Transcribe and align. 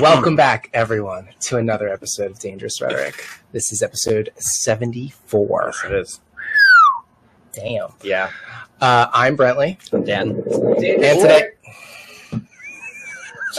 Welcome 0.00 0.36
back, 0.36 0.70
everyone, 0.72 1.28
to 1.40 1.58
another 1.58 1.88
episode 1.88 2.30
of 2.30 2.38
Dangerous 2.38 2.80
Rhetoric. 2.80 3.26
This 3.52 3.70
is 3.72 3.82
episode 3.82 4.30
74. 4.38 5.62
Yes, 5.66 5.84
it 5.84 5.92
is. 5.92 6.20
Damn. 7.52 7.92
Yeah. 8.02 8.30
Uh, 8.80 9.08
I'm 9.12 9.36
Brentley. 9.36 9.76
Dan. 10.06 10.30
And 10.30 11.20
today. 11.20 11.48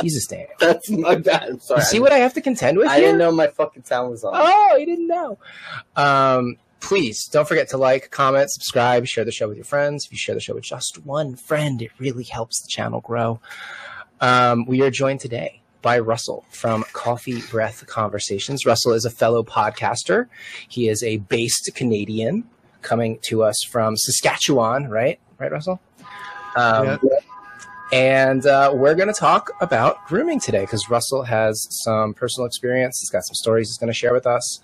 Jesus, 0.02 0.26
Dan. 0.26 0.48
That's 0.60 0.90
my 0.90 1.16
bad. 1.16 1.50
I'm 1.50 1.60
sorry. 1.60 1.82
You 1.82 1.86
see 1.86 2.00
what 2.00 2.12
I 2.12 2.18
have 2.18 2.34
to 2.34 2.42
contend 2.42 2.80
with 2.80 2.88
I 2.88 2.96
here? 2.96 3.08
didn't 3.08 3.20
know 3.20 3.32
my 3.32 3.48
fucking 3.48 3.84
sound 3.84 4.10
was 4.10 4.24
on. 4.24 4.34
Oh, 4.36 4.76
you 4.76 4.88
didn't 4.88 5.08
know. 5.08 5.38
Um, 5.96 6.56
please 6.80 7.28
don't 7.28 7.48
forget 7.48 7.70
to 7.70 7.78
like, 7.78 8.10
comment, 8.10 8.50
subscribe, 8.50 9.06
share 9.06 9.24
the 9.24 9.32
show 9.32 9.48
with 9.48 9.58
your 9.58 9.66
friends. 9.66 10.06
If 10.06 10.12
you 10.12 10.18
share 10.18 10.34
the 10.34 10.42
show 10.42 10.56
with 10.56 10.64
just 10.64 11.06
one 11.06 11.36
friend, 11.36 11.80
it 11.82 11.92
really 12.00 12.24
helps 12.24 12.60
the 12.62 12.70
channel 12.70 13.02
grow. 13.02 13.40
Um, 14.20 14.66
we 14.66 14.82
are 14.82 14.90
joined 14.90 15.20
today 15.20 15.60
by 15.84 16.00
Russell 16.00 16.46
from 16.50 16.84
Coffee 16.94 17.44
Breath 17.52 17.86
Conversations. 17.86 18.66
Russell 18.66 18.94
is 18.94 19.06
a 19.06 19.12
fellow 19.12 19.44
podcaster. 19.44 20.26
He 20.68 20.88
is 20.90 21.04
a 21.04 21.18
based 21.18 21.70
Canadian 21.76 22.46
coming 22.82 23.20
to 23.24 23.44
us 23.44 23.64
from 23.70 23.96
Saskatchewan, 23.96 24.90
right? 24.90 25.20
Right, 25.38 25.52
Russell? 25.52 25.80
Um, 26.56 27.00
Yeah. 27.04 27.20
And 27.92 28.48
uh, 28.48 28.72
we're 28.74 28.96
going 28.96 29.10
to 29.10 29.14
talk 29.14 29.52
about 29.62 30.08
grooming 30.08 30.40
today 30.40 30.62
because 30.62 30.90
Russell 30.90 31.22
has 31.22 31.68
some 31.84 32.16
personal 32.16 32.48
experience. 32.48 33.00
He's 33.00 33.12
got 33.12 33.24
some 33.24 33.36
stories 33.36 33.68
he's 33.70 33.78
going 33.78 33.92
to 33.92 33.94
share 33.94 34.14
with 34.14 34.26
us. 34.26 34.62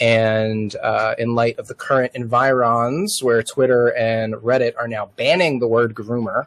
And 0.00 0.74
uh, 0.76 1.14
in 1.18 1.34
light 1.34 1.58
of 1.58 1.66
the 1.68 1.74
current 1.74 2.12
environs 2.14 3.18
where 3.20 3.42
Twitter 3.42 3.88
and 3.88 4.32
Reddit 4.36 4.72
are 4.78 4.88
now 4.88 5.10
banning 5.16 5.58
the 5.58 5.68
word 5.68 5.94
groomer, 5.94 6.46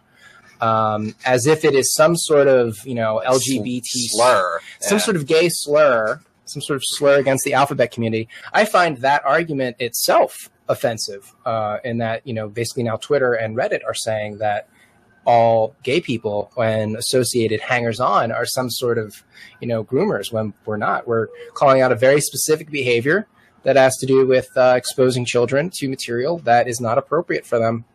um, 0.62 1.16
as 1.26 1.48
if 1.48 1.66
it 1.66 1.74
is 1.74 1.94
some 1.94 2.16
sort 2.16 2.48
of, 2.48 2.78
you 2.86 2.96
know, 2.96 3.22
LGBT 3.26 3.82
slur. 3.84 4.60
some 4.80 5.00
sort 5.00 5.18
of 5.18 5.26
gay 5.26 5.50
slur, 5.50 6.20
some 6.46 6.62
sort 6.62 6.78
of 6.78 6.84
slur 6.86 7.20
against 7.20 7.44
the 7.44 7.54
alphabet 7.54 7.92
community. 7.92 8.28
I 8.54 8.66
find 8.66 8.98
that 8.98 9.24
argument 9.26 9.78
itself 9.80 10.50
offensive. 10.68 11.34
Uh, 11.46 11.78
in 11.84 12.00
that, 12.00 12.26
you 12.26 12.34
know, 12.34 12.50
basically 12.50 12.84
now 12.84 12.98
Twitter 12.98 13.34
and 13.34 13.56
Reddit 13.56 13.82
are 13.86 13.94
saying 13.94 14.40
that 14.40 14.68
all 15.26 15.76
gay 15.84 16.00
people, 16.00 16.52
when 16.56 16.96
associated 16.96 17.60
hangers 17.60 18.00
on, 18.00 18.32
are 18.32 18.46
some 18.46 18.70
sort 18.70 18.98
of, 18.98 19.24
you 19.60 19.68
know, 19.68 19.84
groomers 19.84 20.32
when 20.32 20.54
we're 20.66 20.78
not. 20.78 21.08
We're 21.08 21.28
calling 21.54 21.82
out 21.82 21.92
a 21.92 21.96
very 21.96 22.22
specific 22.22 22.70
behavior 22.70 23.28
that 23.64 23.76
has 23.76 23.98
to 23.98 24.06
do 24.06 24.28
with 24.28 24.48
uh, 24.56 24.76
exposing 24.78 25.26
children 25.26 25.72
to 25.74 25.90
material 25.90 26.38
that 26.40 26.68
is 26.68 26.80
not 26.80 26.98
appropriate 26.98 27.46
for 27.46 27.58
them. 27.58 27.86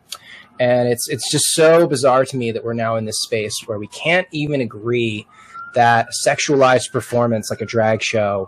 And 0.61 0.87
it's 0.87 1.09
it's 1.09 1.31
just 1.31 1.45
so 1.55 1.87
bizarre 1.87 2.23
to 2.23 2.37
me 2.37 2.51
that 2.51 2.63
we're 2.63 2.73
now 2.73 2.95
in 2.95 3.05
this 3.05 3.19
space 3.23 3.55
where 3.65 3.79
we 3.79 3.87
can't 3.87 4.27
even 4.31 4.61
agree 4.61 5.25
that 5.73 6.09
sexualized 6.23 6.91
performance 6.91 7.49
like 7.49 7.61
a 7.61 7.65
drag 7.65 8.03
show 8.03 8.47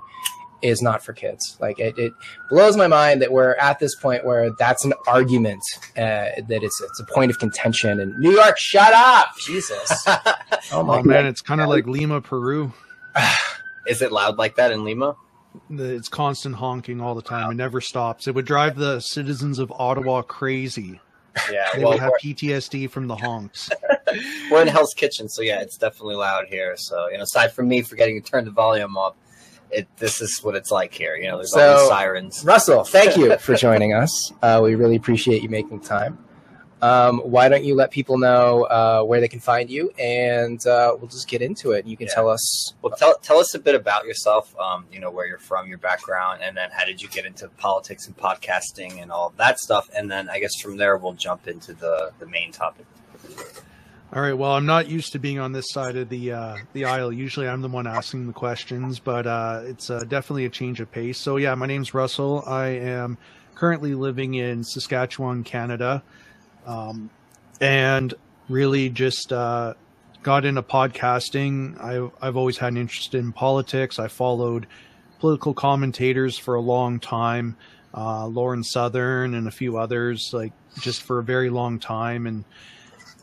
is 0.62 0.80
not 0.80 1.04
for 1.04 1.14
kids. 1.14 1.58
Like 1.60 1.80
it, 1.80 1.98
it 1.98 2.14
blows 2.52 2.78
my 2.78 2.86
mind 2.86 3.24
that 3.24 3.32
we're 3.32 3.56
at 3.56 3.80
this 3.80 3.96
point 3.96 4.26
where 4.26 4.52
that's 4.60 4.86
an 4.86 4.94
argument 5.08 5.64
uh, 5.98 6.38
that 6.48 6.60
it's 6.62 6.80
it's 6.82 7.00
a 7.00 7.06
point 7.06 7.32
of 7.32 7.40
contention. 7.40 8.00
And 8.00 8.16
New 8.20 8.32
York, 8.32 8.60
shut 8.60 8.94
up, 8.94 9.30
Jesus! 9.46 10.06
Oh 10.72 10.82
my 10.82 11.00
Oh 11.00 11.04
man, 11.04 11.26
it's 11.26 11.42
kind 11.42 11.62
of 11.62 11.68
like 11.68 11.88
Lima, 11.88 12.22
Peru. 12.22 12.72
Is 13.88 14.02
it 14.02 14.12
loud 14.12 14.38
like 14.38 14.56
that 14.56 14.72
in 14.72 14.86
Lima? 14.86 15.16
It's 15.70 16.08
constant 16.08 16.56
honking 16.56 17.02
all 17.02 17.16
the 17.16 17.22
time. 17.22 17.52
It 17.52 17.56
never 17.56 17.82
stops. 17.82 18.28
It 18.28 18.36
would 18.36 18.46
drive 18.46 18.76
the 18.76 19.02
citizens 19.02 19.60
of 19.60 19.72
Ottawa 19.72 20.22
crazy. 20.22 21.02
Yeah. 21.52 21.68
They 21.76 21.84
Well, 21.84 21.94
would 21.94 22.00
have 22.00 22.14
PTSD 22.22 22.90
from 22.90 23.08
the 23.08 23.16
honks. 23.16 23.70
we're 24.52 24.62
in 24.62 24.68
Hell's 24.68 24.94
Kitchen, 24.94 25.28
so 25.30 25.42
yeah, 25.42 25.62
it's 25.62 25.78
definitely 25.78 26.16
loud 26.16 26.46
here. 26.48 26.76
So 26.78 27.08
you 27.10 27.18
know, 27.18 27.24
aside 27.24 27.52
from 27.54 27.68
me 27.68 27.82
forgetting 27.82 28.22
to 28.22 28.30
turn 28.32 28.46
the 28.46 28.52
volume 28.52 28.98
up, 28.98 29.18
it 29.72 29.88
this 29.98 30.22
is 30.22 30.40
what 30.44 30.56
it's 30.56 30.70
like 30.72 30.94
here. 30.94 31.16
You 31.16 31.30
know, 31.30 31.38
there's 31.38 31.54
all 31.54 31.60
So- 31.60 31.80
these 31.80 31.88
sirens. 31.90 32.44
Russell, 32.46 32.84
thank 32.84 33.18
you 33.18 33.36
for 33.38 33.56
joining 33.56 33.94
us. 33.94 34.32
Uh, 34.42 34.60
we 34.64 34.76
really 34.76 34.96
appreciate 34.96 35.42
you 35.42 35.50
making 35.50 35.80
time. 35.82 36.23
Um, 36.84 37.20
why 37.20 37.48
don't 37.48 37.64
you 37.64 37.76
let 37.76 37.92
people 37.92 38.18
know 38.18 38.64
uh, 38.64 39.04
where 39.04 39.22
they 39.22 39.30
can 39.30 39.40
find 39.40 39.70
you, 39.70 39.92
and 39.98 40.60
uh, 40.68 40.96
we'll 41.00 41.08
just 41.08 41.30
get 41.30 41.42
into 41.42 41.72
it. 41.72 41.86
You 41.86 41.96
can 41.96 42.08
Yeah. 42.08 42.14
tell 42.16 42.30
us. 42.30 42.74
Well, 42.82 42.94
tell 42.98 43.16
tell 43.20 43.38
us 43.40 43.56
a 43.56 43.60
bit 43.60 43.74
about 43.76 44.06
yourself. 44.06 44.54
Um, 44.60 44.86
you 44.92 45.00
know, 45.00 45.10
where 45.10 45.26
you're 45.26 45.38
from, 45.38 45.70
your 45.70 45.78
background, 45.78 46.42
and 46.44 46.58
then 46.58 46.70
how 46.72 46.84
did 46.86 47.02
you 47.02 47.08
get 47.08 47.26
into 47.26 47.48
politics 47.58 48.06
and 48.08 48.18
podcasting 48.18 49.02
and 49.02 49.12
all 49.12 49.28
of 49.28 49.38
that 49.38 49.60
stuff. 49.60 49.90
And 49.96 50.12
then 50.12 50.30
I 50.30 50.40
guess 50.40 50.60
from 50.62 50.76
there 50.78 50.98
we'll 50.98 51.14
jump 51.14 51.48
into 51.48 51.74
the 51.74 52.12
the 52.20 52.26
main 52.26 52.52
topic. 52.52 52.86
All 54.16 54.22
right. 54.22 54.34
Well, 54.38 54.52
I'm 54.52 54.66
not 54.68 54.88
used 54.90 55.14
to 55.14 55.20
being 55.20 55.40
on 55.40 55.54
this 55.54 55.66
side 55.72 55.96
of 55.98 56.10
the 56.10 56.34
uh, 56.34 56.58
the 56.74 56.86
aisle. 56.86 57.12
Usually, 57.14 57.48
I'm 57.48 57.62
the 57.62 57.68
one 57.70 57.88
asking 57.88 58.28
the 58.28 58.34
questions, 58.34 59.00
but 59.00 59.26
uh, 59.26 59.62
it's 59.64 59.90
uh, 59.90 60.02
definitely 60.02 60.46
a 60.46 60.50
change 60.50 60.80
of 60.82 60.92
pace. 60.92 61.18
So, 61.18 61.38
yeah, 61.38 61.56
my 61.56 61.66
name's 61.66 61.94
Russell. 61.94 62.44
I 62.46 62.68
am 62.68 63.18
currently 63.56 63.96
living 63.96 64.34
in 64.36 64.64
Saskatchewan, 64.64 65.44
Canada, 65.44 66.04
um, 66.66 67.10
and 67.62 68.14
really 68.50 68.90
just 68.90 69.32
uh, 69.32 69.74
got 70.22 70.46
into 70.46 70.62
podcasting. 70.62 71.82
I've 71.82 72.12
I've 72.22 72.38
always 72.38 72.58
had 72.58 72.74
an 72.74 72.78
interest 72.78 73.14
in 73.16 73.32
politics. 73.32 74.00
I 74.00 74.08
followed 74.08 74.68
political 75.20 75.54
commentators 75.54 76.38
for 76.38 76.56
a 76.56 76.62
long 76.62 77.00
time, 77.00 77.56
uh, 77.94 78.28
Lauren 78.28 78.64
Southern 78.64 79.36
and 79.36 79.48
a 79.48 79.52
few 79.52 79.78
others, 79.78 80.32
like 80.34 80.54
just 80.80 81.04
for 81.04 81.20
a 81.20 81.24
very 81.24 81.50
long 81.50 81.80
time, 81.80 82.28
and 82.28 82.44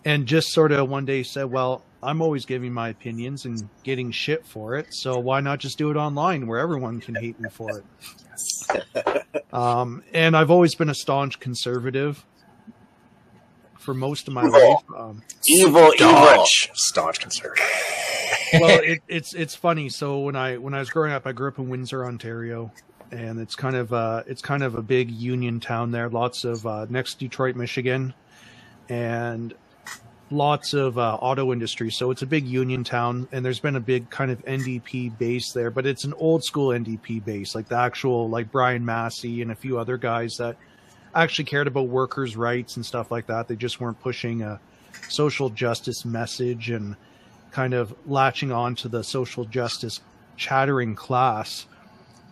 and 0.05 0.27
just 0.27 0.53
sort 0.53 0.73
of 0.73 0.89
one 0.89 1.05
day 1.05 1.23
said, 1.23 1.45
well, 1.45 1.85
I'm 2.03 2.23
always 2.23 2.47
giving 2.47 2.73
my 2.73 2.89
opinions 2.89 3.45
and 3.45 3.69
getting 3.83 4.11
shit 4.11 4.47
for 4.47 4.77
it. 4.77 4.95
So 4.95 5.19
why 5.19 5.41
not 5.41 5.59
just 5.59 5.77
do 5.77 5.91
it 5.91 5.97
online 5.97 6.47
where 6.47 6.59
everyone 6.59 7.01
can 7.01 7.15
hate 7.15 7.39
me 7.39 7.49
for 7.51 7.79
it? 7.79 7.85
Um, 9.53 10.05
and 10.13 10.37
I've 10.37 10.51
always 10.51 10.77
been 10.77 10.91
a 10.91 10.95
staunch 10.95 11.41
conservative 11.41 12.25
for 13.91 13.95
most 13.95 14.29
of 14.29 14.35
my 14.35 14.45
life. 14.45 14.85
Um, 14.97 15.21
Evil, 15.49 15.91
Staunch, 15.97 16.71
staunch 16.75 17.19
conservative. 17.19 17.65
well, 18.55 18.81
it, 18.85 19.03
it's 19.09 19.35
it's 19.35 19.57
funny. 19.57 19.89
So 19.89 20.21
when 20.21 20.37
I 20.37 20.59
when 20.59 20.75
I 20.75 20.79
was 20.79 20.91
growing 20.91 21.13
up, 21.13 21.27
I 21.27 21.33
grew 21.33 21.49
up 21.49 21.59
in 21.59 21.69
Windsor, 21.69 22.05
Ontario, 22.05 22.71
and 23.11 23.41
it's 23.41 23.57
kind 23.57 23.75
of 23.75 23.93
uh, 23.93 24.23
it's 24.29 24.43
kind 24.43 24.63
of 24.63 24.77
a 24.77 24.83
big 24.83 25.11
union 25.11 25.59
town 25.59 25.91
there. 25.91 26.09
Lots 26.09 26.45
of 26.45 26.65
uh, 26.65 26.87
next 26.89 27.19
Detroit, 27.19 27.57
Michigan, 27.57 28.15
and 28.89 29.55
lots 30.31 30.73
of 30.73 30.97
uh, 30.97 31.17
auto 31.17 31.53
industry. 31.53 31.91
So 31.91 32.13
it's 32.13 32.23
a 32.23 32.27
big 32.27 32.47
union 32.47 32.85
town, 32.85 33.27
and 33.33 33.45
there's 33.45 33.59
been 33.59 33.75
a 33.75 33.81
big 33.81 34.09
kind 34.09 34.31
of 34.31 34.45
NDP 34.45 35.19
base 35.19 35.51
there, 35.51 35.73
but 35.73 35.85
it's 35.85 36.05
an 36.05 36.15
old 36.15 36.45
school 36.45 36.69
NDP 36.69 37.25
base, 37.25 37.57
like 37.57 37.67
the 37.67 37.77
actual 37.77 38.29
like 38.29 38.53
Brian 38.53 38.85
Masse 38.85 39.25
and 39.25 39.51
a 39.51 39.57
few 39.57 39.81
other 39.81 39.99
guys 39.99 40.37
that 40.37 40.57
actually 41.15 41.45
cared 41.47 41.67
about 41.67 41.89
workers' 41.89 42.37
rights 42.37 42.77
and 42.77 42.85
stuff 42.87 43.11
like 43.11 43.27
that. 43.27 43.49
They 43.49 43.57
just 43.57 43.81
weren't 43.81 44.01
pushing 44.01 44.43
a 44.43 44.61
social 45.09 45.51
justice 45.51 46.05
message 46.05 46.71
and 46.71 46.97
kind 47.51 47.75
of 47.75 47.95
latching 48.07 48.53
on 48.53 48.75
to 48.77 48.89
the 48.89 49.03
social 49.03 49.45
justice 49.45 50.01
chattering 50.37 50.95
class. 50.95 51.67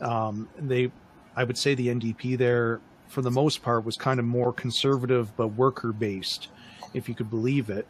Um, 0.00 0.48
they, 0.58 0.90
I 1.34 1.44
would 1.44 1.58
say, 1.58 1.74
the 1.74 1.88
NDP 1.88 2.38
there, 2.38 2.80
for 3.08 3.22
the 3.22 3.30
most 3.30 3.62
part, 3.62 3.84
was 3.84 3.96
kind 3.96 4.20
of 4.20 4.26
more 4.26 4.52
conservative 4.52 5.36
but 5.36 5.48
worker 5.48 5.92
based, 5.92 6.48
if 6.94 7.08
you 7.08 7.14
could 7.14 7.30
believe 7.30 7.70
it. 7.70 7.86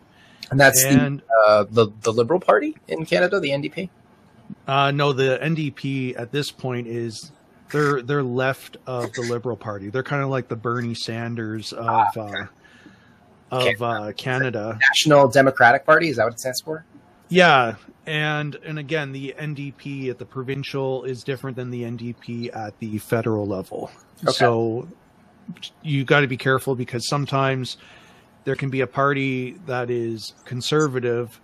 And 0.51 0.59
that's 0.59 0.83
And 0.85 1.21
the, 1.21 1.25
uh, 1.47 1.65
the 1.71 1.89
the 2.03 2.13
Liberal 2.13 2.41
Party 2.41 2.77
in 2.87 3.05
Canada, 3.05 3.39
the 3.39 3.51
NDP. 3.51 3.91
uh, 4.67 4.91
no, 4.93 5.13
the 5.13 5.39
NDP 5.43 6.19
at 6.19 6.33
this 6.33 6.51
point 6.51 6.87
is 6.87 7.31
they're 7.71 8.03
they're 8.03 8.23
left 8.23 8.77
of 8.87 9.13
the 9.13 9.23
Liberal 9.23 9.57
Party. 9.57 9.91
They're 9.91 10.03
kind 10.03 10.23
of 10.23 10.29
like 10.29 10.49
the 10.49 10.57
Bernie 10.57 10.95
Sanders 10.95 11.73
of 11.73 11.87
Ah, 11.87 12.11
uh, 12.17 12.47
of 13.51 13.83
uh, 13.83 14.13
Canada. 14.17 14.79
National 14.81 15.29
Democratic 15.29 15.87
Party. 15.87 16.09
Is 16.09 16.17
that 16.17 16.25
what 16.25 16.35
it 16.35 16.41
stands 16.41 16.61
for? 16.61 16.85
Yeah, 17.29 17.77
and 18.07 18.55
and 18.65 18.79
again, 18.79 19.13
the 19.13 19.35
NDP 19.39 20.11
at 20.11 20.19
the 20.19 20.25
provincial 20.25 21.05
is 21.05 21.23
different 21.23 21.57
than 21.57 21.71
the 21.71 21.83
NDP 21.83 22.55
at 22.57 22.79
the 22.79 22.99
federal 22.99 23.47
level. 23.47 23.91
Okay. 24.25 24.33
So 24.33 24.89
you 25.83 26.05
got 26.05 26.21
to 26.21 26.27
be 26.27 26.37
careful 26.37 26.75
because 26.75 27.09
sometimes 27.09 27.77
there 28.45 28.57
can 28.57 28.71
be 28.71 28.81
a 28.81 28.87
party 28.87 29.53
that 29.67 29.91
is 29.91 30.35
conservative, 30.45 31.41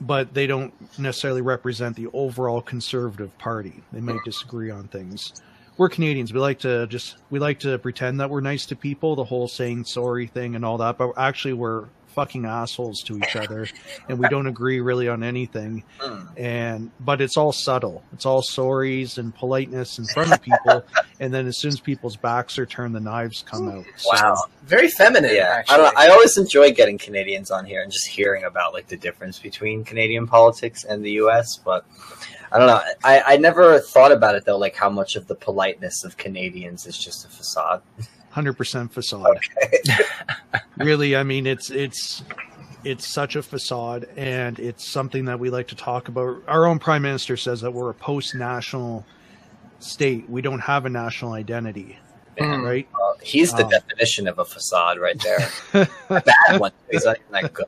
but 0.00 0.32
they 0.34 0.46
don't 0.46 0.72
necessarily 0.98 1.42
represent 1.42 1.96
the 1.96 2.08
overall 2.12 2.60
conservative 2.60 3.36
party. 3.38 3.82
They 3.92 4.00
might 4.00 4.22
disagree 4.24 4.70
on 4.70 4.88
things. 4.88 5.32
We're 5.76 5.88
Canadians. 5.88 6.32
We 6.32 6.40
like 6.40 6.58
to 6.60 6.86
just 6.88 7.16
we 7.30 7.38
like 7.38 7.60
to 7.60 7.78
pretend 7.78 8.18
that 8.20 8.30
we're 8.30 8.40
nice 8.40 8.66
to 8.66 8.76
people, 8.76 9.14
the 9.14 9.24
whole 9.24 9.46
saying 9.46 9.84
sorry 9.84 10.26
thing 10.26 10.56
and 10.56 10.64
all 10.64 10.78
that, 10.78 10.98
but 10.98 11.12
actually 11.16 11.54
we're 11.54 11.86
fucking 12.18 12.44
assholes 12.46 13.00
to 13.02 13.16
each 13.16 13.36
other, 13.36 13.68
and 14.08 14.18
we 14.18 14.28
don't 14.28 14.48
agree 14.48 14.80
really 14.80 15.06
on 15.08 15.22
anything. 15.22 15.84
Hmm. 16.00 16.24
And 16.36 16.90
but 16.98 17.20
it's 17.20 17.36
all 17.36 17.52
subtle. 17.52 18.02
It's 18.12 18.26
all 18.26 18.42
sorries 18.42 19.18
and 19.18 19.32
politeness 19.32 20.00
in 20.00 20.04
front 20.06 20.32
of 20.32 20.42
people, 20.42 20.84
and 21.20 21.32
then 21.32 21.46
as 21.46 21.58
soon 21.58 21.68
as 21.68 21.78
people's 21.78 22.16
backs 22.16 22.58
are 22.58 22.66
turned, 22.66 22.92
the 22.96 23.00
knives 23.00 23.44
come 23.46 23.68
out. 23.68 23.84
So, 23.96 24.10
Wow. 24.12 24.36
Very 24.64 24.88
feminine, 24.88 25.34
Yeah, 25.34 25.62
I, 25.68 25.76
don't 25.76 25.96
I 25.96 26.08
always 26.08 26.36
enjoy 26.36 26.72
getting 26.72 26.98
Canadians 26.98 27.50
on 27.50 27.64
here 27.64 27.82
and 27.82 27.90
just 27.90 28.06
hearing 28.06 28.44
about 28.44 28.74
like 28.74 28.88
the 28.88 28.96
difference 28.96 29.38
between 29.38 29.84
Canadian 29.84 30.26
politics 30.26 30.84
and 30.84 31.04
the 31.04 31.12
U.S. 31.12 31.56
But 31.56 31.86
I 32.50 32.58
don't 32.58 32.66
know. 32.66 32.80
I, 33.04 33.22
I 33.34 33.36
never 33.36 33.78
thought 33.78 34.10
about 34.10 34.34
it 34.34 34.44
though, 34.44 34.58
like 34.58 34.74
how 34.74 34.90
much 34.90 35.14
of 35.14 35.28
the 35.28 35.36
politeness 35.36 36.04
of 36.04 36.16
Canadians 36.16 36.86
is 36.86 36.98
just 36.98 37.24
a 37.24 37.28
facade. 37.28 37.80
hundred 38.30 38.54
percent 38.54 38.92
facade. 38.92 39.26
Okay. 39.56 39.82
really 40.78 41.16
i 41.16 41.22
mean 41.22 41.46
it's 41.46 41.70
it's 41.70 42.22
it's 42.84 43.06
such 43.06 43.34
a 43.36 43.42
facade 43.42 44.06
and 44.16 44.58
it's 44.60 44.88
something 44.88 45.24
that 45.24 45.38
we 45.40 45.50
like 45.50 45.66
to 45.68 45.74
talk 45.74 46.06
about 46.08 46.40
our 46.46 46.66
own 46.66 46.78
prime 46.78 47.02
minister 47.02 47.36
says 47.36 47.60
that 47.60 47.70
we're 47.72 47.90
a 47.90 47.94
post-national 47.94 49.04
state 49.80 50.28
we 50.30 50.40
don't 50.40 50.60
have 50.60 50.86
a 50.86 50.90
national 50.90 51.32
identity 51.32 51.98
Mm. 52.38 52.62
right 52.64 52.88
Uh, 52.94 53.14
he's 53.20 53.52
the 53.52 53.64
Um, 53.64 53.70
definition 53.70 54.28
of 54.28 54.38
a 54.38 54.44
facade 54.44 55.00
right 55.00 55.20
there. 55.20 55.88
bad 56.08 56.60
one. 56.60 56.70
He's 56.88 57.04
not 57.04 57.16
that 57.32 57.52
good. 57.52 57.66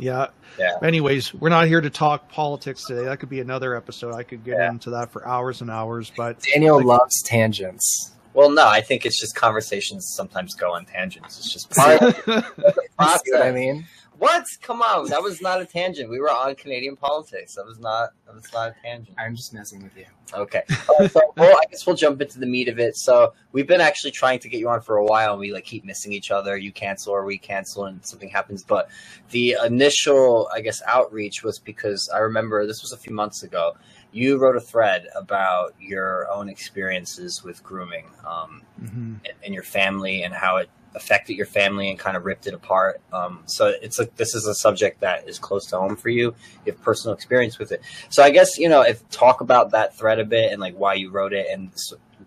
yeah 0.00 0.26
Yeah. 0.58 0.76
anyways 0.82 1.32
we're 1.32 1.48
not 1.48 1.68
here 1.68 1.80
to 1.80 1.90
talk 1.90 2.28
politics 2.28 2.84
today 2.84 3.04
that 3.04 3.20
could 3.20 3.28
be 3.28 3.38
another 3.40 3.76
episode 3.76 4.14
i 4.14 4.24
could 4.24 4.42
get 4.44 4.58
Yeah. 4.58 4.70
into 4.70 4.90
that 4.90 5.12
for 5.12 5.24
hours 5.26 5.60
and 5.60 5.70
hours 5.70 6.10
but 6.16 6.40
Daniel 6.40 6.82
loves 6.82 7.22
tangents. 7.22 8.10
Well, 8.34 8.50
no, 8.50 8.66
I 8.66 8.80
think 8.80 9.04
it's 9.04 9.20
just 9.20 9.34
conversations 9.34 10.12
sometimes 10.14 10.54
go 10.54 10.72
on 10.72 10.86
tangents. 10.86 11.38
It's 11.38 11.52
just 11.52 11.70
part 11.70 12.00
of 12.00 12.14
the 12.24 12.74
You 13.00 13.06
see 13.24 13.32
what 13.32 13.42
I 13.42 13.52
mean? 13.52 13.86
What? 14.22 14.46
Come 14.60 14.82
on, 14.82 15.08
that 15.08 15.20
was 15.20 15.40
not 15.40 15.60
a 15.60 15.66
tangent. 15.66 16.08
We 16.08 16.20
were 16.20 16.30
on 16.30 16.54
Canadian 16.54 16.94
politics. 16.94 17.56
That 17.56 17.66
was 17.66 17.80
not. 17.80 18.10
That 18.26 18.36
was 18.36 18.52
not 18.52 18.68
a 18.70 18.74
tangent. 18.80 19.16
I'm 19.18 19.34
just 19.34 19.52
messing 19.52 19.82
with 19.82 19.96
you. 19.96 20.04
Okay. 20.32 20.62
Uh, 20.68 21.08
so, 21.08 21.20
well, 21.36 21.56
I 21.56 21.64
guess 21.68 21.84
we'll 21.84 21.96
jump 21.96 22.22
into 22.22 22.38
the 22.38 22.46
meat 22.46 22.68
of 22.68 22.78
it. 22.78 22.96
So 22.96 23.32
we've 23.50 23.66
been 23.66 23.80
actually 23.80 24.12
trying 24.12 24.38
to 24.38 24.48
get 24.48 24.60
you 24.60 24.68
on 24.68 24.80
for 24.80 24.98
a 24.98 25.04
while, 25.04 25.32
and 25.32 25.40
we 25.40 25.52
like 25.52 25.64
keep 25.64 25.84
missing 25.84 26.12
each 26.12 26.30
other. 26.30 26.56
You 26.56 26.70
cancel 26.70 27.12
or 27.12 27.24
we 27.24 27.36
cancel, 27.36 27.86
and 27.86 28.04
something 28.06 28.28
happens. 28.28 28.62
But 28.62 28.90
the 29.30 29.56
initial, 29.64 30.48
I 30.54 30.60
guess, 30.60 30.82
outreach 30.86 31.42
was 31.42 31.58
because 31.58 32.08
I 32.10 32.18
remember 32.18 32.64
this 32.64 32.82
was 32.82 32.92
a 32.92 32.96
few 32.96 33.12
months 33.12 33.42
ago. 33.42 33.76
You 34.12 34.38
wrote 34.38 34.56
a 34.56 34.60
thread 34.60 35.08
about 35.14 35.74
your 35.80 36.28
own 36.30 36.48
experiences 36.48 37.42
with 37.42 37.62
grooming 37.62 38.10
um, 38.26 38.62
Mhm. 38.82 39.20
and, 39.24 39.34
and 39.44 39.54
your 39.54 39.62
family, 39.62 40.22
and 40.22 40.34
how 40.34 40.56
it 40.58 40.68
affected 40.94 41.34
your 41.36 41.46
family 41.46 41.88
and 41.88 41.98
kind 41.98 42.16
of 42.18 42.24
ripped 42.26 42.46
it 42.46 42.52
apart. 42.52 43.00
Um, 43.14 43.42
so 43.46 43.72
it's 43.80 43.98
like 43.98 44.14
this 44.16 44.34
is 44.34 44.46
a 44.46 44.54
subject 44.54 45.00
that 45.00 45.26
is 45.26 45.38
close 45.38 45.64
to 45.68 45.78
home 45.78 45.96
for 45.96 46.10
you. 46.10 46.34
You 46.66 46.72
have 46.72 46.82
personal 46.82 47.14
experience 47.14 47.58
with 47.58 47.72
it. 47.72 47.80
So 48.10 48.22
I 48.22 48.30
guess 48.30 48.58
you 48.58 48.68
know 48.68 48.82
if 48.82 49.08
talk 49.10 49.40
about 49.40 49.70
that 49.70 49.96
thread 49.96 50.18
a 50.18 50.24
bit 50.24 50.52
and 50.52 50.60
like 50.60 50.74
why 50.74 50.94
you 50.94 51.10
wrote 51.10 51.32
it 51.32 51.46
and 51.50 51.70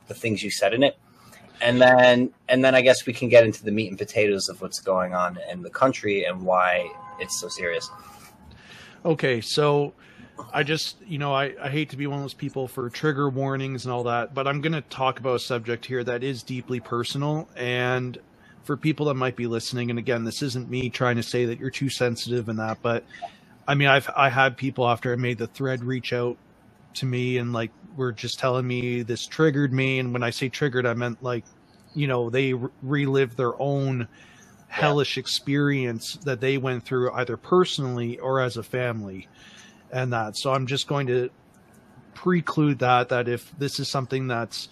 the 0.07 0.13
things 0.15 0.41
you 0.41 0.49
said 0.49 0.73
in 0.73 0.81
it, 0.81 0.97
and 1.61 1.79
then 1.79 2.31
and 2.49 2.65
then 2.65 2.73
I 2.73 2.81
guess 2.81 3.05
we 3.05 3.13
can 3.13 3.29
get 3.29 3.43
into 3.43 3.63
the 3.63 3.71
meat 3.71 3.89
and 3.89 3.97
potatoes 3.97 4.49
of 4.49 4.61
what's 4.61 4.79
going 4.79 5.13
on 5.13 5.37
in 5.51 5.61
the 5.61 5.69
country 5.69 6.25
and 6.25 6.41
why 6.41 6.89
it's 7.19 7.39
so 7.39 7.47
serious. 7.47 7.89
Okay, 9.03 9.41
so 9.41 9.93
I 10.53 10.63
just, 10.63 10.97
you 11.05 11.17
know, 11.17 11.33
I, 11.33 11.53
I 11.61 11.69
hate 11.69 11.89
to 11.91 11.97
be 11.97 12.07
one 12.07 12.17
of 12.17 12.23
those 12.23 12.33
people 12.33 12.67
for 12.67 12.89
trigger 12.89 13.29
warnings 13.29 13.85
and 13.85 13.93
all 13.93 14.03
that, 14.03 14.33
but 14.33 14.47
I'm 14.47 14.61
going 14.61 14.73
to 14.73 14.81
talk 14.81 15.19
about 15.19 15.35
a 15.35 15.39
subject 15.39 15.85
here 15.85 16.03
that 16.03 16.23
is 16.23 16.43
deeply 16.43 16.79
personal. 16.79 17.47
And 17.55 18.17
for 18.63 18.75
people 18.75 19.05
that 19.07 19.13
might 19.15 19.35
be 19.35 19.47
listening, 19.47 19.89
and 19.89 19.99
again, 19.99 20.23
this 20.23 20.41
isn't 20.41 20.69
me 20.69 20.89
trying 20.89 21.15
to 21.17 21.23
say 21.23 21.45
that 21.45 21.59
you're 21.59 21.69
too 21.69 21.89
sensitive 21.89 22.49
and 22.49 22.59
that, 22.59 22.79
but 22.81 23.05
I 23.67 23.75
mean, 23.75 23.87
I've 23.87 24.09
I 24.15 24.29
had 24.29 24.57
people 24.57 24.87
after 24.87 25.11
I 25.11 25.15
made 25.15 25.37
the 25.37 25.47
thread 25.47 25.83
reach 25.83 26.13
out 26.13 26.37
to 26.95 27.05
me 27.05 27.37
and 27.37 27.51
like 27.51 27.71
were 27.97 28.11
just 28.11 28.39
telling 28.39 28.67
me 28.67 29.01
this 29.01 29.25
triggered 29.25 29.73
me. 29.73 29.99
And 29.99 30.13
when 30.13 30.23
I 30.23 30.29
say 30.29 30.49
triggered, 30.49 30.85
I 30.85 30.93
meant 30.93 31.23
like, 31.23 31.45
you 31.93 32.07
know, 32.07 32.29
they 32.29 32.53
re- 32.53 32.69
relive 32.81 33.35
their 33.35 33.59
own 33.59 34.07
hellish 34.67 35.17
experience 35.17 36.17
that 36.25 36.41
they 36.41 36.57
went 36.57 36.83
through 36.83 37.11
either 37.13 37.37
personally 37.37 38.19
or 38.19 38.41
as 38.41 38.57
a 38.57 38.63
family 38.63 39.27
and 39.91 40.13
that. 40.13 40.37
So 40.37 40.51
i'm 40.51 40.67
just 40.67 40.87
going 40.87 41.07
to 41.07 41.29
preclude 42.13 42.79
that 42.79 43.09
that 43.09 43.27
if 43.27 43.51
this 43.59 43.79
is 43.79 43.87
something 43.89 44.27
that's 44.27 44.69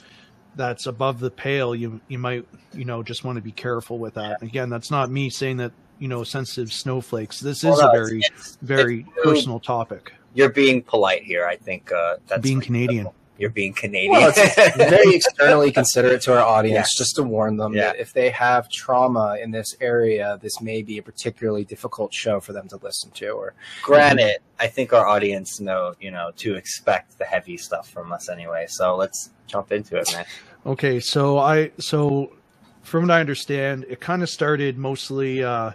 that's 0.55 0.85
above 0.85 1.19
the 1.19 1.29
pale 1.31 1.75
you 1.75 1.99
you 2.07 2.17
might 2.17 2.47
you 2.73 2.85
know 2.85 3.03
just 3.03 3.23
want 3.23 3.35
to 3.37 3.41
be 3.41 3.51
careful 3.51 3.97
with 3.99 4.13
that. 4.15 4.41
Again 4.41 4.69
that's 4.69 4.91
not 4.91 5.09
me 5.11 5.29
saying 5.29 5.57
that 5.57 5.71
you 5.99 6.07
know 6.07 6.23
sensitive 6.23 6.71
snowflakes 6.71 7.39
this 7.39 7.59
is 7.63 7.77
Well, 7.77 7.89
a 7.89 7.91
very 7.91 8.19
it's- 8.19 8.57
very 8.61 8.99
it's- 9.01 9.13
personal 9.23 9.59
topic. 9.59 10.13
You're 10.35 10.49
being 10.49 10.81
polite 10.81 11.21
here. 11.23 11.45
I 11.45 11.57
think 11.57 11.91
uh, 11.91 12.15
that's 12.27 12.41
being 12.41 12.59
canadian 12.59 13.07
You're 13.37 13.49
being 13.49 13.73
Canadian. 13.73 14.11
Well, 14.11 14.31
it's 14.35 14.75
very 14.77 15.15
externally 15.15 15.71
considerate 15.71 16.21
to 16.23 16.33
our 16.33 16.45
audience, 16.45 16.89
Yes. 16.89 16.97
just 16.97 17.15
to 17.15 17.23
warn 17.23 17.57
them 17.57 17.73
Yeah. 17.73 17.87
that 17.87 17.99
if 17.99 18.13
they 18.13 18.29
have 18.29 18.69
trauma 18.69 19.37
in 19.41 19.49
this 19.51 19.75
area, 19.81 20.37
this 20.41 20.61
may 20.61 20.83
be 20.83 20.99
a 20.99 21.01
particularly 21.03 21.65
difficult 21.65 22.13
show 22.13 22.39
for 22.39 22.53
them 22.53 22.67
to 22.69 22.77
listen 22.83 23.09
to. 23.11 23.29
Or 23.29 23.55
Granted, 23.81 24.37
I 24.59 24.67
think 24.67 24.93
our 24.93 25.07
audience 25.07 25.59
know, 25.59 25.93
you 25.99 26.11
know, 26.11 26.31
to 26.37 26.55
expect 26.55 27.17
the 27.17 27.25
heavy 27.25 27.57
stuff 27.57 27.89
from 27.89 28.13
us 28.13 28.29
anyway. 28.29 28.67
So 28.69 28.95
let's 28.95 29.31
jump 29.47 29.71
into 29.71 29.97
it, 29.97 30.11
man. 30.13 30.25
Okay, 30.65 30.99
so 30.99 31.39
I 31.39 31.71
so 31.79 32.31
from 32.83 33.03
what 33.03 33.11
I 33.11 33.19
understand, 33.19 33.85
it 33.89 33.99
kind 33.99 34.21
of 34.21 34.29
started 34.29 34.77
mostly 34.77 35.43
uh, 35.43 35.71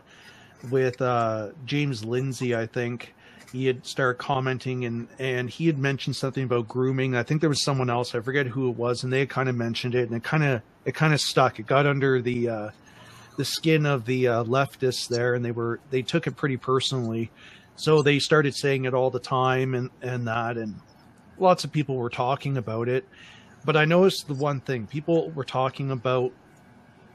with 0.70 1.02
uh, 1.02 1.49
James 1.66 2.04
Lindsay. 2.04 2.54
I 2.54 2.66
think 2.66 3.14
he 3.52 3.66
had 3.66 3.86
started 3.86 4.18
commenting 4.18 4.84
and 4.84 5.08
and 5.18 5.48
he 5.48 5.66
had 5.66 5.78
mentioned 5.78 6.16
something 6.16 6.44
about 6.44 6.68
grooming. 6.68 7.16
I 7.16 7.22
think 7.22 7.40
there 7.40 7.50
was 7.50 7.62
someone 7.62 7.90
else. 7.90 8.14
I 8.14 8.20
forget 8.20 8.46
who 8.46 8.68
it 8.70 8.76
was, 8.76 9.02
and 9.02 9.12
they 9.12 9.20
had 9.20 9.30
kind 9.30 9.48
of 9.48 9.56
mentioned 9.56 9.94
it, 9.94 10.08
and 10.08 10.16
it 10.16 10.22
kind 10.22 10.44
of 10.44 10.62
it 10.84 10.94
kind 10.94 11.14
of 11.14 11.20
stuck. 11.20 11.58
It 11.58 11.66
got 11.66 11.86
under 11.86 12.20
the 12.20 12.48
uh, 12.48 12.70
the 13.36 13.44
skin 13.44 13.86
of 13.86 14.04
the 14.04 14.28
uh, 14.28 14.44
leftists 14.44 15.08
there, 15.08 15.34
and 15.34 15.44
they 15.44 15.52
were 15.52 15.80
they 15.90 16.02
took 16.02 16.26
it 16.26 16.36
pretty 16.36 16.56
personally. 16.56 17.30
So 17.76 18.02
they 18.02 18.18
started 18.18 18.54
saying 18.54 18.84
it 18.84 18.94
all 18.94 19.10
the 19.10 19.20
time, 19.20 19.74
and 19.74 19.90
and 20.02 20.28
that, 20.28 20.56
and 20.56 20.74
lots 21.38 21.64
of 21.64 21.72
people 21.72 21.96
were 21.96 22.10
talking 22.10 22.56
about 22.56 22.88
it. 22.88 23.06
But 23.64 23.76
I 23.76 23.84
noticed 23.84 24.28
the 24.28 24.34
one 24.34 24.60
thing 24.60 24.86
people 24.86 25.30
were 25.30 25.44
talking 25.44 25.90
about 25.90 26.32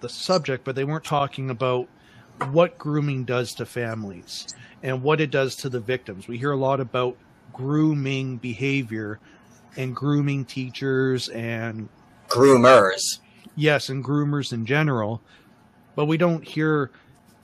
the 0.02 0.10
subject, 0.10 0.66
but 0.66 0.76
they 0.76 0.84
weren't 0.84 1.06
talking 1.06 1.50
about 1.50 1.88
what 2.50 2.78
grooming 2.78 3.24
does 3.24 3.54
to 3.54 3.66
families 3.66 4.48
and 4.84 5.02
what 5.02 5.22
it 5.22 5.32
does 5.32 5.56
to 5.56 5.70
the 5.70 5.80
victims. 5.80 6.28
We 6.28 6.38
hear 6.38 6.52
a 6.52 6.58
lot 6.58 6.80
about 6.80 7.18
grooming 7.54 8.38
behavior 8.38 9.20
and 9.78 9.96
grooming 9.96 10.46
teachers 10.46 11.30
and 11.30 11.90
Groomers. 12.28 13.20
yes, 13.56 13.90
and 13.90 14.04
groomers 14.04 14.54
in 14.54 14.66
general, 14.66 15.22
but 15.96 16.06
we 16.06 16.18
don't 16.18 16.48
hear 16.48 16.92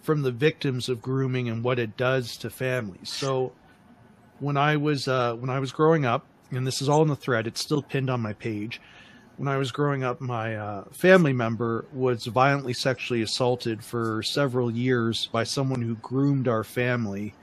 from 0.02 0.22
the 0.22 0.32
victims 0.32 0.90
of 0.90 1.02
grooming 1.02 1.50
and 1.50 1.64
what 1.64 1.80
it 1.80 1.96
does 1.98 2.38
to 2.38 2.50
families. 2.50 3.10
So 3.10 3.54
when 4.40 4.58
I 4.58 4.78
was 4.78 5.08
uh, 5.08 5.36
when 5.36 5.50
I 5.50 5.60
was 5.60 5.72
growing 5.72 6.06
up, 6.06 6.26
and 6.52 6.66
this 6.66 6.82
is 6.82 6.90
all 6.90 7.02
in 7.02 7.08
the 7.08 7.16
thread, 7.16 7.48
it's 7.48 7.62
still 7.62 7.82
pinned 7.82 8.10
on 8.10 8.22
my 8.22 8.34
page. 8.34 8.82
When 9.40 9.48
I 9.48 9.56
was 9.56 9.72
growing 9.72 10.04
up, 10.04 10.20
my 10.20 10.58
uh, 10.58 10.84
family 10.92 11.32
member 11.32 11.86
was 11.94 12.26
violently 12.26 12.74
sexually 12.74 13.22
assaulted 13.22 13.82
for 13.82 14.22
several 14.22 14.70
years 14.70 15.30
by 15.32 15.46
someone 15.46 15.82
who 15.82 15.96
groomed 15.96 16.50
our 16.50 16.66
family 16.66 17.34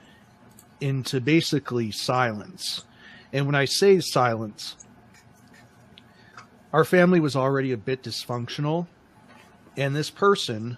into 0.78 1.22
basically 1.22 1.90
silence. 1.90 2.84
And 3.32 3.46
when 3.46 3.54
I 3.54 3.64
say 3.64 4.00
silence, 4.00 4.76
our 6.70 6.84
family 6.84 7.18
was 7.18 7.34
already 7.34 7.72
a 7.72 7.78
bit 7.78 8.02
dysfunctional. 8.02 8.88
And 9.78 9.96
this 9.96 10.10
person, 10.10 10.76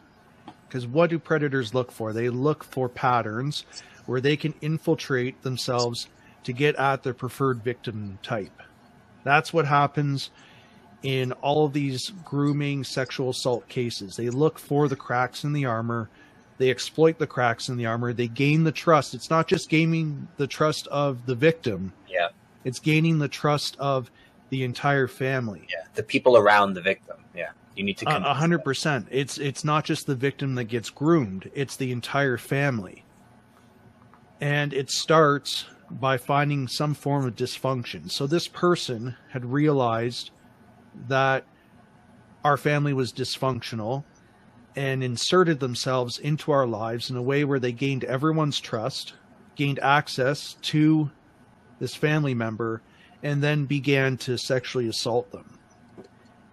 because 0.68 0.86
what 0.86 1.10
do 1.10 1.18
predators 1.18 1.74
look 1.74 1.90
for? 1.90 2.12
They 2.12 2.28
look 2.28 2.62
for 2.62 2.88
patterns 2.88 3.64
where 4.06 4.20
they 4.20 4.36
can 4.36 4.54
infiltrate 4.60 5.42
themselves 5.42 6.06
to 6.44 6.52
get 6.52 6.76
at 6.76 7.02
their 7.02 7.12
preferred 7.12 7.64
victim 7.64 8.20
type. 8.22 8.62
That's 9.24 9.52
what 9.52 9.66
happens 9.66 10.30
in 11.02 11.32
all 11.32 11.64
of 11.64 11.72
these 11.72 12.12
grooming 12.24 12.84
sexual 12.84 13.30
assault 13.30 13.68
cases. 13.68 14.16
They 14.16 14.30
look 14.30 14.58
for 14.58 14.88
the 14.88 14.96
cracks 14.96 15.44
in 15.44 15.52
the 15.52 15.64
armor. 15.64 16.08
They 16.58 16.70
exploit 16.70 17.18
the 17.18 17.26
cracks 17.26 17.68
in 17.68 17.76
the 17.76 17.86
armor. 17.86 18.12
They 18.12 18.26
gain 18.26 18.64
the 18.64 18.72
trust. 18.72 19.14
It's 19.14 19.30
not 19.30 19.46
just 19.46 19.68
gaining 19.68 20.26
the 20.36 20.46
trust 20.46 20.88
of 20.88 21.24
the 21.26 21.36
victim. 21.36 21.92
Yeah. 22.08 22.28
It's 22.64 22.80
gaining 22.80 23.18
the 23.18 23.28
trust 23.28 23.76
of 23.78 24.10
the 24.50 24.64
entire 24.64 25.06
family. 25.06 25.66
Yeah. 25.70 25.84
The 25.94 26.02
people 26.02 26.36
around 26.36 26.74
the 26.74 26.80
victim. 26.80 27.16
Yeah. 27.34 27.50
You 27.76 27.84
need 27.84 27.98
to. 27.98 28.10
A 28.10 28.30
a 28.30 28.34
hundred 28.34 28.64
percent. 28.64 29.06
It's 29.10 29.38
it's 29.38 29.64
not 29.64 29.84
just 29.84 30.06
the 30.06 30.16
victim 30.16 30.56
that 30.56 30.64
gets 30.64 30.90
groomed; 30.90 31.48
it's 31.54 31.76
the 31.76 31.92
entire 31.92 32.36
family. 32.36 33.04
And 34.40 34.72
it 34.72 34.90
starts 34.90 35.64
by 35.90 36.16
finding 36.16 36.66
some 36.66 36.94
form 36.94 37.24
of 37.24 37.36
dysfunction. 37.36 38.10
So 38.10 38.26
this 38.26 38.48
person 38.48 39.16
had 39.30 39.44
realized 39.44 40.30
that 41.06 41.44
our 42.44 42.56
family 42.56 42.92
was 42.92 43.12
dysfunctional, 43.12 44.04
and 44.78 45.02
inserted 45.02 45.58
themselves 45.58 46.20
into 46.20 46.52
our 46.52 46.66
lives 46.66 47.10
in 47.10 47.16
a 47.16 47.22
way 47.22 47.44
where 47.44 47.58
they 47.58 47.72
gained 47.72 48.04
everyone's 48.04 48.60
trust, 48.60 49.14
gained 49.56 49.80
access 49.80 50.54
to 50.62 51.10
this 51.80 51.96
family 51.96 52.32
member, 52.32 52.80
and 53.22 53.42
then 53.42 53.64
began 53.64 54.16
to 54.16 54.38
sexually 54.38 54.88
assault 54.88 55.32
them. 55.32 55.58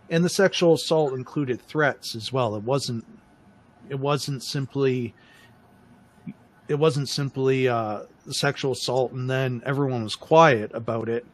And 0.09 0.23
the 0.23 0.29
sexual 0.29 0.73
assault 0.73 1.13
included 1.13 1.61
threats 1.61 2.15
as 2.15 2.33
well. 2.33 2.55
It 2.55 2.63
wasn't 2.63 3.05
it 3.89 3.99
wasn't 3.99 4.43
simply 4.43 5.13
it 6.67 6.75
wasn't 6.79 7.09
simply 7.09 7.67
uh, 7.67 8.01
sexual 8.29 8.71
assault 8.71 9.11
and 9.11 9.29
then 9.29 9.61
everyone 9.67 10.03
was 10.03 10.15
quiet 10.15 10.71
about 10.73 11.09
it. 11.09 11.27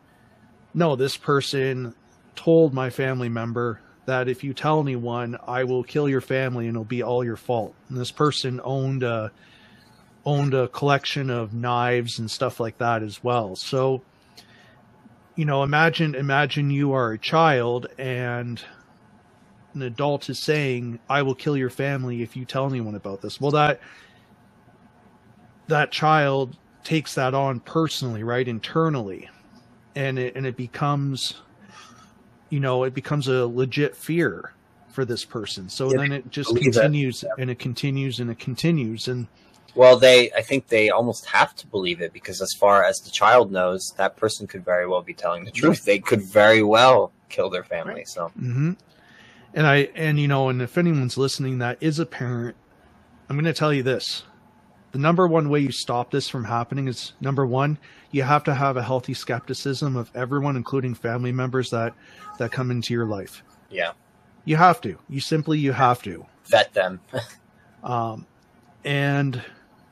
No, 0.74 0.98
this 0.98 1.16
person 1.16 1.96
told 2.36 2.74
my 2.74 2.90
family 2.90 3.30
member 3.30 3.82
that 4.06 4.28
if 4.28 4.44
you 4.44 4.54
tell 4.54 4.82
anyone, 4.82 5.38
I 5.48 5.64
will 5.64 5.84
kill 5.84 6.10
your 6.10 6.22
family 6.22 6.68
and 6.68 6.76
it'll 6.76 6.84
be 6.84 7.04
all 7.04 7.24
your 7.24 7.38
fault. 7.38 7.76
And 7.90 7.98
this 7.98 8.12
person 8.12 8.60
owned 8.64 9.04
a 9.04 9.32
owned 10.26 10.54
a 10.54 10.68
collection 10.68 11.30
of 11.30 11.54
knives 11.54 12.20
and 12.20 12.30
stuff 12.30 12.60
like 12.60 12.78
that 12.78 13.02
as 13.02 13.24
well. 13.24 13.56
So, 13.56 14.02
you 15.36 15.46
know, 15.46 15.64
imagine 15.64 16.16
imagine 16.16 16.72
you 16.72 16.94
are 16.94 17.12
a 17.12 17.18
child 17.18 17.88
and 17.98 18.62
an 19.74 19.82
adult 19.82 20.30
is 20.30 20.44
saying, 20.44 21.00
"I 21.10 21.22
will 21.22 21.36
kill 21.36 21.56
your 21.56 21.70
family 21.70 22.22
if 22.22 22.36
you 22.36 22.46
tell 22.46 22.68
anyone 22.68 22.96
about 22.96 23.22
this." 23.22 23.40
Well, 23.40 23.52
that 23.52 23.80
that 25.68 25.92
child 25.92 26.58
takes 26.84 27.16
that 27.16 27.34
on 27.34 27.60
personally, 27.62 28.24
right, 28.24 28.48
internally, 28.48 29.30
and 29.96 30.20
it 30.20 30.36
and 30.36 30.46
it 30.46 30.58
becomes, 30.58 31.36
you 32.52 32.60
know, 32.60 32.84
it 32.84 32.94
becomes 32.94 33.28
a 33.28 33.48
legit 33.48 33.96
fear 33.96 34.54
for 34.90 35.06
this 35.06 35.26
person. 35.26 35.70
So 35.70 35.90
yeah, 35.90 35.98
then 35.98 36.12
it 36.12 36.30
just 36.30 36.56
continues 36.56 37.24
yeah. 37.24 37.30
and 37.40 37.50
it 37.50 37.58
continues 37.58 38.20
and 38.20 38.30
it 38.30 38.38
continues 38.38 39.08
and. 39.08 39.28
Well, 39.74 39.98
they, 39.98 40.30
I 40.34 40.42
think 40.42 40.68
they 40.68 40.90
almost 40.90 41.26
have 41.28 41.56
to 41.56 41.66
believe 41.66 42.02
it 42.02 42.12
because, 42.12 42.42
as 42.42 42.52
far 42.52 42.84
as 42.84 43.00
the 43.00 43.10
child 43.10 43.54
knows, 43.54 43.94
that 43.96 44.18
person 44.18 44.46
could 44.46 44.66
very 44.66 44.86
well 44.86 45.02
be 45.02 45.14
telling 45.14 45.46
the 45.46 45.52
truth. 45.52 45.86
They 45.86 45.98
could 45.98 46.22
very 46.22 46.62
well 46.62 47.14
kill 47.30 47.50
their 47.50 47.64
family. 47.64 47.94
Right. 47.94 48.08
So, 48.10 48.26
mm-hmm. 48.38 48.74
and 49.54 49.66
I, 49.66 49.88
and 49.96 50.20
you 50.20 50.28
know, 50.28 50.50
and 50.50 50.62
if 50.62 50.78
anyone's 50.78 51.18
listening 51.18 51.60
that 51.60 51.78
is 51.80 52.00
a 52.00 52.06
parent, 52.06 52.58
I'm 53.30 53.38
going 53.38 53.46
to 53.46 53.54
tell 53.54 53.72
you 53.72 53.82
this: 53.82 54.24
the 54.92 55.00
number 55.00 55.28
one 55.28 55.50
way 55.50 55.60
you 55.60 55.72
stop 55.72 56.12
this 56.12 56.28
from 56.28 56.44
happening 56.44 56.88
is 56.88 57.14
number 57.22 57.46
one, 57.46 57.78
you 58.12 58.24
have 58.24 58.44
to 58.46 58.54
have 58.54 58.78
a 58.78 58.84
healthy 58.84 59.14
skepticism 59.14 59.96
of 59.96 60.12
everyone, 60.16 60.56
including 60.56 60.94
family 60.94 61.32
members 61.32 61.70
that 61.70 61.94
that 62.38 62.52
come 62.52 62.72
into 62.72 62.94
your 62.94 63.06
life. 63.06 63.44
Yeah, 63.70 63.94
you 64.46 64.58
have 64.58 64.82
to. 64.82 64.98
You 65.10 65.22
simply 65.22 65.60
you 65.60 65.72
have 65.72 66.02
to 66.04 66.26
vet 66.46 66.74
them. 66.74 67.00
um, 67.84 68.26
and 68.84 69.42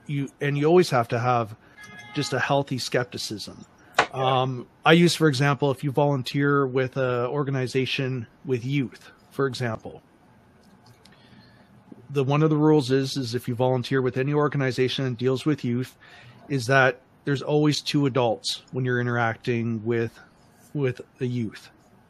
you 0.08 0.30
and 0.42 0.58
you 0.58 0.66
always 0.66 0.90
have 0.90 1.08
to 1.10 1.20
have 1.20 1.56
just 2.14 2.34
a 2.34 2.40
healthy 2.40 2.78
skepticism. 2.78 3.66
Um, 4.14 4.68
I 4.86 4.94
use, 4.94 5.16
for 5.16 5.28
example, 5.28 5.72
if 5.72 5.84
you 5.84 5.92
volunteer 5.92 6.66
with 6.66 6.98
an 6.98 7.28
organization 7.28 8.28
with 8.44 8.66
youth, 8.66 9.12
for 9.30 9.46
example, 9.46 10.02
the 12.10 12.24
one 12.24 12.44
of 12.44 12.50
the 12.50 12.58
rules 12.58 12.92
is 12.92 13.18
is 13.18 13.36
if 13.36 13.48
you 13.48 13.56
volunteer 13.56 14.02
with 14.02 14.18
any 14.18 14.34
organization 14.34 15.06
that 15.06 15.18
deals 15.18 15.46
with 15.46 15.64
youth, 15.64 15.96
is 16.48 16.68
that 16.68 17.02
there's 17.26 17.42
always 17.42 17.82
two 17.82 18.06
adults 18.06 18.64
when 18.72 18.86
you're 18.86 19.02
interacting 19.02 19.84
with 19.86 20.20
with 20.74 21.02
a 21.20 21.26
youth. 21.26 21.70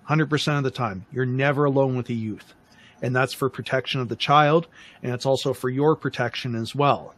100% 0.09 0.57
of 0.57 0.63
the 0.63 0.71
time, 0.71 1.05
you're 1.11 1.25
never 1.25 1.65
alone 1.65 1.95
with 1.95 2.09
a 2.09 2.13
youth. 2.13 2.53
And 3.01 3.15
that's 3.15 3.33
for 3.33 3.49
protection 3.49 4.01
of 4.01 4.09
the 4.09 4.15
child, 4.15 4.67
and 5.03 5.13
it's 5.13 5.25
also 5.25 5.53
for 5.53 5.69
your 5.69 5.95
protection 5.95 6.55
as 6.55 6.75
well. 6.75 7.13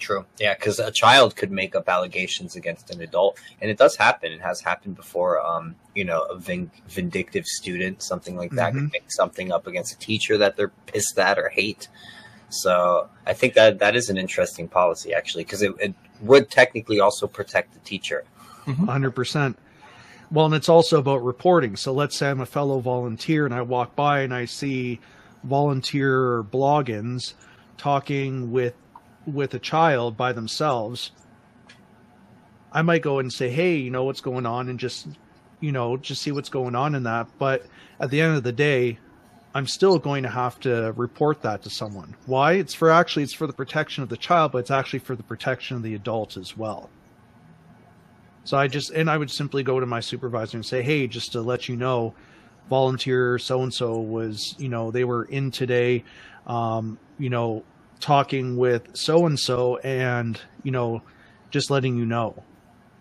True. 0.00 0.24
Yeah, 0.38 0.54
because 0.54 0.78
a 0.78 0.90
child 0.90 1.36
could 1.36 1.52
make 1.52 1.76
up 1.76 1.88
allegations 1.88 2.56
against 2.56 2.90
an 2.90 3.02
adult, 3.02 3.38
and 3.60 3.70
it 3.70 3.76
does 3.76 3.96
happen. 3.96 4.32
It 4.32 4.40
has 4.40 4.60
happened 4.60 4.96
before. 4.96 5.40
Um, 5.40 5.76
you 5.94 6.04
know, 6.04 6.22
a 6.22 6.38
vin- 6.38 6.70
vindictive 6.88 7.46
student, 7.46 8.02
something 8.02 8.34
like 8.34 8.50
that, 8.52 8.72
mm-hmm. 8.72 8.86
could 8.86 8.92
make 8.92 9.12
something 9.12 9.52
up 9.52 9.66
against 9.66 9.92
a 9.92 9.98
teacher 9.98 10.38
that 10.38 10.56
they're 10.56 10.72
pissed 10.86 11.18
at 11.18 11.38
or 11.38 11.50
hate. 11.50 11.88
So 12.48 13.08
I 13.26 13.34
think 13.34 13.54
that 13.54 13.78
that 13.78 13.94
is 13.94 14.08
an 14.08 14.16
interesting 14.16 14.68
policy, 14.68 15.12
actually, 15.12 15.44
because 15.44 15.62
it, 15.62 15.72
it, 15.78 15.94
would 16.22 16.50
technically 16.50 17.00
also 17.00 17.26
protect 17.26 17.72
the 17.72 17.80
teacher. 17.80 18.24
100 18.64 18.86
mm-hmm. 18.86 19.14
percent. 19.14 19.58
Well, 20.30 20.46
and 20.46 20.54
it's 20.54 20.68
also 20.68 20.98
about 20.98 21.24
reporting. 21.24 21.76
So 21.76 21.92
let's 21.92 22.16
say 22.16 22.30
I'm 22.30 22.40
a 22.40 22.46
fellow 22.46 22.80
volunteer 22.80 23.44
and 23.44 23.54
I 23.54 23.62
walk 23.62 23.96
by 23.96 24.20
and 24.20 24.32
I 24.32 24.44
see 24.44 25.00
volunteer 25.44 26.42
bloggins 26.44 27.34
talking 27.78 28.52
with 28.52 28.74
with 29.26 29.54
a 29.54 29.58
child 29.58 30.16
by 30.16 30.32
themselves, 30.32 31.12
I 32.72 32.82
might 32.82 33.02
go 33.02 33.18
and 33.18 33.32
say, 33.32 33.50
"Hey, 33.50 33.76
you 33.76 33.90
know 33.90 34.04
what's 34.04 34.20
going 34.20 34.46
on," 34.46 34.68
and 34.68 34.78
just 34.78 35.08
you 35.60 35.72
know 35.72 35.96
just 35.96 36.22
see 36.22 36.32
what's 36.32 36.48
going 36.48 36.74
on 36.74 36.94
in 36.94 37.02
that. 37.04 37.28
But 37.38 37.66
at 37.98 38.10
the 38.10 38.20
end 38.20 38.36
of 38.36 38.42
the 38.42 38.52
day, 38.52 38.98
I'm 39.54 39.66
still 39.66 39.98
going 39.98 40.22
to 40.22 40.28
have 40.28 40.60
to 40.60 40.92
report 40.96 41.42
that 41.42 41.62
to 41.62 41.70
someone. 41.70 42.14
Why? 42.26 42.52
It's 42.52 42.74
for 42.74 42.90
actually 42.90 43.24
it's 43.24 43.34
for 43.34 43.46
the 43.46 43.52
protection 43.52 44.02
of 44.02 44.08
the 44.08 44.16
child, 44.16 44.52
but 44.52 44.58
it's 44.58 44.70
actually 44.70 45.00
for 45.00 45.16
the 45.16 45.22
protection 45.22 45.76
of 45.76 45.82
the 45.82 45.94
adult 45.94 46.36
as 46.36 46.56
well. 46.56 46.90
So 48.44 48.56
I 48.56 48.68
just 48.68 48.90
and 48.90 49.10
I 49.10 49.18
would 49.18 49.30
simply 49.30 49.62
go 49.62 49.80
to 49.80 49.86
my 49.86 50.00
supervisor 50.00 50.56
and 50.56 50.64
say, 50.64 50.82
"Hey, 50.82 51.06
just 51.06 51.32
to 51.32 51.42
let 51.42 51.68
you 51.68 51.76
know, 51.76 52.14
volunteer 52.70 53.38
so 53.38 53.62
and 53.62 53.74
so 53.74 53.98
was, 53.98 54.54
you 54.58 54.68
know, 54.68 54.90
they 54.90 55.04
were 55.04 55.24
in 55.24 55.50
today. 55.50 56.04
Um, 56.46 56.98
you 57.18 57.28
know, 57.28 57.64
talking 58.00 58.56
with 58.56 58.96
so 58.96 59.26
and 59.26 59.38
so 59.38 59.76
and, 59.78 60.40
you 60.62 60.70
know, 60.70 61.02
just 61.50 61.70
letting 61.70 61.96
you 61.96 62.06
know. 62.06 62.42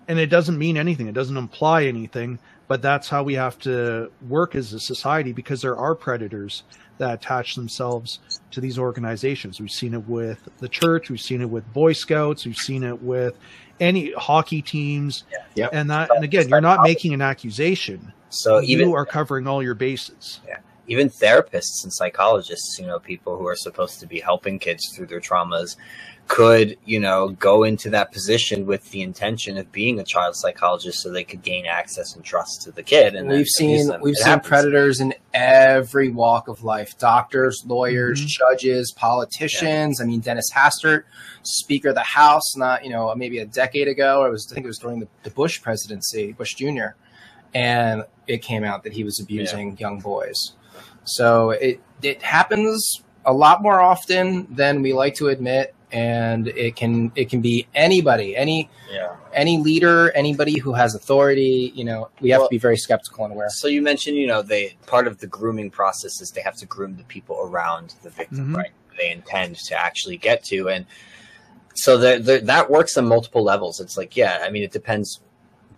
And 0.08 0.20
it 0.20 0.28
doesn't 0.28 0.58
mean 0.58 0.78
anything, 0.78 1.08
it 1.08 1.14
doesn't 1.14 1.38
imply 1.38 1.86
anything, 1.86 2.40
but 2.68 2.82
that's 2.82 3.10
how 3.10 3.24
we 3.24 3.36
have 3.36 3.60
to 3.60 4.12
work 4.28 4.56
as 4.56 4.74
a 4.74 4.80
society 4.80 5.34
because 5.34 5.62
there 5.62 5.78
are 5.78 5.96
predators 5.96 6.64
that 6.98 7.14
attach 7.14 7.56
themselves 7.56 8.20
to 8.52 8.60
these 8.60 8.78
organizations. 8.78 9.62
We've 9.62 9.72
seen 9.72 9.94
it 9.94 10.08
with 10.08 10.50
the 10.58 10.68
church, 10.68 11.10
we've 11.10 11.22
seen 11.22 11.42
it 11.42 11.50
with 11.50 11.72
Boy 11.74 11.94
Scouts, 11.94 12.46
we've 12.46 12.56
seen 12.56 12.84
it 12.84 13.02
with 13.02 13.38
any 13.80 14.12
hockey 14.14 14.62
teams. 14.62 15.24
Yeah. 15.32 15.38
Yep. 15.56 15.70
And 15.74 15.90
that 15.92 16.10
and 16.14 16.24
again, 16.24 16.50
you're 16.50 16.60
not 16.60 16.82
making 16.84 17.14
an 17.14 17.22
accusation. 17.22 18.12
So 18.30 18.62
even 18.62 18.90
you 18.90 18.96
are 18.96 19.06
covering 19.06 19.48
all 19.48 19.64
your 19.64 19.76
bases. 19.76 20.40
Yeah 20.48 20.58
even 20.90 21.10
therapists 21.10 21.84
and 21.84 21.94
psychologists, 21.94 22.78
you 22.80 22.88
know, 22.88 23.00
people 23.00 23.38
who 23.38 23.48
are 23.48 23.56
supposed 23.56 24.00
to 24.00 24.08
be 24.08 24.20
helping 24.20 24.58
kids 24.58 24.90
through 24.90 25.06
their 25.06 25.22
traumas 25.22 25.78
could, 26.28 26.78
you 26.86 27.00
know, 27.00 27.30
go 27.30 27.64
into 27.64 27.90
that 27.90 28.12
position 28.12 28.66
with 28.66 28.90
the 28.92 29.02
intention 29.02 29.58
of 29.58 29.72
being 29.72 30.00
a 30.00 30.04
child 30.04 30.36
psychologist 30.36 31.02
so 31.02 31.12
they 31.12 31.24
could 31.24 31.42
gain 31.42 31.66
access 31.66 32.16
and 32.16 32.24
trust 32.24 32.62
to 32.64 32.72
the 32.72 32.84
kid. 32.84 33.16
And 33.16 33.30
we've 33.30 33.48
seen 33.48 33.92
we've 34.02 34.14
it 34.14 34.18
seen 34.18 34.26
happens. 34.26 34.48
predators 34.48 35.00
in 35.00 35.14
every 35.34 36.10
walk 36.10 36.48
of 36.48 36.64
life: 36.64 36.98
doctors, 36.98 37.64
lawyers, 37.66 38.20
mm-hmm. 38.20 38.28
judges, 38.28 38.92
politicians. 38.92 40.00
Yeah. 40.00 40.06
I 40.06 40.08
mean, 40.08 40.20
Dennis 40.22 40.52
Hastert, 40.52 41.04
Speaker 41.44 41.90
of 41.90 41.96
the 41.96 42.02
House, 42.02 42.56
not 42.56 42.84
you 42.84 42.92
know 42.92 43.14
maybe 43.16 43.40
a 43.40 43.46
decade 43.46 43.88
ago. 43.88 44.26
It 44.26 44.32
was 44.32 44.52
I 44.52 44.56
think 44.56 44.66
it 44.66 44.70
was 44.70 44.80
during 44.80 45.00
the, 45.00 45.08
the 45.24 45.32
Bush 45.32 45.62
presidency, 45.62 46.34
Bush 46.34 46.56
Jr. 46.56 46.96
And 47.56 48.04
it 48.28 48.44
came 48.44 48.64
out 48.64 48.84
that 48.84 48.94
he 48.94 49.04
was 49.04 49.20
abusing 49.20 49.72
yeah. 49.72 49.78
young 49.80 50.00
boys. 50.00 50.54
So 51.10 51.52
it 51.52 51.82
it 52.02 52.22
happens 52.22 53.04
a 53.26 53.34
lot 53.34 53.62
more 53.62 53.80
often 53.80 54.48
than 54.54 54.82
we 54.82 54.94
like 54.94 55.16
to 55.16 55.28
admit 55.28 55.76
and 55.92 56.48
it 56.50 56.76
can 56.76 57.12
it 57.16 57.30
can 57.30 57.42
be 57.42 57.68
anybody 57.74 58.36
any 58.36 58.70
yeah. 58.92 59.16
any 59.34 59.58
leader 59.58 60.12
anybody 60.12 60.60
who 60.60 60.74
has 60.74 60.94
authority 60.94 61.72
you 61.74 61.84
know 61.84 62.10
we 62.22 62.30
have 62.30 62.40
well, 62.40 62.48
to 62.48 62.52
be 62.52 62.60
very 62.60 62.78
skeptical 62.78 63.24
and 63.26 63.34
aware 63.34 63.50
so 63.50 63.68
you 63.68 63.82
mentioned 63.82 64.16
you 64.16 64.28
know 64.28 64.42
they 64.42 64.76
part 64.86 65.08
of 65.08 65.18
the 65.20 65.28
grooming 65.28 65.70
process 65.70 66.22
is 66.22 66.32
they 66.32 66.42
have 66.42 66.56
to 66.56 66.66
groom 66.66 66.96
the 66.96 67.04
people 67.06 67.40
around 67.42 67.96
the 68.04 68.10
victim 68.10 68.40
mm-hmm. 68.40 68.56
right 68.56 68.72
they 68.98 69.12
intend 69.12 69.56
to 69.56 69.76
actually 69.76 70.18
get 70.18 70.44
to 70.44 70.70
and 70.70 70.86
so 71.74 71.98
the, 71.98 72.20
the, 72.20 72.40
that 72.40 72.70
works 72.70 72.96
on 72.98 73.06
multiple 73.08 73.44
levels 73.44 73.80
it's 73.80 73.98
like 73.98 74.16
yeah 74.16 74.44
i 74.44 74.50
mean 74.52 74.62
it 74.62 74.72
depends 74.72 75.22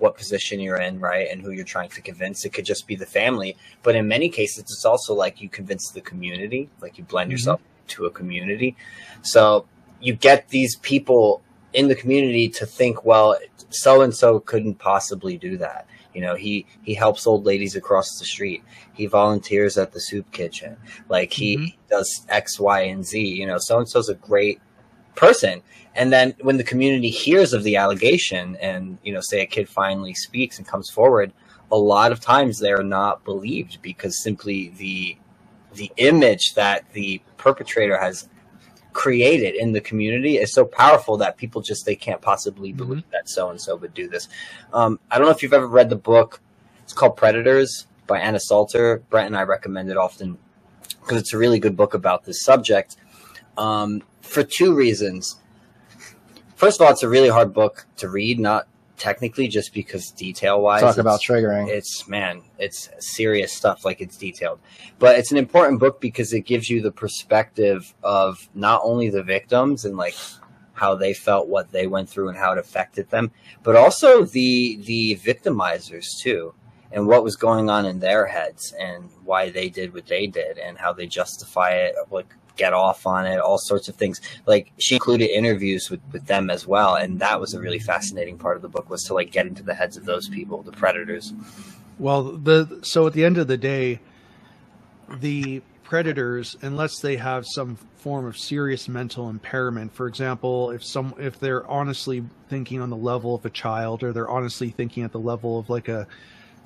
what 0.01 0.17
position 0.17 0.59
you're 0.59 0.81
in, 0.81 0.99
right, 0.99 1.27
and 1.29 1.41
who 1.41 1.51
you're 1.51 1.63
trying 1.63 1.89
to 1.89 2.01
convince. 2.01 2.43
It 2.43 2.53
could 2.53 2.65
just 2.65 2.87
be 2.87 2.95
the 2.95 3.05
family, 3.05 3.55
but 3.83 3.95
in 3.95 4.07
many 4.07 4.29
cases, 4.29 4.59
it's 4.59 4.85
also 4.85 5.13
like 5.13 5.41
you 5.41 5.49
convince 5.49 5.91
the 5.91 6.01
community, 6.01 6.69
like 6.81 6.97
you 6.97 7.03
blend 7.03 7.27
mm-hmm. 7.27 7.33
yourself 7.33 7.61
to 7.89 8.05
a 8.05 8.11
community. 8.11 8.75
So 9.21 9.65
you 9.99 10.13
get 10.13 10.49
these 10.49 10.75
people 10.77 11.43
in 11.73 11.87
the 11.87 11.95
community 11.95 12.49
to 12.49 12.65
think, 12.65 13.05
well, 13.05 13.37
so 13.69 14.01
and 14.01 14.13
so 14.13 14.39
couldn't 14.39 14.75
possibly 14.75 15.37
do 15.37 15.57
that. 15.57 15.87
You 16.13 16.21
know, 16.21 16.35
he 16.35 16.65
he 16.83 16.93
helps 16.93 17.25
old 17.25 17.45
ladies 17.45 17.75
across 17.75 18.19
the 18.19 18.25
street. 18.25 18.63
He 18.93 19.05
volunteers 19.05 19.77
at 19.77 19.93
the 19.93 20.01
soup 20.01 20.29
kitchen. 20.31 20.75
Like 21.07 21.31
he 21.31 21.57
mm-hmm. 21.57 21.87
does 21.89 22.25
X, 22.27 22.59
Y, 22.59 22.81
and 22.81 23.05
Z. 23.05 23.19
You 23.19 23.47
know, 23.47 23.57
so 23.57 23.77
and 23.77 23.87
so's 23.87 24.09
a 24.09 24.15
great 24.15 24.59
person 25.15 25.61
and 25.95 26.11
then 26.11 26.33
when 26.41 26.57
the 26.57 26.63
community 26.63 27.09
hears 27.09 27.53
of 27.53 27.63
the 27.63 27.75
allegation 27.75 28.55
and 28.57 28.97
you 29.03 29.13
know 29.13 29.21
say 29.21 29.41
a 29.41 29.45
kid 29.45 29.67
finally 29.67 30.13
speaks 30.13 30.57
and 30.57 30.67
comes 30.67 30.89
forward 30.89 31.31
a 31.71 31.77
lot 31.77 32.11
of 32.11 32.19
times 32.19 32.59
they're 32.59 32.83
not 32.83 33.23
believed 33.23 33.81
because 33.81 34.21
simply 34.23 34.69
the 34.77 35.17
the 35.73 35.91
image 35.97 36.53
that 36.55 36.91
the 36.93 37.21
perpetrator 37.37 37.97
has 37.97 38.27
created 38.93 39.55
in 39.55 39.71
the 39.71 39.81
community 39.81 40.37
is 40.37 40.53
so 40.53 40.65
powerful 40.65 41.17
that 41.17 41.37
people 41.37 41.61
just 41.61 41.85
they 41.85 41.95
can't 41.95 42.21
possibly 42.21 42.73
Mm-hmm. 42.73 42.77
believe 42.77 43.03
that 43.11 43.29
so 43.29 43.49
and 43.49 43.59
so 43.59 43.75
would 43.77 43.93
do 43.93 44.07
this. 44.07 44.27
Um, 44.73 44.99
I 45.09 45.17
don't 45.17 45.27
know 45.27 45.31
if 45.31 45.41
you've 45.41 45.53
ever 45.53 45.67
read 45.67 45.89
the 45.89 45.95
book. 45.95 46.41
It's 46.83 46.93
called 46.93 47.15
Predators 47.15 47.87
by 48.07 48.19
Anna 48.19 48.39
Salter. 48.39 49.01
Brent 49.09 49.27
and 49.27 49.37
I 49.37 49.43
recommend 49.43 49.89
it 49.89 49.97
often 49.97 50.37
because 50.99 51.17
it's 51.21 51.33
a 51.33 51.37
really 51.37 51.59
good 51.59 51.77
book 51.77 51.93
about 51.93 52.25
this 52.25 52.43
subject 52.43 52.97
um, 53.57 54.03
for 54.21 54.43
two 54.43 54.75
reasons. 54.75 55.39
First 56.55 56.79
of 56.79 56.85
all, 56.85 56.93
it's 56.93 57.03
a 57.03 57.09
really 57.09 57.29
hard 57.29 57.53
book 57.53 57.87
to 57.97 58.09
read, 58.09 58.39
not 58.39 58.67
technically 59.01 59.47
just 59.47 59.73
because 59.73 60.11
detail 60.11 60.61
wise. 60.61 60.81
Talk 60.81 60.97
about 60.97 61.21
triggering. 61.21 61.67
It's 61.67 62.07
man, 62.07 62.43
it's 62.59 62.89
serious 62.99 63.51
stuff. 63.51 63.83
Like 63.83 63.99
it's 63.99 64.15
detailed, 64.15 64.59
but 64.99 65.17
it's 65.17 65.31
an 65.31 65.37
important 65.37 65.79
book 65.79 65.99
because 65.99 66.33
it 66.33 66.41
gives 66.41 66.69
you 66.69 66.81
the 66.81 66.91
perspective 66.91 67.95
of 68.03 68.47
not 68.53 68.81
only 68.83 69.09
the 69.09 69.23
victims 69.23 69.85
and 69.85 69.97
like 69.97 70.15
how 70.73 70.93
they 70.95 71.13
felt, 71.13 71.47
what 71.47 71.71
they 71.71 71.87
went 71.87 72.09
through, 72.09 72.29
and 72.29 72.37
how 72.37 72.51
it 72.51 72.59
affected 72.59 73.09
them, 73.09 73.31
but 73.63 73.75
also 73.75 74.23
the 74.23 74.77
the 74.83 75.15
victimizers 75.17 76.05
too, 76.21 76.53
and 76.91 77.07
what 77.07 77.23
was 77.23 77.35
going 77.35 77.71
on 77.71 77.87
in 77.87 77.99
their 77.99 78.27
heads, 78.27 78.71
and 78.79 79.09
why 79.23 79.49
they 79.49 79.67
did 79.67 79.95
what 79.95 80.05
they 80.05 80.27
did, 80.27 80.59
and 80.59 80.77
how 80.77 80.93
they 80.93 81.07
justify 81.07 81.71
it, 81.71 81.95
like 82.11 82.35
get 82.61 82.73
off 82.73 83.07
on 83.07 83.25
it, 83.25 83.39
all 83.39 83.57
sorts 83.57 83.89
of 83.89 83.95
things. 83.95 84.21
Like 84.45 84.71
she 84.77 84.95
included 84.95 85.35
interviews 85.35 85.89
with, 85.89 85.99
with 86.11 86.27
them 86.27 86.51
as 86.51 86.67
well, 86.67 86.95
and 86.95 87.19
that 87.19 87.39
was 87.41 87.55
a 87.55 87.59
really 87.59 87.79
fascinating 87.79 88.37
part 88.37 88.55
of 88.55 88.61
the 88.61 88.69
book 88.69 88.87
was 88.87 89.03
to 89.05 89.15
like 89.15 89.31
get 89.31 89.47
into 89.47 89.63
the 89.63 89.73
heads 89.73 89.97
of 89.97 90.05
those 90.05 90.29
people, 90.29 90.61
the 90.61 90.71
predators. 90.71 91.33
Well, 91.97 92.23
the 92.23 92.79
so 92.83 93.07
at 93.07 93.13
the 93.13 93.25
end 93.25 93.39
of 93.39 93.47
the 93.47 93.57
day, 93.57 93.99
the 95.19 95.63
predators, 95.83 96.55
unless 96.61 96.99
they 96.99 97.15
have 97.17 97.45
some 97.47 97.77
form 97.97 98.25
of 98.25 98.37
serious 98.37 98.87
mental 98.87 99.27
impairment, 99.29 99.91
for 99.93 100.07
example, 100.07 100.69
if 100.69 100.83
some 100.83 101.15
if 101.17 101.39
they're 101.39 101.65
honestly 101.67 102.23
thinking 102.47 102.79
on 102.79 102.91
the 102.91 102.95
level 102.95 103.33
of 103.33 103.43
a 103.45 103.49
child, 103.49 104.03
or 104.03 104.13
they're 104.13 104.29
honestly 104.29 104.69
thinking 104.69 105.03
at 105.03 105.11
the 105.11 105.19
level 105.19 105.57
of 105.57 105.69
like 105.69 105.87
a 105.87 106.07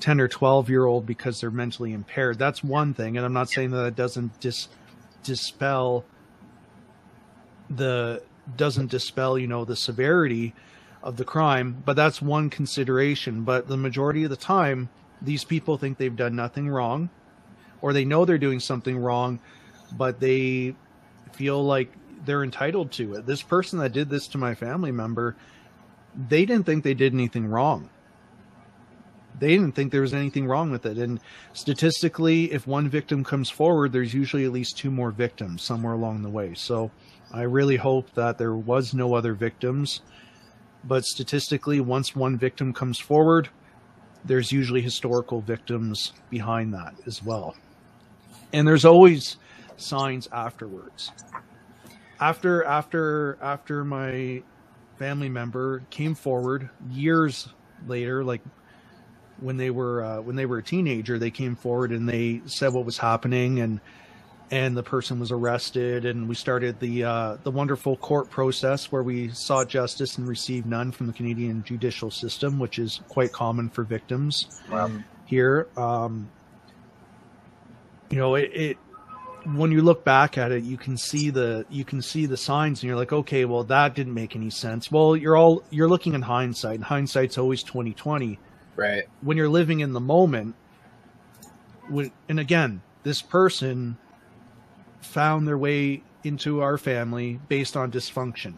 10 0.02 0.20
or 0.20 0.28
12 0.28 0.70
year 0.70 0.86
old 0.86 1.06
because 1.06 1.40
they're 1.40 1.52
mentally 1.52 1.94
impaired, 1.94 2.38
that's 2.38 2.62
one 2.64 2.94
thing. 2.94 3.16
And 3.16 3.26
I'm 3.26 3.34
not 3.34 3.50
saying 3.50 3.72
that 3.72 3.84
that 3.84 3.96
doesn't 3.96 4.38
dis 4.42 4.68
dispel 5.26 6.06
the 7.70 8.22
doesn't 8.56 8.92
dispel 8.92 9.38
you 9.40 9.48
know 9.48 9.66
the 9.66 9.76
severity 9.76 10.54
of 11.04 11.18
the 11.18 11.26
crime 11.26 11.82
but 11.86 11.96
that's 11.96 12.22
one 12.22 12.50
consideration. 12.50 13.44
But 13.44 13.68
the 13.68 13.78
majority 13.78 14.24
of 14.24 14.30
the 14.30 14.38
time 14.38 14.90
these 15.22 15.44
people 15.44 15.78
think 15.78 15.98
they've 15.98 16.16
done 16.16 16.36
nothing 16.36 16.70
wrong 16.70 17.10
or 17.82 17.92
they 17.92 18.06
know 18.06 18.26
they're 18.26 18.38
doing 18.38 18.60
something 18.60 18.98
wrong 18.98 19.40
but 19.98 20.20
they 20.20 20.76
feel 21.34 21.64
like 21.64 21.92
they're 22.26 22.44
entitled 22.44 22.92
to 22.94 23.16
it. 23.16 23.26
This 23.26 23.42
person 23.42 23.80
that 23.80 23.92
did 23.92 24.10
this 24.10 24.28
to 24.30 24.38
my 24.38 24.56
family 24.56 24.92
member 24.92 25.36
they 26.30 26.46
didn't 26.46 26.66
think 26.66 26.84
they 26.84 26.94
did 26.94 27.14
anything 27.14 27.48
wrong 27.48 27.90
they 29.40 29.50
didn't 29.50 29.74
think 29.74 29.92
there 29.92 30.02
was 30.02 30.14
anything 30.14 30.48
wrong 30.48 30.72
with 30.72 30.86
it. 30.86 30.98
And 30.98 31.20
statistically, 31.54 32.52
if 32.52 32.68
one 32.68 32.90
victim 32.90 33.24
comes 33.24 33.50
forward, 33.50 33.92
there's 33.92 34.14
usually 34.14 34.46
at 34.46 34.52
least 34.52 34.78
two 34.78 34.92
more 34.92 35.12
victims 35.12 35.62
somewhere 35.62 35.94
along 35.94 36.22
the 36.22 36.30
way. 36.30 36.54
So 36.54 36.92
I 37.32 37.44
really 37.44 37.76
hope 37.76 38.12
that 38.14 38.38
there 38.38 38.56
was 38.56 38.94
no 38.94 39.14
other 39.14 39.34
victims. 39.34 40.02
But 40.84 41.04
statistically, 41.06 41.80
once 41.82 42.16
one 42.16 42.38
victim 42.38 42.72
comes 42.72 43.00
forward, 43.00 43.50
there's 44.24 44.52
usually 44.52 44.82
historical 44.82 45.42
victims 45.42 46.14
behind 46.30 46.74
that 46.74 46.96
as 47.06 47.24
well. 47.24 47.56
And 48.54 48.68
there's 48.68 48.86
always 48.86 49.38
signs 49.78 50.28
afterwards. 50.32 51.12
After 52.20 52.64
after 52.64 53.38
after 53.42 53.84
my 53.84 54.42
family 54.98 55.28
member 55.28 55.82
came 55.90 56.16
forward 56.16 56.70
years 56.90 57.50
later, 57.88 58.24
like 58.24 58.42
when 59.40 59.58
they 59.58 59.70
were 59.70 60.04
uh, 60.04 60.22
when 60.22 60.36
they 60.36 60.46
were 60.46 60.60
a 60.60 60.64
teenager, 60.64 61.20
they 61.20 61.32
came 61.32 61.56
forward 61.56 61.92
and 61.92 62.08
they 62.08 62.42
said 62.46 62.74
what 62.74 62.86
was 62.86 62.98
happening, 62.98 63.60
and 63.60 63.80
and 64.52 64.78
the 64.78 64.84
person 64.84 65.20
was 65.20 65.32
arrested, 65.32 66.06
and 66.06 66.30
we 66.30 66.36
started 66.36 66.80
the 66.80 67.04
uh, 67.04 67.38
the 67.44 67.52
wonderful 67.52 67.98
court 67.98 68.30
process 68.30 68.92
where 68.92 69.04
we 69.04 69.30
sought 69.30 69.68
justice 69.68 70.18
and 70.18 70.28
received 70.28 70.66
none 70.66 70.92
from 70.92 71.08
the 71.08 71.14
Canadian 71.14 71.64
judicial 71.64 72.12
system, 72.12 72.60
which 72.60 72.80
is 72.80 73.02
quite 73.10 73.32
common 73.32 73.70
for 73.70 73.84
victims 73.84 74.62
here. 75.26 75.68
Um, 75.76 76.30
you 78.10 78.18
know, 78.18 78.36
it, 78.36 78.52
it 78.54 78.78
when 79.46 79.72
you 79.72 79.82
look 79.82 80.04
back 80.04 80.38
at 80.38 80.52
it, 80.52 80.64
you 80.64 80.78
can 80.78 80.96
see 80.98 81.30
the 81.30 81.66
you 81.70 81.84
can 81.84 82.02
see 82.02 82.26
the 82.26 82.38
signs, 82.38 82.82
and 82.82 82.88
you're 82.88 82.98
like, 82.98 83.14
okay, 83.14 83.46
well, 83.46 83.64
that 83.66 83.96
didn't 83.96 84.14
make 84.14 84.36
any 84.36 84.50
sense. 84.50 84.92
Well, 84.92 85.16
you're 85.16 85.36
all 85.36 85.64
you're 85.72 85.90
looking 85.90 86.14
in 86.14 86.22
hindsight, 86.22 86.76
and 86.76 86.84
hindsight's 86.84 87.38
always 87.38 87.64
twenty 87.64 87.94
twenty 87.94 88.40
Right. 88.76 89.04
when 89.22 89.38
you're 89.38 89.50
living 89.50 89.80
in 89.80 89.94
the 89.94 90.02
moment 90.02 90.56
and 92.28 92.40
again 92.40 92.82
this 93.04 93.22
person 93.22 93.98
found 95.02 95.48
their 95.48 95.58
way 95.58 96.04
into 96.24 96.62
our 96.62 96.78
family 96.78 97.40
based 97.48 97.78
on 97.78 97.92
dysfunction. 97.92 98.56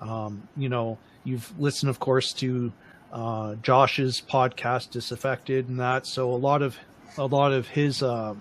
Um, 0.00 0.48
you 0.56 0.68
know 0.68 0.98
you've 1.24 1.58
listened 1.58 1.90
of 1.90 1.98
course 2.00 2.32
to 2.34 2.72
uh, 3.12 3.54
josh's 3.62 4.20
podcast 4.20 4.90
disaffected 4.90 5.68
and 5.68 5.80
that. 5.80 6.06
So 6.06 6.32
a 6.32 6.36
lot 6.36 6.62
of 6.62 6.76
a 7.16 7.24
lot 7.26 7.52
of 7.52 7.68
his 7.68 8.02
uh, 8.02 8.34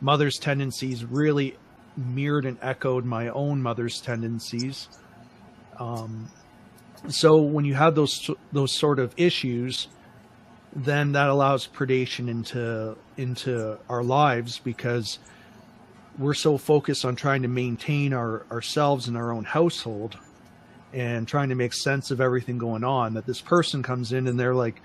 mother's 0.00 0.38
tendencies 0.38 1.04
really 1.04 1.56
mirrored 1.96 2.46
and 2.46 2.56
echoed 2.62 3.04
my 3.04 3.28
own 3.28 3.60
mother's 3.60 4.00
tendencies. 4.00 4.88
Um, 5.78 6.30
so 7.08 7.40
when 7.42 7.64
you 7.64 7.74
have 7.74 7.94
those 7.94 8.30
those 8.52 8.72
sort 8.72 8.98
of 8.98 9.12
issues 9.16 9.88
then 10.74 11.12
that 11.12 11.28
allows 11.28 11.66
predation 11.66 12.28
into 12.28 12.96
into 13.16 13.76
our 13.88 14.02
lives 14.04 14.58
because 14.60 15.18
we're 16.18 16.34
so 16.34 16.58
focused 16.58 17.04
on 17.04 17.16
trying 17.16 17.42
to 17.42 17.48
maintain 17.48 18.12
our 18.12 18.44
ourselves 18.50 19.08
in 19.08 19.16
our 19.16 19.32
own 19.32 19.44
household 19.44 20.16
and 20.92 21.26
trying 21.26 21.48
to 21.48 21.54
make 21.54 21.72
sense 21.72 22.10
of 22.10 22.20
everything 22.20 22.58
going 22.58 22.84
on 22.84 23.14
that 23.14 23.26
this 23.26 23.40
person 23.40 23.82
comes 23.82 24.12
in 24.12 24.26
and 24.26 24.38
they're 24.38 24.54
like 24.54 24.80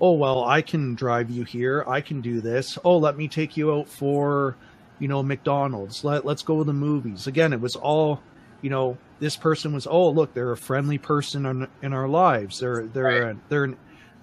oh 0.00 0.12
well 0.12 0.44
i 0.44 0.62
can 0.62 0.94
drive 0.94 1.30
you 1.30 1.44
here. 1.44 1.84
I 1.86 2.00
can 2.00 2.20
do 2.20 2.40
this. 2.40 2.78
Oh 2.84 2.96
let 2.98 3.16
me 3.16 3.28
take 3.28 3.56
you 3.56 3.72
out 3.74 3.88
for 3.88 4.56
you 4.98 5.08
know 5.08 5.22
mcdonald's. 5.22 6.04
Let, 6.04 6.24
let's 6.24 6.42
go 6.42 6.58
to 6.58 6.64
the 6.64 6.72
movies. 6.72 7.26
Again 7.26 7.52
it 7.52 7.60
was 7.60 7.76
all 7.76 8.22
you 8.62 8.70
know 8.70 8.96
this 9.20 9.36
person 9.36 9.72
was 9.74 9.86
oh 9.86 10.08
look 10.10 10.32
they're 10.32 10.52
a 10.52 10.56
friendly 10.56 10.98
person 10.98 11.44
in, 11.44 11.68
in 11.82 11.92
our 11.92 12.08
lives. 12.08 12.60
They're 12.60 12.86
they're 12.86 13.04
Right. 13.04 13.34
a, 13.34 13.38
they're 13.48 13.64
an, 13.64 13.76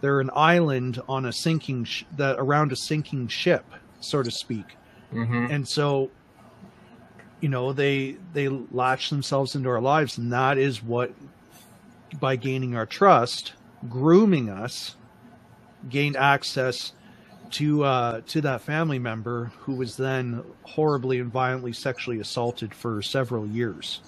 they're 0.06 0.20
an 0.22 0.30
island 0.36 1.02
on 1.10 1.26
a 1.26 1.32
sinking 1.34 1.84
sh- 1.84 2.04
that 2.16 2.36
around 2.38 2.72
a 2.72 2.76
sinking 2.76 3.28
ship 3.28 3.66
so 4.00 4.22
to 4.22 4.30
speak 4.30 4.78
Mm-hmm. 5.14 5.48
and 5.52 5.68
so 5.68 6.12
you 7.42 7.50
know 7.50 7.74
they 7.74 8.18
they 8.34 8.48
latch 8.50 9.10
themselves 9.10 9.56
into 9.56 9.70
our 9.70 9.82
lives 9.82 10.18
and 10.18 10.32
that 10.34 10.58
is 10.58 10.84
what 10.84 11.12
by 12.20 12.36
gaining 12.36 12.76
our 12.76 12.86
trust 12.86 13.54
grooming 13.90 14.50
us 14.50 14.96
gained 15.90 16.16
access 16.18 16.94
to 17.52 17.84
uh 17.84 18.22
to 18.28 18.42
that 18.42 18.62
family 18.62 19.00
member 19.00 19.52
who 19.60 19.76
was 19.76 19.96
then 19.98 20.44
horribly 20.64 21.20
and 21.20 21.32
violently 21.32 21.74
sexually 21.74 22.20
assaulted 22.20 22.74
for 22.74 23.02
several 23.02 23.46
years 23.48 24.02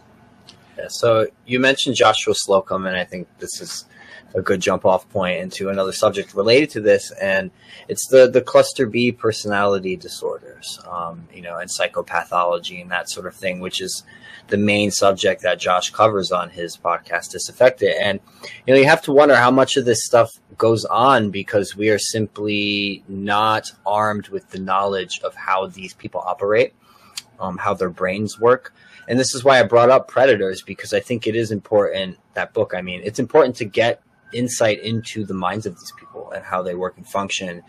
Yeah, 0.78 0.88
so 0.90 1.28
you 1.46 1.60
mentioned 1.60 1.96
Joshua 1.96 2.34
Slocum, 2.36 2.86
and 2.86 2.98
I 2.98 3.04
think 3.06 3.28
this 3.40 3.62
is 3.62 3.86
a 4.34 4.42
good 4.42 4.60
jump 4.60 4.86
off 4.86 5.10
point 5.10 5.40
into 5.40 5.70
another 5.70 5.92
subject 5.92 6.34
related 6.34 6.70
to 6.72 6.82
this, 6.82 7.12
and 7.12 7.52
it's 7.88 8.08
the 8.08 8.30
the 8.30 8.42
cluster 8.42 8.86
B 8.86 9.12
personality 9.12 9.96
disorders, 9.96 10.80
um, 10.90 11.28
you 11.34 11.42
know, 11.42 11.58
and 11.58 11.70
psychopathology 11.70 12.82
and 12.82 12.92
that 12.92 13.10
sort 13.10 13.26
of 13.26 13.36
thing, 13.36 13.60
which 13.60 13.82
is 13.82 14.04
the 14.48 14.58
main 14.58 14.92
subject 14.92 15.42
that 15.42 15.60
Josh 15.60 15.90
covers 15.90 16.32
on 16.32 16.50
his 16.50 16.78
podcast 16.78 17.32
Disaffected. 17.32 17.96
And 18.00 18.20
you 18.66 18.74
know, 18.74 18.80
you 18.80 18.88
have 18.88 19.02
to 19.04 19.12
wonder 19.12 19.36
how 19.36 19.52
much 19.52 19.78
of 19.78 19.86
this 19.86 20.06
stuff 20.06 20.40
goes 20.58 20.86
on 20.86 21.30
because 21.32 21.76
we 21.76 21.90
are 21.90 22.00
simply 22.00 23.04
not 23.08 23.72
armed 23.86 24.30
with 24.30 24.50
the 24.50 24.60
knowledge 24.60 25.20
of 25.22 25.36
how 25.36 25.68
these 25.68 25.94
people 25.94 26.22
operate, 26.22 26.74
um, 27.40 27.58
how 27.58 27.74
their 27.74 27.90
brains 27.90 28.40
work 28.40 28.74
and 29.08 29.18
this 29.18 29.34
is 29.34 29.44
why 29.44 29.60
I 29.60 29.64
brought 29.64 29.90
up 29.90 30.08
predators 30.08 30.62
because 30.62 30.94
I 30.94 31.00
think 31.00 31.28
it 31.28 31.36
is 31.36 31.52
important 31.52 32.18
that 32.34 32.54
book. 32.54 32.74
I 32.76 32.82
mean, 32.82 33.02
it's 33.04 33.20
important 33.20 33.56
to 33.58 33.66
get 33.66 34.02
insight 34.34 34.80
into 34.82 35.26
the 35.26 35.34
minds 35.34 35.66
of 35.66 35.78
these 35.80 35.92
people 35.98 36.32
and 36.32 36.44
how 36.44 36.62
they 36.62 36.76
work 36.76 36.98
and 36.98 37.08
function, 37.08 37.62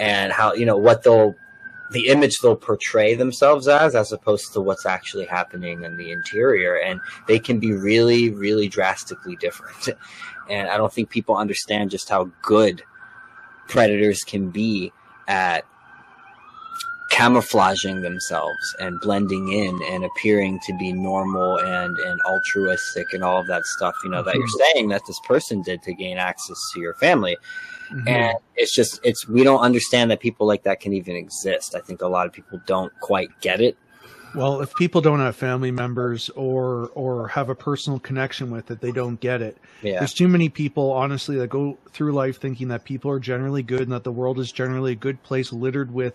and 0.00 0.32
how 0.32 0.52
you 0.54 0.66
know 0.66 0.76
what 0.76 1.02
they'll, 1.02 1.34
the 1.92 2.08
image 2.08 2.38
they'll 2.40 2.56
portray 2.56 3.14
themselves 3.14 3.68
as, 3.68 3.94
as 3.94 4.12
opposed 4.12 4.52
to 4.52 4.60
what's 4.60 4.86
actually 4.86 5.26
happening 5.26 5.84
in 5.84 5.96
the 5.96 6.10
interior, 6.10 6.76
and 6.76 7.00
they 7.28 7.38
can 7.38 7.58
be 7.58 7.72
really, 7.72 8.30
really 8.30 8.68
drastically 8.68 9.36
different. 9.36 9.90
And 10.50 10.68
I 10.68 10.76
don't 10.76 10.92
think 10.92 11.08
people 11.08 11.36
understand 11.36 11.92
just 11.92 12.08
how 12.08 12.28
good 12.42 12.82
predators 13.68 14.22
can 14.22 14.50
be 14.50 14.92
at 15.28 15.64
camouflaging 17.12 18.00
themselves 18.00 18.74
and 18.80 18.98
blending 19.00 19.52
in 19.52 19.78
and 19.84 20.02
appearing 20.02 20.58
to 20.60 20.72
be 20.78 20.92
normal 20.94 21.58
and 21.60 21.98
and 21.98 22.18
altruistic 22.22 23.12
and 23.12 23.22
all 23.22 23.38
of 23.38 23.46
that 23.46 23.62
stuff 23.66 23.94
you 24.02 24.08
know 24.10 24.22
that 24.22 24.34
you're 24.34 24.46
Mm-hmm. 24.48 24.72
saying 24.74 24.88
that 24.88 25.02
this 25.06 25.20
person 25.20 25.60
did 25.60 25.82
to 25.82 25.92
gain 25.92 26.16
access 26.16 26.56
to 26.72 26.80
your 26.80 26.94
family 26.94 27.36
Mhm. 27.92 28.08
and 28.08 28.36
it's 28.56 28.74
just 28.74 28.98
it's 29.04 29.28
we 29.28 29.44
don't 29.44 29.60
understand 29.60 30.10
that 30.10 30.20
people 30.20 30.46
like 30.46 30.62
that 30.62 30.80
can 30.80 30.94
even 30.94 31.14
exist 31.14 31.74
i 31.74 31.80
think 31.80 32.00
a 32.00 32.06
lot 32.08 32.26
of 32.26 32.32
people 32.32 32.58
don't 32.66 32.90
quite 33.00 33.28
get 33.42 33.60
it 33.60 33.76
Well, 34.34 34.62
if 34.62 34.74
people 34.76 35.02
don't 35.02 35.20
have 35.20 35.36
family 35.36 35.70
members 35.70 36.30
or 36.30 36.90
or 36.94 37.28
have 37.28 37.50
a 37.50 37.54
personal 37.54 37.98
connection 37.98 38.50
with 38.50 38.70
it, 38.70 38.80
they 38.80 38.90
don't 38.92 39.20
get 39.20 39.42
it. 39.42 39.58
yeah 39.82 39.98
There's 39.98 40.14
too 40.14 40.28
many 40.28 40.48
people, 40.48 40.90
honestly, 40.90 41.36
that 41.36 41.50
go 41.50 41.76
through 41.90 42.12
life 42.12 42.40
thinking 42.40 42.68
that 42.68 42.84
people 42.84 43.10
are 43.10 43.20
generally 43.20 43.62
good 43.62 43.82
and 43.82 43.92
that 43.92 44.04
the 44.04 44.12
world 44.12 44.38
is 44.40 44.50
generally 44.50 44.92
a 44.92 45.00
good 45.06 45.22
place, 45.22 45.52
littered 45.52 45.92
with 45.92 46.14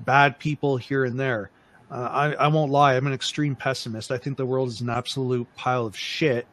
bad 0.00 0.38
people 0.38 0.76
here 0.76 1.04
and 1.04 1.18
there. 1.18 1.50
Uh, 1.90 1.94
I, 1.94 2.44
I 2.44 2.48
won't 2.48 2.70
lie, 2.70 2.96
I'm 2.96 3.06
an 3.06 3.14
extreme 3.14 3.56
pessimist. 3.56 4.10
I 4.10 4.18
think 4.18 4.36
the 4.36 4.44
world 4.44 4.68
is 4.68 4.80
an 4.82 4.90
absolute 4.90 5.46
pile 5.56 5.86
of 5.86 5.96
shit, 5.96 6.46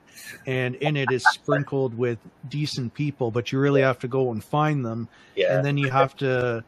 and 0.45 0.75
in 0.75 0.95
it 0.95 1.11
is 1.11 1.25
sprinkled 1.33 1.97
with 1.97 2.19
decent 2.47 2.93
people, 2.93 3.31
but 3.31 3.51
you 3.51 3.59
really 3.59 3.81
have 3.81 3.99
to 3.99 4.07
go 4.07 4.31
and 4.31 4.43
find 4.43 4.85
them 4.85 5.09
yeah 5.35 5.55
and 5.55 5.65
then 5.65 5.77
you 5.77 5.89
have 5.89 6.15
to 6.15 6.63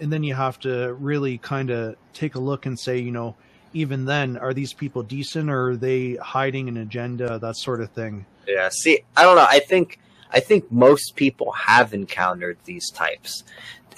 and 0.00 0.12
then 0.12 0.22
you 0.22 0.34
have 0.34 0.58
to 0.60 0.94
really 0.94 1.38
kind 1.38 1.70
of 1.70 1.96
take 2.12 2.34
a 2.34 2.38
look 2.38 2.66
and 2.66 2.78
say 2.78 2.98
you 2.98 3.10
know 3.10 3.34
even 3.72 4.04
then 4.04 4.36
are 4.36 4.52
these 4.54 4.72
people 4.72 5.02
decent 5.02 5.50
or 5.50 5.70
are 5.70 5.76
they 5.76 6.14
hiding 6.16 6.68
an 6.68 6.76
agenda 6.76 7.38
that 7.38 7.56
sort 7.56 7.80
of 7.80 7.90
thing 7.90 8.24
Yeah. 8.46 8.68
See, 8.70 9.00
I 9.16 9.22
don't 9.22 9.36
know. 9.36 9.46
I 9.48 9.60
think 9.60 9.98
I 10.30 10.40
think 10.40 10.70
most 10.72 11.14
people 11.14 11.52
have 11.52 11.92
encountered 11.92 12.58
these 12.64 12.90
types. 12.90 13.44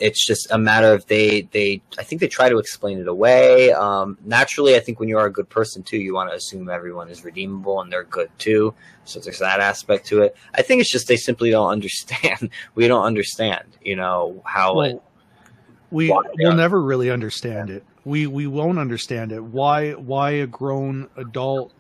It's 0.01 0.25
just 0.25 0.51
a 0.51 0.59
matter 0.59 0.93
of 0.93 1.07
they 1.07 1.43
they 1.53 1.83
I 1.99 2.03
think 2.03 2.21
they 2.21 2.29
try 2.29 2.49
to 2.49 2.59
explain 2.59 2.99
it 2.99 3.09
away. 3.09 3.73
Um, 3.73 4.19
naturally, 4.25 4.77
I 4.77 4.81
think 4.81 5.01
when 5.01 5.09
you 5.09 5.19
are 5.19 5.27
a 5.27 5.33
good 5.33 5.49
person 5.49 5.83
too, 5.83 5.99
you 5.99 6.15
want 6.15 6.31
to 6.31 6.37
assume 6.37 6.69
everyone 6.69 7.09
is 7.09 7.25
redeemable 7.25 7.81
and 7.81 7.93
they're 7.93 8.05
good 8.05 8.31
too. 8.39 8.75
So 9.05 9.21
there's 9.21 9.39
that 9.39 9.61
aspect 9.61 10.07
to 10.07 10.23
it. 10.23 10.37
I 10.55 10.63
think 10.63 10.81
it's 10.81 10.91
just 10.91 11.09
they 11.09 11.17
simply 11.17 11.51
don't 11.51 11.71
understand. 11.71 12.51
we 12.75 12.89
don't 12.89 13.05
understand, 13.05 13.77
you 13.83 13.97
know, 13.97 14.43
how 14.45 14.81
it. 14.81 15.03
we 15.91 16.09
will 16.09 16.55
never 16.55 16.81
really 16.81 17.11
understand 17.11 17.71
it 17.71 17.85
we 18.05 18.27
we 18.27 18.47
won't 18.47 18.79
understand 18.79 19.33
it 19.33 19.43
why 19.43 19.93
why 19.93 20.31
a 20.31 20.47
grown 20.47 21.09
adult 21.17 21.73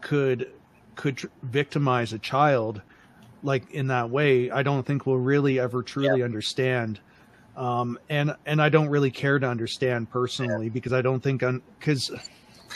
could 0.00 0.50
could 0.96 1.16
tr- 1.16 1.26
victimize 1.42 2.12
a 2.12 2.18
child 2.18 2.82
like 3.42 3.70
in 3.70 3.86
that 3.86 4.10
way 4.10 4.50
i 4.50 4.62
don't 4.62 4.84
think 4.84 5.06
we'll 5.06 5.16
really 5.16 5.58
ever 5.58 5.82
truly 5.82 6.22
understand 6.22 7.00
um 7.56 7.98
and 8.08 8.34
and 8.46 8.62
i 8.62 8.68
don't 8.68 8.88
really 8.88 9.10
care 9.10 9.38
to 9.38 9.46
understand 9.46 10.10
personally 10.10 10.68
because 10.68 10.92
i 10.92 11.02
don't 11.02 11.20
think 11.20 11.42
because 11.78 12.10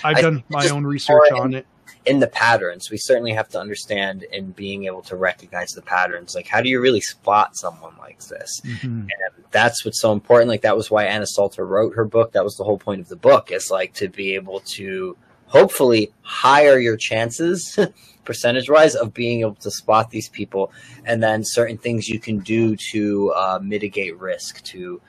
i've 0.04 0.16
I 0.16 0.20
done 0.20 0.44
my 0.48 0.68
own 0.68 0.84
research 0.84 1.22
more 1.30 1.42
on 1.42 1.54
it 1.54 1.66
in 2.06 2.20
the 2.20 2.28
patterns, 2.28 2.90
we 2.90 2.96
certainly 2.96 3.32
have 3.32 3.48
to 3.48 3.60
understand 3.60 4.24
in 4.32 4.52
being 4.52 4.84
able 4.84 5.02
to 5.02 5.16
recognize 5.16 5.72
the 5.72 5.82
patterns. 5.82 6.34
Like, 6.34 6.46
how 6.46 6.60
do 6.60 6.68
you 6.68 6.80
really 6.80 7.00
spot 7.00 7.56
someone 7.56 7.94
like 7.98 8.20
this? 8.26 8.60
Mhm. 8.64 9.08
that's 9.52 9.84
what's 9.84 10.00
so 10.00 10.12
important. 10.12 10.48
Like 10.48 10.62
that 10.62 10.76
was 10.76 10.90
why 10.90 11.04
Anna 11.04 11.26
Salter 11.26 11.64
wrote 11.64 11.94
her 11.94 12.04
book. 12.04 12.32
That 12.32 12.44
was 12.44 12.56
the 12.56 12.64
whole 12.64 12.78
point 12.78 13.00
of 13.00 13.08
the 13.08 13.16
book 13.16 13.50
is 13.50 13.70
like 13.70 13.94
to 13.94 14.08
be 14.08 14.34
able 14.34 14.60
to 14.74 15.16
hopefully 15.46 16.12
higher 16.22 16.78
your 16.78 16.96
chances 16.96 17.78
percentage 18.24 18.68
wise 18.68 18.94
of 18.94 19.14
being 19.14 19.40
able 19.40 19.54
to 19.54 19.70
spot 19.70 20.10
these 20.10 20.28
people 20.28 20.72
and 21.04 21.22
then 21.22 21.44
certain 21.44 21.78
things 21.78 22.08
you 22.08 22.18
can 22.18 22.38
do 22.40 22.74
to 22.76 23.32
uh, 23.36 23.58
mitigate 23.62 24.16
risk 24.18 24.62
to 24.64 25.00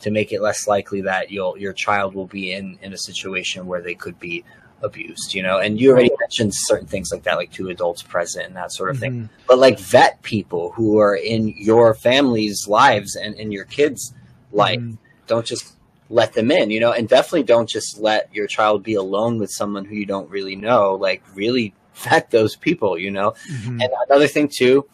to 0.00 0.10
make 0.10 0.32
it 0.32 0.42
less 0.42 0.66
likely 0.66 1.00
that 1.00 1.30
you'll 1.30 1.56
your 1.56 1.72
child 1.72 2.14
will 2.14 2.26
be 2.26 2.52
in 2.52 2.76
in 2.82 2.92
a 2.92 2.98
situation 2.98 3.66
where 3.66 3.80
they 3.80 3.94
could 3.94 4.18
be 4.18 4.44
abused 4.82 5.32
you 5.32 5.42
know 5.42 5.60
and 5.60 5.80
you 5.80 5.90
already 5.90 6.10
mentioned 6.20 6.52
certain 6.52 6.86
things 6.86 7.10
like 7.12 7.22
that 7.22 7.36
like 7.36 7.50
two 7.52 7.68
adults 7.70 8.02
present 8.02 8.44
and 8.46 8.56
that 8.56 8.70
sort 8.72 8.90
of 8.90 8.98
thing 8.98 9.12
Mhm. 9.12 9.28
but 9.46 9.58
like 9.58 9.78
vet 9.78 10.20
people 10.22 10.72
who 10.72 10.98
are 10.98 11.14
in 11.14 11.48
your 11.56 11.94
family's 11.94 12.66
lives 12.68 13.14
and 13.16 13.34
in 13.36 13.50
your 13.52 13.64
kids' 13.64 14.12
life. 14.52 14.80
Mhm. 14.80 14.98
Don't 15.26 15.46
just 15.46 15.73
let 16.14 16.32
them 16.32 16.52
in, 16.52 16.70
you 16.70 16.78
know, 16.78 16.92
and 16.92 17.08
definitely 17.08 17.42
don't 17.42 17.68
just 17.68 17.98
let 17.98 18.32
your 18.32 18.46
child 18.46 18.84
be 18.84 18.94
alone 18.94 19.40
with 19.40 19.50
someone 19.50 19.84
who 19.84 19.96
you 19.96 20.06
don't 20.06 20.30
really 20.30 20.54
know. 20.54 20.94
Like, 20.94 21.22
really 21.34 21.74
vet 21.96 22.30
those 22.30 22.54
people, 22.54 22.96
you 22.96 23.10
know. 23.10 23.34
Mhm. 23.52 23.82
And 23.82 23.90
another 24.08 24.28
thing 24.28 24.48
too, 24.48 24.86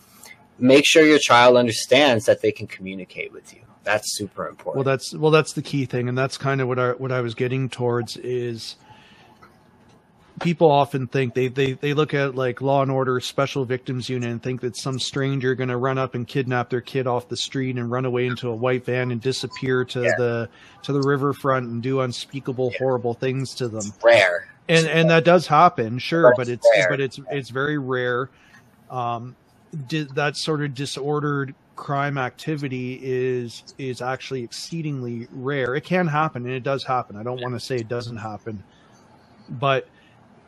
make 0.59 0.87
sure 0.87 1.05
your 1.05 1.19
child 1.19 1.59
understands 1.59 2.25
that 2.25 2.41
they 2.41 2.51
can 2.51 2.67
communicate 2.67 3.33
with 3.33 3.53
you. 3.53 3.61
That's 3.85 4.17
super 4.17 4.49
important. 4.49 4.85
Well, 4.85 4.93
that's 4.93 5.15
well, 5.15 5.31
that's 5.31 5.53
the 5.53 5.63
key 5.63 5.85
thing, 5.85 6.09
and 6.09 6.17
that's 6.17 6.39
kind 6.39 6.61
of 6.61 6.69
what 6.69 6.79
I 6.79 6.91
what 6.93 7.13
I 7.13 7.21
was 7.21 7.35
getting 7.35 7.69
towards 7.69 8.17
is 8.19 8.77
people 10.41 10.71
often 10.71 11.07
think 11.07 11.35
they 11.35 11.49
they 11.49 11.73
they 11.73 11.95
look 11.95 12.15
at 12.15 12.35
like 12.35 12.61
Law 12.61 12.83
and 12.83 12.91
Order 12.91 13.21
Special 13.21 13.65
Victims 13.65 14.09
Unit 14.09 14.31
and 14.31 14.43
think 14.43 14.61
that 14.63 14.77
some 14.77 14.99
stranger 14.99 15.55
going 15.55 15.69
to 15.69 15.77
run 15.77 15.99
up 15.99 16.15
and 16.15 16.27
kidnap 16.27 16.71
their 16.71 16.81
kid 16.81 17.07
off 17.07 17.29
the 17.29 17.37
street 17.37 17.77
and 17.77 17.91
run 17.91 18.05
away 18.05 18.27
into 18.27 18.49
a 18.49 18.55
white 18.55 18.85
van 18.85 19.11
and 19.11 19.21
disappear 19.21 19.85
to 19.87 20.03
Yeah. 20.03 20.13
the 20.19 20.49
to 20.83 20.93
the 20.93 21.01
riverfront 21.03 21.69
and 21.69 21.83
do 21.83 22.01
unspeakable 22.01 22.71
Yeah. 22.73 22.79
horrible 22.79 23.15
things 23.15 23.55
to 23.57 23.69
them. 23.69 23.93
rare. 24.03 24.49
And 24.69 24.87
and 24.87 25.11
that 25.11 25.25
does 25.25 25.47
happen, 25.47 25.99
sure, 25.99 26.23
But 26.31 26.37
but 26.37 26.49
it's 26.49 26.67
it's 26.75 26.87
but 26.89 27.01
it's 27.01 27.21
it's 27.31 27.51
very 27.51 27.79
rare. 27.79 28.31
Um, 28.91 29.37
that 30.15 30.37
sort 30.37 30.63
of 30.63 30.75
disordered 30.75 31.55
crime 31.77 32.19
activity 32.19 32.99
is 33.03 33.63
is 33.79 34.03
actually 34.03 34.43
exceedingly 34.43 35.29
rare. 35.33 35.75
It 35.75 35.85
can 35.85 36.07
happen, 36.07 36.45
and 36.45 36.53
it 36.55 36.63
does 36.63 36.85
happen. 36.85 37.17
I 37.17 37.23
don't 37.23 37.41
want 37.41 37.55
to 37.55 37.61
say 37.61 37.77
it 37.77 37.89
doesn't 37.89 38.19
happen, 38.19 38.63
but 39.49 39.89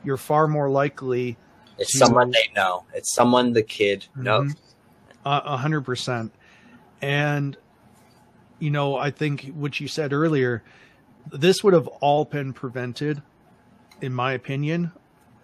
you're 0.05 0.17
far 0.17 0.47
more 0.49 0.69
likely 0.71 1.37
It's 1.79 1.93
to- 1.93 1.99
someone 1.99 2.31
they 2.31 2.51
know. 2.55 2.85
It's 2.95 3.15
someone 3.15 3.53
the 3.53 3.63
kid 3.63 4.07
Mhm. 4.17 4.23
knows. 4.23 4.55
A 5.25 5.43
a 5.45 5.57
hundred 5.57 5.83
percent. 5.83 6.33
And 7.01 7.57
you 8.59 8.71
know, 8.71 8.97
I 8.97 9.11
think 9.11 9.51
what 9.55 9.81
you 9.81 9.89
said 9.89 10.13
earlier, 10.13 10.63
this 11.33 11.65
would 11.65 11.75
have 11.75 11.87
all 11.89 12.25
been 12.25 12.53
prevented, 12.53 13.21
in 14.01 14.13
my 14.15 14.33
opinion. 14.33 14.93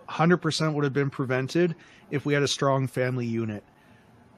Hundred 0.07 0.39
percent 0.39 0.75
would 0.75 0.85
have 0.85 0.93
been 0.93 1.11
prevented 1.11 1.75
if 2.11 2.25
we 2.25 2.33
had 2.35 2.43
a 2.43 2.49
strong 2.49 2.87
family 2.87 3.27
unit. 3.27 3.63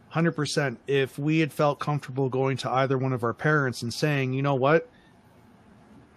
Hundred 0.08 0.32
percent. 0.32 0.78
If 0.86 1.18
we 1.18 1.38
had 1.40 1.52
felt 1.52 1.78
comfortable 1.78 2.28
going 2.28 2.56
to 2.58 2.70
either 2.70 2.96
one 2.98 3.12
of 3.12 3.22
our 3.22 3.34
parents 3.34 3.82
and 3.82 3.92
saying, 3.94 4.32
you 4.32 4.42
know 4.42 4.54
what, 4.56 4.88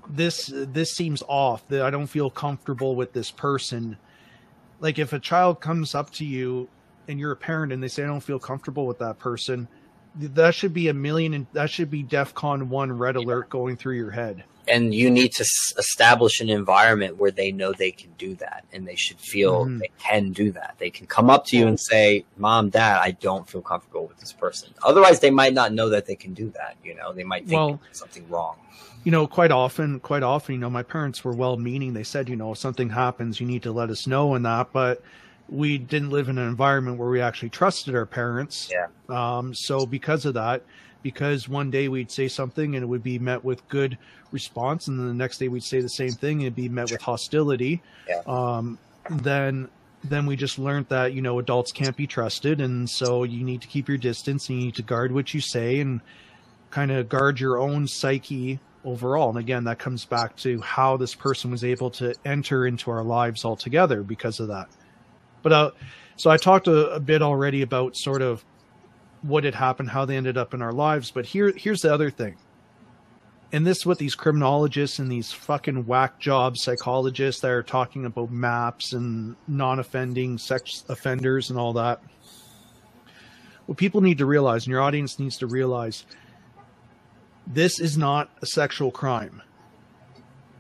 this 0.10 0.52
this 0.54 0.92
seems 0.94 1.24
off. 1.28 1.68
That 1.70 1.82
I 1.84 1.90
don't 1.90 2.08
feel 2.08 2.30
comfortable 2.30 2.96
with 2.96 3.14
this 3.14 3.32
person. 3.32 3.98
Like 4.80 5.00
if 5.00 5.14
a 5.14 5.20
child 5.20 5.62
comes 5.62 5.96
up 5.96 6.12
to 6.14 6.26
you 6.26 6.68
and 7.08 7.20
you're 7.20 7.32
a 7.32 7.36
parent 7.38 7.72
and 7.74 7.82
they 7.82 7.88
say 7.88 8.04
I 8.04 8.08
don't 8.08 8.20
feel 8.22 8.40
comfortable 8.40 8.86
with 8.86 9.00
that 9.00 9.18
person, 9.20 9.68
that 10.16 10.54
should 10.56 10.74
be 10.74 10.90
a 10.90 10.94
million 10.94 11.34
and 11.34 11.48
that 11.54 11.70
should 11.70 11.90
be 11.90 12.04
DEFCON 12.04 12.68
one 12.68 12.92
red 12.92 13.16
alert 13.16 13.50
going 13.50 13.78
through 13.78 13.96
your 13.96 14.12
head. 14.12 14.44
and 14.66 14.94
you 14.96 15.12
need 15.12 15.30
to 15.34 15.42
s- 15.44 15.74
establish 15.78 16.40
an 16.40 16.50
environment 16.50 17.18
where 17.18 17.32
they 17.32 17.52
know 17.52 17.74
they 17.74 17.92
can 17.92 18.10
do 18.18 18.34
that 18.36 18.64
and 18.72 18.88
they 18.88 18.96
should 18.96 19.20
feel 19.20 19.66
Mhm. 19.66 19.80
they 19.80 19.90
can 20.00 20.32
do 20.32 20.54
that 20.54 20.76
they 20.80 20.90
can 20.90 21.06
come 21.06 21.30
up 21.30 21.46
to 21.48 21.58
you 21.58 21.68
and 21.68 21.78
say 21.78 22.24
mom 22.38 22.70
dad 22.70 22.98
i 23.02 23.12
don't 23.12 23.46
feel 23.50 23.62
comfortable 23.62 24.06
with 24.08 24.18
this 24.20 24.32
person 24.32 24.70
otherwise 24.82 25.20
they 25.20 25.32
might 25.32 25.54
not 25.54 25.74
know 25.74 25.90
that 25.90 26.06
they 26.06 26.16
can 26.16 26.34
do 26.34 26.50
that 26.52 26.78
you 26.82 26.96
know 26.96 27.12
they 27.12 27.26
might 27.26 27.46
think 27.46 27.60
Well- 27.60 27.82
something 27.92 28.26
wrong 28.30 28.56
You 29.04 29.12
know, 29.12 29.28
quite 29.28 29.52
often, 29.52 30.00
quite 30.00 30.24
often, 30.24 30.56
you 30.56 30.62
know, 30.62 30.70
my 30.70 30.84
parents 30.84 31.24
were 31.24 31.34
well 31.34 31.58
meaning. 31.58 31.94
They 31.94 32.04
said, 32.04 32.30
you 32.30 32.36
know, 32.36 32.54
if 32.54 32.58
something 32.58 32.90
happens, 32.90 33.40
you 33.40 33.48
need 33.48 33.64
to 33.64 33.72
let 33.72 33.90
us 33.90 34.08
know 34.08 34.36
and 34.36 34.46
that, 34.46 34.72
but 34.72 35.02
we 35.50 35.78
didn't 35.78 36.10
live 36.10 36.30
in 36.30 36.38
an 36.38 36.48
environment 36.48 36.98
where 36.98 37.10
we 37.10 37.22
actually 37.22 37.50
trusted 37.50 37.96
our 37.96 38.06
parents. 38.06 38.72
Yeah. 38.72 38.88
Um, 39.10 39.54
so 39.54 39.86
because 39.86 40.26
of 40.26 40.34
that, 40.36 40.64
because 41.02 41.50
one 41.50 41.70
day 41.70 41.90
we'd 41.90 42.10
say 42.10 42.28
something 42.28 42.76
and 42.76 42.84
it 42.84 42.88
would 42.88 43.04
be 43.04 43.20
met 43.20 43.44
with 43.44 43.68
good 43.68 43.98
response, 44.32 44.88
and 44.88 44.98
then 44.98 45.08
the 45.08 45.14
next 45.14 45.38
day 45.38 45.50
we'd 45.50 45.64
say 45.64 45.82
the 45.82 45.90
same 45.90 46.12
thing 46.12 46.38
and 46.38 46.44
it'd 46.44 46.56
be 46.56 46.70
met 46.70 46.90
with 46.90 47.02
hostility. 47.02 47.82
Yeah. 48.08 48.22
Um, 48.26 48.80
then 49.10 49.70
then 50.06 50.26
we 50.26 50.36
just 50.36 50.60
learned 50.60 50.88
that 50.90 51.14
you 51.14 51.22
know 51.22 51.40
adults 51.40 51.72
can't 51.72 51.96
be 51.96 52.08
trusted, 52.08 52.62
and 52.62 52.90
so 52.90 53.24
you 53.24 53.44
need 53.44 53.62
to 53.62 53.68
keep 53.68 53.88
your 53.88 53.98
distance 53.98 54.50
and 54.50 54.60
you 54.60 54.66
need 54.66 54.76
to 54.76 54.82
guard 54.82 55.12
what 55.12 55.34
you 55.34 55.42
say 55.42 55.80
and 55.80 56.02
kind 56.72 56.92
of 56.92 57.08
guard 57.10 57.40
your 57.40 57.60
own 57.60 57.88
psyche 57.88 58.60
overall. 58.86 59.30
And 59.30 59.38
again, 59.38 59.64
that 59.66 59.80
comes 59.80 60.06
back 60.06 60.36
to 60.38 60.60
how 60.62 60.98
this 60.98 61.16
person 61.16 61.52
was 61.52 61.64
able 61.64 61.90
to 61.92 62.14
enter 62.26 62.68
into 62.68 62.92
our 62.92 63.04
lives 63.04 63.46
altogether 63.46 64.04
because 64.04 64.40
of 64.40 64.48
that. 64.50 64.70
But 65.42 65.52
uh, 65.52 65.72
so 66.16 66.30
I 66.30 66.38
talked 66.38 66.68
a, 66.68 66.92
a 66.92 67.00
bit 67.00 67.22
already 67.22 67.62
about 67.62 67.96
sort 67.96 68.22
of 68.22 68.44
what 69.22 69.44
had 69.44 69.56
happened, 69.56 69.90
how 69.90 70.06
they 70.06 70.18
ended 70.18 70.38
up 70.38 70.54
in 70.54 70.62
our 70.62 70.74
lives. 70.74 71.12
But 71.12 71.26
here, 71.26 71.54
here's 71.56 71.82
the 71.82 71.94
other 71.94 72.10
thing. 72.10 72.36
And 73.52 73.68
this 73.68 73.80
is 73.80 73.86
what 73.86 74.00
these 74.00 74.16
criminologists 74.16 74.98
and 74.98 75.12
these 75.12 75.32
fucking 75.32 75.86
whack 75.86 76.20
job 76.20 76.58
psychologists 76.58 77.42
that 77.42 77.52
are 77.52 77.62
talking 77.62 78.06
about 78.06 78.32
maps 78.32 78.94
and 78.94 79.36
non-offending 79.48 80.40
sex 80.40 80.84
offenders 80.90 81.52
and 81.52 81.60
all 81.60 81.72
that. 81.74 82.02
What 83.68 83.78
people 83.78 84.02
need 84.02 84.18
to 84.18 84.26
realize, 84.26 84.66
and 84.66 84.72
your 84.72 84.82
audience 84.82 85.20
needs 85.20 85.38
to 85.38 85.48
realize, 85.48 86.06
this 87.48 87.80
is 87.80 87.98
not 87.98 88.30
a 88.42 88.46
sexual 88.46 88.92
crime. 88.92 89.42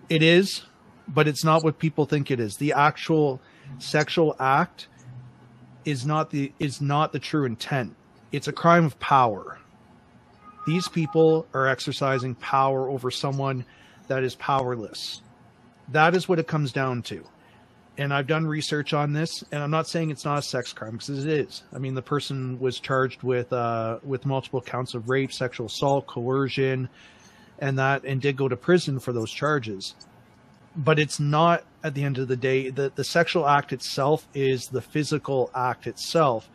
It 0.09 0.21
is, 0.21 0.63
but 1.07 1.27
it's 1.27 1.43
not 1.43 1.63
what 1.63 1.79
people 1.79 2.05
think 2.05 2.31
it 2.31 2.39
is. 2.39 2.57
The 2.57 2.73
actual 2.73 3.41
sexual 3.79 4.35
act 4.39 4.87
is 5.85 6.05
not 6.05 6.29
the 6.29 6.53
is 6.59 6.81
not 6.81 7.11
the 7.11 7.19
true 7.19 7.45
intent. 7.45 7.95
It's 8.31 8.47
a 8.47 8.53
crime 8.53 8.85
of 8.85 8.99
power. 8.99 9.59
These 10.65 10.87
people 10.87 11.45
are 11.53 11.67
exercising 11.67 12.35
power 12.35 12.89
over 12.89 13.11
someone 13.11 13.65
that 14.07 14.23
is 14.23 14.35
powerless. 14.35 15.21
That 15.89 16.15
is 16.15 16.29
what 16.29 16.39
it 16.39 16.47
comes 16.47 16.71
down 16.71 17.01
to. 17.03 17.25
And 17.95 18.11
I've 18.11 18.25
done 18.25 18.47
research 18.47 18.93
on 18.93 19.13
this, 19.13 19.43
and 19.51 19.61
I'm 19.61 19.69
not 19.69 19.87
saying 19.87 20.09
it's 20.09 20.25
not 20.25 20.39
a 20.39 20.41
sex 20.41 20.73
crime 20.73 20.93
because 20.93 21.23
it 21.25 21.31
is. 21.31 21.61
I 21.71 21.77
mean, 21.77 21.93
the 21.93 22.01
person 22.01 22.59
was 22.59 22.79
charged 22.79 23.21
with 23.21 23.53
uh, 23.53 23.99
with 24.03 24.25
multiple 24.25 24.61
counts 24.61 24.95
of 24.95 25.09
rape, 25.09 25.31
sexual 25.31 25.67
assault, 25.67 26.07
coercion, 26.07 26.89
and 27.59 27.77
that, 27.77 28.03
and 28.03 28.19
did 28.19 28.35
go 28.35 28.47
to 28.47 28.57
prison 28.57 28.99
for 28.99 29.13
those 29.13 29.31
charges. 29.31 29.93
But 30.75 30.97
it's 30.97 31.19
not 31.19 31.65
at 31.83 31.93
the 31.93 32.03
end 32.03 32.17
of 32.17 32.27
the 32.27 32.35
day. 32.35 32.71
The 32.71 32.91
the 32.95 33.03
sexual 33.03 33.47
act 33.47 33.71
itself 33.71 34.27
is 34.33 34.65
the 34.65 34.81
physical 34.81 35.51
act 35.53 35.85
itself. 35.85 36.49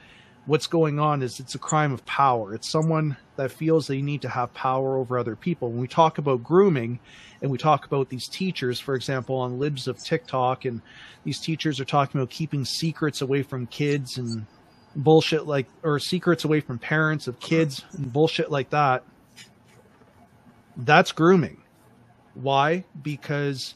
What's 0.49 0.67
going 0.67 0.99
on 0.99 1.23
is 1.23 1.41
it's 1.41 1.55
a 1.55 1.59
crime 1.59 1.93
of 1.93 2.07
power. 2.07 2.55
It's 2.55 2.71
someone 2.71 3.19
that 3.37 3.53
feels 3.53 3.87
they 3.87 4.01
need 4.01 4.23
to 4.23 4.31
have 4.31 4.55
power 4.55 4.97
over 4.97 5.19
other 5.19 5.37
people. 5.37 5.69
When 5.69 5.79
we 5.79 5.89
talk 5.89 6.17
about 6.17 6.43
grooming, 6.43 7.01
and 7.43 7.51
we 7.51 7.59
talk 7.59 7.85
about 7.85 8.09
these 8.09 8.27
teachers, 8.27 8.81
for 8.81 8.95
example, 8.95 9.37
on 9.37 9.59
libs 9.59 9.87
of 9.87 10.03
TikTok, 10.03 10.65
and 10.65 10.81
these 11.23 11.39
teachers 11.39 11.81
are 11.81 11.85
talking 11.85 12.19
about 12.19 12.31
keeping 12.31 12.65
secrets 12.65 13.21
away 13.21 13.43
from 13.43 13.67
kids 13.67 14.17
and 14.17 14.47
bullshit 14.97 15.47
like, 15.47 15.67
or 15.83 15.99
secrets 15.99 16.47
away 16.47 16.61
from 16.61 16.79
parents 16.79 17.29
of 17.29 17.39
kids 17.41 17.85
and 17.93 18.11
bullshit 18.11 18.51
like 18.51 18.71
that. 18.71 19.05
That's 20.79 21.13
grooming. 21.13 21.63
Why? 22.33 22.85
Because 23.03 23.75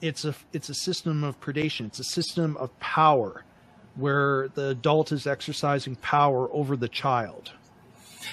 it's 0.00 0.24
a 0.24 0.36
it's 0.52 0.68
a 0.68 0.74
system 0.74 1.24
of 1.24 1.40
predation. 1.40 1.86
It's 1.86 1.98
a 1.98 2.04
system 2.04 2.56
of 2.58 2.78
power 2.78 3.42
where 3.96 4.48
the 4.54 4.68
adult 4.68 5.12
is 5.12 5.26
exercising 5.26 5.96
power 5.96 6.48
over 6.52 6.76
the 6.76 6.88
child. 6.88 7.52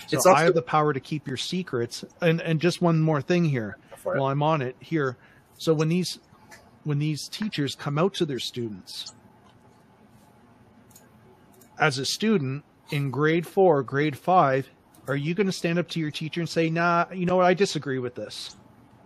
So 0.07 0.17
also- 0.17 0.33
I 0.33 0.43
have 0.43 0.55
the 0.55 0.61
power 0.61 0.93
to 0.93 0.99
keep 0.99 1.27
your 1.27 1.37
secrets. 1.37 2.03
And 2.21 2.41
and 2.41 2.59
just 2.59 2.81
one 2.81 2.99
more 2.99 3.21
thing 3.21 3.45
here 3.45 3.77
while 4.19 4.25
I'm 4.31 4.43
on 4.43 4.61
it 4.61 4.75
here. 4.79 5.17
So 5.57 5.73
when 5.73 5.89
these 5.89 6.19
when 6.83 6.99
these 6.99 7.27
teachers 7.29 7.75
come 7.75 7.97
out 7.97 8.13
to 8.15 8.25
their 8.25 8.39
students 8.39 9.13
as 11.79 11.97
a 11.97 12.05
student 12.05 12.63
in 12.91 13.09
grade 13.09 13.47
4, 13.47 13.81
grade 13.83 14.17
5, 14.17 14.69
are 15.07 15.15
you 15.15 15.33
going 15.33 15.47
to 15.47 15.53
stand 15.53 15.79
up 15.79 15.87
to 15.89 15.99
your 15.99 16.11
teacher 16.11 16.41
and 16.41 16.49
say, 16.49 16.69
"Nah, 16.69 17.05
you 17.13 17.25
know 17.25 17.37
what? 17.37 17.45
I 17.45 17.53
disagree 17.53 17.99
with 17.99 18.15
this." 18.15 18.55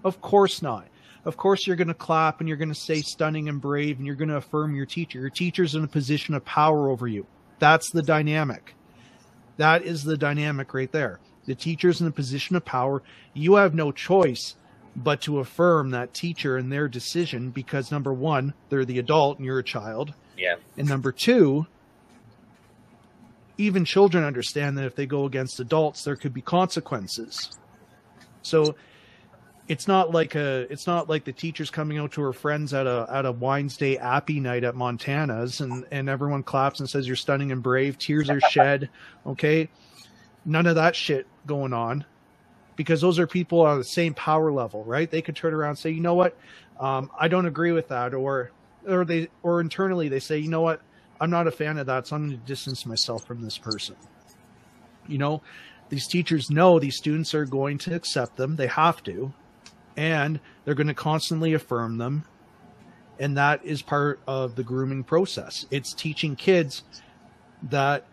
Of 0.03 0.21
course 0.21 0.61
not. 0.61 0.87
Of 1.27 1.35
course 1.35 1.67
you're 1.67 1.75
going 1.75 1.89
to 1.89 1.93
clap 1.93 2.39
and 2.39 2.47
you're 2.47 2.57
going 2.57 2.69
to 2.69 2.75
say 2.75 3.01
stunning 3.01 3.49
and 3.49 3.59
brave 3.59 3.97
and 3.97 4.05
you're 4.05 4.15
going 4.15 4.29
to 4.29 4.37
affirm 4.37 4.73
your 4.73 4.85
teacher. 4.85 5.19
Your 5.19 5.29
teacher's 5.29 5.75
in 5.75 5.83
a 5.83 5.87
position 5.87 6.33
of 6.33 6.45
power 6.45 6.89
over 6.89 7.05
you. 7.05 7.27
That's 7.59 7.91
the 7.91 8.01
dynamic. 8.01 8.75
That 9.57 9.83
is 9.83 10.05
the 10.05 10.15
dynamic 10.15 10.73
right 10.73 10.89
there. 10.89 11.19
The 11.45 11.53
teacher's 11.53 11.99
in 11.99 12.07
a 12.07 12.11
position 12.11 12.55
of 12.55 12.63
power. 12.63 13.03
You 13.33 13.55
have 13.55 13.75
no 13.75 13.91
choice 13.91 14.55
but 14.95 15.19
to 15.23 15.39
affirm 15.39 15.91
that 15.91 16.13
teacher 16.13 16.55
and 16.55 16.71
their 16.71 16.87
decision 16.87 17.49
because 17.49 17.91
number 17.91 18.13
one, 18.13 18.53
they're 18.69 18.85
the 18.85 18.99
adult 18.99 19.37
and 19.37 19.45
you're 19.45 19.59
a 19.59 19.63
child. 19.63 20.13
Yeah. 20.37 20.55
And 20.77 20.87
number 20.87 21.11
two, 21.11 21.67
even 23.57 23.83
children 23.83 24.23
understand 24.23 24.77
that 24.77 24.85
if 24.85 24.95
they 24.95 25.05
go 25.05 25.25
against 25.25 25.59
adults, 25.59 26.05
there 26.05 26.15
could 26.15 26.33
be 26.33 26.41
consequences. 26.41 27.51
So 28.43 28.75
it's 29.67 29.87
not 29.87 30.11
like 30.11 30.35
a 30.35 30.71
it's 30.71 30.87
not 30.87 31.09
like 31.09 31.25
the 31.25 31.33
teacher's 31.33 31.69
coming 31.69 31.97
out 31.97 32.11
to 32.13 32.21
her 32.21 32.33
friends 32.33 32.73
at 32.73 32.87
a 32.87 33.05
at 33.09 33.25
a 33.25 33.31
Wines 33.31 33.75
Day 33.75 33.97
Appy 33.97 34.39
night 34.39 34.63
at 34.63 34.75
Montana's 34.75 35.61
and 35.61 35.85
and 35.91 36.09
everyone 36.09 36.43
claps 36.43 36.79
and 36.79 36.89
says 36.89 37.05
you're 37.05 37.15
stunning 37.15 37.51
and 37.51 37.61
brave, 37.61 37.97
tears 37.97 38.29
are 38.29 38.41
shed. 38.41 38.89
Okay, 39.25 39.67
none 40.45 40.65
of 40.67 40.75
that 40.75 40.95
shit 40.95 41.27
going 41.45 41.73
on 41.73 42.05
because 42.77 43.01
those 43.01 43.19
are 43.19 43.27
people 43.27 43.59
on 43.61 43.77
the 43.77 43.83
same 43.83 44.13
power 44.13 44.53
level, 44.53 44.85
right? 44.85 45.11
They 45.11 45.21
could 45.21 45.35
turn 45.35 45.53
around 45.53 45.71
and 45.71 45.77
say, 45.77 45.89
you 45.89 45.99
know 45.99 46.13
what, 46.13 46.37
um, 46.79 47.11
I 47.19 47.27
don't 47.27 47.45
agree 47.45 47.73
with 47.73 47.89
that, 47.89 48.13
or 48.13 48.51
or 48.87 49.03
they 49.03 49.27
or 49.43 49.59
internally 49.59 50.07
they 50.07 50.19
say, 50.19 50.37
you 50.37 50.47
know 50.47 50.61
what, 50.61 50.81
I'm 51.19 51.29
not 51.29 51.47
a 51.47 51.51
fan 51.51 51.77
of 51.77 51.87
that, 51.87 52.07
so 52.07 52.15
I'm 52.15 52.27
going 52.27 52.39
to 52.39 52.45
distance 52.45 52.85
myself 52.85 53.25
from 53.25 53.41
this 53.41 53.57
person. 53.57 53.97
You 55.07 55.17
know, 55.17 55.41
these 55.89 56.07
teachers 56.07 56.49
know 56.49 56.79
these 56.79 56.95
students 56.95 57.33
are 57.33 57.45
going 57.45 57.79
to 57.79 57.93
accept 57.93 58.37
them; 58.37 58.55
they 58.55 58.67
have 58.67 59.03
to, 59.03 59.33
and 59.97 60.39
they're 60.63 60.75
going 60.75 60.87
to 60.87 60.93
constantly 60.93 61.53
affirm 61.53 61.97
them, 61.97 62.23
and 63.19 63.35
that 63.35 63.65
is 63.65 63.81
part 63.81 64.21
of 64.25 64.55
the 64.55 64.63
grooming 64.63 65.03
process. 65.03 65.65
It's 65.71 65.91
teaching 65.93 66.37
kids 66.37 66.83
that. 67.63 68.05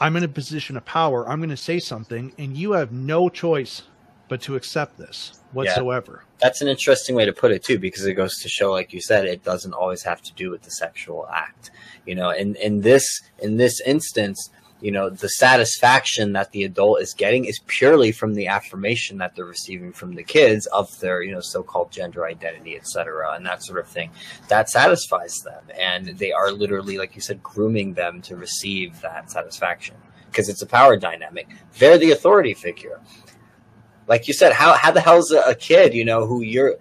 I'm 0.00 0.16
in 0.16 0.24
a 0.24 0.28
position 0.28 0.76
of 0.76 0.84
power. 0.84 1.26
I'm 1.28 1.38
going 1.38 1.50
to 1.50 1.56
say 1.56 1.78
something, 1.78 2.32
and 2.36 2.56
you 2.56 2.72
have 2.72 2.90
no 2.90 3.28
choice 3.28 3.82
but 4.28 4.40
to 4.42 4.56
accept 4.56 4.98
this 4.98 5.40
whatsoever. 5.52 6.24
Yeah. 6.24 6.36
That's 6.40 6.60
an 6.62 6.66
interesting 6.66 7.14
way 7.14 7.24
to 7.24 7.32
put 7.32 7.52
it 7.52 7.62
too, 7.62 7.78
because 7.78 8.04
it 8.04 8.14
goes 8.14 8.34
to 8.38 8.48
show, 8.48 8.72
like 8.72 8.92
you 8.92 9.00
said, 9.00 9.24
it 9.24 9.44
doesn't 9.44 9.72
always 9.72 10.02
have 10.02 10.20
to 10.22 10.32
do 10.32 10.50
with 10.50 10.62
the 10.62 10.72
sexual 10.72 11.28
act. 11.32 11.70
You 12.06 12.16
know, 12.16 12.30
in 12.30 12.56
in 12.56 12.80
this 12.80 13.20
in 13.38 13.56
this 13.56 13.80
instance, 13.82 14.50
you 14.80 14.90
know, 14.90 15.08
the 15.08 15.28
satisfaction 15.28 16.32
that 16.32 16.52
the 16.52 16.64
adult 16.64 17.00
is 17.00 17.14
getting 17.14 17.44
is 17.44 17.60
purely 17.66 18.12
from 18.12 18.34
the 18.34 18.48
affirmation 18.48 19.18
that 19.18 19.34
they're 19.34 19.44
receiving 19.44 19.92
from 19.92 20.14
the 20.14 20.22
kids 20.22 20.66
of 20.66 20.98
their, 21.00 21.22
you 21.22 21.32
know, 21.32 21.40
so-called 21.40 21.90
gender 21.90 22.26
identity, 22.26 22.76
etc., 22.76 23.32
and 23.34 23.46
that 23.46 23.62
sort 23.62 23.78
of 23.78 23.88
thing. 23.88 24.10
That 24.48 24.68
satisfies 24.68 25.34
them, 25.44 25.64
and 25.78 26.08
they 26.18 26.32
are 26.32 26.50
literally, 26.50 26.98
like 26.98 27.14
you 27.14 27.22
said, 27.22 27.42
grooming 27.42 27.94
them 27.94 28.20
to 28.22 28.36
receive 28.36 29.00
that 29.00 29.30
satisfaction 29.30 29.96
because 30.30 30.48
it's 30.48 30.62
a 30.62 30.66
power 30.66 30.96
dynamic. 30.96 31.48
They're 31.78 31.98
the 31.98 32.10
authority 32.10 32.54
figure 32.54 33.00
like 34.06 34.28
you 34.28 34.34
said, 34.34 34.52
how 34.52 34.74
how 34.74 34.90
the 34.90 35.00
hell's 35.00 35.30
a 35.30 35.54
kid, 35.54 35.94
you 35.94 36.04
know, 36.04 36.26
who 36.26 36.42
you're 36.42 36.76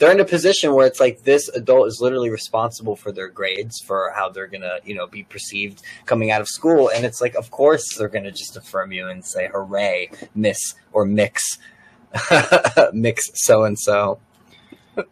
they're 0.00 0.10
in 0.10 0.18
a 0.18 0.24
position 0.24 0.74
where 0.74 0.86
it's 0.86 0.98
like 0.98 1.22
this 1.24 1.48
adult 1.50 1.86
is 1.86 2.00
literally 2.00 2.30
responsible 2.30 2.96
for 2.96 3.12
their 3.12 3.28
grades, 3.28 3.80
for 3.80 4.10
how 4.16 4.30
they're 4.30 4.46
gonna, 4.46 4.78
you 4.84 4.94
know, 4.94 5.06
be 5.06 5.22
perceived 5.24 5.82
coming 6.06 6.30
out 6.30 6.40
of 6.40 6.48
school. 6.48 6.90
And 6.92 7.04
it's 7.04 7.20
like, 7.20 7.34
of 7.34 7.50
course 7.50 7.96
they're 7.96 8.08
gonna 8.08 8.32
just 8.32 8.56
affirm 8.56 8.92
you 8.92 9.08
and 9.08 9.24
say, 9.24 9.48
Hooray, 9.52 10.10
miss 10.34 10.74
or 10.92 11.04
mix 11.04 11.58
mix 12.92 13.30
so 13.34 13.64
and 13.64 13.78
so. 13.78 14.18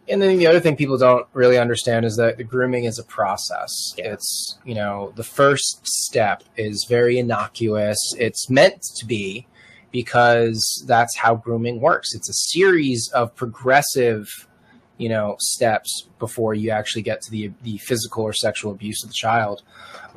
And 0.07 0.21
then 0.21 0.37
the 0.37 0.47
other 0.47 0.59
thing 0.59 0.75
people 0.75 0.97
don't 0.97 1.27
really 1.33 1.57
understand 1.57 2.05
is 2.05 2.17
that 2.17 2.37
the 2.37 2.43
grooming 2.43 2.83
is 2.83 2.99
a 2.99 3.03
process. 3.03 3.93
Yeah. 3.97 4.13
It's, 4.13 4.57
you 4.65 4.75
know, 4.75 5.13
the 5.15 5.23
first 5.23 5.85
step 5.85 6.43
is 6.57 6.85
very 6.89 7.17
innocuous. 7.17 7.97
It's 8.17 8.49
meant 8.49 8.81
to 8.97 9.05
be 9.05 9.47
because 9.91 10.83
that's 10.87 11.15
how 11.15 11.35
grooming 11.35 11.79
works. 11.79 12.13
It's 12.13 12.29
a 12.29 12.33
series 12.33 13.09
of 13.13 13.35
progressive, 13.35 14.47
you 14.99 15.09
know, 15.09 15.37
steps 15.39 16.07
before 16.19 16.53
you 16.53 16.69
actually 16.69 17.01
get 17.01 17.21
to 17.21 17.31
the 17.31 17.51
the 17.63 17.79
physical 17.79 18.23
or 18.23 18.33
sexual 18.33 18.71
abuse 18.71 19.01
of 19.01 19.09
the 19.09 19.13
child. 19.13 19.63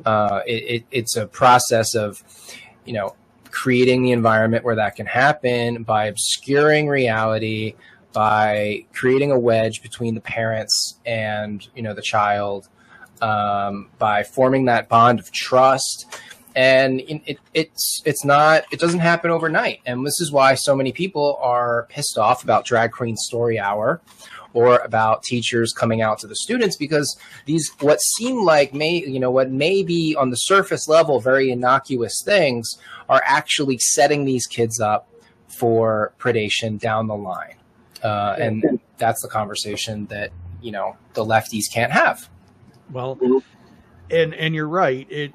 Uh, 0.05 0.41
it, 0.45 0.51
it, 0.51 0.85
it's 0.91 1.15
a 1.15 1.25
process 1.25 1.95
of, 1.95 2.21
you 2.85 2.93
know, 2.93 3.15
creating 3.49 4.03
the 4.03 4.11
environment 4.11 4.63
where 4.65 4.75
that 4.75 4.95
can 4.95 5.05
happen 5.05 5.83
by 5.83 6.05
obscuring 6.07 6.87
reality, 6.87 7.75
by 8.11 8.85
creating 8.93 9.31
a 9.31 9.39
wedge 9.39 9.81
between 9.81 10.15
the 10.15 10.21
parents 10.21 10.99
and 11.05 11.67
you 11.75 11.81
know 11.81 11.93
the 11.93 12.01
child, 12.01 12.67
um, 13.21 13.89
by 13.97 14.21
forming 14.21 14.65
that 14.65 14.89
bond 14.89 15.19
of 15.19 15.31
trust. 15.31 16.05
And 16.55 16.99
it, 17.07 17.39
it's 17.53 18.01
it's 18.05 18.23
not 18.23 18.65
it 18.71 18.79
doesn't 18.79 18.99
happen 18.99 19.31
overnight. 19.31 19.79
And 19.85 20.05
this 20.05 20.19
is 20.19 20.31
why 20.31 20.55
so 20.55 20.75
many 20.75 20.91
people 20.91 21.39
are 21.41 21.87
pissed 21.89 22.17
off 22.17 22.43
about 22.43 22.65
drag 22.65 22.91
queen 22.91 23.15
story 23.15 23.57
hour 23.57 24.01
or 24.53 24.77
about 24.79 25.23
teachers 25.23 25.73
coming 25.73 26.01
out 26.01 26.19
to 26.19 26.27
the 26.27 26.35
students 26.35 26.75
because 26.75 27.17
these 27.45 27.71
what 27.79 27.99
seem 27.99 28.43
like 28.43 28.73
may 28.73 29.03
you 29.05 29.19
know 29.19 29.31
what 29.31 29.49
may 29.49 29.83
be 29.83 30.15
on 30.15 30.29
the 30.29 30.35
surface 30.35 30.87
level 30.87 31.19
very 31.19 31.49
innocuous 31.49 32.21
things 32.23 32.77
are 33.09 33.21
actually 33.25 33.77
setting 33.77 34.25
these 34.25 34.45
kids 34.45 34.79
up 34.79 35.09
for 35.47 36.13
predation 36.19 36.79
down 36.79 37.07
the 37.07 37.15
line. 37.15 37.55
Uh, 38.03 38.35
and 38.39 38.79
that's 38.97 39.21
the 39.21 39.29
conversation 39.29 40.05
that 40.07 40.31
you 40.61 40.71
know 40.71 40.97
the 41.13 41.23
lefties 41.23 41.71
can't 41.71 41.91
have. 41.91 42.29
Well 42.91 43.17
and 44.09 44.33
and 44.33 44.53
you're 44.53 44.67
right. 44.67 45.07
It 45.09 45.33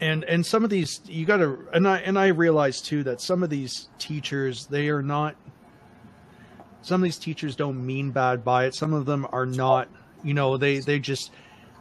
and 0.00 0.24
and 0.24 0.44
some 0.44 0.64
of 0.64 0.70
these 0.70 1.00
you 1.06 1.26
got 1.26 1.38
to 1.38 1.58
and 1.72 1.86
I 1.86 1.98
and 1.98 2.18
I 2.18 2.28
realize 2.28 2.80
too 2.80 3.04
that 3.04 3.20
some 3.20 3.42
of 3.42 3.50
these 3.50 3.88
teachers 3.98 4.66
they 4.66 4.88
are 4.88 5.02
not 5.02 5.36
some 6.82 7.00
of 7.00 7.04
these 7.04 7.18
teachers 7.18 7.56
don't 7.56 7.84
mean 7.84 8.10
bad 8.10 8.44
by 8.44 8.66
it 8.66 8.74
some 8.74 8.92
of 8.92 9.06
them 9.06 9.26
are 9.32 9.46
not 9.46 9.88
you 10.24 10.34
know 10.34 10.56
they 10.56 10.78
they 10.78 10.98
just 10.98 11.30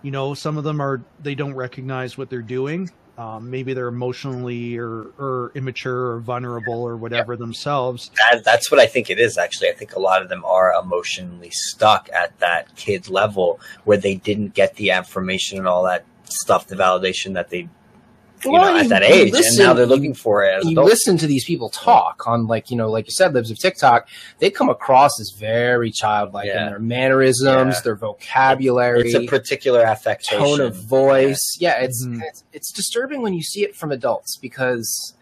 you 0.02 0.12
know 0.12 0.34
some 0.34 0.58
of 0.58 0.64
them 0.64 0.82
are 0.82 1.02
they 1.22 1.36
don't 1.36 1.54
recognize 1.54 2.18
what 2.18 2.30
they're 2.30 2.42
doing 2.42 2.90
Um, 3.18 3.50
maybe 3.50 3.74
they're 3.74 3.88
emotionally 3.88 4.78
or, 4.78 5.08
or 5.18 5.52
immature 5.56 6.12
or 6.12 6.20
vulnerable 6.20 6.84
or 6.84 6.96
whatever 6.96 7.34
yeah. 7.34 7.38
themselves. 7.40 8.12
That, 8.32 8.44
that's 8.44 8.70
what 8.70 8.80
I 8.80 8.86
think 8.86 9.10
it 9.10 9.18
is, 9.20 9.40
actually. 9.40 9.70
I 9.70 9.74
think 9.74 9.96
a 9.96 10.00
lot 10.00 10.22
of 10.22 10.30
them 10.30 10.46
are 10.46 10.72
emotionally 10.74 11.50
stuck 11.50 12.10
at 12.14 12.38
that 12.38 12.76
kid 12.76 13.10
level 13.10 13.60
where 13.86 13.98
they 13.98 14.18
didn't 14.18 14.54
get 14.54 14.76
the 14.76 14.92
affirmation 14.92 15.58
and 15.58 15.68
all 15.68 15.84
that 15.86 16.06
stuff, 16.26 16.68
the 16.68 16.76
validation 16.76 17.34
that 17.34 17.50
they 17.50 17.68
you 18.46 18.52
well, 18.52 18.74
know, 18.74 18.80
at 18.80 18.90
that 18.90 19.04
age, 19.04 19.32
listen, 19.32 19.62
and 19.62 19.68
now 19.68 19.74
they're 19.74 19.86
looking 19.86 20.14
for 20.14 20.44
it. 20.44 20.64
you 20.64 20.72
adults. 20.72 20.92
listen 20.92 21.18
to 21.18 21.28
these 21.28 21.46
people 21.46 21.70
talk 21.70 22.28
on, 22.28 22.48
like 22.48 22.70
you 22.70 22.78
know, 22.78 22.90
like 22.90 23.08
you 23.08 23.12
said, 23.12 23.34
Libs 23.34 23.50
of 23.50 23.58
TikTok. 23.58 24.08
They 24.40 24.50
come 24.50 24.70
across 24.70 25.20
as 25.20 25.32
very 25.32 25.92
childlike 25.92 26.48
yeah. 26.48 26.66
in 26.66 26.70
their 26.70 26.80
mannerisms, 26.80 27.76
yeah. 27.76 27.82
their 27.82 27.96
vocabulary. 27.96 29.02
It's 29.02 29.16
a 29.16 29.26
particular 29.26 29.82
affectation, 29.82 30.40
tone 30.40 30.62
of 30.62 30.76
voice. 30.76 31.58
Yeah, 31.60 31.80
yeah 31.80 31.86
it's, 31.86 32.06
mm-hmm. 32.06 32.22
it's 32.22 32.44
it's 32.54 32.72
disturbing 32.72 33.22
when 33.22 33.34
you 33.34 33.42
see 33.42 33.64
it 33.64 33.76
from 33.76 33.92
adults 33.92 34.38
because 34.38 35.16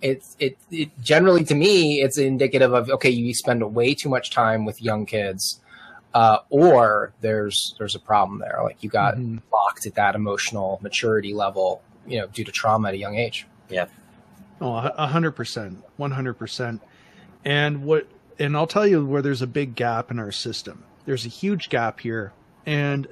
it's 0.00 0.36
it, 0.38 0.56
it 0.70 0.90
generally 1.00 1.44
to 1.44 1.54
me 1.54 2.00
it's 2.02 2.18
indicative 2.18 2.72
of 2.72 2.88
okay, 2.90 3.10
you 3.10 3.34
spend 3.34 3.62
way 3.74 3.94
too 3.94 4.08
much 4.08 4.30
time 4.30 4.64
with 4.64 4.80
young 4.80 5.06
kids. 5.06 5.58
Uh, 6.14 6.38
or 6.50 7.14
there's 7.22 7.74
there's 7.78 7.94
a 7.94 7.98
problem 7.98 8.38
there. 8.38 8.60
Like 8.62 8.82
you 8.82 8.90
got 8.90 9.14
mm-hmm. 9.14 9.38
locked 9.50 9.86
at 9.86 9.94
that 9.94 10.14
emotional 10.14 10.78
maturity 10.82 11.32
level 11.32 11.82
you 12.06 12.18
know 12.18 12.26
due 12.28 12.44
to 12.44 12.52
trauma 12.52 12.88
at 12.88 12.94
a 12.94 12.98
young 12.98 13.16
age. 13.16 13.46
Yeah. 13.68 13.86
Oh, 14.60 14.74
a 14.74 15.06
hundred 15.06 15.32
percent, 15.32 15.82
one 15.96 16.10
hundred 16.10 16.34
percent. 16.34 16.80
And 17.44 17.84
what? 17.84 18.06
And 18.38 18.56
I'll 18.56 18.66
tell 18.66 18.86
you 18.86 19.04
where 19.04 19.22
there's 19.22 19.42
a 19.42 19.46
big 19.46 19.74
gap 19.74 20.10
in 20.10 20.18
our 20.18 20.32
system. 20.32 20.84
There's 21.04 21.26
a 21.26 21.28
huge 21.28 21.68
gap 21.68 22.00
here, 22.00 22.32
and 22.64 23.08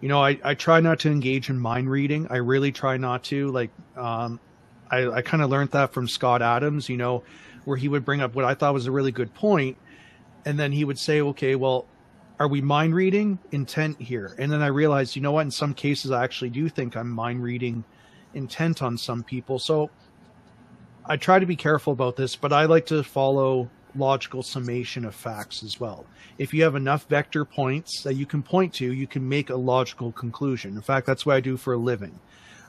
you 0.00 0.08
know, 0.08 0.22
I, 0.22 0.38
I 0.44 0.54
try 0.54 0.80
not 0.80 1.00
to 1.00 1.10
engage 1.10 1.50
in 1.50 1.58
mind 1.58 1.90
reading. 1.90 2.26
I 2.30 2.36
really 2.36 2.72
try 2.72 2.96
not 2.96 3.24
to. 3.24 3.48
Like, 3.50 3.70
um, 3.96 4.38
I, 4.90 5.08
I 5.08 5.22
kind 5.22 5.42
of 5.42 5.50
learned 5.50 5.70
that 5.70 5.92
from 5.92 6.08
Scott 6.08 6.42
Adams, 6.42 6.88
you 6.88 6.96
know, 6.96 7.24
where 7.64 7.76
he 7.76 7.88
would 7.88 8.04
bring 8.04 8.20
up 8.20 8.34
what 8.34 8.44
I 8.44 8.54
thought 8.54 8.74
was 8.74 8.86
a 8.86 8.92
really 8.92 9.12
good 9.12 9.34
point, 9.34 9.76
and 10.44 10.58
then 10.58 10.72
he 10.72 10.84
would 10.84 10.98
say, 10.98 11.20
okay, 11.20 11.54
well, 11.56 11.86
are 12.38 12.48
we 12.48 12.60
mind 12.60 12.94
reading 12.94 13.38
intent 13.50 14.00
here? 14.00 14.34
And 14.38 14.52
then 14.52 14.62
I 14.62 14.68
realized, 14.68 15.16
you 15.16 15.22
know 15.22 15.32
what? 15.32 15.42
In 15.42 15.50
some 15.50 15.74
cases, 15.74 16.10
I 16.12 16.22
actually 16.22 16.50
do 16.50 16.68
think 16.68 16.96
I'm 16.96 17.10
mind 17.10 17.42
reading 17.42 17.84
intent 18.34 18.82
on 18.82 18.96
some 18.98 19.22
people. 19.22 19.58
So 19.58 19.90
I 21.04 21.16
try 21.16 21.38
to 21.38 21.46
be 21.46 21.56
careful 21.56 21.92
about 21.92 22.16
this, 22.16 22.36
but 22.36 22.52
I 22.52 22.66
like 22.66 22.86
to 22.86 23.02
follow 23.02 23.70
logical 23.96 24.42
summation 24.42 25.04
of 25.04 25.14
facts 25.14 25.62
as 25.62 25.80
well. 25.80 26.04
If 26.36 26.52
you 26.52 26.62
have 26.62 26.74
enough 26.74 27.06
vector 27.08 27.44
points 27.44 28.02
that 28.02 28.14
you 28.14 28.26
can 28.26 28.42
point 28.42 28.74
to, 28.74 28.92
you 28.92 29.06
can 29.06 29.26
make 29.28 29.50
a 29.50 29.56
logical 29.56 30.12
conclusion. 30.12 30.74
In 30.74 30.82
fact, 30.82 31.06
that's 31.06 31.24
what 31.24 31.36
I 31.36 31.40
do 31.40 31.56
for 31.56 31.72
a 31.72 31.78
living. 31.78 32.18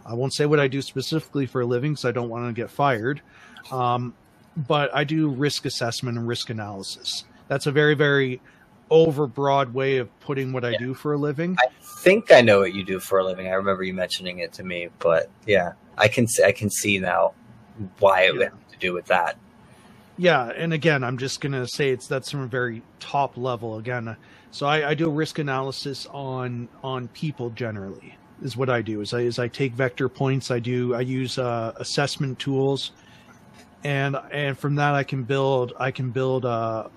I 0.05 0.13
won't 0.13 0.33
say 0.33 0.45
what 0.45 0.59
I 0.59 0.67
do 0.67 0.81
specifically 0.81 1.45
for 1.45 1.61
a 1.61 1.65
living 1.65 1.91
because 1.91 2.05
I 2.05 2.11
don't 2.11 2.29
want 2.29 2.47
to 2.47 2.53
get 2.59 2.71
fired. 2.71 3.21
Um, 3.71 4.13
but 4.55 4.93
I 4.95 5.03
do 5.03 5.29
risk 5.29 5.65
assessment 5.65 6.17
and 6.17 6.27
risk 6.27 6.49
analysis. 6.49 7.25
That's 7.47 7.67
a 7.67 7.71
very, 7.71 7.93
very 7.93 8.41
overbroad 8.89 9.71
way 9.73 9.97
of 9.97 10.19
putting 10.19 10.51
what 10.51 10.65
I 10.65 10.75
do 10.77 10.93
for 10.93 11.13
a 11.13 11.17
living. 11.17 11.57
I 11.59 11.67
think 11.81 12.31
I 12.31 12.41
know 12.41 12.59
what 12.59 12.73
you 12.73 12.83
do 12.83 12.99
for 12.99 13.19
a 13.19 13.25
living. 13.25 13.47
I 13.47 13.53
remember 13.53 13.83
you 13.83 13.93
mentioning 13.93 14.39
it 14.39 14.53
to 14.53 14.63
me, 14.63 14.89
but 14.99 15.29
yeah, 15.45 15.73
I 15.97 16.07
can 16.07 16.27
see, 16.27 16.43
I 16.43 16.51
can 16.51 16.69
see 16.69 16.99
now 16.99 17.33
why 17.99 18.21
it 18.21 18.25
yeah. 18.25 18.31
would 18.31 18.43
have 18.43 18.71
to 18.71 18.77
do 18.79 18.93
with 18.93 19.05
that. 19.05 19.37
Yeah, 20.17 20.47
and 20.47 20.73
again, 20.73 21.03
I'm 21.03 21.17
just 21.17 21.39
gonna 21.39 21.67
say 21.67 21.91
it's 21.91 22.07
that's 22.07 22.31
from 22.31 22.41
a 22.41 22.47
very 22.47 22.81
top 22.99 23.37
level 23.37 23.77
again. 23.77 24.17
So 24.51 24.65
I, 24.65 24.89
I 24.89 24.93
do 24.93 25.07
a 25.07 25.11
risk 25.11 25.39
analysis 25.39 26.07
on 26.11 26.67
on 26.83 27.07
people 27.09 27.51
generally 27.51 28.17
is 28.41 28.57
what 28.57 28.69
I 28.69 28.81
do. 28.81 29.01
Is 29.01 29.13
I 29.13 29.21
is 29.21 29.39
I 29.39 29.47
take 29.47 29.73
vector 29.73 30.09
points. 30.09 30.51
I 30.51 30.59
do 30.59 30.93
I 30.93 31.01
use 31.01 31.37
uh, 31.37 31.73
assessment 31.77 32.37
tools, 32.37 32.91
and 33.83 34.17
and 34.31 34.57
from 34.57 34.75
that 34.75 34.93
I 34.93 35.03
can 35.03 35.23
build 35.23 35.73
I 35.79 35.91
can 35.91 36.11
build 36.11 36.45
uh, 36.45 36.89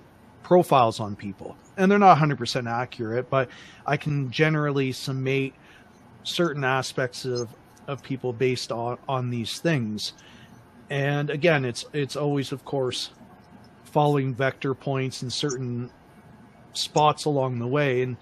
profiles 0.43 0.99
on 0.99 1.15
people 1.15 1.55
and 1.77 1.91
they're 1.91 1.99
not 1.99 2.17
100% 2.17 2.69
accurate, 2.69 3.29
but 3.29 3.49
I 3.85 3.97
can 3.97 4.31
generally 4.31 4.91
summate 4.91 5.53
certain 6.23 6.63
aspects 6.63 7.25
of, 7.25 7.49
of 7.87 8.03
people 8.03 8.33
based 8.33 8.71
on, 8.71 8.97
on 9.07 9.29
these 9.29 9.59
things. 9.59 10.13
And 10.89 11.29
again, 11.29 11.65
it's 11.65 11.85
it's 11.93 12.15
always, 12.15 12.51
of 12.51 12.65
course, 12.65 13.11
following 13.85 14.35
vector 14.35 14.73
points 14.73 15.23
in 15.23 15.29
certain 15.29 15.89
spots 16.73 17.25
along 17.25 17.59
the 17.59 17.67
way, 17.67 18.03
and 18.03 18.17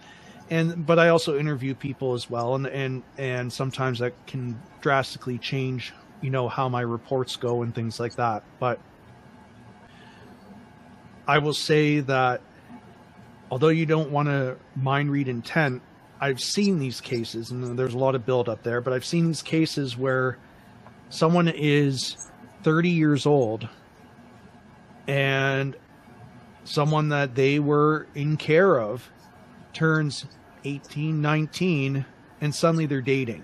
and 0.49 0.85
but 0.85 0.99
I 0.99 1.09
also 1.09 1.37
interview 1.37 1.73
people 1.73 2.13
as 2.13 2.29
well, 2.29 2.55
and 2.55 2.67
and 2.67 3.03
and 3.17 3.51
sometimes 3.51 3.99
that 3.99 4.13
can 4.27 4.61
drastically 4.79 5.37
change, 5.37 5.91
you 6.21 6.29
know, 6.29 6.47
how 6.47 6.69
my 6.69 6.81
reports 6.81 7.35
go 7.35 7.63
and 7.63 7.73
things 7.73 7.99
like 7.99 8.15
that. 8.15 8.43
But 8.59 8.79
I 11.27 11.39
will 11.39 11.53
say 11.53 12.01
that 12.01 12.41
although 13.51 13.67
you 13.67 13.85
don't 13.85 14.09
want 14.09 14.29
to 14.29 14.57
mind 14.75 15.11
read 15.11 15.27
intent, 15.27 15.83
I've 16.19 16.39
seen 16.39 16.79
these 16.79 17.01
cases, 17.01 17.51
and 17.51 17.77
there's 17.77 17.93
a 17.93 17.97
lot 17.97 18.15
of 18.15 18.25
build 18.25 18.47
up 18.47 18.63
there, 18.63 18.79
but 18.79 18.93
I've 18.93 19.05
seen 19.05 19.27
these 19.27 19.41
cases 19.43 19.97
where 19.97 20.37
someone 21.09 21.49
is 21.49 22.15
30 22.63 22.89
years 22.89 23.25
old 23.25 23.67
and 25.07 25.75
someone 26.63 27.09
that 27.09 27.35
they 27.35 27.59
were 27.59 28.07
in 28.15 28.37
care 28.37 28.79
of 28.79 29.09
turns 29.73 30.25
18, 30.63 31.21
19, 31.21 32.05
and 32.39 32.55
suddenly 32.55 32.85
they're 32.85 33.01
dating. 33.01 33.43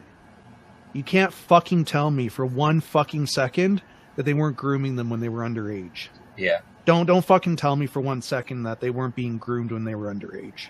You 0.94 1.04
can't 1.04 1.34
fucking 1.34 1.86
tell 1.86 2.12
me 2.12 2.30
for 2.30 2.46
one 2.46 2.80
fucking 2.80 3.28
second 3.28 3.82
that 4.16 4.24
they 4.24 4.34
weren't 4.34 4.56
grooming 4.56 4.96
them 4.96 5.10
when 5.10 5.20
they 5.20 5.30
were 5.30 5.42
underage. 5.42 6.08
Yeah. 6.38 6.60
Don't 6.88 7.06
don't 7.06 7.26
fucking 7.26 7.58
tell 7.58 7.76
me 7.76 7.86
for 7.86 8.00
one 8.00 8.22
second 8.22 8.64
that 8.64 8.80
they 8.80 8.90
weren't 8.90 9.14
being 9.14 9.38
groomed 9.40 9.74
when 9.74 9.84
they 9.84 9.94
were 9.94 10.08
underage. 10.08 10.68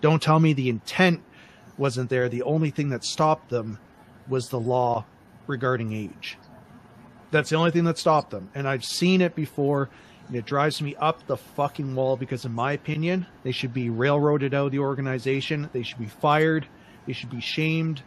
Don't 0.00 0.20
tell 0.20 0.40
me 0.40 0.52
the 0.52 0.68
intent 0.68 1.22
wasn't 1.76 2.10
there. 2.10 2.28
The 2.28 2.42
only 2.42 2.70
thing 2.70 2.88
that 2.88 3.04
stopped 3.04 3.48
them 3.48 3.78
was 4.26 4.48
the 4.48 4.58
law 4.58 5.04
regarding 5.46 5.92
age. 5.92 6.38
That's 7.30 7.50
the 7.50 7.56
only 7.56 7.70
thing 7.70 7.84
that 7.84 7.98
stopped 7.98 8.30
them. 8.30 8.50
And 8.52 8.66
I've 8.66 8.84
seen 8.84 9.20
it 9.20 9.36
before, 9.36 9.90
and 10.26 10.34
it 10.34 10.44
drives 10.44 10.82
me 10.82 10.96
up 10.96 11.24
the 11.28 11.36
fucking 11.36 11.94
wall 11.94 12.16
because, 12.16 12.44
in 12.44 12.52
my 12.52 12.72
opinion, 12.72 13.24
they 13.44 13.52
should 13.52 13.72
be 13.72 13.90
railroaded 13.90 14.54
out 14.54 14.66
of 14.66 14.72
the 14.72 14.80
organization. 14.80 15.70
They 15.72 15.84
should 15.84 16.00
be 16.00 16.06
fired. 16.06 16.66
They 17.06 17.12
should 17.12 17.30
be 17.30 17.40
shamed. 17.40 18.02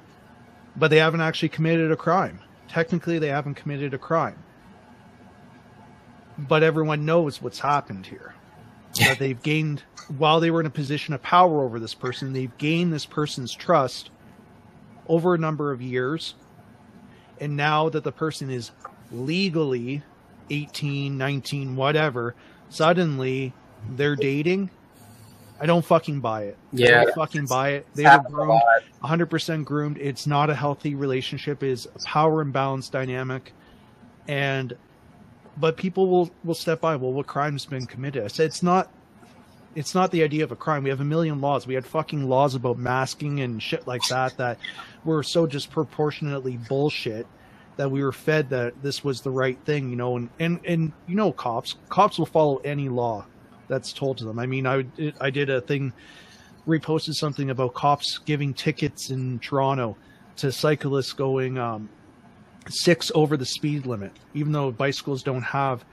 But 0.75 0.89
they 0.89 0.97
haven't 0.97 1.21
actually 1.21 1.49
committed 1.49 1.93
a 1.93 1.95
crime. 1.95 2.41
Technically, 2.67 3.19
they 3.19 3.29
haven't 3.29 3.55
committed 3.55 3.93
a 3.93 3.97
crime 3.97 4.43
but 6.47 6.63
everyone 6.63 7.05
knows 7.05 7.41
what's 7.41 7.59
happened 7.59 8.05
here. 8.05 8.33
That 8.99 9.19
they've 9.19 9.41
gained 9.41 9.83
while 10.17 10.39
they 10.39 10.51
were 10.51 10.59
in 10.59 10.65
a 10.65 10.71
position 10.71 11.13
of 11.13 11.21
power 11.21 11.63
over 11.63 11.79
this 11.79 11.93
person, 11.93 12.33
they've 12.33 12.55
gained 12.57 12.91
this 12.91 13.05
person's 13.05 13.53
trust 13.53 14.09
over 15.07 15.33
a 15.33 15.37
number 15.37 15.71
of 15.71 15.81
years. 15.81 16.35
And 17.39 17.57
now 17.57 17.89
that 17.89 18.03
the 18.03 18.11
person 18.11 18.49
is 18.49 18.71
legally 19.11 20.03
18, 20.49 21.17
19, 21.17 21.75
whatever, 21.75 22.35
suddenly 22.69 23.53
they're 23.91 24.15
dating. 24.15 24.69
I 25.59 25.65
don't 25.65 25.85
fucking 25.85 26.21
buy 26.21 26.43
it. 26.43 26.57
Yeah. 26.71 27.01
I 27.01 27.03
don't 27.05 27.15
fucking 27.15 27.45
buy 27.45 27.69
it. 27.69 27.87
They 27.93 28.03
were 28.03 28.23
groomed, 28.27 28.61
100% 29.03 29.65
groomed. 29.65 29.97
It's 29.99 30.25
not 30.25 30.49
a 30.49 30.55
healthy 30.55 30.95
relationship. 30.95 31.63
It 31.63 31.69
is 31.69 31.87
a 31.95 31.99
power 31.99 32.41
imbalance 32.41 32.89
dynamic. 32.89 33.53
And 34.27 34.75
but 35.57 35.77
people 35.77 36.07
will 36.07 36.31
will 36.43 36.55
step 36.55 36.81
by. 36.81 36.95
Well, 36.95 37.13
what 37.13 37.27
crime's 37.27 37.65
been 37.65 37.85
committed? 37.85 38.23
I 38.23 38.27
said 38.27 38.47
it's 38.47 38.63
not. 38.63 38.91
It's 39.73 39.95
not 39.95 40.11
the 40.11 40.21
idea 40.23 40.43
of 40.43 40.51
a 40.51 40.55
crime. 40.55 40.83
We 40.83 40.89
have 40.89 40.99
a 40.99 41.05
million 41.05 41.39
laws. 41.39 41.65
We 41.65 41.75
had 41.75 41.85
fucking 41.85 42.27
laws 42.27 42.55
about 42.55 42.77
masking 42.77 43.39
and 43.39 43.63
shit 43.63 43.87
like 43.87 44.01
that 44.09 44.35
that 44.35 44.57
were 45.05 45.23
so 45.23 45.45
disproportionately 45.45 46.57
bullshit 46.57 47.25
that 47.77 47.89
we 47.89 48.03
were 48.03 48.11
fed 48.11 48.49
that 48.49 48.73
this 48.83 49.01
was 49.01 49.21
the 49.21 49.31
right 49.31 49.57
thing, 49.65 49.89
you 49.89 49.95
know. 49.95 50.17
And 50.17 50.29
and 50.39 50.59
and 50.65 50.91
you 51.07 51.15
know, 51.15 51.31
cops 51.31 51.75
cops 51.89 52.19
will 52.19 52.25
follow 52.25 52.57
any 52.57 52.89
law 52.89 53.25
that's 53.67 53.93
told 53.93 54.17
to 54.17 54.25
them. 54.25 54.39
I 54.39 54.45
mean, 54.45 54.67
I 54.67 54.85
I 55.19 55.29
did 55.29 55.49
a 55.49 55.61
thing, 55.61 55.93
reposted 56.67 57.15
something 57.15 57.49
about 57.49 57.73
cops 57.73 58.17
giving 58.19 58.53
tickets 58.53 59.09
in 59.09 59.39
Toronto 59.39 59.95
to 60.37 60.51
cyclists 60.51 61.13
going 61.13 61.57
um, 61.57 61.89
six 62.69 63.11
over 63.15 63.37
the 63.37 63.45
speed 63.45 63.85
limit, 63.85 64.11
even 64.33 64.51
though 64.51 64.71
bicycles 64.71 65.23
don't 65.23 65.41
have 65.41 65.83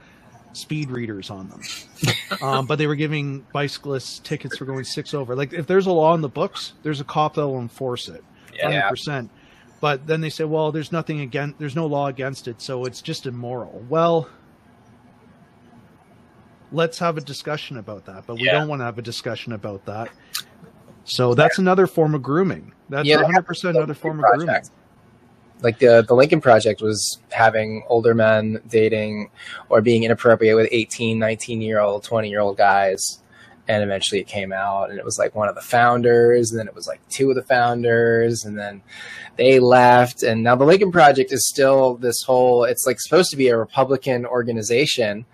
speed 0.53 0.89
readers 0.89 1.29
on 1.29 1.49
them. 1.49 1.61
um, 2.41 2.65
but 2.65 2.77
they 2.77 2.87
were 2.87 2.95
giving 2.95 3.45
bicyclists 3.53 4.19
tickets 4.19 4.57
for 4.57 4.65
going 4.65 4.83
six 4.83 5.13
over. 5.13 5.35
Like 5.35 5.53
if 5.53 5.67
there's 5.67 5.87
a 5.87 5.91
law 5.91 6.13
in 6.15 6.21
the 6.21 6.29
books, 6.29 6.73
there's 6.83 7.01
a 7.01 7.03
cop 7.03 7.35
that 7.35 7.47
will 7.47 7.59
enforce 7.59 8.07
it, 8.07 8.23
hundred 8.61 8.75
yeah. 8.75 8.89
percent. 8.89 9.29
But 9.81 10.05
then 10.05 10.19
they 10.19 10.29
say, 10.29 10.43
well, 10.43 10.71
there's 10.73 10.91
nothing 10.91 11.21
against, 11.21 11.57
there's 11.57 11.75
no 11.75 11.85
law 11.85 12.07
against 12.07 12.49
it, 12.49 12.61
so 12.61 12.83
it's 12.83 13.01
just 13.01 13.25
immoral. 13.25 13.83
Well, 13.87 14.29
let's 16.73 16.99
have 16.99 17.17
a 17.17 17.21
discussion 17.21 17.77
about 17.77 18.05
that. 18.05 18.25
But 18.27 18.35
we 18.35 18.43
yeah. 18.43 18.53
don't 18.53 18.67
want 18.67 18.81
to 18.81 18.85
have 18.85 18.97
a 18.97 19.01
discussion 19.01 19.53
about 19.53 19.85
that. 19.85 20.09
So 21.05 21.33
that's 21.33 21.59
another 21.59 21.87
form 21.87 22.13
of 22.13 22.21
grooming. 22.21 22.73
That's 22.89 23.07
yeah, 23.07 23.23
100% 23.23 23.69
another 23.69 23.93
form 23.93 24.19
of 24.19 24.25
grooming 24.33 24.61
like 25.61 25.79
the 25.79 26.03
the 26.07 26.15
Lincoln 26.15 26.41
Project 26.41 26.81
was 26.81 27.19
having 27.31 27.83
older 27.87 28.13
men 28.13 28.61
dating 28.67 29.29
or 29.69 29.81
being 29.81 30.03
inappropriate 30.03 30.55
with 30.55 30.69
18, 30.71 31.19
19 31.19 31.61
year 31.61 31.79
old, 31.79 32.03
20 32.03 32.29
year 32.29 32.39
old 32.39 32.57
guys. 32.57 33.21
And 33.67 33.83
eventually 33.83 34.19
it 34.19 34.25
came 34.25 34.51
out 34.51 34.89
and 34.89 34.97
it 34.97 35.05
was 35.05 35.19
like 35.19 35.35
one 35.35 35.47
of 35.47 35.53
the 35.53 35.61
founders, 35.61 36.49
and 36.49 36.59
then 36.59 36.67
it 36.67 36.73
was 36.73 36.87
like 36.87 37.07
two 37.09 37.29
of 37.29 37.35
the 37.35 37.43
founders, 37.43 38.43
and 38.43 38.57
then 38.57 38.81
they 39.35 39.59
left. 39.59 40.23
And 40.23 40.43
now 40.43 40.55
the 40.55 40.65
Lincoln 40.65 40.91
Project 40.91 41.31
is 41.31 41.47
still 41.47 41.95
this 41.95 42.23
whole, 42.23 42.63
it's 42.63 42.87
like 42.87 42.99
supposed 42.99 43.29
to 43.29 43.37
be 43.37 43.49
a 43.49 43.57
Republican 43.57 44.25
organization. 44.25 45.25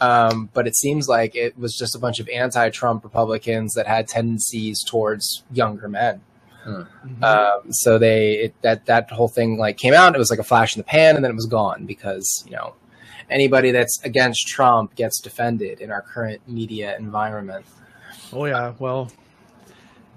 Um, 0.00 0.48
but 0.54 0.66
it 0.66 0.76
seems 0.76 1.08
like 1.08 1.34
it 1.34 1.58
was 1.58 1.76
just 1.76 1.94
a 1.94 1.98
bunch 1.98 2.20
of 2.20 2.28
anti-Trump 2.28 3.04
Republicans 3.04 3.74
that 3.74 3.86
had 3.86 4.08
tendencies 4.08 4.82
towards 4.82 5.42
younger 5.52 5.88
men. 5.88 6.22
Mhm. 6.66 7.22
Um, 7.22 7.72
so 7.72 7.98
they 7.98 8.34
it, 8.34 8.54
that 8.62 8.86
that 8.86 9.10
whole 9.10 9.28
thing 9.28 9.56
like 9.58 9.76
came 9.78 9.94
out. 9.94 10.14
It 10.14 10.18
was 10.18 10.30
like 10.30 10.38
a 10.38 10.44
flash 10.44 10.76
in 10.76 10.80
the 10.80 10.84
pan, 10.84 11.16
and 11.16 11.24
then 11.24 11.30
it 11.30 11.34
was 11.34 11.46
gone 11.46 11.86
because 11.86 12.44
you 12.46 12.52
know 12.52 12.74
anybody 13.30 13.70
that's 13.70 14.02
against 14.04 14.46
Trump 14.46 14.94
gets 14.94 15.20
defended 15.20 15.80
in 15.80 15.90
our 15.90 16.02
current 16.02 16.40
media 16.46 16.96
environment. 16.98 17.64
Oh 18.32 18.44
yeah, 18.44 18.74
well, 18.78 19.10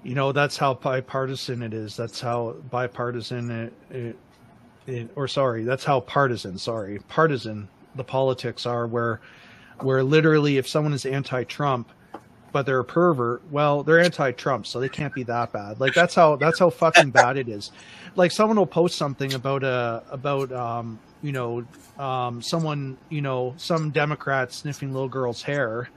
you 0.04 0.16
know 0.16 0.32
that's 0.32 0.58
how 0.58 0.74
bipartisan 0.74 1.64
it 1.64 1.74
is. 1.74 1.96
That's 1.96 2.20
how 2.20 2.56
bipartisan 2.70 3.50
it, 3.50 3.74
it, 3.90 4.18
it 4.86 5.10
or 5.16 5.28
sorry, 5.28 5.64
that's 5.64 5.84
how 5.86 6.02
partisan. 6.02 6.58
Sorry, 6.58 7.00
partisan 7.08 7.70
the 7.96 8.04
politics 8.04 8.66
are. 8.66 8.86
Where 8.86 9.22
where 9.80 10.04
literally, 10.04 10.58
if 10.58 10.68
someone 10.68 10.94
is 10.94 11.06
anti-Trump, 11.06 11.90
but 12.54 12.66
they're 12.66 12.80
a 12.80 12.86
pervert, 12.86 13.42
well, 13.52 13.84
they're 13.84 14.00
anti-Trump, 14.00 14.66
so 14.66 14.80
they 14.80 14.88
can't 14.88 15.14
be 15.14 15.24
that 15.24 15.52
bad. 15.52 15.82
Like 15.82 15.94
that's 15.94 16.16
how 16.16 16.38
that's 16.38 16.60
how 16.60 16.70
fucking 16.70 17.12
bad 17.12 17.36
it 17.36 17.50
is. 17.50 17.72
Like 18.16 18.32
someone 18.32 18.58
will 18.58 18.66
post 18.66 18.98
something 18.98 19.34
about 19.34 19.64
a 19.64 20.04
about 20.10 20.52
um 20.54 21.00
you 21.22 21.34
know 21.34 21.66
um 22.00 22.42
someone 22.42 22.98
you 23.10 23.22
know 23.22 23.54
some 23.58 23.90
Democrat 23.90 24.54
sniffing 24.54 24.94
little 24.94 25.10
girl's 25.10 25.42
hair 25.42 25.90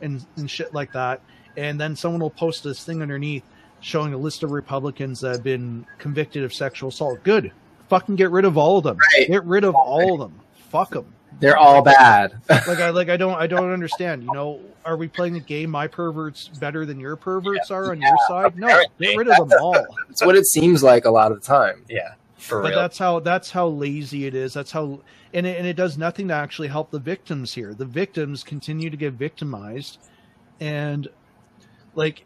and 0.00 0.24
and 0.36 0.50
shit 0.50 0.72
like 0.72 0.92
that 0.92 1.20
and 1.56 1.80
then 1.80 1.96
someone 1.96 2.20
will 2.20 2.30
post 2.30 2.64
this 2.64 2.84
thing 2.84 3.02
underneath 3.02 3.44
showing 3.80 4.14
a 4.14 4.16
list 4.16 4.42
of 4.42 4.50
Republicans 4.50 5.20
that 5.20 5.32
have 5.32 5.42
been 5.42 5.86
convicted 5.98 6.42
of 6.42 6.54
sexual 6.54 6.88
assault. 6.88 7.22
Good. 7.22 7.52
Fucking 7.88 8.16
get 8.16 8.30
rid 8.30 8.44
of 8.44 8.56
all 8.56 8.78
of 8.78 8.84
them. 8.84 8.96
Right. 8.96 9.28
Get 9.28 9.44
rid 9.44 9.64
of 9.64 9.74
all 9.74 10.14
of 10.14 10.20
them. 10.20 10.40
Fuck 10.70 10.90
them. 10.90 11.12
They're 11.40 11.56
all 11.56 11.82
bad. 11.82 12.40
Like 12.48 12.78
I 12.78 12.90
like 12.90 13.08
I 13.08 13.16
don't 13.16 13.34
I 13.34 13.46
don't 13.46 13.72
understand. 13.72 14.22
You 14.22 14.32
know, 14.32 14.60
are 14.84 14.96
we 14.96 15.08
playing 15.08 15.36
a 15.36 15.40
game? 15.40 15.70
My 15.70 15.86
perverts 15.86 16.48
better 16.48 16.84
than 16.86 17.00
your 17.00 17.16
perverts 17.16 17.70
are 17.70 17.90
on 17.90 18.00
your 18.00 18.16
side? 18.28 18.56
No, 18.56 18.82
get 19.00 19.16
rid 19.16 19.28
of 19.28 19.48
them 19.48 19.58
all. 19.60 19.86
It's 20.10 20.24
what 20.24 20.36
it 20.36 20.46
seems 20.46 20.82
like 20.82 21.04
a 21.06 21.10
lot 21.10 21.32
of 21.32 21.40
the 21.40 21.46
time. 21.46 21.84
Yeah, 21.88 22.14
for 22.36 22.62
But 22.62 22.70
real. 22.70 22.78
that's 22.80 22.98
how 22.98 23.20
that's 23.20 23.50
how 23.50 23.66
lazy 23.68 24.26
it 24.26 24.34
is. 24.34 24.52
That's 24.54 24.70
how 24.70 25.00
and 25.32 25.46
it, 25.46 25.58
and 25.58 25.66
it 25.66 25.74
does 25.74 25.98
nothing 25.98 26.28
to 26.28 26.34
actually 26.34 26.68
help 26.68 26.90
the 26.90 27.00
victims 27.00 27.52
here. 27.52 27.74
The 27.74 27.84
victims 27.86 28.44
continue 28.44 28.90
to 28.90 28.96
get 28.96 29.14
victimized, 29.14 29.98
and 30.60 31.08
like 31.94 32.24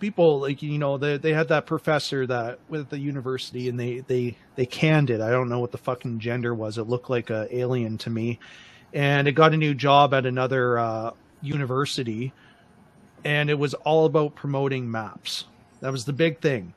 people 0.00 0.40
like 0.40 0.62
you 0.62 0.78
know 0.78 0.98
they 0.98 1.16
they 1.16 1.32
had 1.32 1.48
that 1.48 1.66
professor 1.66 2.26
that 2.26 2.58
with 2.68 2.88
the 2.90 2.98
university 2.98 3.68
and 3.68 3.78
they 3.78 4.00
they 4.00 4.36
they 4.56 4.66
canned 4.66 5.10
it. 5.10 5.20
I 5.20 5.30
don't 5.30 5.48
know 5.48 5.60
what 5.60 5.72
the 5.72 5.78
fucking 5.78 6.18
gender 6.18 6.54
was. 6.54 6.78
It 6.78 6.88
looked 6.88 7.10
like 7.10 7.30
a 7.30 7.46
alien 7.56 7.98
to 7.98 8.10
me, 8.10 8.38
and 8.92 9.28
it 9.28 9.32
got 9.32 9.54
a 9.54 9.56
new 9.56 9.74
job 9.74 10.12
at 10.12 10.26
another 10.26 10.78
uh, 10.78 11.10
university, 11.42 12.32
and 13.24 13.50
it 13.50 13.58
was 13.58 13.74
all 13.74 14.06
about 14.06 14.34
promoting 14.34 14.90
maps. 14.90 15.44
That 15.80 15.92
was 15.92 16.04
the 16.04 16.12
big 16.12 16.40
thing. 16.40 16.72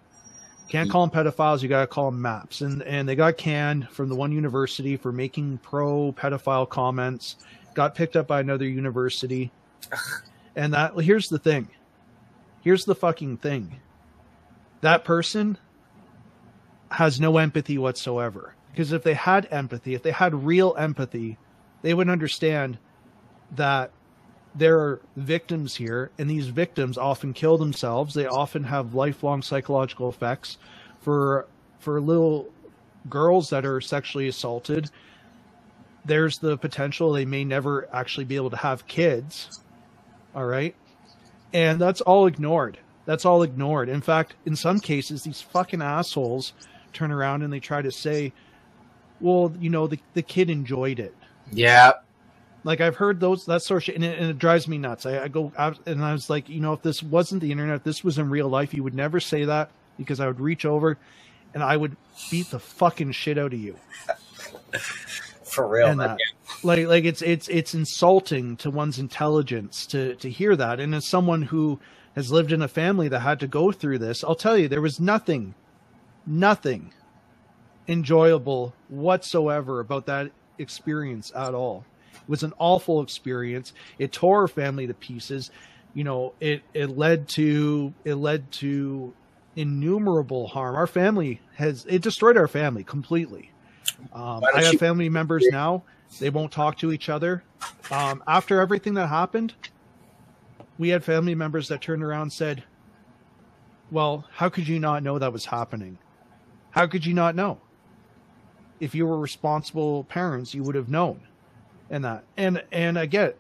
Can't 0.70 0.90
call 0.90 1.08
them 1.08 1.26
pedophiles. 1.26 1.64
You 1.64 1.70
got 1.70 1.82
to 1.82 1.88
call 1.88 2.12
them 2.12 2.22
maps. 2.22 2.62
And 2.62 2.84
and 2.84 3.10
they 3.10 3.16
got 3.16 3.38
canned 3.38 3.90
from 3.90 4.08
the 4.08 4.16
one 4.16 4.32
university 4.32 4.98
for 4.98 5.12
making 5.12 5.58
pro 5.60 6.12
pedophile 6.12 6.70
comments. 6.70 7.38
Got 7.74 7.96
picked 7.96 8.16
up 8.16 8.28
by 8.28 8.40
another 8.40 8.68
university. 8.68 9.52
And 10.56 10.74
that 10.74 10.94
here's 11.00 11.28
the 11.28 11.40
thing. 11.40 11.70
Here's 12.62 12.86
the 12.86 12.96
fucking 12.96 13.38
thing. 13.38 13.80
That 14.82 15.04
person 15.04 15.58
has 16.92 17.20
no 17.20 17.38
empathy 17.38 17.78
whatsoever. 17.78 18.54
Because 18.72 18.92
if 18.92 19.04
they 19.04 19.16
had 19.16 19.48
empathy, 19.52 19.96
if 19.96 20.04
they 20.04 20.12
had 20.12 20.36
real 20.36 20.76
empathy, 20.78 21.38
they 21.82 21.94
would 21.94 22.10
understand 22.10 22.78
that 23.56 23.92
there 24.56 24.80
are 24.80 25.02
victims 25.16 25.76
here, 25.76 26.12
and 26.18 26.30
these 26.30 26.48
victims 26.48 26.98
often 26.98 27.34
kill 27.34 27.58
themselves. 27.58 28.14
They 28.14 28.26
often 28.26 28.64
have 28.64 28.94
lifelong 28.94 29.42
psychological 29.42 30.10
effects 30.10 30.58
for 31.02 31.48
for 31.80 32.02
little 32.02 32.50
girls 33.10 33.50
that 33.50 33.66
are 33.66 33.80
sexually 33.80 34.28
assaulted. 34.28 34.90
There's 36.06 36.40
the 36.40 36.58
potential 36.58 37.12
they 37.12 37.26
may 37.26 37.44
never 37.44 37.88
actually 37.94 38.26
be 38.26 38.36
able 38.36 38.50
to 38.50 38.58
have 38.58 38.88
kids. 38.88 39.62
All 40.36 40.46
right. 40.46 40.76
And 41.54 41.80
that's 41.80 42.02
all 42.02 42.28
ignored. 42.28 42.78
That's 43.06 43.26
all 43.26 43.44
ignored. 43.44 43.90
In 43.90 44.02
fact, 44.02 44.36
in 44.46 44.56
some 44.56 44.80
cases, 44.80 45.24
these 45.24 45.42
fucking 45.42 45.82
assholes 45.82 46.54
turn 46.94 47.12
around 47.12 47.42
and 47.42 47.52
they 47.52 47.60
try 47.60 47.82
to 47.82 47.92
say, 47.92 48.34
well, 49.20 49.54
you 49.60 49.70
know, 49.70 49.88
the, 49.88 50.00
the 50.14 50.22
kid 50.22 50.50
enjoyed 50.50 51.00
it. 51.00 51.16
Yeah. 51.52 51.94
Like 52.64 52.82
I've 52.82 52.98
heard 52.98 53.20
those 53.20 53.46
that 53.46 53.62
sort 53.62 53.78
of 53.78 53.84
shit, 53.86 53.96
and 53.96 54.04
it, 54.04 54.20
and 54.20 54.30
it 54.30 54.38
drives 54.38 54.68
me 54.68 54.78
nuts. 54.78 55.06
I, 55.06 55.24
I 55.24 55.28
go 55.28 55.52
out 55.58 55.80
and 55.88 56.04
I 56.04 56.12
was 56.12 56.30
like, 56.30 56.50
you 56.50 56.60
know, 56.60 56.74
if 56.74 56.82
this 56.82 57.02
wasn't 57.02 57.42
the 57.42 57.52
internet, 57.52 57.78
if 57.78 57.84
this 57.84 58.04
was 58.04 58.18
in 58.18 58.30
real 58.30 58.50
life, 58.50 58.74
you 58.74 58.84
would 58.84 58.96
never 58.96 59.20
say 59.20 59.46
that 59.46 59.72
because 59.98 60.20
I 60.20 60.28
would 60.28 60.40
reach 60.40 60.66
over 60.66 60.98
and 61.54 61.64
I 61.64 61.78
would 61.78 61.96
beat 62.30 62.52
the 62.52 62.60
fucking 62.60 63.12
shit 63.14 63.38
out 63.38 63.54
of 63.54 63.60
you. 63.60 63.76
for 65.44 65.68
real. 65.68 65.88
and 65.88 65.98
man. 65.98 66.08
that. 66.10 66.20
Like, 66.64 66.88
like 66.88 67.06
it's 67.06 67.22
it's 67.22 67.48
it's 67.48 67.74
insulting 67.74 68.58
to 68.58 68.70
one's 68.70 69.00
intelligence 69.00 69.86
to 69.88 70.16
to 70.16 70.30
hear 70.30 70.56
that. 70.56 70.80
And 70.80 70.94
as 70.94 71.08
someone 71.08 71.44
who 71.44 71.80
has 72.16 72.32
lived 72.32 72.52
in 72.52 72.62
a 72.62 72.68
family 72.68 73.08
that 73.08 73.20
had 73.20 73.40
to 73.40 73.48
go 73.48 73.72
through 73.72 74.00
this, 74.00 74.24
I'll 74.24 74.36
tell 74.36 74.58
you, 74.58 74.68
there 74.68 74.82
was 74.82 75.00
nothing, 75.00 75.56
nothing 76.26 76.92
enjoyable 77.88 78.74
whatsoever 78.88 79.80
about 79.80 80.06
that 80.08 80.32
experience 80.58 81.32
at 81.36 81.54
all. 81.54 81.86
It 82.22 82.30
was 82.30 82.44
an 82.44 82.54
awful 82.60 83.02
experience. 83.02 83.74
It 83.98 84.12
tore 84.12 84.42
our 84.42 84.48
family 84.48 84.88
to 84.88 84.94
pieces. 84.94 85.52
You 85.94 86.04
know, 86.04 86.34
it 86.40 86.62
it 86.74 86.98
led 86.98 87.28
to 87.30 87.94
it 88.06 88.16
led 88.16 88.52
to 88.54 89.14
innumerable 89.56 90.48
harm. 90.48 90.76
Our 90.76 90.88
family 90.88 91.42
has 91.56 91.86
it 91.88 92.02
destroyed 92.02 92.38
our 92.38 92.48
family 92.48 92.84
completely. 92.84 93.52
Um, 94.14 94.44
I 94.56 94.64
have 94.64 94.76
family 94.76 95.10
members 95.10 95.46
now. 95.52 95.84
They 96.20 96.30
won't 96.30 96.52
talk 96.52 96.78
to 96.80 96.92
each 96.92 97.10
other. 97.10 97.44
Um, 97.92 98.24
after 98.28 98.62
everything 98.62 98.94
that 98.96 99.08
happened, 99.08 99.54
we 100.78 100.90
had 100.90 101.04
family 101.04 101.36
members 101.36 101.68
that 101.68 101.82
turned 101.82 102.04
around 102.04 102.24
and 102.24 102.34
said, 102.34 102.64
"Well, 103.92 104.26
how 104.32 104.50
could 104.50 104.68
you 104.68 104.80
not 104.80 105.04
know 105.04 105.20
that 105.20 105.34
was 105.34 105.46
happening? 105.46 105.98
How 106.72 106.88
could 106.88 107.06
you 107.06 107.14
not 107.14 107.36
know? 107.36 107.60
If 108.80 108.96
you 108.96 109.06
were 109.06 109.20
responsible 109.20 110.06
parents, 110.06 110.54
you 110.54 110.64
would 110.64 110.76
have 110.76 110.90
known." 110.90 111.22
And 111.90 112.06
that, 112.06 112.24
and 112.38 112.64
and 112.72 113.00
I 113.00 113.06
get 113.08 113.30
it. 113.30 113.38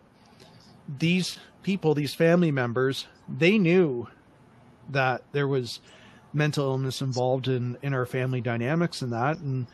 these 0.97 1.37
people, 1.63 1.93
these 1.93 2.15
family 2.15 2.51
members, 2.51 3.05
they 3.27 3.57
knew 3.59 4.07
that 4.89 5.21
there 5.33 5.47
was 5.47 5.79
mental 6.33 6.65
illness 6.65 7.01
involved 7.01 7.47
in 7.47 7.77
in 7.81 7.93
our 7.93 8.05
family 8.05 8.41
dynamics 8.41 9.01
and 9.01 9.13
that, 9.13 9.37
and 9.37 9.67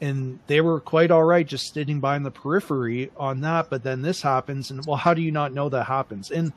and 0.00 0.40
they 0.48 0.60
were 0.60 0.80
quite 0.80 1.10
all 1.10 1.22
right 1.24 1.46
just 1.46 1.72
sitting 1.72 2.00
by 2.00 2.16
in 2.16 2.22
the 2.24 2.30
periphery 2.30 3.10
on 3.16 3.40
that. 3.42 3.70
But 3.70 3.84
then 3.84 4.02
this 4.02 4.22
happens, 4.22 4.70
and 4.70 4.84
well, 4.86 4.96
how 4.96 5.14
do 5.14 5.22
you 5.22 5.30
not 5.30 5.52
know 5.52 5.68
that 5.68 5.84
happens? 5.84 6.30
And 6.32 6.52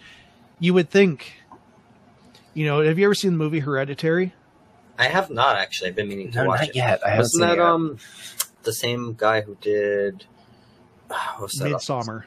you 0.60 0.74
would 0.74 0.90
think, 0.90 1.34
you 2.56 2.66
know, 2.66 2.82
have 2.82 2.98
you 2.98 3.06
ever 3.06 3.14
seen 3.16 3.32
the 3.34 3.38
movie 3.38 3.60
Hereditary? 3.60 4.34
I 4.98 5.06
have 5.06 5.30
not 5.30 5.56
actually. 5.56 5.90
I've 5.92 5.96
been 5.96 6.10
meaning 6.10 6.32
to 6.32 6.40
No, 6.40 6.48
watch 6.48 6.60
not 6.62 6.70
it. 6.70 6.76
yet. 6.76 7.00
I 7.06 7.10
haven't 7.10 7.20
Wasn't 7.26 7.40
seen 7.42 7.48
that 7.48 7.54
it 7.54 7.62
yet. 7.62 7.66
um 7.68 7.98
the 8.64 8.74
same 8.74 9.14
guy 9.14 9.42
who 9.42 9.56
did? 9.62 10.26
What's 11.38 11.60
that? 11.60 11.72
Midsommar. 11.72 12.24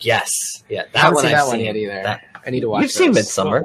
Yes, 0.00 0.64
yeah, 0.68 0.84
that 0.92 0.98
haven't 0.98 1.14
one. 1.14 1.22
seen 1.24 1.32
I've 1.32 1.38
that 1.38 1.46
one 1.46 1.56
seen. 1.56 1.64
yet 1.66 1.76
either. 1.76 2.02
That- 2.02 2.24
I 2.44 2.50
need 2.50 2.60
to 2.60 2.68
watch. 2.68 2.80
It. 2.80 2.82
You've 2.82 2.90
seen. 2.92 3.12
Midsommar. 3.12 3.64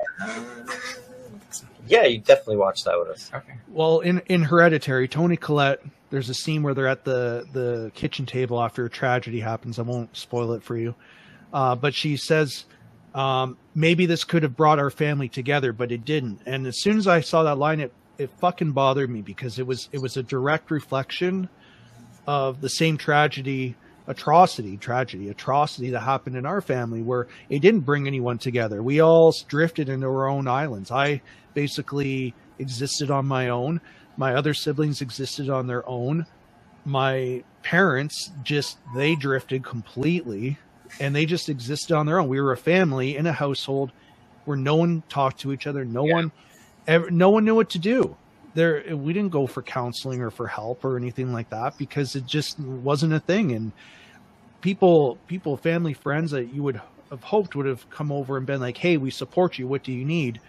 Yeah, 1.87 2.03
you 2.03 2.19
definitely 2.19 2.57
watched 2.57 2.85
that 2.85 2.99
with 2.99 3.07
us. 3.09 3.31
Okay. 3.33 3.53
Well, 3.69 4.01
in 4.01 4.19
in 4.27 4.43
Hereditary, 4.43 5.07
Toni 5.07 5.37
Collette, 5.37 5.81
there's 6.09 6.29
a 6.29 6.33
scene 6.33 6.61
where 6.61 6.73
they're 6.73 6.87
at 6.87 7.05
the 7.05 7.47
the 7.53 7.91
kitchen 7.95 8.25
table 8.25 8.61
after 8.61 8.85
a 8.85 8.89
tragedy 8.89 9.39
happens. 9.39 9.79
I 9.79 9.83
won't 9.83 10.15
spoil 10.15 10.51
it 10.53 10.63
for 10.63 10.75
you, 10.77 10.95
uh, 11.53 11.75
but 11.75 11.95
she 11.95 12.17
says 12.17 12.65
um, 13.15 13.57
maybe 13.73 14.05
this 14.05 14.23
could 14.25 14.43
have 14.43 14.55
brought 14.57 14.79
our 14.79 14.89
family 14.89 15.29
together, 15.29 15.71
but 15.71 15.91
it 15.91 16.03
didn't. 16.03 16.41
And 16.45 16.67
as 16.67 16.81
soon 16.81 16.97
as 16.97 17.07
I 17.07 17.21
saw 17.21 17.43
that 17.43 17.57
line, 17.57 17.79
it 17.79 17.93
it 18.17 18.29
fucking 18.39 18.73
bothered 18.73 19.09
me 19.09 19.21
because 19.21 19.57
it 19.57 19.65
was 19.65 19.87
it 19.93 19.99
was 19.99 20.17
a 20.17 20.23
direct 20.23 20.71
reflection 20.71 21.47
of 22.27 22.59
the 22.59 22.69
same 22.69 22.97
tragedy 22.97 23.75
atrocity 24.07 24.77
tragedy 24.77 25.29
atrocity 25.29 25.89
that 25.89 25.99
happened 25.99 26.35
in 26.35 26.45
our 26.45 26.61
family 26.61 27.01
where 27.01 27.27
it 27.49 27.59
didn't 27.59 27.81
bring 27.81 28.07
anyone 28.07 28.37
together 28.37 28.81
we 28.81 29.01
all 29.01 29.33
drifted 29.47 29.89
into 29.89 30.07
our 30.07 30.27
own 30.27 30.47
islands 30.47 30.91
i 30.91 31.21
basically 31.53 32.33
existed 32.59 33.11
on 33.11 33.25
my 33.25 33.49
own 33.49 33.81
my 34.15 34.33
other 34.33 34.53
siblings 34.53 35.01
existed 35.01 35.49
on 35.49 35.67
their 35.67 35.87
own 35.87 36.25
my 36.85 37.43
parents 37.63 38.31
just 38.43 38.77
they 38.95 39.13
drifted 39.13 39.63
completely 39.63 40.57
and 41.01 41.13
they 41.13 41.25
just 41.25 41.49
existed 41.49 41.93
on 41.95 42.05
their 42.05 42.19
own. 42.19 42.29
We 42.29 42.39
were 42.39 42.53
a 42.53 42.57
family 42.57 43.17
in 43.17 43.27
a 43.27 43.33
household 43.33 43.91
where 44.45 44.55
no 44.55 44.75
one 44.75 45.03
talked 45.09 45.39
to 45.41 45.51
each 45.51 45.67
other. 45.67 45.83
No 45.83 46.05
Yeah. 46.05 46.13
one, 46.13 46.31
ever, 46.87 47.11
no 47.11 47.29
one 47.29 47.43
knew 47.43 47.55
what 47.55 47.69
to 47.71 47.79
do. 47.79 48.15
There, 48.53 48.95
we 48.95 49.11
didn't 49.13 49.31
go 49.31 49.45
for 49.45 49.61
counseling 49.61 50.21
or 50.21 50.31
for 50.31 50.47
help 50.47 50.85
or 50.85 50.95
anything 50.97 51.33
like 51.33 51.49
that 51.49 51.77
because 51.77 52.15
it 52.15 52.25
just 52.25 52.57
wasn't 52.59 53.13
a 53.13 53.19
thing. 53.19 53.51
And 53.51 53.73
people, 54.61 55.17
people, 55.27 55.57
family, 55.57 55.93
friends 55.93 56.31
that 56.31 56.53
you 56.53 56.63
would 56.63 56.81
have 57.09 57.23
hoped 57.23 57.55
would 57.55 57.65
have 57.65 57.89
come 57.89 58.11
over 58.11 58.37
and 58.37 58.45
been 58.45 58.59
like, 58.59 58.77
"Hey, 58.77 58.97
we 58.97 59.09
support 59.11 59.57
you. 59.57 59.67
What 59.67 59.83
do 59.83 59.91
you 59.91 60.05
need?" 60.05 60.39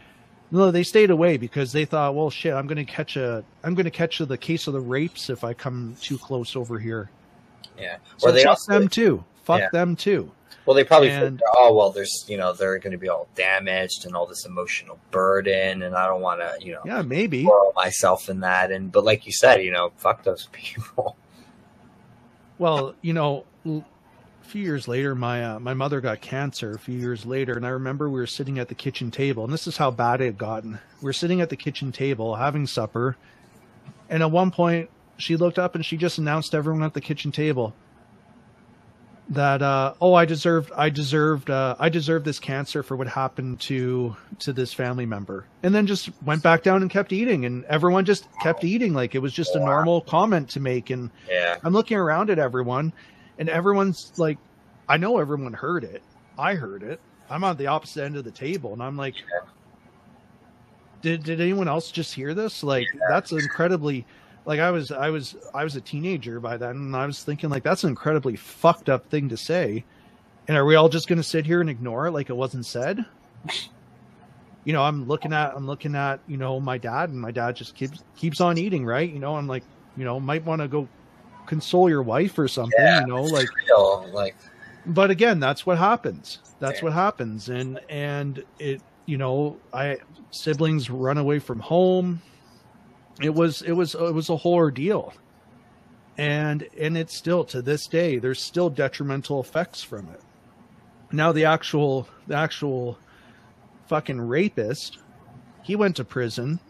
No, 0.50 0.70
they 0.70 0.82
stayed 0.82 1.10
away 1.10 1.36
because 1.36 1.72
they 1.72 1.84
thought, 1.84 2.14
"Well, 2.14 2.30
shit, 2.30 2.54
I'm 2.54 2.66
going 2.66 2.84
to 2.84 2.84
catch 2.90 3.16
a, 3.16 3.44
I'm 3.62 3.74
going 3.74 3.84
to 3.84 3.90
catch 3.90 4.18
the 4.18 4.38
case 4.38 4.66
of 4.66 4.72
the 4.72 4.80
rapes 4.80 5.28
if 5.30 5.44
I 5.44 5.52
come 5.54 5.94
too 6.00 6.18
close 6.18 6.56
over 6.56 6.78
here." 6.78 7.10
Yeah. 7.78 7.98
So 8.16 8.28
or 8.28 8.32
they 8.32 8.42
fuck 8.42 8.50
also 8.50 8.72
them 8.72 8.88
too. 8.88 9.24
Fuck 9.44 9.60
Yeah. 9.60 9.68
them 9.72 9.94
too. 9.96 10.32
well 10.66 10.74
they 10.74 10.84
probably 10.84 11.08
and- 11.10 11.38
figured, 11.38 11.42
oh 11.56 11.72
well 11.74 11.90
there's 11.90 12.24
you 12.28 12.36
know 12.36 12.52
they're 12.52 12.78
going 12.78 12.92
to 12.92 12.98
be 12.98 13.08
all 13.08 13.28
damaged 13.34 14.04
and 14.04 14.14
all 14.16 14.26
this 14.26 14.44
emotional 14.44 14.98
burden 15.10 15.82
and 15.82 15.94
I 15.94 16.06
don't 16.06 16.20
want 16.20 16.40
to 16.40 16.56
you 16.64 16.72
know 16.72 16.82
Yeah, 16.84 17.00
maybe. 17.02 17.44
throw 17.44 17.72
myself 17.76 18.28
in 18.28 18.40
that 18.40 18.70
and 18.72 18.90
but 18.92 19.04
like 19.04 19.24
you 19.26 19.32
said 19.32 19.62
you 19.62 19.70
know 19.70 19.92
fuck 19.96 20.24
those 20.24 20.48
people. 20.52 21.16
Well, 22.58 22.94
you 23.02 23.12
know, 23.12 23.44
few 24.48 24.62
years 24.62 24.88
later, 24.88 25.14
my 25.14 25.44
uh, 25.44 25.60
my 25.60 25.74
mother 25.74 26.00
got 26.00 26.20
cancer. 26.20 26.72
A 26.72 26.78
few 26.78 26.98
years 26.98 27.24
later, 27.26 27.52
and 27.52 27.66
I 27.66 27.70
remember 27.70 28.08
we 28.08 28.18
were 28.18 28.26
sitting 28.26 28.58
at 28.58 28.68
the 28.68 28.74
kitchen 28.74 29.10
table, 29.10 29.44
and 29.44 29.52
this 29.52 29.66
is 29.66 29.76
how 29.76 29.90
bad 29.90 30.20
it 30.20 30.26
had 30.26 30.38
gotten. 30.38 30.78
We 31.00 31.06
were 31.06 31.12
sitting 31.12 31.40
at 31.40 31.50
the 31.50 31.56
kitchen 31.56 31.92
table 31.92 32.34
having 32.34 32.66
supper, 32.66 33.16
and 34.08 34.22
at 34.22 34.30
one 34.30 34.50
point, 34.50 34.90
she 35.18 35.36
looked 35.36 35.58
up 35.58 35.74
and 35.74 35.84
she 35.84 35.96
just 35.96 36.18
announced 36.18 36.52
to 36.52 36.56
everyone 36.56 36.82
at 36.82 36.94
the 36.94 37.00
kitchen 37.00 37.30
table 37.30 37.74
that, 39.30 39.60
uh, 39.60 39.92
"Oh, 40.00 40.14
I 40.14 40.24
deserved, 40.24 40.72
I 40.74 40.88
deserved, 40.88 41.50
uh, 41.50 41.76
I 41.78 41.90
deserved 41.90 42.24
this 42.24 42.38
cancer 42.40 42.82
for 42.82 42.96
what 42.96 43.08
happened 43.08 43.60
to 43.60 44.16
to 44.40 44.52
this 44.54 44.72
family 44.72 45.04
member," 45.04 45.44
and 45.62 45.74
then 45.74 45.86
just 45.86 46.10
went 46.24 46.42
back 46.42 46.62
down 46.62 46.80
and 46.80 46.90
kept 46.90 47.12
eating, 47.12 47.44
and 47.44 47.64
everyone 47.66 48.06
just 48.06 48.26
kept 48.40 48.64
eating 48.64 48.94
like 48.94 49.14
it 49.14 49.18
was 49.18 49.34
just 49.34 49.54
a 49.54 49.60
normal 49.60 50.00
comment 50.00 50.48
to 50.50 50.60
make, 50.60 50.90
and. 50.90 51.10
Yeah. 51.28 51.56
I'm 51.62 51.72
looking 51.72 51.98
around 51.98 52.30
at 52.30 52.38
everyone, 52.38 52.92
and 53.38 53.48
everyone's 53.48 54.12
like, 54.16 54.38
I 54.88 54.96
know 54.96 55.18
everyone 55.18 55.52
heard 55.52 55.84
it. 55.84 56.02
I 56.38 56.54
heard 56.54 56.82
it. 56.82 57.00
I'm 57.30 57.44
on 57.44 57.56
the 57.56 57.66
opposite 57.66 58.04
end 58.04 58.16
of 58.16 58.24
the 58.24 58.30
table, 58.30 58.72
and 58.72 58.82
I'm 58.82 58.96
like, 58.96 59.14
did 61.02 61.22
did 61.22 61.40
anyone 61.40 61.68
else 61.68 61.90
just 61.90 62.14
hear 62.14 62.34
this? 62.34 62.62
Like, 62.62 62.86
that's 63.08 63.32
incredibly. 63.32 64.06
Like 64.46 64.60
I 64.60 64.70
was, 64.70 64.90
I 64.90 65.10
was, 65.10 65.36
I 65.52 65.62
was 65.62 65.76
a 65.76 65.80
teenager 65.80 66.40
by 66.40 66.56
then, 66.56 66.70
and 66.70 66.96
I 66.96 67.04
was 67.04 67.22
thinking 67.22 67.50
like 67.50 67.62
that's 67.62 67.84
an 67.84 67.90
incredibly 67.90 68.34
fucked 68.34 68.88
up 68.88 69.06
thing 69.10 69.28
to 69.28 69.36
say. 69.36 69.84
And 70.48 70.56
are 70.56 70.64
we 70.64 70.76
all 70.76 70.88
just 70.88 71.08
going 71.08 71.18
to 71.18 71.22
sit 71.22 71.44
here 71.44 71.60
and 71.60 71.68
ignore 71.68 72.06
it 72.06 72.12
like 72.12 72.30
it 72.30 72.36
wasn't 72.36 72.64
said? 72.64 73.04
You 74.64 74.72
know, 74.72 74.82
I'm 74.82 75.06
looking 75.06 75.34
at, 75.34 75.54
I'm 75.54 75.66
looking 75.66 75.94
at, 75.94 76.20
you 76.26 76.38
know, 76.38 76.58
my 76.58 76.78
dad, 76.78 77.10
and 77.10 77.20
my 77.20 77.30
dad 77.30 77.56
just 77.56 77.74
keeps 77.74 78.02
keeps 78.16 78.40
on 78.40 78.56
eating, 78.56 78.86
right? 78.86 79.12
You 79.12 79.18
know, 79.18 79.36
I'm 79.36 79.46
like, 79.46 79.64
you 79.98 80.04
know, 80.06 80.18
might 80.18 80.44
want 80.46 80.62
to 80.62 80.68
go 80.68 80.88
console 81.48 81.88
your 81.90 82.02
wife 82.02 82.38
or 82.38 82.46
something, 82.46 82.84
Yeah. 82.84 83.00
you 83.00 83.06
know, 83.06 83.22
like 83.22 83.48
Real, 83.66 84.08
like 84.12 84.36
but 84.86 85.10
again, 85.10 85.40
that's 85.40 85.66
what 85.66 85.78
happens. 85.78 86.38
That's 86.60 86.80
Yeah. 86.80 86.84
what 86.84 86.92
happens. 86.92 87.48
And 87.48 87.80
and 87.88 88.44
it 88.58 88.80
you 89.06 89.16
know, 89.18 89.58
I 89.72 89.98
siblings 90.30 90.90
run 90.90 91.18
away 91.18 91.38
from 91.38 91.58
home. 91.60 92.20
It 93.20 93.34
was 93.34 93.62
it 93.62 93.72
was 93.72 93.94
it 93.94 94.14
was 94.14 94.28
a 94.28 94.36
whole 94.36 94.54
ordeal. 94.54 95.12
And 96.18 96.66
and 96.78 96.96
it's 96.96 97.16
still 97.16 97.44
to 97.46 97.62
this 97.62 97.86
day 97.86 98.18
there's 98.18 98.42
still 98.42 98.70
detrimental 98.70 99.40
effects 99.40 99.82
from 99.82 100.08
it. 100.08 100.20
Now 101.12 101.32
the 101.32 101.44
actual 101.46 102.08
the 102.26 102.36
actual 102.36 102.98
fucking 103.88 104.20
rapist, 104.20 104.98
he 105.64 105.74
went 105.76 105.96
to 105.96 106.04
prison 106.04 106.60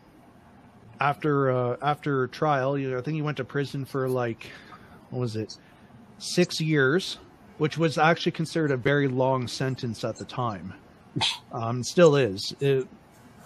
after 1.01 1.51
uh 1.51 1.76
after 1.83 2.29
trial, 2.29 2.79
you 2.79 2.91
know, 2.91 2.99
I 2.99 3.03
think 3.03 3.14
he 3.16 3.22
went 3.22 3.37
to 3.39 3.45
prison 3.45 3.85
for 3.85 4.09
like 4.09 4.51
what 5.11 5.21
was 5.21 5.37
it? 5.37 5.57
6 6.19 6.61
years 6.61 7.19
which 7.59 7.77
was 7.77 7.99
actually 7.99 8.31
considered 8.33 8.71
a 8.71 8.77
very 8.77 9.09
long 9.09 9.49
sentence 9.49 10.05
at 10.05 10.17
the 10.17 10.25
time. 10.25 10.75
Um, 11.51 11.83
still 11.83 12.15
is. 12.15 12.55
It, 12.61 12.87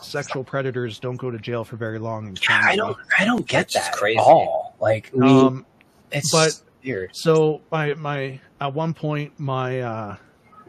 sexual 0.00 0.44
predators 0.44 0.98
don't 0.98 1.16
go 1.16 1.30
to 1.30 1.38
jail 1.38 1.64
for 1.64 1.76
very 1.76 1.98
long. 1.98 2.26
In 2.26 2.34
Canada. 2.34 2.68
I 2.68 2.76
don't 2.76 2.96
I 3.20 3.24
don't 3.24 3.46
get 3.48 3.68
Which 3.68 3.76
is 3.76 3.82
that 3.84 3.92
crazy. 3.94 4.18
at 4.18 4.22
all. 4.24 4.74
Like 4.80 5.10
we, 5.14 5.26
Um, 5.26 5.64
it's 6.10 6.30
but- 6.32 6.60
weird. 6.84 7.16
so 7.16 7.62
my 7.70 7.94
my 7.94 8.40
at 8.60 8.74
one 8.74 8.92
point 8.92 9.32
my 9.38 9.80
uh, 9.80 10.16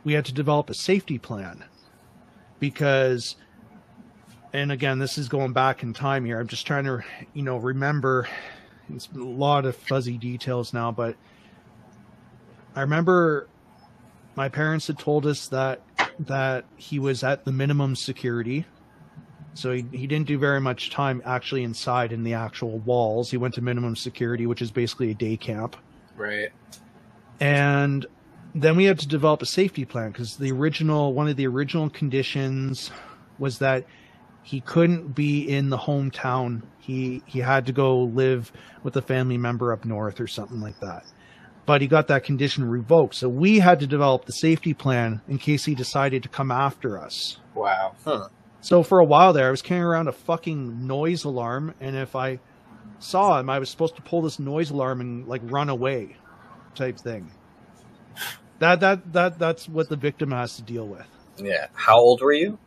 we 0.05 0.13
had 0.13 0.23
to 0.25 0.33
develop 0.33 0.69
a 0.69 0.73
safety 0.73 1.17
plan 1.17 1.63
because, 2.59 3.35
and 4.53 4.71
again 4.71 4.99
this 4.99 5.17
is 5.17 5.27
going 5.27 5.51
back 5.51 5.83
in 5.83 5.93
time 5.93 6.23
here. 6.23 6.39
I'm 6.39 6.47
just 6.47 6.65
trying 6.67 6.85
to 6.85 7.01
you 7.33 7.41
know 7.43 7.57
remember. 7.57 8.29
It's 8.93 9.09
a 9.15 9.19
lot 9.19 9.65
of 9.65 9.75
fuzzy 9.75 10.17
details 10.17 10.73
now, 10.73 10.91
but 10.91 11.15
I 12.75 12.81
remember 12.81 13.47
my 14.35 14.49
parents 14.49 14.87
had 14.87 14.97
told 14.99 15.25
us 15.25 15.47
that 15.49 15.81
that 16.19 16.65
he 16.75 16.99
was 16.99 17.23
at 17.23 17.45
the 17.45 17.51
minimum 17.51 17.95
security. 17.95 18.65
So 19.55 19.71
he, 19.71 19.85
he 19.91 20.07
didn't 20.07 20.27
do 20.27 20.37
very 20.37 20.59
much 20.59 20.89
time 20.89 21.21
actually 21.25 21.63
inside 21.63 22.11
in 22.11 22.23
the 22.23 22.33
actual 22.33 22.79
walls. 22.79 23.29
He 23.29 23.37
went 23.37 23.53
to 23.55 23.61
minimum 23.61 23.95
security, 23.95 24.47
which 24.47 24.61
is 24.61 24.71
basically 24.71 25.11
a 25.11 25.13
day 25.13 25.37
camp. 25.37 25.75
Right. 26.15 26.51
And 27.39 28.05
then 28.55 28.75
we 28.75 28.85
had 28.85 28.99
to 28.99 29.07
develop 29.07 29.41
a 29.41 29.45
safety 29.45 29.85
plan 29.85 30.11
because 30.11 30.37
the 30.37 30.51
original 30.51 31.13
one 31.13 31.27
of 31.27 31.35
the 31.35 31.47
original 31.47 31.89
conditions 31.89 32.91
was 33.39 33.59
that 33.59 33.85
he 34.43 34.61
couldn't 34.61 35.15
be 35.15 35.49
in 35.49 35.69
the 35.69 35.77
hometown. 35.77 36.61
He 36.79 37.23
he 37.25 37.39
had 37.39 37.65
to 37.65 37.71
go 37.71 37.99
live 37.99 38.51
with 38.83 38.95
a 38.97 39.01
family 39.01 39.37
member 39.37 39.71
up 39.73 39.85
north 39.85 40.19
or 40.19 40.27
something 40.27 40.59
like 40.59 40.79
that. 40.81 41.05
But 41.65 41.81
he 41.81 41.87
got 41.87 42.09
that 42.09 42.25
condition 42.25 42.69
revoked. 42.69 43.15
So 43.15 43.29
we 43.29 43.59
had 43.59 43.79
to 43.79 43.87
develop 43.87 44.25
the 44.25 44.33
safety 44.33 44.73
plan 44.73 45.21
in 45.29 45.37
case 45.37 45.63
he 45.63 45.75
decided 45.75 46.21
to 46.23 46.29
come 46.29 46.51
after 46.51 46.99
us. 46.99 47.39
Wow. 47.55 47.95
huh. 48.03 48.27
So 48.59 48.83
for 48.83 48.99
a 48.99 49.05
while 49.05 49.31
there, 49.31 49.47
I 49.47 49.51
was 49.51 49.61
carrying 49.61 49.85
around 49.85 50.09
a 50.09 50.13
fucking 50.13 50.85
noise 50.85 51.23
alarm, 51.23 51.73
and 51.79 51.95
if 51.95 52.15
I 52.15 52.39
saw 52.99 53.39
him, 53.39 53.49
I 53.49 53.59
was 53.59 53.69
supposed 53.69 53.95
to 53.95 54.01
pull 54.01 54.21
this 54.21 54.39
noise 54.39 54.71
alarm 54.71 54.99
and 55.01 55.27
like 55.27 55.41
run 55.45 55.69
away, 55.69 56.17
type 56.75 56.97
thing. 56.97 57.31
That 58.59 58.79
that 58.81 59.13
that 59.13 59.39
that's 59.39 59.67
what 59.67 59.89
the 59.89 59.95
victim 59.95 60.31
has 60.31 60.55
to 60.57 60.61
deal 60.61 60.87
with. 60.87 61.07
Yeah. 61.37 61.67
How 61.73 61.97
old 61.97 62.21
were 62.21 62.33
you? 62.33 62.59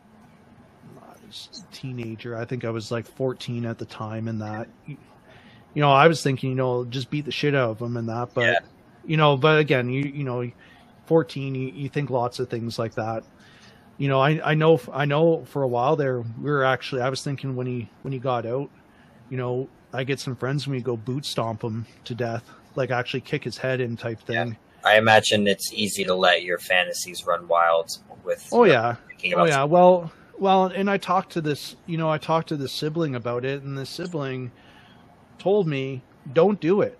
I 1.27 1.29
was 1.29 1.63
a 1.69 1.75
teenager. 1.75 2.37
I 2.37 2.45
think 2.45 2.63
I 2.63 2.69
was 2.69 2.89
like 2.91 3.05
14 3.05 3.65
at 3.65 3.77
the 3.77 3.85
time, 3.85 4.27
and 4.27 4.41
that, 4.41 4.67
you 4.87 4.97
know, 5.75 5.91
I 5.91 6.07
was 6.07 6.23
thinking, 6.23 6.49
you 6.51 6.55
know, 6.55 6.85
just 6.85 7.09
beat 7.09 7.25
the 7.25 7.31
shit 7.31 7.53
out 7.53 7.71
of 7.71 7.81
him 7.81 7.97
and 7.97 8.07
that, 8.07 8.29
but 8.33 8.41
Yeah. 8.45 8.59
you 9.05 9.17
know, 9.17 9.35
but 9.35 9.59
again, 9.59 9.89
you 9.89 10.03
you 10.03 10.23
know, 10.23 10.49
14, 11.07 11.53
you, 11.55 11.67
you 11.69 11.89
think 11.89 12.09
lots 12.09 12.39
of 12.39 12.49
things 12.49 12.79
like 12.79 12.95
that. 12.95 13.23
You 13.97 14.07
know, 14.07 14.21
I 14.21 14.51
I 14.51 14.53
know 14.53 14.79
I 14.93 15.05
know 15.05 15.43
for 15.45 15.63
a 15.63 15.67
while 15.67 15.95
there 15.95 16.21
we 16.21 16.49
were 16.49 16.63
actually 16.63 17.01
I 17.01 17.09
was 17.09 17.23
thinking 17.23 17.55
when 17.55 17.67
he 17.67 17.89
when 18.03 18.13
he 18.13 18.19
got 18.19 18.45
out, 18.45 18.69
you 19.29 19.37
know, 19.37 19.67
I 19.91 20.03
get 20.03 20.19
some 20.19 20.35
friends 20.35 20.65
and 20.65 20.75
we 20.75 20.81
go 20.81 20.95
boot 20.95 21.25
stomp 21.25 21.61
him 21.63 21.85
to 22.05 22.15
death, 22.15 22.43
like 22.75 22.91
actually 22.91 23.21
kick 23.21 23.43
his 23.43 23.57
head 23.57 23.81
in 23.81 23.97
type 23.97 24.21
thing. 24.21 24.55
I 24.85 24.97
imagine 24.97 25.47
it's 25.47 25.73
easy 25.73 26.03
to 26.05 26.13
let 26.13 26.43
your 26.43 26.59
fantasies 26.59 27.25
run 27.25 27.47
wild 27.47 27.97
with. 28.23 28.47
Oh 28.51 28.63
yeah. 28.65 28.95
Thinking 29.07 29.33
Oh 29.33 29.45
yeah, 29.45 29.63
well, 29.63 30.11
well, 30.39 30.65
and 30.65 30.89
I 30.89 30.97
talked 30.97 31.31
to 31.33 31.41
this, 31.41 31.75
you 31.85 31.97
know, 31.97 32.09
I 32.09 32.17
talked 32.17 32.49
to 32.49 32.57
the 32.57 32.67
sibling 32.67 33.15
about 33.15 33.45
it, 33.45 33.63
and 33.63 33.77
the 33.77 33.85
sibling 33.85 34.51
told 35.39 35.67
me, 35.67 36.01
"Don't 36.31 36.59
do 36.59 36.81
it, 36.81 36.97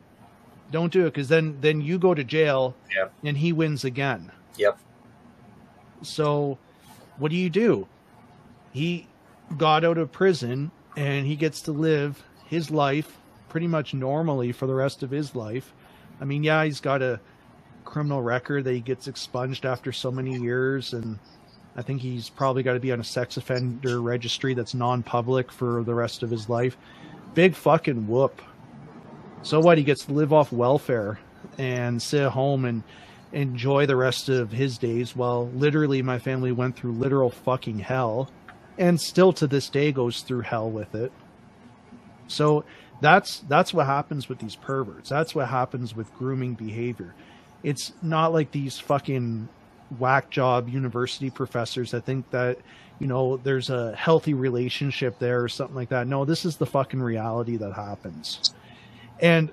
don't 0.72 0.92
do 0.92 1.02
it, 1.06 1.14
because 1.14 1.28
then 1.28 1.58
then 1.62 1.82
you 1.82 1.98
go 1.98 2.14
to 2.14 2.24
jail, 2.24 2.76
and 3.24 3.38
he 3.38 3.54
wins 3.54 3.84
again." 3.84 4.32
Yep. 4.58 4.80
So, 6.02 6.58
what 7.18 7.30
do 7.32 7.38
you 7.38 7.50
do? 7.50 7.88
He 8.72 9.08
got 9.58 9.84
out 9.84 9.98
of 9.98 10.12
prison, 10.12 10.72
and 10.96 11.26
he 11.26 11.36
gets 11.36 11.62
to 11.62 11.72
live 11.72 12.24
his 12.46 12.72
life 12.72 13.18
pretty 13.50 13.68
much 13.68 13.94
normally 13.94 14.52
for 14.52 14.68
the 14.68 14.76
rest 14.76 15.04
of 15.04 15.12
his 15.12 15.36
life. 15.36 15.74
I 16.20 16.26
mean, 16.26 16.44
yeah, 16.44 16.64
he's 16.64 16.82
got 16.82 17.02
a 17.02 17.20
criminal 17.86 18.22
record 18.22 18.66
that 18.66 18.74
he 18.74 18.82
gets 18.82 19.08
expunged 19.08 19.66
after 19.66 19.92
so 19.92 20.12
many 20.12 20.38
years, 20.38 20.94
and 20.94 21.20
I 21.78 21.84
think 21.84 22.02
he's 22.02 22.28
probably 22.28 22.64
got 22.64 22.74
to 22.74 22.80
be 22.80 22.92
on 22.92 23.00
a 23.00 23.04
sex 23.04 23.38
offender 23.38 24.02
registry 24.02 24.56
that's 24.56 24.74
non-public 24.74 25.52
for 25.52 25.84
the 25.84 25.94
rest 25.94 26.24
of 26.24 26.30
his 26.32 26.50
life. 26.50 26.76
Big 27.36 27.56
fucking 27.56 28.08
whoop. 28.08 28.42
So 29.44 29.60
what? 29.60 29.78
He 29.78 29.84
gets 29.84 30.06
to 30.06 30.14
live 30.14 30.34
off 30.34 30.52
welfare 30.52 31.20
and 31.58 32.02
sit 32.02 32.24
at 32.24 32.32
home 32.32 32.66
and 32.66 32.84
enjoy 33.32 33.86
the 33.86 33.96
rest 33.96 34.28
of 34.28 34.52
his 34.52 34.78
days 34.80 35.16
while 35.16 35.48
literally 35.50 36.02
my 36.02 36.18
family 36.18 36.52
went 36.52 36.76
through 36.76 36.94
literal 36.94 37.30
fucking 37.30 37.78
hell 37.80 38.32
and 38.78 39.00
still 39.00 39.32
to 39.34 39.46
this 39.46 39.70
day 39.70 39.92
goes 39.92 40.22
through 40.22 40.42
hell 40.42 40.70
with 40.70 40.96
it. 40.96 41.12
So 42.28 42.66
That's 43.00 43.42
that's 43.42 43.76
what 43.76 43.86
happens 43.86 44.28
with 44.28 44.40
these 44.40 44.56
perverts. 44.56 45.10
That's 45.10 45.36
what 45.36 45.48
happens 45.50 45.96
with 45.96 46.12
grooming 46.16 46.56
behavior. 46.56 47.14
It's 47.62 47.94
not 48.02 48.34
like 48.34 48.52
these 48.52 48.80
fucking 48.80 49.50
whack 50.00 50.30
job 50.30 50.70
university 50.70 51.30
professors 51.30 51.92
that 51.92 52.06
think 52.06 52.30
that 52.32 52.58
you 53.00 53.08
know 53.08 53.38
there's 53.38 53.70
a 53.70 53.96
healthy 53.96 54.34
relationship 54.34 55.20
there 55.20 55.44
or 55.44 55.50
something 55.50 55.76
like 55.76 55.90
that. 55.90 56.08
No, 56.08 56.26
this 56.26 56.46
is 56.46 56.58
the 56.58 56.66
fucking 56.66 57.02
reality 57.02 57.58
that 57.58 57.74
happens. 57.74 58.54
And 59.20 59.52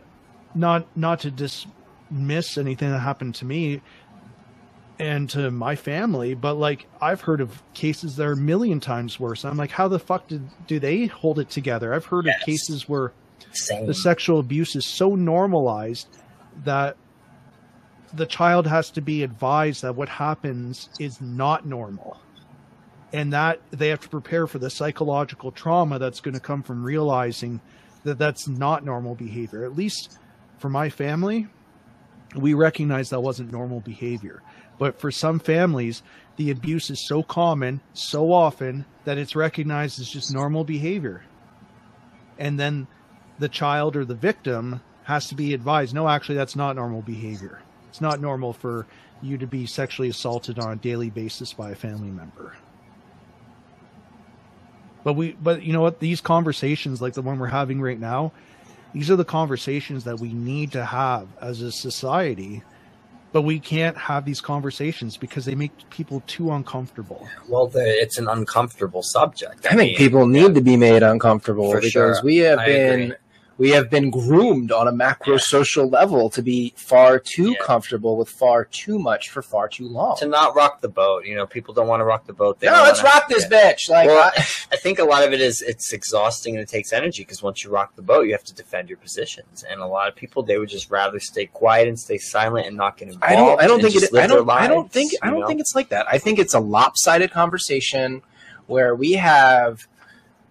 not 0.55 0.87
not 0.97 1.21
to 1.21 1.31
dismiss 1.31 2.59
anything 2.59 2.91
that 2.91 3.01
happened 3.01 3.35
to 3.37 3.45
me 3.45 3.81
and 4.99 5.29
to 5.31 5.51
my 5.51 5.75
family, 5.75 6.35
but 6.35 6.55
like 6.55 6.87
I've 7.01 7.21
heard 7.21 7.41
of 7.41 7.63
cases 7.75 8.17
that 8.17 8.27
are 8.27 8.33
a 8.33 8.37
million 8.37 8.81
times 8.81 9.19
worse. 9.19 9.45
I'm 9.45 9.57
like, 9.57 9.71
how 9.71 9.89
the 9.89 9.99
fuck 9.99 10.29
did 10.29 10.49
do 10.67 10.79
they 10.79 11.07
hold 11.07 11.39
it 11.39 11.51
together? 11.51 11.93
I've 11.93 12.07
heard 12.07 12.27
yes. 12.27 12.41
of 12.41 12.47
cases 12.47 12.89
where 12.89 13.13
Same. 13.53 13.87
the 13.87 13.95
sexual 13.95 14.39
abuse 14.39 14.77
is 14.77 14.87
so 14.87 15.15
normalized 15.15 16.09
that 16.65 16.97
the 18.17 18.27
child 18.27 18.67
has 18.67 18.91
to 18.91 19.01
be 19.01 19.23
advised 19.23 19.83
that 19.83 19.97
what 19.97 20.09
happens 20.09 20.89
is 21.01 21.21
not 21.21 21.67
normal. 21.67 22.21
And 23.13 23.33
that 23.33 23.61
they 23.71 23.89
have 23.89 24.01
to 24.01 24.09
prepare 24.09 24.47
for 24.47 24.59
the 24.59 24.71
psychological 24.71 25.53
trauma 25.53 25.99
that's 25.99 26.21
going 26.21 26.35
to 26.35 26.41
come 26.41 26.63
from 26.63 26.85
realizing 26.85 27.61
that 28.05 28.19
that's 28.19 28.49
not 28.49 28.85
normal 28.85 29.15
behavior. 29.15 29.65
At 29.65 29.77
least 29.77 30.19
for 30.59 30.69
my 30.69 30.89
family 30.91 31.49
we 32.37 32.53
recognize 32.53 33.11
that 33.11 33.21
wasn't 33.21 33.53
normal 33.53 33.79
behavior. 33.81 34.43
But 34.79 35.01
for 35.01 35.11
some 35.11 35.39
families 35.39 36.03
the 36.37 36.51
abuse 36.51 36.91
is 36.91 37.07
so 37.07 37.23
common 37.23 37.81
so 37.93 38.33
often 38.33 38.85
that 39.05 39.19
it's 39.19 39.37
recognized 39.37 40.01
as 40.01 40.09
just 40.09 40.35
normal 40.35 40.65
behavior. 40.65 41.23
And 42.39 42.59
then 42.59 42.89
the 43.39 43.49
child 43.49 43.97
or 43.97 44.05
the 44.05 44.15
victim 44.15 44.81
has 45.05 45.29
to 45.29 45.35
be 45.35 45.55
advised 45.55 45.95
no 45.95 46.09
actually 46.09 46.37
that's 46.37 46.57
not 46.57 46.77
normal 46.77 47.03
behavior 47.03 47.61
it's 47.95 48.01
not 48.01 48.21
normal 48.21 48.53
for 48.53 48.89
you 49.23 49.39
to 49.39 49.47
be 49.47 49.67
sexually 49.67 50.09
assaulted 50.09 50.59
on 50.59 50.73
a 50.73 50.75
daily 50.75 51.11
basis 51.11 51.53
by 51.53 51.71
a 51.71 51.77
family 51.77 52.11
member. 52.11 52.57
But 55.05 55.13
we, 55.13 55.37
but 55.41 55.63
you 55.63 55.73
know 55.73 55.83
what? 55.83 56.01
These 56.01 56.21
conversations, 56.21 57.01
like 57.01 57.13
the 57.15 57.23
one 57.23 57.39
we're 57.39 57.47
having 57.47 57.81
right 57.81 58.01
now, 58.01 58.33
these 58.93 59.13
are 59.13 59.17
the 59.17 59.25
conversations 59.25 60.03
that 60.05 60.19
we 60.19 60.33
need 60.33 60.73
to 60.73 60.85
have 60.85 61.29
as 61.41 61.61
a 61.61 61.71
society. 61.71 62.65
But 63.31 63.43
we 63.43 63.61
can't 63.61 63.97
have 63.97 64.25
these 64.25 64.41
conversations 64.41 65.17
because 65.17 65.45
they 65.45 65.55
make 65.55 65.71
people 65.91 66.21
too 66.27 66.51
uncomfortable. 66.51 67.29
Well, 67.49 67.69
the, 67.69 67.81
it's 67.81 68.19
an 68.19 68.27
uncomfortable 68.27 69.05
subject. 69.05 69.67
I, 69.67 69.75
I 69.75 69.77
mean, 69.77 69.87
think 69.87 69.99
people 69.99 70.27
need 70.27 70.43
yeah. 70.43 70.55
to 70.55 70.61
be 70.61 70.77
made 70.77 71.05
uncomfortable 71.05 71.73
because 71.73 71.93
sure. 71.93 72.17
we 72.25 72.39
have 72.39 72.59
I 72.59 72.67
been 72.67 73.01
agree 73.03 73.17
we 73.57 73.71
have 73.71 73.89
been 73.89 74.11
groomed 74.11 74.73
on 74.73 74.89
a 74.89 74.93
macro 74.93 75.37
social 75.37 75.89
level 75.89 76.29
to 76.31 76.43
be 76.43 76.73
far 76.77 77.19
too 77.19 77.53
yeah. 77.53 77.59
comfortable 77.61 78.17
with 78.17 78.29
far 78.29 78.65
too 78.65 78.99
much 78.99 79.31
for 79.31 79.43
far 79.43 79.69
too 79.69 79.89
long. 79.89 80.17
To 80.19 80.27
not 80.27 80.57
rock 80.57 80.81
the 80.81 80.89
boat. 80.89 81.25
You 81.25 81.37
know, 81.37 81.47
people 81.47 81.73
don't 81.73 81.87
want 81.87 82.01
to 82.01 82.05
rock 82.05 82.27
the 82.27 82.33
boat. 82.33 82.59
They 82.59 82.67
no, 82.67 82.73
let's 82.83 83.03
wanna, 83.03 83.15
rock 83.15 83.29
this 83.29 83.47
yeah. 83.51 83.73
bitch. 83.73 83.89
Like, 83.89 84.09
well, 84.09 84.33
I, 84.37 84.39
I, 84.73 84.77
think 84.77 84.99
a 84.99 85.05
lot 85.05 85.25
of 85.25 85.33
it 85.33 85.41
is 85.41 85.63
it's 85.63 85.93
exhausting 85.93 86.55
and 86.55 86.63
it 86.63 86.69
takes 86.69 86.93
energy 86.93 87.23
because 87.23 87.43
once 87.43 87.63
you 87.63 87.71
rock 87.71 87.95
the 87.95 88.03
boat, 88.03 88.27
you 88.27 88.33
have 88.33 88.45
to 88.45 88.55
defend 88.55 88.89
your 88.89 88.99
positions. 88.99 89.65
And 89.69 89.81
a 89.81 89.87
lot 89.87 90.09
of 90.09 90.17
people 90.17 90.43
they 90.43 90.59
would 90.59 90.69
just 90.69 90.91
rather 90.91 91.21
stay 91.21 91.47
quiet 91.47 91.87
and 91.87 91.99
stay 91.99 92.19
silent 92.19 92.67
and 92.67 92.77
not 92.77 92.97
get 92.97 93.09
involved. 93.09 93.25
I 93.25 93.37
don't. 93.37 93.63
I 93.63 93.67
don't 93.67 93.81
think 93.81 93.95
it. 93.97 94.15
I 94.15 94.27
don't. 94.27 94.47
Lives, 94.47 94.65
I 94.65 94.69
don't 94.69 94.91
think. 94.91 95.13
I 95.23 95.31
don't 95.31 95.41
know? 95.41 95.47
think 95.47 95.61
it's 95.61 95.75
like 95.75 95.91
that. 95.91 96.07
I 96.11 96.19
think 96.19 96.39
it's 96.39 96.55
a 96.55 96.61
lopsided 96.61 97.31
conversation 97.31 98.23
where 98.67 98.95
we 98.95 99.13
have 99.13 99.87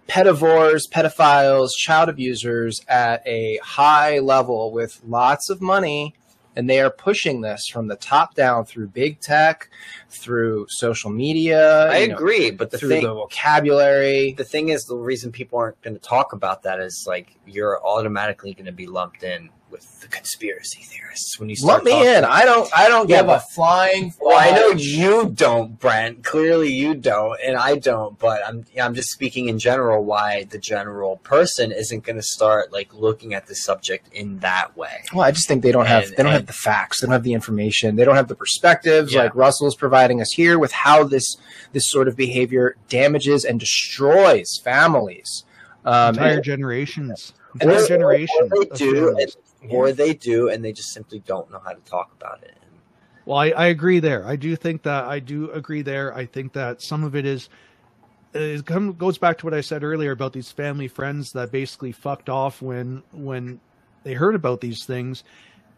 pedovores, 0.08 0.82
pedophiles, 0.90 1.70
child 1.76 2.08
abusers 2.08 2.80
at 2.88 3.26
a 3.26 3.58
high 3.62 4.18
level 4.18 4.72
with 4.72 5.00
lots 5.06 5.50
of 5.50 5.60
money. 5.60 6.14
And 6.56 6.70
they 6.70 6.80
are 6.80 6.90
pushing 6.90 7.40
this 7.40 7.66
from 7.66 7.88
the 7.88 7.96
top 7.96 8.36
down 8.36 8.64
through 8.64 8.86
big 8.86 9.18
tech, 9.18 9.68
through 10.08 10.66
social 10.68 11.10
media. 11.10 11.90
I 11.90 11.96
agree, 11.96 12.50
know, 12.50 12.56
but 12.56 12.70
the 12.70 12.78
through 12.78 12.90
thing, 12.90 13.02
the 13.02 13.12
vocabulary. 13.12 14.34
The 14.34 14.44
thing 14.44 14.68
is, 14.68 14.84
the 14.84 14.94
reason 14.96 15.32
people 15.32 15.58
aren't 15.58 15.82
going 15.82 15.94
to 15.94 16.00
talk 16.00 16.32
about 16.32 16.62
that 16.62 16.78
is 16.78 17.06
like 17.08 17.36
you're 17.44 17.84
automatically 17.84 18.54
going 18.54 18.66
to 18.66 18.72
be 18.72 18.86
lumped 18.86 19.24
in 19.24 19.50
with 19.74 20.00
the 20.02 20.06
conspiracy 20.06 20.82
theorists 20.82 21.40
when 21.40 21.48
you 21.48 21.56
start 21.56 21.84
Let 21.84 21.92
me 21.92 22.16
in. 22.16 22.24
I 22.24 22.44
don't. 22.44 22.70
I 22.76 22.88
don't 22.88 23.10
yeah, 23.10 23.22
give 23.22 23.28
a 23.28 23.40
flying. 23.40 24.14
Well, 24.20 24.38
I 24.38 24.56
know 24.56 24.68
you 24.68 25.30
don't, 25.30 25.78
Brent. 25.80 26.22
Clearly, 26.22 26.72
you 26.72 26.94
don't, 26.94 27.36
and 27.44 27.56
I 27.56 27.76
don't. 27.76 28.16
But 28.16 28.46
I'm. 28.46 28.64
I'm 28.80 28.94
just 28.94 29.10
speaking 29.10 29.48
in 29.48 29.58
general. 29.58 30.04
Why 30.04 30.44
the 30.44 30.58
general 30.58 31.16
person 31.18 31.72
isn't 31.72 32.04
going 32.04 32.14
to 32.16 32.22
start 32.22 32.72
like 32.72 32.94
looking 32.94 33.34
at 33.34 33.48
the 33.48 33.56
subject 33.56 34.08
in 34.12 34.38
that 34.38 34.76
way? 34.76 35.02
Well, 35.12 35.24
I 35.24 35.32
just 35.32 35.48
think 35.48 35.64
they 35.64 35.72
don't 35.72 35.86
have. 35.86 36.10
they 36.10 36.16
don't 36.16 36.26
and, 36.26 36.34
have 36.34 36.46
the 36.46 36.52
facts. 36.52 37.00
They 37.00 37.06
don't 37.06 37.12
have 37.12 37.24
the 37.24 37.32
information. 37.32 37.96
They 37.96 38.04
don't 38.04 38.16
have 38.16 38.28
the 38.28 38.36
perspectives 38.36 39.12
yeah. 39.12 39.24
like 39.24 39.34
Russell's 39.34 39.74
providing 39.74 40.20
us 40.20 40.30
here 40.30 40.56
with 40.56 40.70
how 40.70 41.02
this 41.02 41.36
this 41.72 41.90
sort 41.90 42.06
of 42.06 42.16
behavior 42.16 42.76
damages 42.88 43.44
and 43.44 43.58
destroys 43.58 44.60
families. 44.62 45.42
Um, 45.84 46.14
entire 46.14 46.34
and, 46.34 46.44
generations. 46.44 47.34
Entire 47.60 47.86
generation. 47.86 48.50
They 48.50 48.76
do, 48.76 49.16
or 49.70 49.92
they 49.92 50.14
do 50.14 50.48
and 50.48 50.64
they 50.64 50.72
just 50.72 50.92
simply 50.92 51.20
don't 51.20 51.50
know 51.50 51.60
how 51.64 51.72
to 51.72 51.80
talk 51.82 52.12
about 52.18 52.42
it. 52.42 52.56
Well 53.26 53.38
I, 53.38 53.50
I 53.50 53.66
agree 53.66 54.00
there. 54.00 54.26
I 54.26 54.36
do 54.36 54.54
think 54.56 54.82
that 54.82 55.04
i 55.04 55.18
do 55.18 55.50
agree 55.50 55.82
there. 55.82 56.14
I 56.14 56.26
think 56.26 56.52
that 56.54 56.82
some 56.82 57.04
of 57.04 57.14
it 57.14 57.24
is 57.24 57.48
it 58.32 58.64
goes 58.64 59.16
back 59.16 59.38
to 59.38 59.46
what 59.46 59.54
i 59.54 59.60
said 59.60 59.84
earlier 59.84 60.10
about 60.10 60.32
these 60.32 60.50
family 60.50 60.88
friends 60.88 61.30
that 61.32 61.52
basically 61.52 61.92
fucked 61.92 62.28
off 62.28 62.60
when 62.60 63.02
when 63.12 63.60
they 64.02 64.14
heard 64.14 64.34
about 64.34 64.60
these 64.60 64.84
things. 64.84 65.24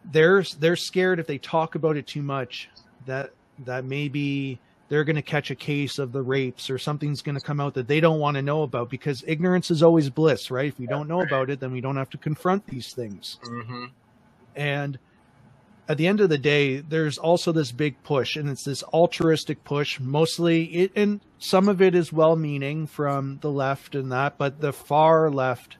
They're 0.05 0.45
they're 0.59 0.77
scared 0.77 1.19
if 1.19 1.27
they 1.27 1.39
talk 1.39 1.75
about 1.75 1.97
it 1.97 2.07
too 2.07 2.23
much 2.23 2.69
that 3.07 3.33
that 3.65 3.85
maybe 3.85 4.61
they're 4.89 5.05
going 5.05 5.17
to 5.17 5.23
catch 5.23 5.51
a 5.51 5.55
case 5.55 5.99
of 5.99 6.13
the 6.13 6.23
rapes 6.23 6.71
or 6.71 6.79
something's 6.79 7.23
going 7.23 7.35
to 7.35 7.41
come 7.41 7.61
out 7.61 7.75
that 7.75 7.89
they 7.89 8.01
don't 8.01 8.21
want 8.21 8.37
to 8.37 8.43
know 8.43 8.63
about 8.63 8.89
because 8.89 9.25
ignorance 9.27 9.71
is 9.71 9.83
always 9.83 10.11
bliss, 10.11 10.51
right? 10.51 10.69
If 10.69 10.79
we 10.79 10.87
don't 10.87 11.09
know 11.09 11.23
about 11.23 11.51
it, 11.51 11.61
then 11.61 11.73
we 11.73 11.81
don't 11.81 11.97
have 11.97 12.11
to 12.11 12.19
confront 12.19 12.67
these 12.67 12.93
things. 12.93 13.39
Mm-hmm. 13.45 13.87
And 14.55 14.99
at 15.89 15.99
the 15.99 16.07
end 16.07 16.21
of 16.21 16.29
the 16.29 16.39
day, 16.39 16.79
there's 16.79 17.19
also 17.19 17.53
this 17.53 17.73
big 17.73 18.01
push, 18.05 18.37
and 18.37 18.49
it's 18.49 18.65
this 18.65 18.83
altruistic 18.85 19.63
push. 19.65 19.99
Mostly, 19.99 20.65
it, 20.65 20.93
and 20.95 21.21
some 21.39 21.69
of 21.69 21.83
it 21.83 21.95
is 21.95 22.13
well-meaning 22.13 22.87
from 22.87 23.39
the 23.41 23.51
left 23.51 23.95
and 23.95 24.11
that, 24.13 24.39
but 24.39 24.61
the 24.61 24.73
far 24.73 25.31
left 25.31 25.79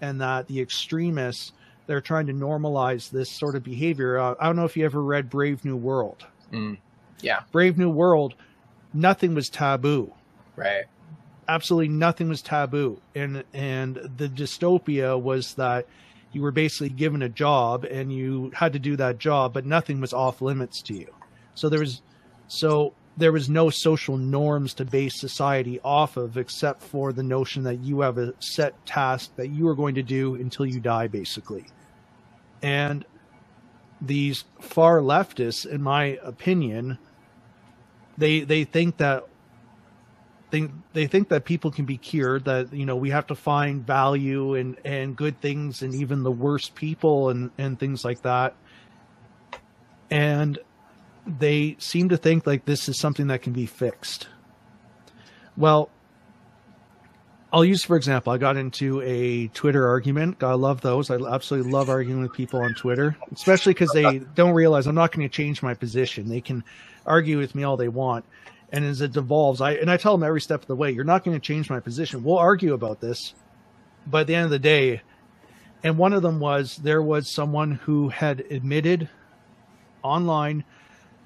and 0.00 0.20
that 0.20 0.46
the 0.48 0.60
extremists, 0.60 1.52
they're 1.86 2.00
trying 2.00 2.26
to 2.26 2.34
normalize 2.34 3.10
this 3.10 3.30
sort 3.30 3.56
of 3.56 3.62
behavior. 3.62 4.18
Uh, 4.18 4.34
I 4.38 4.46
don't 4.46 4.56
know 4.56 4.64
if 4.64 4.76
you 4.76 4.84
ever 4.84 5.02
read 5.02 5.30
Brave 5.30 5.64
New 5.64 5.76
World. 5.76 6.26
Mm 6.52 6.76
yeah. 7.22 7.40
Brave 7.50 7.78
New 7.78 7.90
World, 7.90 8.34
nothing 8.92 9.34
was 9.34 9.48
taboo. 9.48 10.12
Right. 10.56 10.84
Absolutely 11.48 11.88
nothing 11.88 12.28
was 12.28 12.42
taboo. 12.42 13.00
And 13.14 13.44
and 13.52 13.96
the 14.16 14.28
dystopia 14.28 15.20
was 15.20 15.54
that 15.54 15.86
you 16.32 16.42
were 16.42 16.50
basically 16.50 16.88
given 16.88 17.22
a 17.22 17.28
job 17.28 17.84
and 17.84 18.12
you 18.12 18.50
had 18.54 18.72
to 18.72 18.78
do 18.78 18.96
that 18.96 19.18
job, 19.18 19.52
but 19.52 19.66
nothing 19.66 20.00
was 20.00 20.12
off 20.12 20.40
limits 20.40 20.80
to 20.82 20.94
you. 20.94 21.12
So 21.54 21.68
there 21.68 21.80
was 21.80 22.02
so 22.48 22.94
there 23.16 23.32
was 23.32 23.48
no 23.48 23.68
social 23.68 24.16
norms 24.16 24.72
to 24.74 24.84
base 24.84 25.20
society 25.20 25.78
off 25.84 26.16
of 26.16 26.36
except 26.38 26.82
for 26.82 27.12
the 27.12 27.22
notion 27.22 27.62
that 27.64 27.80
you 27.80 28.00
have 28.00 28.16
a 28.16 28.34
set 28.40 28.84
task 28.86 29.34
that 29.36 29.48
you 29.48 29.68
are 29.68 29.74
going 29.74 29.94
to 29.94 30.02
do 30.02 30.34
until 30.36 30.64
you 30.64 30.80
die 30.80 31.08
basically. 31.08 31.66
And 32.62 33.04
these 34.00 34.44
far 34.60 35.00
leftists 35.00 35.66
in 35.66 35.82
my 35.82 36.18
opinion 36.22 36.98
they 38.18 38.40
they 38.40 38.64
think 38.64 38.98
that 38.98 39.26
they 40.50 40.68
they 40.92 41.06
think 41.06 41.30
that 41.30 41.44
people 41.44 41.70
can 41.70 41.84
be 41.84 41.96
cured 41.96 42.44
that 42.44 42.72
you 42.72 42.86
know 42.86 42.96
we 42.96 43.10
have 43.10 43.26
to 43.26 43.34
find 43.34 43.86
value 43.86 44.54
and 44.54 44.76
and 44.84 45.16
good 45.16 45.40
things 45.40 45.82
and 45.82 45.94
even 45.94 46.22
the 46.22 46.30
worst 46.30 46.74
people 46.74 47.30
and 47.30 47.50
and 47.58 47.78
things 47.78 48.04
like 48.04 48.22
that. 48.22 48.54
And 50.10 50.58
they 51.26 51.76
seem 51.78 52.10
to 52.10 52.16
think 52.16 52.46
like 52.46 52.66
this 52.66 52.88
is 52.88 52.98
something 52.98 53.28
that 53.28 53.42
can 53.42 53.52
be 53.52 53.66
fixed. 53.66 54.28
Well 55.56 55.90
I'll 57.52 57.64
use 57.64 57.84
for 57.84 57.96
example, 57.96 58.32
I 58.32 58.38
got 58.38 58.56
into 58.56 59.02
a 59.02 59.48
Twitter 59.48 59.86
argument. 59.86 60.42
I 60.42 60.54
love 60.54 60.80
those. 60.80 61.10
I 61.10 61.16
absolutely 61.16 61.70
love 61.70 61.90
arguing 61.90 62.22
with 62.22 62.32
people 62.32 62.60
on 62.62 62.74
Twitter, 62.74 63.14
especially 63.30 63.74
because 63.74 63.90
they 63.92 64.20
don't 64.34 64.54
realize 64.54 64.86
I'm 64.86 64.94
not 64.94 65.12
going 65.12 65.28
to 65.28 65.34
change 65.34 65.62
my 65.62 65.74
position. 65.74 66.28
They 66.28 66.40
can 66.40 66.64
argue 67.04 67.38
with 67.38 67.54
me 67.54 67.62
all 67.62 67.76
they 67.76 67.88
want. 67.88 68.24
And 68.70 68.86
as 68.86 69.02
it 69.02 69.12
devolves, 69.12 69.60
I 69.60 69.72
and 69.72 69.90
I 69.90 69.98
tell 69.98 70.16
them 70.16 70.26
every 70.26 70.40
step 70.40 70.62
of 70.62 70.66
the 70.66 70.76
way, 70.76 70.90
you're 70.90 71.04
not 71.04 71.24
going 71.24 71.36
to 71.38 71.46
change 71.46 71.68
my 71.68 71.78
position. 71.78 72.24
We'll 72.24 72.38
argue 72.38 72.72
about 72.72 73.00
this, 73.00 73.34
but 74.06 74.22
at 74.22 74.26
the 74.28 74.34
end 74.34 74.46
of 74.46 74.50
the 74.50 74.58
day, 74.58 75.02
and 75.82 75.98
one 75.98 76.14
of 76.14 76.22
them 76.22 76.40
was 76.40 76.76
there 76.76 77.02
was 77.02 77.30
someone 77.30 77.72
who 77.72 78.08
had 78.08 78.40
admitted 78.50 79.10
online 80.02 80.64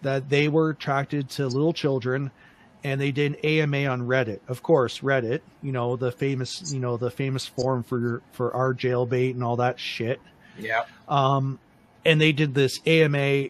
that 0.02 0.28
they 0.28 0.48
were 0.48 0.70
attracted 0.70 1.30
to 1.30 1.46
little 1.46 1.72
children 1.72 2.32
and 2.86 3.00
they 3.00 3.10
did 3.10 3.32
an 3.32 3.38
AMA 3.42 3.86
on 3.86 4.02
Reddit. 4.02 4.38
Of 4.46 4.62
course, 4.62 5.00
Reddit, 5.00 5.40
you 5.60 5.72
know, 5.72 5.96
the 5.96 6.12
famous, 6.12 6.72
you 6.72 6.78
know, 6.78 6.96
the 6.96 7.10
famous 7.10 7.44
forum 7.44 7.82
for 7.82 8.22
for 8.30 8.54
our 8.54 8.72
jailbait 8.72 9.32
and 9.32 9.42
all 9.42 9.56
that 9.56 9.80
shit. 9.80 10.20
Yeah. 10.56 10.84
Um, 11.08 11.58
and 12.04 12.20
they 12.20 12.30
did 12.30 12.54
this 12.54 12.78
AMA, 12.86 13.48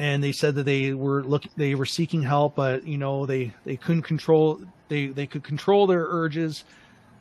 and 0.00 0.24
they 0.24 0.32
said 0.32 0.56
that 0.56 0.64
they 0.64 0.92
were 0.92 1.22
looking, 1.22 1.52
they 1.56 1.76
were 1.76 1.86
seeking 1.86 2.20
help, 2.20 2.56
but 2.56 2.84
you 2.84 2.98
know, 2.98 3.26
they 3.26 3.52
they 3.64 3.76
couldn't 3.76 4.02
control, 4.02 4.60
they 4.88 5.06
they 5.06 5.28
could 5.28 5.44
control 5.44 5.86
their 5.86 6.06
urges, 6.08 6.64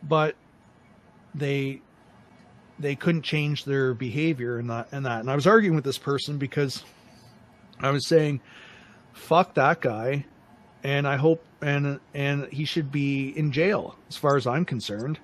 but 0.01 0.35
they 1.35 1.81
they 2.79 2.95
couldn't 2.95 3.21
change 3.21 3.63
their 3.65 3.93
behavior 3.93 4.57
and 4.57 4.71
that 4.71 4.87
and 4.91 5.05
that. 5.05 5.19
And 5.19 5.29
I 5.29 5.35
was 5.35 5.45
arguing 5.45 5.75
with 5.75 5.85
this 5.85 5.99
person 5.99 6.39
because 6.39 6.83
I 7.79 7.91
was 7.91 8.07
saying, 8.07 8.41
"Fuck 9.13 9.53
that 9.53 9.81
guy." 9.81 10.25
And 10.83 11.07
I 11.07 11.15
hope 11.15 11.43
and 11.61 11.99
and 12.13 12.47
he 12.51 12.65
should 12.65 12.91
be 12.91 13.29
in 13.29 13.51
jail 13.51 13.95
as 14.09 14.17
far 14.17 14.35
as 14.35 14.45
I'm 14.45 14.65
concerned, 14.65 15.17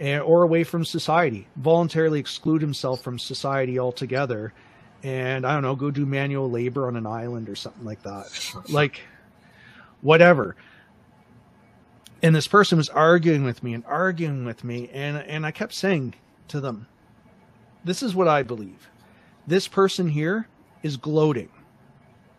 and 0.00 0.22
or 0.22 0.42
away 0.42 0.64
from 0.64 0.84
society, 0.84 1.46
voluntarily 1.56 2.18
exclude 2.18 2.60
himself 2.60 3.00
from 3.00 3.18
society 3.18 3.78
altogether, 3.78 4.52
and 5.02 5.46
I 5.46 5.54
don't 5.54 5.62
know, 5.62 5.76
go 5.76 5.90
do 5.90 6.04
manual 6.04 6.50
labor 6.50 6.88
on 6.88 6.96
an 6.96 7.06
island 7.06 7.48
or 7.48 7.54
something 7.54 7.84
like 7.84 8.02
that, 8.02 8.26
like 8.68 9.00
whatever. 10.00 10.56
And 12.20 12.34
this 12.34 12.48
person 12.48 12.78
was 12.78 12.88
arguing 12.88 13.44
with 13.44 13.62
me 13.62 13.74
and 13.74 13.84
arguing 13.86 14.44
with 14.44 14.64
me, 14.64 14.90
and 14.92 15.18
and 15.18 15.46
I 15.46 15.52
kept 15.52 15.74
saying 15.74 16.14
to 16.48 16.60
them, 16.60 16.88
"This 17.84 18.02
is 18.02 18.16
what 18.16 18.26
I 18.26 18.42
believe. 18.42 18.88
This 19.46 19.68
person 19.68 20.08
here 20.08 20.48
is 20.82 20.96
gloating. 20.96 21.50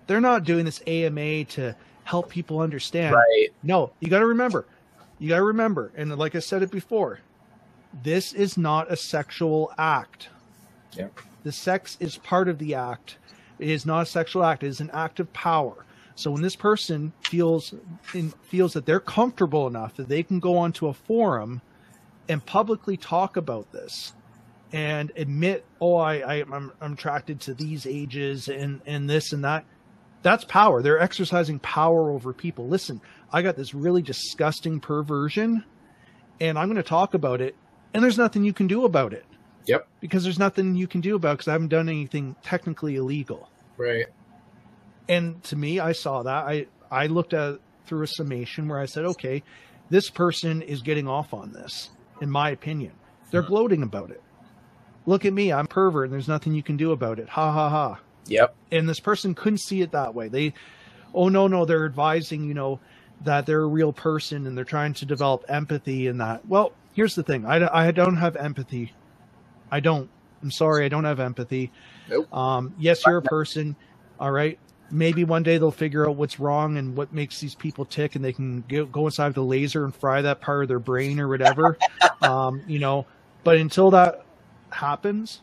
They're 0.07 0.19
not 0.19 0.43
doing 0.43 0.65
this 0.65 0.81
AMA 0.85 1.45
to." 1.45 1.75
Help 2.09 2.27
people 2.27 2.59
understand. 2.59 3.13
Right. 3.13 3.49
No, 3.61 3.91
you 3.99 4.09
got 4.09 4.19
to 4.19 4.25
remember. 4.25 4.65
You 5.19 5.29
got 5.29 5.35
to 5.35 5.43
remember, 5.43 5.91
and 5.95 6.17
like 6.17 6.33
I 6.33 6.39
said 6.39 6.63
it 6.63 6.71
before, 6.71 7.19
this 8.03 8.33
is 8.33 8.57
not 8.57 8.91
a 8.91 8.95
sexual 8.95 9.71
act. 9.77 10.29
Yeah. 10.93 11.09
The 11.43 11.51
sex 11.51 11.97
is 11.99 12.17
part 12.17 12.47
of 12.47 12.57
the 12.57 12.73
act. 12.73 13.17
It 13.59 13.69
is 13.69 13.85
not 13.85 14.01
a 14.01 14.05
sexual 14.07 14.43
act. 14.43 14.63
It 14.63 14.67
is 14.67 14.79
an 14.79 14.89
act 14.91 15.19
of 15.19 15.31
power. 15.33 15.85
So 16.15 16.31
when 16.31 16.41
this 16.41 16.55
person 16.55 17.13
feels 17.21 17.75
in, 18.15 18.31
feels 18.41 18.73
that 18.73 18.87
they're 18.87 18.99
comfortable 18.99 19.67
enough 19.67 19.95
that 19.97 20.09
they 20.09 20.23
can 20.23 20.39
go 20.39 20.57
onto 20.57 20.87
a 20.87 20.93
forum 20.93 21.61
and 22.27 22.43
publicly 22.43 22.97
talk 22.97 23.37
about 23.37 23.71
this 23.71 24.13
and 24.73 25.11
admit, 25.15 25.63
oh, 25.79 25.97
I, 25.97 26.15
I 26.15 26.33
I'm, 26.51 26.71
I'm 26.81 26.93
attracted 26.93 27.39
to 27.41 27.53
these 27.53 27.85
ages 27.85 28.47
and 28.47 28.81
and 28.87 29.07
this 29.07 29.31
and 29.31 29.43
that 29.43 29.65
that's 30.21 30.43
power. 30.45 30.81
They're 30.81 30.99
exercising 30.99 31.59
power 31.59 32.11
over 32.11 32.33
people. 32.33 32.67
Listen, 32.67 33.01
I 33.31 33.41
got 33.41 33.55
this 33.55 33.73
really 33.73 34.01
disgusting 34.01 34.79
perversion, 34.79 35.63
and 36.39 36.57
I'm 36.57 36.67
going 36.67 36.77
to 36.77 36.83
talk 36.83 37.13
about 37.13 37.41
it, 37.41 37.55
and 37.93 38.03
there's 38.03 38.17
nothing 38.17 38.43
you 38.43 38.53
can 38.53 38.67
do 38.67 38.85
about 38.85 39.13
it. 39.13 39.25
Yep. 39.65 39.87
Because 39.99 40.23
there's 40.23 40.39
nothing 40.39 40.75
you 40.75 40.87
can 40.87 41.01
do 41.01 41.15
about 41.15 41.37
because 41.37 41.47
I 41.47 41.51
haven't 41.51 41.67
done 41.67 41.89
anything 41.89 42.35
technically 42.43 42.95
illegal. 42.95 43.49
Right. 43.77 44.07
And 45.07 45.43
to 45.43 45.55
me, 45.55 45.79
I 45.79 45.91
saw 45.91 46.23
that. 46.23 46.45
I 46.45 46.67
I 46.91 47.07
looked 47.07 47.33
at 47.33 47.59
through 47.85 48.03
a 48.03 48.07
summation 48.07 48.67
where 48.67 48.79
I 48.79 48.85
said, 48.85 49.05
okay, 49.05 49.43
this 49.89 50.09
person 50.09 50.61
is 50.61 50.81
getting 50.81 51.07
off 51.07 51.33
on 51.33 51.51
this, 51.51 51.89
in 52.21 52.29
my 52.29 52.49
opinion. 52.49 52.93
They're 53.31 53.41
mm-hmm. 53.41 53.51
gloating 53.51 53.83
about 53.83 54.11
it. 54.11 54.21
Look 55.05 55.25
at 55.25 55.33
me, 55.33 55.51
I'm 55.51 55.67
pervert, 55.67 56.05
and 56.05 56.13
there's 56.13 56.27
nothing 56.27 56.53
you 56.53 56.63
can 56.63 56.77
do 56.77 56.91
about 56.91 57.19
it. 57.19 57.29
Ha 57.29 57.51
ha 57.51 57.69
ha. 57.69 57.99
Yep. 58.27 58.55
And 58.71 58.87
this 58.87 58.99
person 58.99 59.33
couldn't 59.33 59.59
see 59.59 59.81
it 59.81 59.91
that 59.91 60.13
way. 60.13 60.27
They, 60.27 60.53
oh 61.13 61.29
no, 61.29 61.47
no, 61.47 61.65
they're 61.65 61.85
advising, 61.85 62.43
you 62.43 62.53
know, 62.53 62.79
that 63.23 63.45
they're 63.45 63.61
a 63.61 63.67
real 63.67 63.91
person 63.91 64.47
and 64.47 64.57
they're 64.57 64.65
trying 64.65 64.93
to 64.95 65.05
develop 65.05 65.45
empathy 65.49 66.07
and 66.07 66.21
that. 66.21 66.45
Well, 66.47 66.73
here's 66.93 67.15
the 67.15 67.23
thing. 67.23 67.45
I, 67.45 67.87
I 67.87 67.91
don't 67.91 68.17
have 68.17 68.35
empathy. 68.35 68.93
I 69.71 69.79
don't. 69.79 70.09
I'm 70.41 70.51
sorry. 70.51 70.85
I 70.85 70.89
don't 70.89 71.03
have 71.03 71.19
empathy. 71.19 71.71
Nope. 72.09 72.33
Um, 72.33 72.73
yes, 72.79 73.05
you're 73.05 73.17
a 73.17 73.21
person. 73.21 73.75
All 74.19 74.31
right. 74.31 74.57
Maybe 74.91 75.23
one 75.23 75.43
day 75.43 75.57
they'll 75.57 75.69
figure 75.69 76.09
out 76.09 76.15
what's 76.15 76.39
wrong 76.39 76.77
and 76.77 76.95
what 76.95 77.13
makes 77.13 77.39
these 77.39 77.53
people 77.53 77.85
tick, 77.85 78.15
and 78.15 78.25
they 78.25 78.33
can 78.33 78.63
go, 78.67 78.85
go 78.85 79.05
inside 79.05 79.33
the 79.35 79.43
laser 79.43 79.85
and 79.85 79.93
fry 79.93 80.21
that 80.21 80.41
part 80.41 80.63
of 80.63 80.67
their 80.67 80.79
brain 80.79 81.19
or 81.19 81.27
whatever. 81.27 81.77
um, 82.21 82.63
you 82.67 82.79
know, 82.79 83.05
but 83.43 83.57
until 83.57 83.91
that 83.91 84.25
happens, 84.71 85.41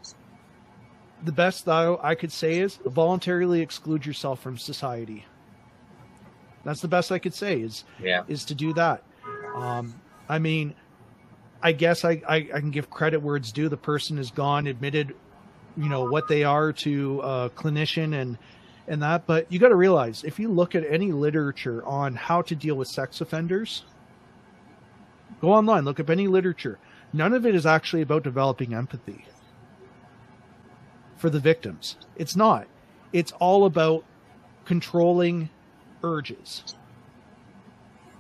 the 1.27 1.33
best 1.33 1.65
though 1.65 2.01
I 2.03 2.15
could 2.15 2.33
say 2.33 2.61
is 2.61 2.77
voluntarily 2.87 3.61
exclude 3.61 4.07
yourself 4.07 4.41
from 4.41 4.57
society. 4.57 5.27
That's 6.65 6.81
the 6.81 6.89
best 6.89 7.13
I 7.13 7.19
could 7.19 7.35
say 7.35 7.61
is 7.61 7.85
yeah. 8.01 8.23
is 8.29 8.45
to 8.47 8.55
do 8.55 8.73
that. 8.75 9.03
Um, 9.55 10.01
I 10.29 10.39
mean, 10.39 10.75
I 11.63 11.73
guess 11.73 12.05
I, 12.05 12.23
I, 12.29 12.37
I, 12.37 12.61
can 12.61 12.71
give 12.71 12.91
credit 12.91 13.21
where 13.23 13.37
it's 13.37 13.51
due. 13.51 13.69
The 13.69 13.77
person 13.77 14.19
has 14.19 14.31
gone, 14.31 14.67
admitted, 14.67 15.15
you 15.77 15.89
know, 15.89 16.05
what 16.05 16.29
they 16.29 16.45
are 16.45 16.73
to 16.73 17.21
a 17.21 17.51
clinician 17.51 18.21
and 18.21 18.39
and 18.87 19.03
that. 19.03 19.27
But 19.27 19.51
you 19.51 19.59
got 19.59 19.71
to 19.71 19.77
realize 19.77 20.23
if 20.25 20.39
you 20.39 20.49
look 20.49 20.75
at 20.75 20.85
any 20.89 21.11
literature 21.13 21.85
on 21.85 22.15
how 22.15 22.43
to 22.43 22.55
deal 22.55 22.77
with 22.77 22.89
sex 22.89 23.21
offenders, 23.21 23.85
go 25.41 25.53
online, 25.53 25.85
look 25.85 25.99
up 25.99 26.11
any 26.11 26.29
literature. 26.29 26.79
None 27.13 27.33
of 27.33 27.47
it 27.47 27.55
is 27.55 27.67
actually 27.67 28.03
about 28.03 28.23
developing 28.23 28.75
empathy 28.75 29.25
for 31.17 31.31
the 31.31 31.41
victims. 31.41 31.97
It's 32.17 32.37
not. 32.37 32.67
It's 33.13 33.33
all 33.33 33.65
about 33.67 34.05
controlling 34.65 35.49
urges. 36.03 36.65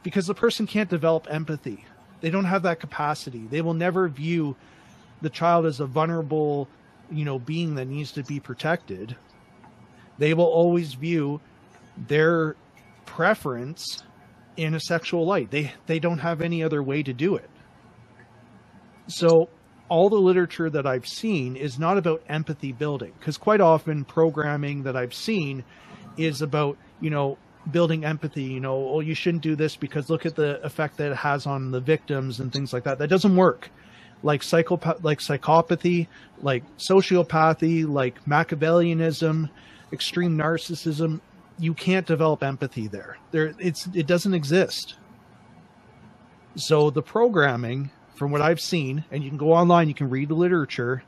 Because 0.02 0.26
the 0.26 0.34
person 0.34 0.66
can't 0.66 0.88
develop 0.88 1.26
empathy. 1.28 1.84
They 2.20 2.30
don't 2.30 2.44
have 2.44 2.62
that 2.62 2.80
capacity. 2.80 3.46
They 3.50 3.60
will 3.60 3.74
never 3.74 4.08
view 4.08 4.56
the 5.20 5.30
child 5.30 5.66
as 5.66 5.80
a 5.80 5.86
vulnerable, 5.86 6.68
you 7.10 7.24
know, 7.24 7.38
being 7.38 7.74
that 7.74 7.86
needs 7.86 8.12
to 8.12 8.22
be 8.22 8.40
protected. 8.40 9.16
They 10.18 10.34
will 10.34 10.44
always 10.44 10.94
view 10.94 11.40
their 11.96 12.56
preference 13.04 14.02
in 14.56 14.74
a 14.74 14.80
sexual 14.80 15.26
light. 15.26 15.50
They 15.50 15.72
they 15.86 15.98
don't 15.98 16.18
have 16.18 16.40
any 16.40 16.62
other 16.62 16.82
way 16.82 17.02
to 17.02 17.12
do 17.12 17.36
it. 17.36 17.50
So 19.08 19.48
all 19.88 20.08
the 20.08 20.16
literature 20.16 20.68
that 20.70 20.86
I've 20.86 21.06
seen 21.06 21.56
is 21.56 21.78
not 21.78 21.98
about 21.98 22.22
empathy 22.28 22.72
building 22.72 23.12
because 23.18 23.38
quite 23.38 23.60
often 23.60 24.04
programming 24.04 24.82
that 24.84 24.96
I've 24.96 25.14
seen 25.14 25.64
is 26.16 26.42
about, 26.42 26.76
you 27.00 27.10
know, 27.10 27.38
building 27.70 28.04
empathy, 28.04 28.44
you 28.44 28.60
know, 28.60 28.88
oh, 28.88 29.00
you 29.00 29.14
shouldn't 29.14 29.42
do 29.42 29.56
this 29.56 29.76
because 29.76 30.08
look 30.10 30.26
at 30.26 30.36
the 30.36 30.62
effect 30.64 30.96
that 30.96 31.12
it 31.12 31.16
has 31.16 31.46
on 31.46 31.70
the 31.70 31.80
victims 31.80 32.40
and 32.40 32.52
things 32.52 32.72
like 32.72 32.84
that. 32.84 32.98
That 32.98 33.08
doesn't 33.08 33.36
work. 33.36 33.70
Like 34.22 34.42
psychopath, 34.42 35.04
like 35.04 35.18
psychopathy, 35.18 36.06
like 36.40 36.64
sociopathy, 36.78 37.86
like 37.88 38.24
Machiavellianism, 38.24 39.50
extreme 39.92 40.36
narcissism, 40.36 41.20
you 41.58 41.74
can't 41.74 42.06
develop 42.06 42.42
empathy 42.42 42.88
there. 42.88 43.18
There, 43.30 43.54
it's 43.58 43.86
it 43.94 44.06
doesn't 44.06 44.34
exist. 44.34 44.96
So 46.56 46.90
the 46.90 47.02
programming 47.02 47.90
from 48.16 48.30
what 48.30 48.40
I've 48.40 48.60
seen, 48.60 49.04
and 49.10 49.22
you 49.22 49.28
can 49.28 49.38
go 49.38 49.52
online, 49.52 49.88
you 49.88 49.94
can 49.94 50.10
read 50.10 50.30
the 50.30 50.34
literature, 50.34 51.02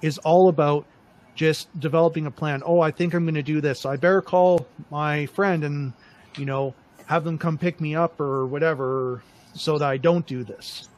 is 0.00 0.18
all 0.18 0.48
about 0.48 0.86
just 1.34 1.68
developing 1.78 2.26
a 2.26 2.30
plan. 2.30 2.62
Oh, 2.64 2.80
I 2.80 2.90
think 2.90 3.14
I'm 3.14 3.24
going 3.24 3.34
to 3.34 3.42
do 3.42 3.60
this. 3.60 3.80
So 3.80 3.90
I 3.90 3.96
better 3.96 4.22
call 4.22 4.66
my 4.90 5.26
friend 5.26 5.62
and, 5.62 5.92
you 6.36 6.44
know, 6.44 6.74
have 7.06 7.24
them 7.24 7.38
come 7.38 7.58
pick 7.58 7.80
me 7.80 7.94
up 7.94 8.18
or 8.20 8.46
whatever 8.46 9.22
so 9.54 9.78
that 9.78 9.88
I 9.88 9.98
don't 9.98 10.26
do 10.26 10.42
this. 10.42 10.88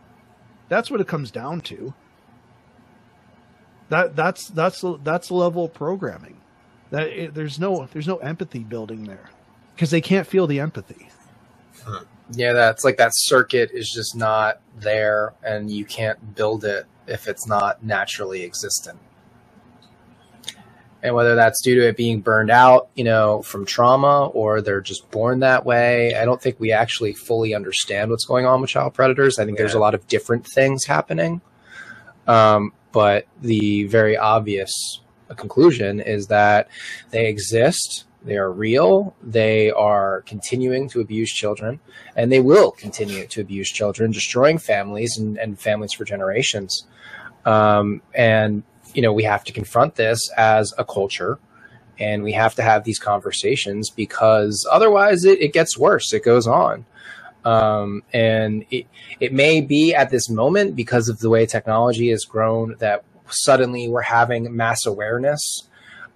That's 0.69 0.91
what 0.91 1.01
it 1.01 1.09
comes 1.09 1.31
down 1.31 1.61
to. 1.63 1.93
That 3.91 4.17
that's 4.17 4.49
that's 4.49 4.83
that's 5.03 5.29
the 5.29 5.35
level 5.35 5.67
of 5.67 5.75
programming. 5.75 6.41
That 6.91 7.09
it, 7.09 7.35
there's 7.35 7.59
no 7.59 7.87
there's 7.93 8.09
no 8.09 8.17
empathy 8.17 8.61
building 8.61 9.05
there 9.05 9.31
because 9.75 9.91
they 9.91 10.01
can't 10.01 10.27
feel 10.27 10.47
the 10.47 10.59
empathy. 10.59 11.11
Huh 11.85 12.05
yeah, 12.33 12.53
that's 12.53 12.85
like 12.85 12.97
that 12.97 13.13
circuit 13.15 13.71
is 13.73 13.91
just 13.91 14.17
not 14.17 14.61
there, 14.77 15.35
and 15.43 15.71
you 15.71 15.85
can't 15.85 16.35
build 16.35 16.65
it 16.65 16.87
if 17.07 17.29
it's 17.29 17.47
not 17.47 17.85
naturally 17.85 18.43
existent. 18.43 18.99
And 21.03 21.15
whether 21.15 21.35
that's 21.35 21.61
due 21.61 21.75
to 21.75 21.89
it 21.89 21.99
being 21.99 22.23
burned 22.23 22.51
out, 22.51 22.89
you 22.95 23.05
know, 23.05 23.43
from 23.43 23.67
trauma, 23.67 24.29
or 24.29 24.63
they're 24.63 24.81
just 24.81 25.11
born 25.11 25.41
that 25.41 25.67
way, 25.67 26.15
I 26.15 26.25
don't 26.25 26.41
think 26.41 26.59
we 26.59 26.73
actually 26.73 27.13
fully 27.13 27.55
understand 27.55 28.11
what's 28.11 28.25
going 28.25 28.47
on 28.47 28.63
with 28.63 28.71
child 28.71 28.95
predators. 28.95 29.39
I 29.39 29.45
think 29.45 29.59
yeah. 29.59 29.65
there's 29.65 29.75
a 29.75 29.79
lot 29.79 29.95
of 29.95 30.07
different 30.09 30.47
things 30.47 30.87
happening. 30.87 31.43
Um, 32.27 32.73
but 32.93 33.27
the 33.43 33.85
very 33.85 34.17
obvious 34.17 35.01
conclusion 35.37 36.01
is 36.01 36.29
that 36.29 36.69
they 37.11 37.27
exist 37.27 38.07
they 38.25 38.37
are 38.37 38.51
real. 38.51 39.15
They 39.23 39.71
are 39.71 40.23
continuing 40.23 40.89
to 40.91 41.01
abuse 41.01 41.31
children, 41.31 41.81
and 42.17 42.33
they 42.33 42.41
will 42.41 42.71
continue 42.71 43.27
to 43.27 43.41
abuse 43.41 43.69
children, 43.69 44.11
destroying 44.13 44.59
families 44.59 45.19
and, 45.19 45.39
and 45.39 45.59
families 45.59 45.93
for 45.93 46.05
generations. 46.05 46.87
Um, 47.45 48.01
and 48.15 48.63
you 48.95 49.03
know, 49.03 49.13
we 49.13 49.25
have 49.25 49.45
to 49.45 49.53
confront 49.53 49.97
this 49.97 50.31
as 50.37 50.73
a 50.79 50.85
culture 50.85 51.39
and 51.99 52.23
we 52.23 52.33
have 52.33 52.55
to 52.55 52.63
have 52.63 52.85
these 52.85 52.99
conversations 52.99 53.91
because 53.91 54.67
otherwise 54.71 55.25
it, 55.25 55.41
it 55.41 55.53
gets 55.53 55.79
worse. 55.79 56.13
It 56.13 56.25
goes 56.25 56.47
on. 56.47 56.87
Um, 57.45 58.03
and 58.13 58.65
it, 58.71 58.87
it 59.21 59.33
may 59.33 59.61
be 59.61 59.95
at 59.95 60.11
this 60.11 60.31
moment 60.31 60.75
because 60.75 61.09
of 61.09 61.19
the 61.19 61.29
way 61.29 61.45
technology 61.45 62.11
has 62.11 62.25
grown 62.25 62.77
that 62.79 63.05
suddenly 63.29 63.89
we're 63.89 64.01
having 64.01 64.55
mass 64.57 64.87
awareness 64.87 65.69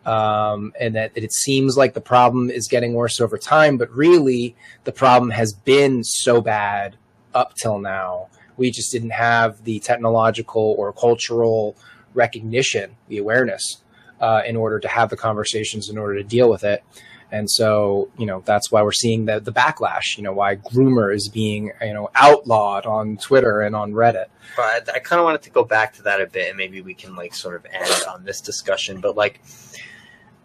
um, 0.06 0.72
and 0.80 0.94
that, 0.94 1.12
it 1.14 1.32
seems 1.32 1.76
like 1.76 1.94
the 1.94 2.00
problem 2.00 2.50
is 2.50 2.68
getting 2.68 2.94
worse 2.94 3.20
over 3.20 3.36
time, 3.36 3.76
but 3.76 3.90
really 3.90 4.56
the 4.84 4.92
problem 4.92 5.30
has 5.30 5.52
been 5.52 6.02
so 6.02 6.40
bad 6.40 6.96
up 7.34 7.54
till 7.54 7.78
now. 7.78 8.28
We 8.56 8.70
just 8.70 8.90
didn't 8.90 9.10
have 9.10 9.64
the 9.64 9.78
technological 9.80 10.74
or 10.78 10.92
cultural 10.92 11.76
recognition, 12.14 12.96
the 13.08 13.18
awareness, 13.18 13.82
uh, 14.20 14.42
in 14.46 14.56
order 14.56 14.80
to 14.80 14.88
have 14.88 15.10
the 15.10 15.16
conversations, 15.16 15.88
in 15.88 15.98
order 15.98 16.14
to 16.14 16.24
deal 16.24 16.50
with 16.50 16.64
it. 16.64 16.82
And 17.30 17.48
so, 17.50 18.08
you 18.16 18.24
know, 18.24 18.42
that's 18.46 18.72
why 18.72 18.82
we're 18.82 18.92
seeing 18.92 19.26
the, 19.26 19.38
the 19.38 19.52
backlash, 19.52 20.16
you 20.16 20.22
know, 20.22 20.32
why 20.32 20.56
groomer 20.56 21.14
is 21.14 21.28
being, 21.28 21.72
you 21.82 21.92
know, 21.92 22.08
outlawed 22.14 22.86
on 22.86 23.18
Twitter 23.18 23.60
and 23.60 23.76
on 23.76 23.92
Reddit. 23.92 24.26
But 24.56 24.88
I 24.94 24.98
kind 24.98 25.20
of 25.20 25.26
wanted 25.26 25.42
to 25.42 25.50
go 25.50 25.62
back 25.62 25.92
to 25.94 26.02
that 26.04 26.22
a 26.22 26.26
bit 26.26 26.48
and 26.48 26.56
maybe 26.56 26.80
we 26.80 26.94
can 26.94 27.14
like 27.14 27.34
sort 27.34 27.56
of 27.56 27.66
end 27.66 28.04
on 28.08 28.24
this 28.24 28.40
discussion. 28.40 29.02
But 29.02 29.14
like, 29.14 29.42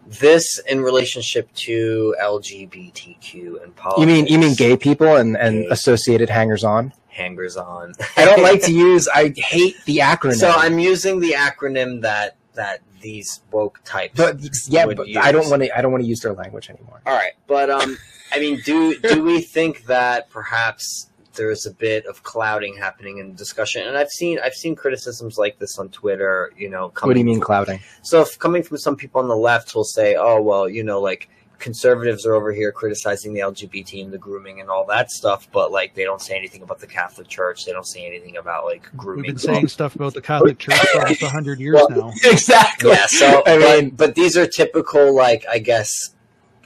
this 0.06 0.58
in 0.60 0.80
relationship 0.80 1.52
to 1.54 2.14
LGBTQ 2.20 3.62
and 3.62 3.74
politics. 3.76 4.00
You 4.00 4.06
mean 4.06 4.26
you 4.26 4.38
mean 4.38 4.54
gay 4.54 4.76
people 4.76 5.16
and 5.16 5.36
and 5.36 5.62
gay. 5.62 5.68
associated 5.70 6.30
hangers 6.30 6.64
on? 6.64 6.92
Hangers 7.08 7.56
on. 7.56 7.94
I 8.16 8.24
don't 8.24 8.42
like 8.42 8.62
to 8.64 8.72
use. 8.72 9.08
I 9.08 9.32
hate 9.36 9.76
the 9.84 9.98
acronym. 9.98 10.34
So 10.34 10.50
I'm 10.50 10.78
using 10.78 11.20
the 11.20 11.32
acronym 11.32 12.02
that 12.02 12.36
that 12.54 12.80
these 13.00 13.40
woke 13.50 13.80
types. 13.84 14.14
But 14.16 14.40
yeah, 14.68 14.86
but 14.86 15.06
use. 15.06 15.16
I 15.20 15.30
don't 15.30 15.48
want 15.50 15.62
to. 15.62 15.76
I 15.76 15.82
don't 15.82 15.92
want 15.92 16.02
to 16.02 16.08
use 16.08 16.20
their 16.20 16.32
language 16.32 16.70
anymore. 16.70 17.00
All 17.06 17.14
right, 17.14 17.32
but 17.46 17.70
um, 17.70 17.96
I 18.32 18.40
mean, 18.40 18.60
do 18.64 18.98
do 18.98 19.22
we 19.22 19.40
think 19.40 19.84
that 19.84 20.30
perhaps 20.30 21.10
there's 21.34 21.66
a 21.66 21.70
bit 21.70 22.06
of 22.06 22.22
clouding 22.22 22.76
happening 22.76 23.18
in 23.18 23.34
discussion, 23.34 23.86
and 23.86 23.96
I've 23.96 24.10
seen 24.10 24.38
I've 24.42 24.54
seen 24.54 24.74
criticisms 24.74 25.38
like 25.38 25.58
this 25.58 25.78
on 25.78 25.88
Twitter. 25.90 26.52
You 26.56 26.70
know, 26.70 26.92
what 27.02 27.12
do 27.12 27.18
you 27.18 27.24
mean 27.24 27.36
from, 27.36 27.44
clouding? 27.44 27.80
So, 28.02 28.22
if 28.22 28.38
coming 28.38 28.62
from 28.62 28.78
some 28.78 28.96
people 28.96 29.20
on 29.20 29.28
the 29.28 29.36
left 29.36 29.74
will 29.74 29.84
say, 29.84 30.16
"Oh, 30.16 30.40
well, 30.40 30.68
you 30.68 30.82
know, 30.82 31.00
like." 31.00 31.28
Conservatives 31.60 32.26
are 32.26 32.34
over 32.34 32.52
here 32.52 32.72
criticizing 32.72 33.32
the 33.32 33.40
LGBT 33.40 34.04
and 34.04 34.12
the 34.12 34.18
grooming 34.18 34.60
and 34.60 34.68
all 34.68 34.84
that 34.86 35.10
stuff, 35.10 35.48
but 35.50 35.72
like 35.72 35.94
they 35.94 36.04
don't 36.04 36.20
say 36.20 36.36
anything 36.36 36.62
about 36.62 36.78
the 36.78 36.86
Catholic 36.86 37.26
Church. 37.28 37.64
They 37.64 37.72
don't 37.72 37.86
say 37.86 38.04
anything 38.04 38.36
about 38.36 38.66
like 38.66 38.90
grooming. 38.96 39.22
We've 39.22 39.30
been 39.30 39.38
saying 39.38 39.68
stuff 39.68 39.94
about 39.94 40.12
the 40.12 40.20
Catholic 40.20 40.58
Church 40.58 40.76
for 40.92 41.02
almost 41.02 41.22
hundred 41.22 41.60
years 41.60 41.76
well, 41.76 41.90
now. 41.90 42.12
Exactly. 42.24 42.90
Yeah. 42.90 43.06
So 43.06 43.42
I 43.46 43.56
mean, 43.56 43.90
but, 43.90 44.08
but 44.08 44.14
these 44.14 44.36
are 44.36 44.46
typical, 44.46 45.14
like 45.14 45.46
I 45.50 45.58
guess, 45.58 46.13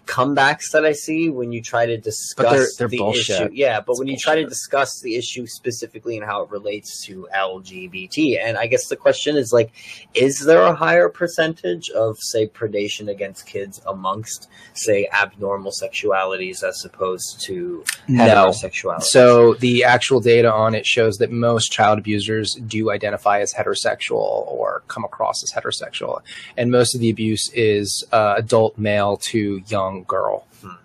comebacks 0.09 0.73
that 0.73 0.87
I 0.87 0.93
see 0.93 1.29
when 1.29 1.53
you 1.53 1.61
try 1.61 1.85
to 1.85 1.99
discuss 1.99 2.51
they're, 2.51 2.67
they're 2.79 2.89
the 2.89 2.99
bullshit. 2.99 3.29
issue. 3.29 3.51
Yeah, 3.53 3.81
but 3.81 3.93
it's 3.93 3.99
when 4.01 4.09
you 4.09 4.17
try 4.17 4.37
to 4.37 4.45
discuss 4.45 5.01
the 5.01 5.17
issue 5.17 5.47
specifically 5.47 6.17
and 6.17 6.25
how 6.25 6.43
it 6.43 6.51
relates 6.51 7.05
to 7.05 7.29
LGBT, 7.37 8.43
and 8.43 8.57
I 8.57 8.67
guess 8.67 8.89
the 8.89 8.97
question 8.97 9.37
is 9.37 9.53
like, 9.53 9.71
is 10.15 10.41
there 10.41 10.63
a 10.63 10.75
higher 10.75 11.11
percentage 11.11 11.91
of 11.91 12.17
say 12.19 12.47
predation 12.47 13.11
against 13.11 13.47
kids 13.47 13.83
amongst 13.87 14.49
say 14.73 15.07
abnormal 15.13 15.73
sexualities 15.73 16.63
as 16.63 16.83
opposed 16.85 17.43
to 17.43 17.85
no. 18.09 18.25
heterosexuality? 18.25 19.03
So 19.03 19.55
the 19.55 19.85
actual 19.85 20.21
data 20.21 20.51
on 20.51 20.75
it 20.75 20.87
shows 20.87 21.19
that 21.19 21.31
most 21.31 21.71
child 21.71 21.99
abusers 21.99 22.55
do 22.55 22.91
identify 22.91 23.41
as 23.41 23.53
heterosexual 23.53 24.51
or 24.51 24.83
come 24.89 25.05
across 25.05 25.43
as 25.43 25.53
heterosexual, 25.53 26.23
and 26.57 26.71
most 26.71 26.95
of 26.95 27.03
the 27.03 27.11
abuse 27.11 27.51
is 27.53 28.05
uh, 28.11 28.35
adult 28.39 28.79
male 28.79 29.19
to 29.19 29.63
young 29.69 29.98
girl. 30.05 30.47
Hmm. 30.61 30.77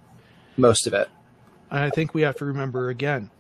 Most 0.58 0.88
of 0.88 0.94
it. 0.94 1.10
I 1.72 1.90
think 1.90 2.14
we 2.14 2.22
have 2.22 2.36
to 2.38 2.46
remember 2.46 2.90
again, 2.90 3.32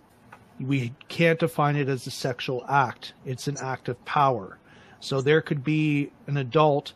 we 0.59 0.93
can't 1.07 1.39
define 1.39 1.75
it 1.75 1.87
as 1.87 2.07
a 2.07 2.11
sexual 2.11 2.65
act. 2.67 3.13
It's 3.25 3.47
an 3.47 3.57
act 3.61 3.89
of 3.89 4.03
power. 4.05 4.57
So 4.99 5.21
there 5.21 5.41
could 5.41 5.63
be 5.63 6.11
an 6.27 6.37
adult 6.37 6.93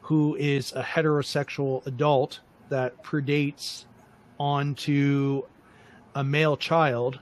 who 0.00 0.34
is 0.36 0.72
a 0.72 0.82
heterosexual 0.82 1.86
adult 1.86 2.40
that 2.68 3.02
predates 3.04 3.84
onto 4.38 5.42
a 6.14 6.24
male 6.24 6.56
child 6.56 7.20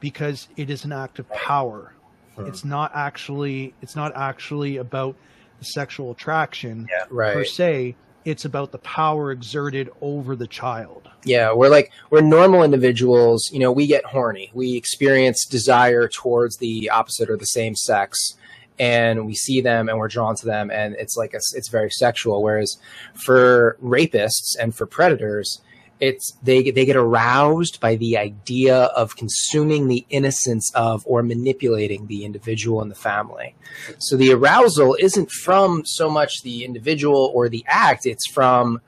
because 0.00 0.48
it 0.56 0.70
is 0.70 0.84
an 0.84 0.92
act 0.92 1.18
of 1.18 1.28
power. 1.30 1.92
Hmm. 2.36 2.46
It's 2.46 2.64
not 2.64 2.92
actually 2.94 3.74
it's 3.82 3.96
not 3.96 4.16
actually 4.16 4.78
about 4.78 5.16
the 5.58 5.64
sexual 5.64 6.12
attraction 6.12 6.88
yeah, 6.90 7.04
right. 7.10 7.34
per 7.34 7.44
se 7.44 7.96
it's 8.24 8.44
about 8.44 8.72
the 8.72 8.78
power 8.78 9.30
exerted 9.30 9.90
over 10.00 10.34
the 10.36 10.46
child. 10.46 11.08
Yeah, 11.24 11.52
we're 11.52 11.68
like 11.68 11.92
we're 12.10 12.20
normal 12.20 12.62
individuals, 12.62 13.50
you 13.52 13.58
know, 13.58 13.72
we 13.72 13.86
get 13.86 14.04
horny. 14.04 14.50
We 14.54 14.76
experience 14.76 15.44
desire 15.44 16.08
towards 16.08 16.58
the 16.58 16.90
opposite 16.90 17.30
or 17.30 17.36
the 17.36 17.46
same 17.46 17.74
sex 17.74 18.36
and 18.78 19.24
we 19.24 19.34
see 19.34 19.60
them 19.60 19.88
and 19.88 19.98
we're 19.98 20.08
drawn 20.08 20.34
to 20.36 20.46
them 20.46 20.70
and 20.70 20.94
it's 20.96 21.16
like 21.16 21.32
a, 21.32 21.40
it's 21.54 21.68
very 21.68 21.90
sexual 21.90 22.42
whereas 22.42 22.76
for 23.14 23.76
rapists 23.82 24.56
and 24.58 24.74
for 24.74 24.84
predators 24.84 25.60
it's 26.00 26.32
they 26.42 26.70
they 26.70 26.84
get 26.84 26.96
aroused 26.96 27.80
by 27.80 27.96
the 27.96 28.16
idea 28.16 28.76
of 28.76 29.16
consuming 29.16 29.88
the 29.88 30.04
innocence 30.10 30.70
of 30.74 31.02
or 31.06 31.22
manipulating 31.22 32.06
the 32.06 32.24
individual 32.24 32.82
and 32.82 32.90
the 32.90 32.96
family. 32.96 33.54
So 33.98 34.16
the 34.16 34.32
arousal 34.32 34.96
isn't 34.98 35.30
from 35.30 35.84
so 35.84 36.10
much 36.10 36.42
the 36.42 36.64
individual 36.64 37.30
or 37.34 37.48
the 37.48 37.64
act; 37.68 38.06
it's 38.06 38.26
from 38.26 38.80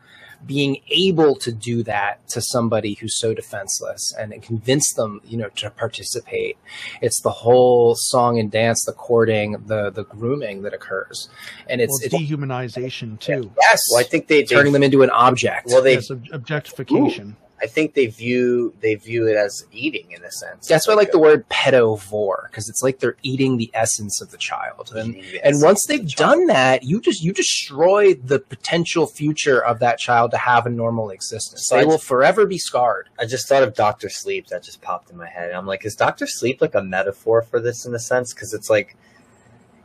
being 0.44 0.82
able 0.88 1.34
to 1.36 1.52
do 1.52 1.82
that 1.84 2.26
to 2.28 2.40
somebody 2.40 2.94
who's 2.94 3.18
so 3.18 3.32
defenseless 3.34 4.14
and, 4.18 4.34
convince 4.42 4.92
them, 4.94 5.20
you 5.24 5.36
know, 5.36 5.48
to 5.50 5.70
participate. 5.70 6.58
It's 7.00 7.20
the 7.22 7.30
whole 7.30 7.94
song 7.96 8.38
and 8.38 8.50
dance, 8.50 8.84
the 8.84 8.92
courting, 8.92 9.52
the 9.66 9.90
the 9.90 10.04
grooming 10.04 10.62
that 10.62 10.74
occurs, 10.74 11.28
and 11.68 11.80
it's, 11.80 11.90
well, 11.92 12.20
it's 12.20 12.30
dehumanization 12.30 13.18
too. 13.18 13.50
Yes, 13.60 13.80
well, 13.90 14.00
I 14.00 14.04
think 14.04 14.28
they 14.28 14.44
turning 14.44 14.72
them 14.72 14.82
into 14.82 15.02
an 15.02 15.10
object. 15.10 15.68
Well, 15.68 15.82
they 15.82 15.94
yes, 15.94 16.10
objectification. 16.10 17.36
Ooh. 17.40 17.45
I 17.60 17.66
think 17.66 17.94
they 17.94 18.06
view 18.06 18.74
they 18.80 18.94
view 18.94 19.26
it 19.26 19.36
as 19.36 19.66
eating 19.72 20.10
in 20.10 20.22
a 20.22 20.30
sense. 20.30 20.66
That's 20.66 20.86
why 20.86 20.92
I 20.92 20.96
like 20.96 21.12
the 21.12 21.18
word 21.18 21.48
pedovore 21.48 22.48
because 22.50 22.68
it's 22.68 22.82
like 22.82 22.98
they're 22.98 23.16
eating 23.22 23.56
the 23.56 23.70
essence 23.72 24.20
of 24.20 24.30
the 24.30 24.36
child, 24.36 24.92
and 24.94 25.16
and 25.42 25.62
once 25.62 25.86
they've 25.86 26.04
the 26.04 26.12
done 26.12 26.46
that, 26.46 26.82
you 26.82 27.00
just 27.00 27.22
you 27.22 27.32
destroy 27.32 28.14
the 28.14 28.38
potential 28.38 29.06
future 29.06 29.64
of 29.64 29.78
that 29.78 29.98
child 29.98 30.32
to 30.32 30.36
have 30.36 30.66
a 30.66 30.70
normal 30.70 31.10
existence. 31.10 31.66
So 31.66 31.76
they 31.76 31.84
will 31.84 31.98
forever 31.98 32.44
be 32.46 32.58
scarred. 32.58 33.08
I 33.18 33.24
just 33.24 33.48
thought 33.48 33.62
of 33.62 33.74
Doctor 33.74 34.08
Sleep 34.08 34.48
that 34.48 34.62
just 34.62 34.82
popped 34.82 35.10
in 35.10 35.16
my 35.16 35.28
head. 35.28 35.52
I'm 35.52 35.66
like, 35.66 35.86
is 35.86 35.94
Doctor 35.94 36.26
Sleep 36.26 36.60
like 36.60 36.74
a 36.74 36.82
metaphor 36.82 37.42
for 37.42 37.60
this 37.60 37.86
in 37.86 37.94
a 37.94 37.98
sense? 37.98 38.34
Because 38.34 38.52
it's 38.52 38.68
like 38.68 38.96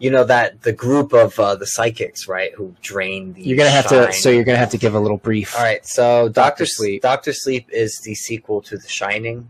you 0.02 0.10
know 0.10 0.24
that 0.24 0.64
the 0.64 0.74
group 0.74 1.14
of 1.14 1.40
uh, 1.40 1.56
the 1.56 1.68
psychics, 1.68 2.28
right, 2.28 2.52
who 2.56 2.76
drain 2.82 3.34
the. 3.34 3.44
You're 3.44 3.56
gonna 3.56 3.70
have 3.70 3.86
shine. 3.86 4.08
to. 4.08 4.14
So 4.14 4.32
you're 4.32 4.44
gonna 4.44 4.58
have 4.58 4.72
to 4.72 4.80
give 4.80 4.96
a 4.96 5.00
little 5.00 5.18
brief. 5.18 5.56
All 5.56 5.64
right. 5.64 5.86
So 5.86 6.28
Doctor 6.28 6.66
Sleep. 6.66 7.04
Doctor 7.04 7.32
Sleep 7.32 7.70
is 7.72 8.02
the 8.04 8.16
sequel 8.16 8.64
to 8.64 8.80
The 8.80 8.88
Shining. 8.88 9.48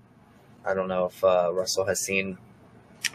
I 0.66 0.74
don't 0.74 0.90
know 0.90 1.06
if 1.06 1.24
uh, 1.24 1.52
Russell 1.54 1.86
has 1.86 2.02
seen. 2.02 2.38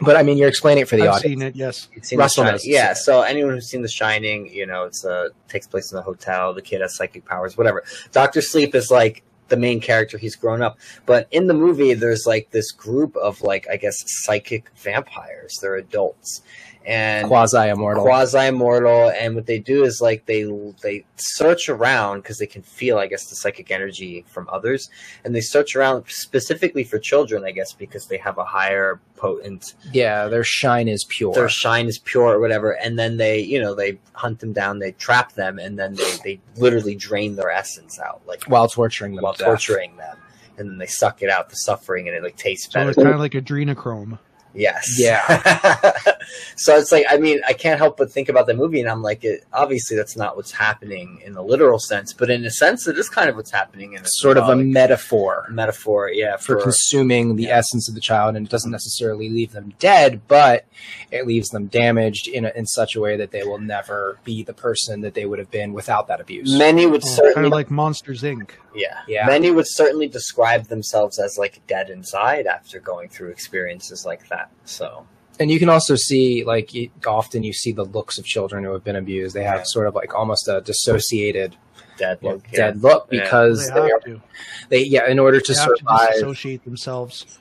But 0.01 0.17
I 0.17 0.23
mean, 0.23 0.39
you're 0.39 0.49
explaining 0.49 0.83
it 0.83 0.89
for 0.89 0.97
the 0.97 1.03
I've 1.03 1.17
audience. 1.17 1.41
Seen 1.41 1.43
it, 1.43 1.55
yes. 1.55 1.89
Seen 2.01 2.19
Russell 2.19 2.45
knows. 2.45 2.67
Yeah. 2.67 2.95
So 2.95 3.21
anyone 3.21 3.53
who's 3.53 3.69
seen 3.69 3.83
The 3.83 3.89
Shining, 3.89 4.51
you 4.51 4.65
know, 4.65 4.85
it's 4.85 5.05
uh 5.05 5.29
takes 5.47 5.67
place 5.67 5.93
in 5.93 5.99
a 5.99 6.03
hotel. 6.03 6.55
The 6.55 6.63
kid 6.63 6.81
has 6.81 6.97
psychic 6.97 7.27
powers, 7.27 7.59
whatever. 7.59 7.85
Doctor 8.13 8.41
Sleep 8.41 8.75
is 8.75 8.91
like 8.91 9.23
the 9.49 9.57
main 9.57 9.81
character 9.81 10.19
he's 10.19 10.35
grown 10.35 10.61
up 10.61 10.77
but 11.05 11.29
in 11.31 11.47
the 11.47 11.55
movie 11.55 11.95
there's 11.95 12.27
like 12.27 12.51
this 12.51 12.73
group 12.73 13.17
of 13.17 13.41
like 13.43 13.67
i 13.71 13.77
guess 13.77 14.03
psychic 14.25 14.71
vampires 14.77 15.57
they're 15.61 15.77
adults 15.77 16.43
and 16.87 17.27
quasi 17.27 17.69
immortal, 17.69 18.05
quasi 18.05 18.47
immortal. 18.47 19.11
And 19.11 19.35
what 19.35 19.47
they 19.47 19.59
do 19.59 19.85
is 19.85 20.01
like 20.01 20.27
they 20.27 20.45
they 20.83 21.05
search 21.17 21.69
around 21.69 22.21
because 22.21 22.39
they 22.39 22.47
can 22.47 22.63
feel, 22.63 22.99
I 22.99 23.09
guess, 23.09 23.29
the 23.29 23.35
psychic 23.35 23.71
energy 23.71 24.25
from 24.29 24.49
others, 24.51 24.89
and 25.25 25.35
they 25.35 25.41
search 25.41 25.75
around 25.75 26.05
specifically 26.09 26.85
for 26.85 26.99
children, 26.99 27.45
I 27.45 27.51
guess, 27.51 27.73
because 27.73 28.07
they 28.07 28.19
have 28.19 28.39
a 28.39 28.45
higher 28.45 29.01
potent. 29.17 29.75
Yeah, 29.93 30.29
their 30.29 30.45
shine 30.45 30.87
is 30.89 31.05
pure. 31.09 31.35
Their 31.35 31.49
shine 31.49 31.87
is 31.87 31.99
pure, 31.99 32.35
or 32.35 32.41
whatever. 32.41 32.73
And 32.73 32.99
then 32.99 33.17
they, 33.17 33.41
you 33.41 33.61
know, 33.61 33.75
they 33.75 33.99
hunt 34.13 34.39
them 34.39 34.53
down, 34.53 34.79
they 34.79 34.93
trap 34.93 35.33
them, 35.33 35.59
and 35.59 35.79
then 35.79 35.95
they 35.95 36.17
they 36.25 36.41
literally 36.57 36.95
drain 36.95 37.35
their 37.35 37.51
essence 37.51 37.99
out, 37.99 38.23
like 38.27 38.45
while 38.45 38.69
torturing 38.69 39.17
them. 39.17 39.25
While 39.25 39.35
torturing 39.35 39.97
them 39.97 40.17
and 40.59 40.71
then 40.71 40.79
they 40.79 40.87
suck 40.87 41.23
it 41.23 41.29
out 41.29 41.51
the 41.51 41.57
suffering 41.57 42.09
and 42.09 42.17
it 42.17 42.23
like 42.23 42.37
tastes 42.37 42.73
so 42.73 42.81
better. 42.81 42.89
it's 42.89 42.97
kind 42.97 43.11
of 43.11 43.19
like 43.21 43.33
adrenochrome. 43.33 44.19
Yes. 44.57 44.97
Yeah. 44.99 45.27
so 46.57 46.77
it's 46.77 46.91
like 46.91 47.05
I 47.09 47.19
mean 47.19 47.41
I 47.47 47.53
can't 47.53 47.79
help 47.79 47.97
but 47.97 48.11
think 48.11 48.29
about 48.29 48.47
the 48.47 48.55
movie 48.55 48.81
and 48.81 48.89
I'm 48.89 49.03
like 49.03 49.25
it, 49.25 49.45
obviously 49.53 49.97
that's 49.97 50.17
not 50.17 50.37
what's 50.37 50.53
happening 50.53 51.21
in 51.25 51.35
the 51.35 51.43
literal 51.43 51.79
sense 51.79 52.13
but 52.13 52.31
in 52.31 52.45
a 52.45 52.51
sense 52.51 52.87
it 52.87 52.99
is 52.99 53.09
kind 53.09 53.29
of 53.29 53.37
what's 53.37 53.51
happening 53.51 53.93
in 53.93 54.03
a 54.03 54.09
sort 54.09 54.39
of 54.39 54.49
a 54.49 54.57
metaphor 54.57 55.47
metaphor 55.51 56.11
yeah 56.11 56.37
for 56.37 56.57
for, 56.59 56.63
consuming 56.63 57.37
the 57.37 57.45
yeah. 57.45 57.59
essence 57.59 57.89
of 57.89 57.95
the 57.95 58.01
child 58.01 58.37
and 58.37 58.47
it 58.47 58.51
doesn't 58.51 58.71
necessarily 58.71 59.29
leave 59.29 59.53
them 59.53 59.73
dead 59.79 60.21
but 60.29 60.65
it 61.11 61.27
leaves 61.27 61.49
them 61.51 61.67
damaged 61.67 62.29
in, 62.29 62.45
a, 62.45 62.53
in 62.57 62.67
such 62.67 62.97
a 62.97 63.01
way 63.01 63.17
that 63.17 63.31
they 63.31 63.43
will 63.43 63.59
never 63.59 64.19
be 64.25 64.43
the 64.43 64.55
person 64.55 65.01
that 65.03 65.15
they 65.15 65.27
would 65.27 65.39
have 65.39 65.51
been 65.51 65.73
without 65.73 66.09
that 66.09 66.21
abuse 66.21 66.57
many 66.59 66.87
would 66.87 67.03
kind 67.03 67.15
certainly 67.15 67.49
of 67.49 67.53
like 67.53 67.71
Monsters 67.71 68.23
Inc. 68.23 68.51
yeah 68.75 69.01
Yeah. 69.07 69.27
many 69.27 69.51
would 69.51 69.67
certainly 69.69 70.09
describe 70.09 70.67
themselves 70.67 71.19
as 71.19 71.37
like 71.39 71.61
dead 71.67 71.91
inside 71.91 72.47
after 72.47 72.81
going 72.81 73.09
through 73.09 73.31
experiences 73.31 74.05
like 74.05 74.29
that 74.29 74.46
so 74.65 75.07
and 75.39 75.51
you 75.51 75.59
can 75.59 75.69
also 75.69 75.95
see 75.97 76.45
like 76.45 76.71
often 77.07 77.43
you 77.43 77.53
see 77.53 77.73
the 77.73 77.85
looks 77.85 78.19
of 78.19 78.25
children 78.25 78.65
who 78.65 78.73
have 78.73 78.85
been 78.85 78.97
abused 78.97 79.35
they 79.35 79.45
have 79.45 79.61
Yeah. 79.61 79.65
sort 79.67 79.87
of 79.87 79.95
like 79.95 80.15
almost 80.15 80.49
a 80.49 80.61
dissociated 80.63 81.57
dead 81.99 82.19
look 82.23 82.43
yeah. 82.53 82.57
dead 82.59 82.83
look 82.83 83.09
Yeah. 83.11 83.23
because 83.23 83.69
They 83.69 83.75
they, 83.75 83.81
have 83.81 83.91
are, 83.91 84.01
to. 84.01 84.23
they 84.69 84.83
yeah 84.85 85.09
in 85.09 85.19
order 85.19 85.41
to 85.41 85.53
they 85.53 85.59
have 85.59 85.69
to 85.69 85.77
survive 85.79 86.09
disassociate 86.13 86.65
themselves. 86.65 87.39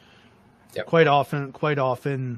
Yep. 0.76 0.88
Quite 0.88 1.08
often, 1.08 1.54
quite 1.54 1.80
often, 1.80 2.38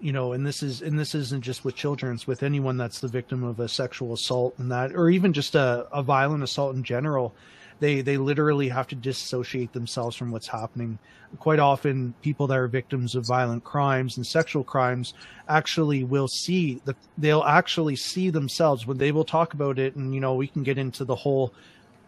you 0.00 0.12
know, 0.12 0.32
and 0.32 0.46
this 0.46 0.62
is 0.62 0.80
and 0.80 0.96
this 0.96 1.12
isn't 1.16 1.42
just 1.42 1.64
with 1.64 1.74
children; 1.74 2.14
it's 2.14 2.24
with 2.24 2.44
anyone 2.44 2.76
that's 2.76 3.00
the 3.00 3.08
victim 3.08 3.42
of 3.42 3.58
a 3.58 3.68
sexual 3.68 4.12
assault 4.12 4.54
and 4.58 4.70
that, 4.70 4.94
or 4.94 5.10
even 5.10 5.32
just 5.32 5.56
a, 5.56 5.88
a 5.92 6.00
violent 6.00 6.44
assault 6.44 6.76
in 6.76 6.84
general. 6.84 7.34
They 7.80 8.00
they 8.00 8.16
literally 8.16 8.68
have 8.68 8.86
to 8.88 8.94
disassociate 8.94 9.72
themselves 9.72 10.16
from 10.16 10.30
what's 10.30 10.48
happening. 10.48 10.98
Quite 11.38 11.58
often, 11.58 12.14
people 12.22 12.46
that 12.46 12.58
are 12.58 12.68
victims 12.68 13.14
of 13.14 13.26
violent 13.26 13.64
crimes 13.64 14.16
and 14.16 14.26
sexual 14.26 14.64
crimes 14.64 15.14
actually 15.48 16.04
will 16.04 16.28
see 16.28 16.80
the 16.84 16.94
they'll 17.18 17.42
actually 17.42 17.96
see 17.96 18.30
themselves 18.30 18.86
when 18.86 18.98
they 18.98 19.12
will 19.12 19.24
talk 19.24 19.54
about 19.54 19.78
it, 19.78 19.96
and 19.96 20.14
you 20.14 20.20
know, 20.20 20.34
we 20.34 20.46
can 20.46 20.62
get 20.62 20.78
into 20.78 21.04
the 21.04 21.16
whole 21.16 21.52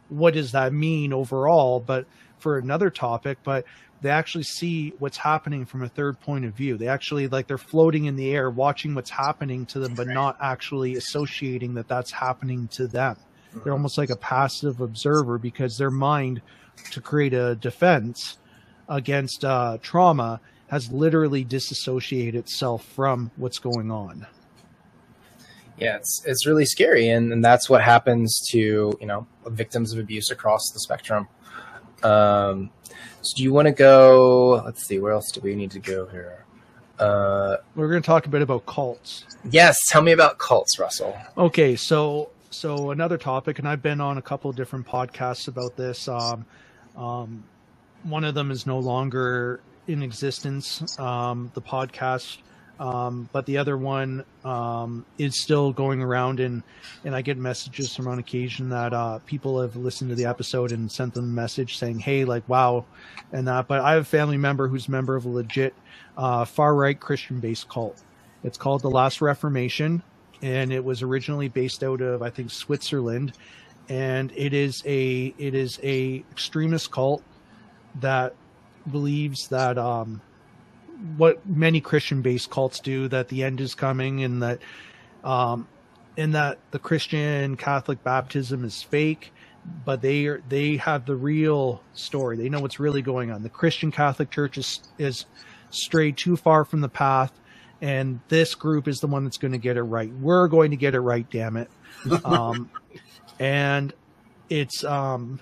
what 0.09 0.35
does 0.35 0.53
that 0.53 0.73
mean 0.73 1.13
overall, 1.13 1.81
but 1.81 2.07
for 2.39 2.59
another 2.59 2.91
topic, 2.91 3.39
but 3.43 3.65
they 4.03 4.11
actually 4.11 4.45
see 4.45 4.93
what's 4.99 5.17
happening 5.17 5.65
from 5.65 5.83
a 5.83 5.89
third 5.89 6.21
point 6.21 6.45
of 6.45 6.55
view. 6.55 6.77
They 6.77 6.89
actually 6.89 7.29
like 7.29 7.47
they're 7.47 7.59
floating 7.59 8.05
in 8.05 8.17
the 8.17 8.35
air, 8.35 8.51
watching 8.51 8.95
what's 8.95 9.11
happening 9.11 9.67
to 9.67 9.79
them, 9.79 9.95
but 9.95 10.07
not 10.07 10.37
actually 10.41 10.97
associating 10.97 11.75
that 11.75 11.89
that's 11.89 12.13
happening 12.13 12.69
to 12.69 12.87
them. 12.87 13.17
They're 13.65 13.73
almost 13.73 13.99
like 13.99 14.11
a 14.11 14.17
passive 14.17 14.81
observer 14.81 15.39
because 15.39 15.77
their 15.79 15.91
mind, 15.91 16.43
to 16.93 17.01
create 17.01 17.35
a 17.35 17.55
defense 17.57 18.39
against 18.89 19.45
uh, 19.45 19.79
trauma, 19.83 20.41
has 20.69 20.91
literally 20.93 21.45
disassociated 21.45 22.35
itself 22.35 22.85
from 22.85 23.31
what's 23.37 23.59
going 23.59 23.91
on. 23.91 24.27
yeah 25.79 25.97
it's 25.97 26.23
it's 26.25 26.47
really 26.47 26.65
scary 26.65 27.09
and, 27.11 27.33
and 27.33 27.45
that's 27.45 27.69
what 27.69 27.83
happens 27.83 28.41
to 28.51 28.97
you 29.01 29.07
know 29.07 29.27
victims 29.47 29.93
of 29.93 29.99
abuse 29.99 30.31
across 30.31 30.71
the 30.73 30.81
spectrum 30.81 31.29
um 32.03 32.71
so 33.21 33.37
do 33.37 33.43
you 33.43 33.53
want 33.53 33.67
to 33.67 33.73
go 33.73 34.63
let's 34.65 34.87
see 34.87 34.99
where 34.99 35.13
else 35.13 35.31
do 35.33 35.41
we 35.43 35.55
need 35.55 35.71
to 35.71 35.79
go 35.79 36.07
here 36.07 36.45
uh 36.99 37.57
We're 37.75 37.89
going 37.91 38.01
to 38.03 38.07
talk 38.07 38.25
a 38.27 38.31
bit 38.31 38.41
about 38.43 38.65
cults. 38.67 39.25
yes 39.51 39.77
tell 39.91 40.01
me 40.03 40.13
about 40.13 40.39
cults 40.39 40.79
russell 40.79 41.15
Okay, 41.37 41.77
so 41.77 42.31
so 42.57 42.91
another 42.91 43.19
topic, 43.19 43.59
and 43.59 43.69
I've 43.69 43.83
been 43.83 44.01
on 44.01 44.17
a 44.17 44.23
couple 44.23 44.49
of 44.49 44.57
different 44.57 44.87
podcasts 44.87 45.47
about 45.47 45.77
this. 45.77 46.09
Um, 46.09 46.47
um, 46.97 47.45
one 48.03 48.25
of 48.25 48.35
them 48.35 48.51
is 48.51 48.67
no 48.67 48.79
longer 48.79 49.61
in 49.87 50.03
existence, 50.03 50.99
um, 50.99 51.51
the 51.55 51.61
podcast, 51.61 52.39
um, 52.81 53.29
but 53.33 53.45
the 53.47 53.59
other 53.59 53.77
one 53.77 54.25
um, 54.45 55.05
is 55.19 55.39
still 55.41 55.73
going 55.73 56.03
around, 56.03 56.41
and 56.41 56.63
and 57.05 57.15
I 57.15 57.21
get 57.21 57.37
messages 57.37 57.95
from 57.95 58.09
on 58.09 58.19
occasion 58.19 58.71
that 58.71 58.95
uh, 58.95 59.19
people 59.27 59.61
have 59.61 59.77
listened 59.77 60.11
to 60.11 60.17
the 60.17 60.25
episode 60.25 60.73
and 60.73 60.91
sent 60.91 61.15
them 61.15 61.25
a 61.25 61.29
message 61.29 61.77
saying, 61.77 61.99
"Hey, 61.99 62.25
like 62.25 62.49
wow," 62.49 62.87
and 63.33 63.47
that. 63.49 63.69
But 63.69 63.81
I 63.81 63.93
have 63.93 64.03
a 64.03 64.07
family 64.07 64.39
member 64.39 64.67
who's 64.69 64.89
a 64.89 64.91
member 64.91 65.15
of 65.15 65.27
a 65.27 65.29
legit 65.29 65.75
uh, 66.17 66.47
far 66.47 66.75
right 66.75 66.99
Christian 66.99 67.39
based 67.39 67.69
cult. 67.69 68.03
It's 68.43 68.57
called 68.59 68.81
the 68.81 68.91
Last 68.91 69.21
Reformation 69.21 70.03
and 70.43 70.73
it 70.73 70.85
was 70.85 71.03
originally 71.03 71.49
based 71.49 71.83
out 71.83 72.01
of 72.01 72.23
I 72.23 72.31
think 72.31 72.51
Switzerland, 72.51 73.33
and 73.89 74.33
it 74.37 74.53
is 74.53 74.83
a 74.87 75.35
it 75.39 75.55
is 75.55 75.79
a 75.83 76.25
extremist 76.33 76.91
cult 76.91 77.23
that 78.01 78.35
believes 78.91 79.49
that 79.49 79.79
um, 79.79 80.21
what 81.17 81.47
many 81.47 81.81
Christian 81.81 82.23
based 82.23 82.51
cults 82.51 82.81
do 82.81 83.09
that 83.09 83.29
the 83.29 83.45
end 83.45 83.61
is 83.61 83.75
coming 83.75 84.25
and 84.25 84.43
that 84.43 84.61
um, 85.25 85.67
and 86.17 86.35
that 86.35 86.59
the 86.71 86.79
Christian 86.79 87.57
Catholic 87.57 88.03
baptism 88.03 88.65
is 88.65 88.83
fake. 88.83 89.33
But 89.85 90.01
they 90.01 90.27
are, 90.27 90.41
they 90.49 90.77
have 90.77 91.07
the 91.07 91.17
real 91.17 91.83
story. 91.93 92.37
They 92.37 92.49
know 92.49 92.61
what's 92.61 92.79
really 92.79 93.03
going 93.03 93.33
on. 93.33 93.43
The 93.43 93.49
Christian 93.49 93.91
Catholic 93.91 94.31
Church 94.31 94.59
is 94.59 94.81
is 94.97 95.27
strayed 95.71 96.17
too 96.17 96.37
far 96.37 96.65
from 96.65 96.81
the 96.81 96.89
path 96.89 97.33
and 97.81 98.21
this 98.29 98.55
group 98.55 98.89
is 98.89 99.01
the 99.01 99.07
one 99.07 99.25
that's 99.25 99.39
going 99.39 99.53
to 99.53 99.59
get 99.59 99.77
it 99.77 99.83
right. 99.83 100.13
We're 100.13 100.49
going 100.49 100.71
to 100.71 100.77
get 100.77 100.95
it 100.95 101.01
right, 101.01 101.29
damn 101.31 101.57
it. 101.57 101.71
Um, 102.25 102.71
and 103.41 103.93
it's 104.49 104.85
um, 104.85 105.41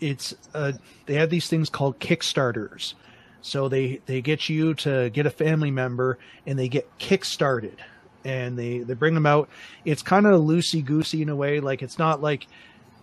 it's 0.00 0.34
uh, 0.54 0.72
they 1.06 1.14
have 1.14 1.30
these 1.30 1.48
things 1.48 1.68
called 1.68 1.98
kickstarters. 1.98 2.94
So 3.42 3.68
they 3.68 4.00
they 4.06 4.22
get 4.22 4.48
you 4.48 4.74
to 4.74 5.10
get 5.10 5.26
a 5.26 5.30
family 5.30 5.70
member, 5.70 6.18
and 6.46 6.58
they 6.58 6.68
get 6.68 6.88
kickstarted, 6.98 7.76
and 8.24 8.58
they 8.58 8.78
they 8.78 8.94
bring 8.94 9.14
them 9.14 9.26
out. 9.26 9.48
It's 9.84 10.02
kind 10.02 10.26
of 10.26 10.40
loosey 10.40 10.84
goosey 10.84 11.22
in 11.22 11.28
a 11.28 11.36
way. 11.36 11.60
Like 11.60 11.82
it's 11.82 11.98
not 11.98 12.22
like 12.22 12.46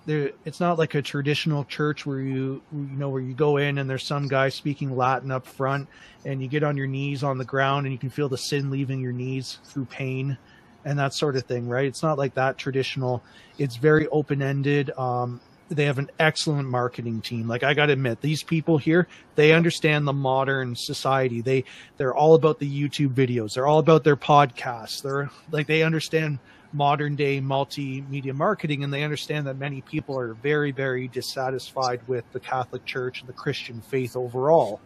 there 0.06 0.32
it's 0.46 0.60
not 0.60 0.78
like 0.78 0.96
a 0.96 1.02
traditional 1.02 1.64
church 1.66 2.06
where 2.06 2.20
you 2.20 2.62
you 2.72 2.80
know 2.98 3.10
where 3.10 3.22
you 3.22 3.34
go 3.34 3.58
in 3.58 3.78
and 3.78 3.90
there's 3.90 4.06
some 4.06 4.28
guy 4.28 4.50
speaking 4.50 4.96
latin 4.96 5.32
up 5.32 5.46
front 5.46 5.88
and 6.26 6.42
you 6.42 6.48
get 6.48 6.64
on 6.64 6.78
your 6.78 6.88
knees 6.88 7.24
on 7.24 7.38
the 7.38 7.46
ground 7.46 7.86
and 7.86 7.94
you 7.94 8.00
can 8.00 8.10
feel 8.10 8.30
the 8.30 8.38
sin 8.38 8.70
leaving 8.70 9.00
your 9.00 9.12
knees 9.12 9.60
through 9.66 9.86
pain 9.86 10.38
and 10.86 11.00
that 11.00 11.14
sort 11.14 11.36
of 11.36 11.44
thing 11.44 11.68
right? 11.68 11.86
It's 11.86 12.04
not 12.04 12.18
like 12.18 12.34
that 12.34 12.58
traditional. 12.58 13.24
It's 13.58 13.78
very 13.78 14.08
open-ended. 14.08 14.92
Um 14.98 15.40
they 15.70 15.86
have 15.86 15.98
an 15.98 16.10
excellent 16.20 16.68
marketing 16.68 17.22
team. 17.22 17.48
Like 17.48 17.64
i 17.64 17.74
got 17.74 17.86
to 17.88 17.94
admit 17.94 18.20
these 18.22 18.44
people 18.44 18.78
here 18.78 19.08
they 19.36 19.54
understand 19.54 20.06
the 20.06 20.14
modern 20.14 20.76
society. 20.76 21.42
They 21.42 21.64
they're 21.98 22.14
all 22.14 22.36
about 22.36 22.60
the 22.60 22.70
youtube 22.70 23.14
videos. 23.14 23.54
They're 23.54 23.68
all 23.68 23.80
about 23.80 24.04
their 24.04 24.18
podcasts. 24.18 25.02
They're 25.02 25.32
like 25.52 25.68
they 25.68 25.84
understand 25.84 26.40
modern 26.74 27.16
day 27.16 27.40
multimedia 27.40 28.34
marketing 28.34 28.84
and 28.84 28.92
they 28.92 29.04
understand 29.04 29.46
that 29.48 29.58
many 29.58 29.82
people 29.82 30.18
are 30.18 30.34
very 30.34 30.72
very 30.72 31.08
dissatisfied 31.08 32.02
with 32.08 32.24
the 32.34 32.40
catholic 32.40 32.84
church 32.84 33.20
and 33.20 33.30
the 33.30 33.34
christian 33.34 33.82
faith 33.82 34.16
overall. 34.16 34.82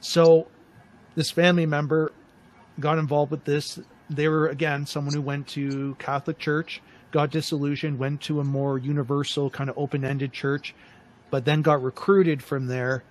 So 0.00 0.48
this 1.14 1.30
family 1.30 1.66
member 1.66 2.12
got 2.80 2.98
involved 2.98 3.30
with 3.30 3.44
this. 3.44 3.78
They 4.10 4.28
were 4.28 4.48
again 4.48 4.86
someone 4.86 5.14
who 5.14 5.22
went 5.22 5.46
to 5.48 5.94
catholic 5.98 6.38
church 6.38 6.82
got 7.12 7.30
disillusioned 7.30 7.98
went 7.98 8.20
to 8.22 8.40
a 8.40 8.44
more 8.44 8.78
universal 8.78 9.50
kind 9.50 9.70
of 9.70 9.78
open-ended 9.78 10.32
church 10.32 10.74
but 11.32 11.46
then 11.46 11.62
got 11.62 11.82
recruited 11.82 12.42
from 12.42 12.66
there 12.66 13.02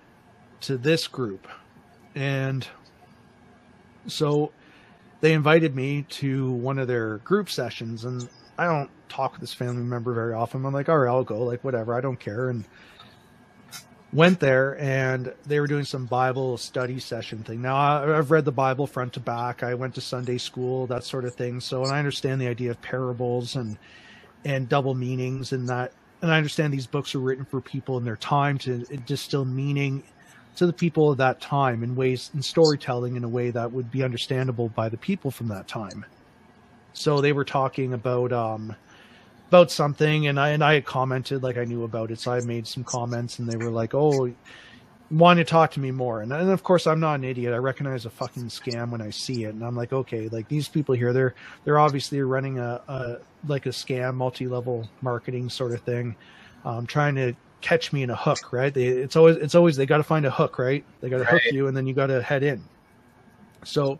to 0.60 0.78
this 0.78 1.08
group. 1.08 1.48
And 2.14 2.66
so 4.06 4.52
they 5.22 5.32
invited 5.32 5.74
me 5.74 6.02
to 6.02 6.50
one 6.50 6.78
of 6.78 6.88
their 6.88 7.18
group 7.18 7.48
sessions 7.48 8.04
and 8.04 8.28
I 8.58 8.66
don't 8.66 8.90
talk 9.08 9.32
with 9.32 9.40
this 9.40 9.54
family 9.54 9.82
member 9.82 10.12
very 10.12 10.34
often. 10.34 10.66
I'm 10.66 10.74
like, 10.74 10.88
all 10.88 10.98
right, 10.98 11.08
I'll 11.08 11.24
go, 11.24 11.42
like 11.44 11.64
whatever, 11.64 11.94
I 11.94 12.00
don't 12.00 12.18
care. 12.18 12.50
And 12.50 12.64
went 14.12 14.40
there 14.40 14.78
and 14.78 15.32
they 15.46 15.60
were 15.60 15.68
doing 15.68 15.84
some 15.84 16.06
Bible 16.06 16.58
study 16.58 16.98
session 16.98 17.42
thing. 17.44 17.62
Now 17.62 17.76
I've 18.16 18.32
read 18.32 18.44
the 18.44 18.52
Bible 18.52 18.86
front 18.86 19.12
to 19.14 19.20
back. 19.20 19.62
I 19.62 19.74
went 19.74 19.94
to 19.94 20.00
Sunday 20.00 20.38
school, 20.38 20.88
that 20.88 21.04
sort 21.04 21.24
of 21.24 21.34
thing. 21.34 21.60
So 21.60 21.84
and 21.84 21.92
I 21.92 21.98
understand 21.98 22.40
the 22.40 22.48
idea 22.48 22.72
of 22.72 22.82
parables 22.82 23.54
and 23.56 23.78
and 24.44 24.68
double 24.68 24.94
meanings 24.94 25.52
and 25.52 25.68
that 25.68 25.92
and 26.20 26.32
I 26.32 26.36
understand 26.36 26.72
these 26.72 26.86
books 26.86 27.14
are 27.14 27.20
written 27.20 27.44
for 27.44 27.60
people 27.60 27.96
in 27.96 28.04
their 28.04 28.16
time 28.16 28.58
to 28.58 28.78
distill 29.06 29.44
meaning 29.44 30.02
to 30.56 30.66
the 30.66 30.72
people 30.72 31.10
of 31.10 31.18
that 31.18 31.40
time 31.40 31.82
in 31.82 31.94
ways 31.94 32.30
in 32.34 32.42
storytelling 32.42 33.16
in 33.16 33.24
a 33.24 33.28
way 33.28 33.50
that 33.50 33.72
would 33.72 33.90
be 33.90 34.02
understandable 34.02 34.68
by 34.68 34.88
the 34.88 34.96
people 34.96 35.30
from 35.30 35.48
that 35.48 35.68
time. 35.68 36.04
So 36.92 37.20
they 37.20 37.32
were 37.32 37.44
talking 37.44 37.94
about 37.94 38.32
um 38.32 38.74
about 39.48 39.70
something 39.70 40.26
and 40.26 40.38
I 40.38 40.50
and 40.50 40.62
I 40.62 40.74
had 40.74 40.84
commented 40.84 41.42
like 41.42 41.56
I 41.56 41.64
knew 41.64 41.84
about 41.84 42.10
it. 42.10 42.20
So 42.20 42.32
I 42.32 42.40
made 42.40 42.66
some 42.66 42.84
comments 42.84 43.38
and 43.38 43.48
they 43.48 43.56
were 43.56 43.70
like, 43.70 43.94
Oh 43.94 44.32
want 45.12 45.36
to 45.36 45.44
talk 45.44 45.70
to 45.70 45.80
me 45.80 45.90
more 45.90 46.22
and, 46.22 46.32
and 46.32 46.48
of 46.48 46.62
course 46.62 46.86
i'm 46.86 46.98
not 46.98 47.16
an 47.16 47.24
idiot 47.24 47.52
i 47.52 47.56
recognize 47.58 48.06
a 48.06 48.10
fucking 48.10 48.44
scam 48.44 48.88
when 48.88 49.02
i 49.02 49.10
see 49.10 49.44
it 49.44 49.52
and 49.52 49.62
i'm 49.62 49.76
like 49.76 49.92
okay 49.92 50.26
like 50.30 50.48
these 50.48 50.68
people 50.68 50.94
here 50.94 51.12
they're 51.12 51.34
they're 51.64 51.78
obviously 51.78 52.22
running 52.22 52.58
a, 52.58 52.80
a 52.88 53.18
like 53.46 53.66
a 53.66 53.70
scam 53.70 54.14
multi-level 54.14 54.88
marketing 55.02 55.50
sort 55.50 55.72
of 55.72 55.82
thing 55.82 56.16
um, 56.64 56.86
trying 56.86 57.14
to 57.14 57.34
catch 57.62 57.92
me 57.92 58.02
in 58.02 58.10
a 58.10 58.16
hook 58.16 58.52
right 58.52 58.74
they, 58.74 58.86
it's 58.86 59.16
always 59.16 59.36
it's 59.36 59.54
always 59.54 59.76
they 59.76 59.86
got 59.86 59.96
to 59.98 60.02
find 60.02 60.26
a 60.26 60.30
hook 60.30 60.58
right 60.58 60.84
they 61.00 61.08
got 61.08 61.18
to 61.18 61.24
hook 61.24 61.42
you 61.52 61.68
and 61.68 61.76
then 61.76 61.86
you 61.86 61.94
got 61.94 62.08
to 62.08 62.20
head 62.22 62.42
in 62.42 62.62
so 63.64 63.98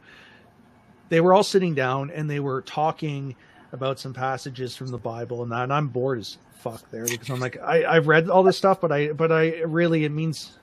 they 1.08 1.20
were 1.20 1.34
all 1.34 1.42
sitting 1.42 1.74
down 1.74 2.10
and 2.10 2.28
they 2.28 2.40
were 2.40 2.62
talking 2.62 3.36
about 3.72 3.98
some 3.98 4.12
passages 4.14 4.76
from 4.76 4.88
the 4.88 4.98
Bible 4.98 5.42
and 5.42 5.52
that. 5.52 5.64
And 5.64 5.72
I'm 5.72 5.88
bored 5.88 6.18
as 6.18 6.38
fuck 6.54 6.90
there 6.90 7.06
because 7.06 7.28
I'm 7.30 7.40
like, 7.40 7.60
I, 7.60 7.84
I've 7.84 8.06
read 8.06 8.30
all 8.30 8.42
this 8.42 8.56
stuff, 8.56 8.80
but 8.80 8.92
I, 8.92 9.12
but 9.12 9.32
I 9.32 9.60
really, 9.62 10.04
it 10.04 10.12
means 10.12 10.58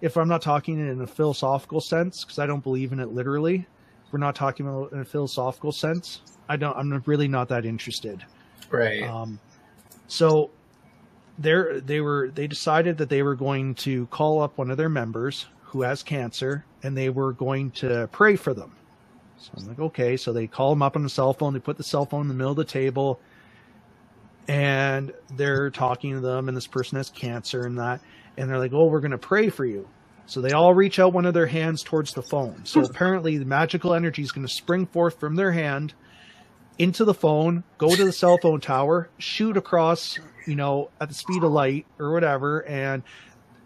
if 0.00 0.16
I'm 0.16 0.28
not 0.28 0.42
talking 0.42 0.78
in 0.78 1.00
a 1.00 1.06
philosophical 1.06 1.80
sense, 1.80 2.24
because 2.24 2.38
I 2.38 2.46
don't 2.46 2.62
believe 2.62 2.92
in 2.92 3.00
it 3.00 3.12
literally, 3.12 3.66
if 4.06 4.12
we're 4.12 4.18
not 4.18 4.34
talking 4.34 4.66
about 4.66 4.92
in 4.92 5.00
a 5.00 5.04
philosophical 5.04 5.70
sense, 5.70 6.22
I 6.48 6.56
don't, 6.56 6.76
I'm 6.76 7.02
really 7.06 7.28
not 7.28 7.48
that 7.50 7.64
interested. 7.64 8.24
Right. 8.70 9.04
Um, 9.04 9.38
so 10.08 10.50
they 11.38 11.80
they 11.84 12.00
were 12.00 12.30
they 12.34 12.46
decided 12.46 12.98
that 12.98 13.08
they 13.08 13.22
were 13.22 13.34
going 13.34 13.74
to 13.76 14.06
call 14.06 14.40
up 14.40 14.58
one 14.58 14.70
of 14.70 14.76
their 14.76 14.88
members 14.88 15.46
who 15.62 15.82
has 15.82 16.02
cancer 16.02 16.64
and 16.82 16.96
they 16.96 17.08
were 17.08 17.32
going 17.32 17.70
to 17.70 18.08
pray 18.12 18.36
for 18.36 18.52
them. 18.52 18.72
So 19.38 19.50
I'm 19.56 19.68
like, 19.68 19.78
okay. 19.78 20.16
So 20.16 20.32
they 20.32 20.46
call 20.46 20.72
him 20.72 20.82
up 20.82 20.96
on 20.96 21.02
the 21.02 21.08
cell 21.08 21.32
phone. 21.32 21.52
They 21.52 21.60
put 21.60 21.76
the 21.76 21.82
cell 21.82 22.06
phone 22.06 22.22
in 22.22 22.28
the 22.28 22.34
middle 22.34 22.52
of 22.52 22.56
the 22.56 22.64
table, 22.64 23.20
and 24.46 25.12
they're 25.34 25.70
talking 25.70 26.12
to 26.12 26.20
them. 26.20 26.48
And 26.48 26.56
this 26.56 26.66
person 26.66 26.96
has 26.96 27.10
cancer 27.10 27.66
and 27.66 27.78
that. 27.78 28.00
And 28.36 28.48
they're 28.48 28.58
like, 28.58 28.72
oh, 28.72 28.86
we're 28.86 29.00
going 29.00 29.10
to 29.12 29.18
pray 29.18 29.48
for 29.48 29.64
you. 29.64 29.88
So 30.26 30.40
they 30.40 30.52
all 30.52 30.72
reach 30.72 30.98
out 30.98 31.12
one 31.12 31.26
of 31.26 31.34
their 31.34 31.46
hands 31.46 31.82
towards 31.82 32.14
the 32.14 32.22
phone. 32.22 32.64
So 32.64 32.80
hmm. 32.80 32.86
apparently, 32.86 33.38
the 33.38 33.44
magical 33.44 33.94
energy 33.94 34.22
is 34.22 34.32
going 34.32 34.46
to 34.46 34.52
spring 34.52 34.86
forth 34.86 35.18
from 35.18 35.34
their 35.34 35.52
hand 35.52 35.94
into 36.78 37.04
the 37.04 37.14
phone, 37.14 37.64
go 37.78 37.94
to 37.94 38.04
the 38.04 38.12
cell 38.12 38.38
phone 38.38 38.60
tower, 38.60 39.08
shoot 39.18 39.56
across, 39.56 40.18
you 40.46 40.54
know, 40.54 40.90
at 41.00 41.08
the 41.08 41.14
speed 41.14 41.42
of 41.42 41.52
light 41.52 41.86
or 41.98 42.12
whatever, 42.12 42.64
and 42.66 43.02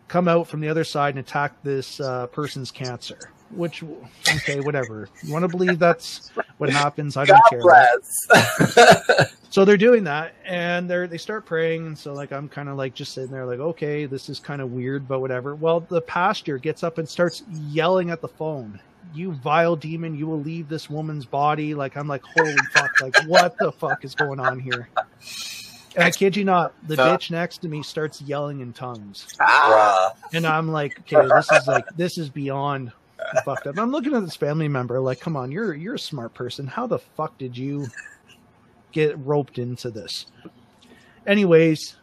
come 0.09 0.29
out 0.29 0.47
from 0.47 0.61
the 0.61 0.69
other 0.69 0.85
side 0.85 1.15
and 1.15 1.19
attack 1.19 1.53
this 1.63 2.01
uh, 2.01 2.27
person's 2.29 2.71
cancer. 2.71 3.19
Which, 3.51 3.85
okay, 4.29 4.59
whatever. 4.61 5.09
You 5.23 5.33
want 5.33 5.45
to 5.45 5.49
believe 5.49 5.79
that's 5.79 6.31
what 6.59 6.69
happens? 6.69 7.17
I 7.17 7.25
don't 7.27 7.41
God 7.51 7.61
care. 7.61 9.27
So 9.57 9.65
they're 9.65 9.79
doing 9.79 10.05
that, 10.05 10.35
and 10.45 10.91
they 10.91 11.07
they 11.07 11.17
start 11.17 11.47
praying. 11.47 11.87
And 11.87 11.97
so 11.97 12.13
like 12.13 12.31
I'm 12.31 12.47
kind 12.47 12.69
of 12.69 12.77
like 12.77 12.93
just 12.93 13.15
sitting 13.15 13.31
there, 13.31 13.47
like 13.47 13.59
okay, 13.59 14.05
this 14.05 14.29
is 14.29 14.39
kind 14.39 14.61
of 14.61 14.73
weird, 14.73 15.09
but 15.09 15.21
whatever. 15.21 15.55
Well, 15.55 15.81
the 15.81 16.03
pastor 16.03 16.59
gets 16.59 16.83
up 16.83 16.99
and 16.99 17.09
starts 17.09 17.43
yelling 17.51 18.11
at 18.11 18.21
the 18.21 18.29
phone. 18.29 18.79
You 19.15 19.33
vile 19.33 19.75
demon! 19.75 20.15
You 20.15 20.27
will 20.27 20.43
leave 20.43 20.69
this 20.69 20.91
woman's 20.91 21.25
body. 21.25 21.75
Like 21.75 21.97
I'm 21.97 22.07
like, 22.07 22.23
holy 22.37 22.55
fuck! 22.75 23.01
Like 23.01 23.17
what 23.27 23.57
the 23.57 23.73
fuck 23.73 24.05
is 24.05 24.15
going 24.15 24.41
on 24.41 24.61
here? 24.61 24.91
And 25.97 26.05
I 26.05 26.11
kid 26.11 26.37
you 26.37 26.45
not, 26.45 26.75
the 26.87 27.01
Uh. 27.01 27.17
bitch 27.17 27.31
next 27.31 27.59
to 27.59 27.69
me 27.69 27.83
starts 27.83 28.21
yelling 28.21 28.61
in 28.61 28.73
tongues, 28.73 29.27
Bruh. 29.41 30.13
and 30.35 30.47
I'm 30.47 30.71
like, 30.71 31.01
okay, 31.01 31.27
this 31.35 31.51
is 31.51 31.67
like 31.67 31.87
this 31.97 32.19
is 32.19 32.29
beyond 32.29 32.93
fucked 33.45 33.67
up. 33.67 33.79
I'm 33.79 33.91
looking 33.91 34.15
at 34.15 34.23
this 34.23 34.37
family 34.37 34.69
member, 34.69 35.01
like, 35.01 35.21
come 35.21 35.37
on, 35.37 35.51
you're 35.51 35.75
you're 35.75 35.95
a 35.95 35.99
smart 35.99 36.35
person. 36.35 36.67
How 36.67 36.87
the 36.87 36.99
fuck 36.99 37.39
did 37.39 37.57
you 37.57 37.87
get 38.93 39.19
roped 39.21 39.59
into 39.59 39.91
this? 39.91 40.27
Anyways, 41.27 41.97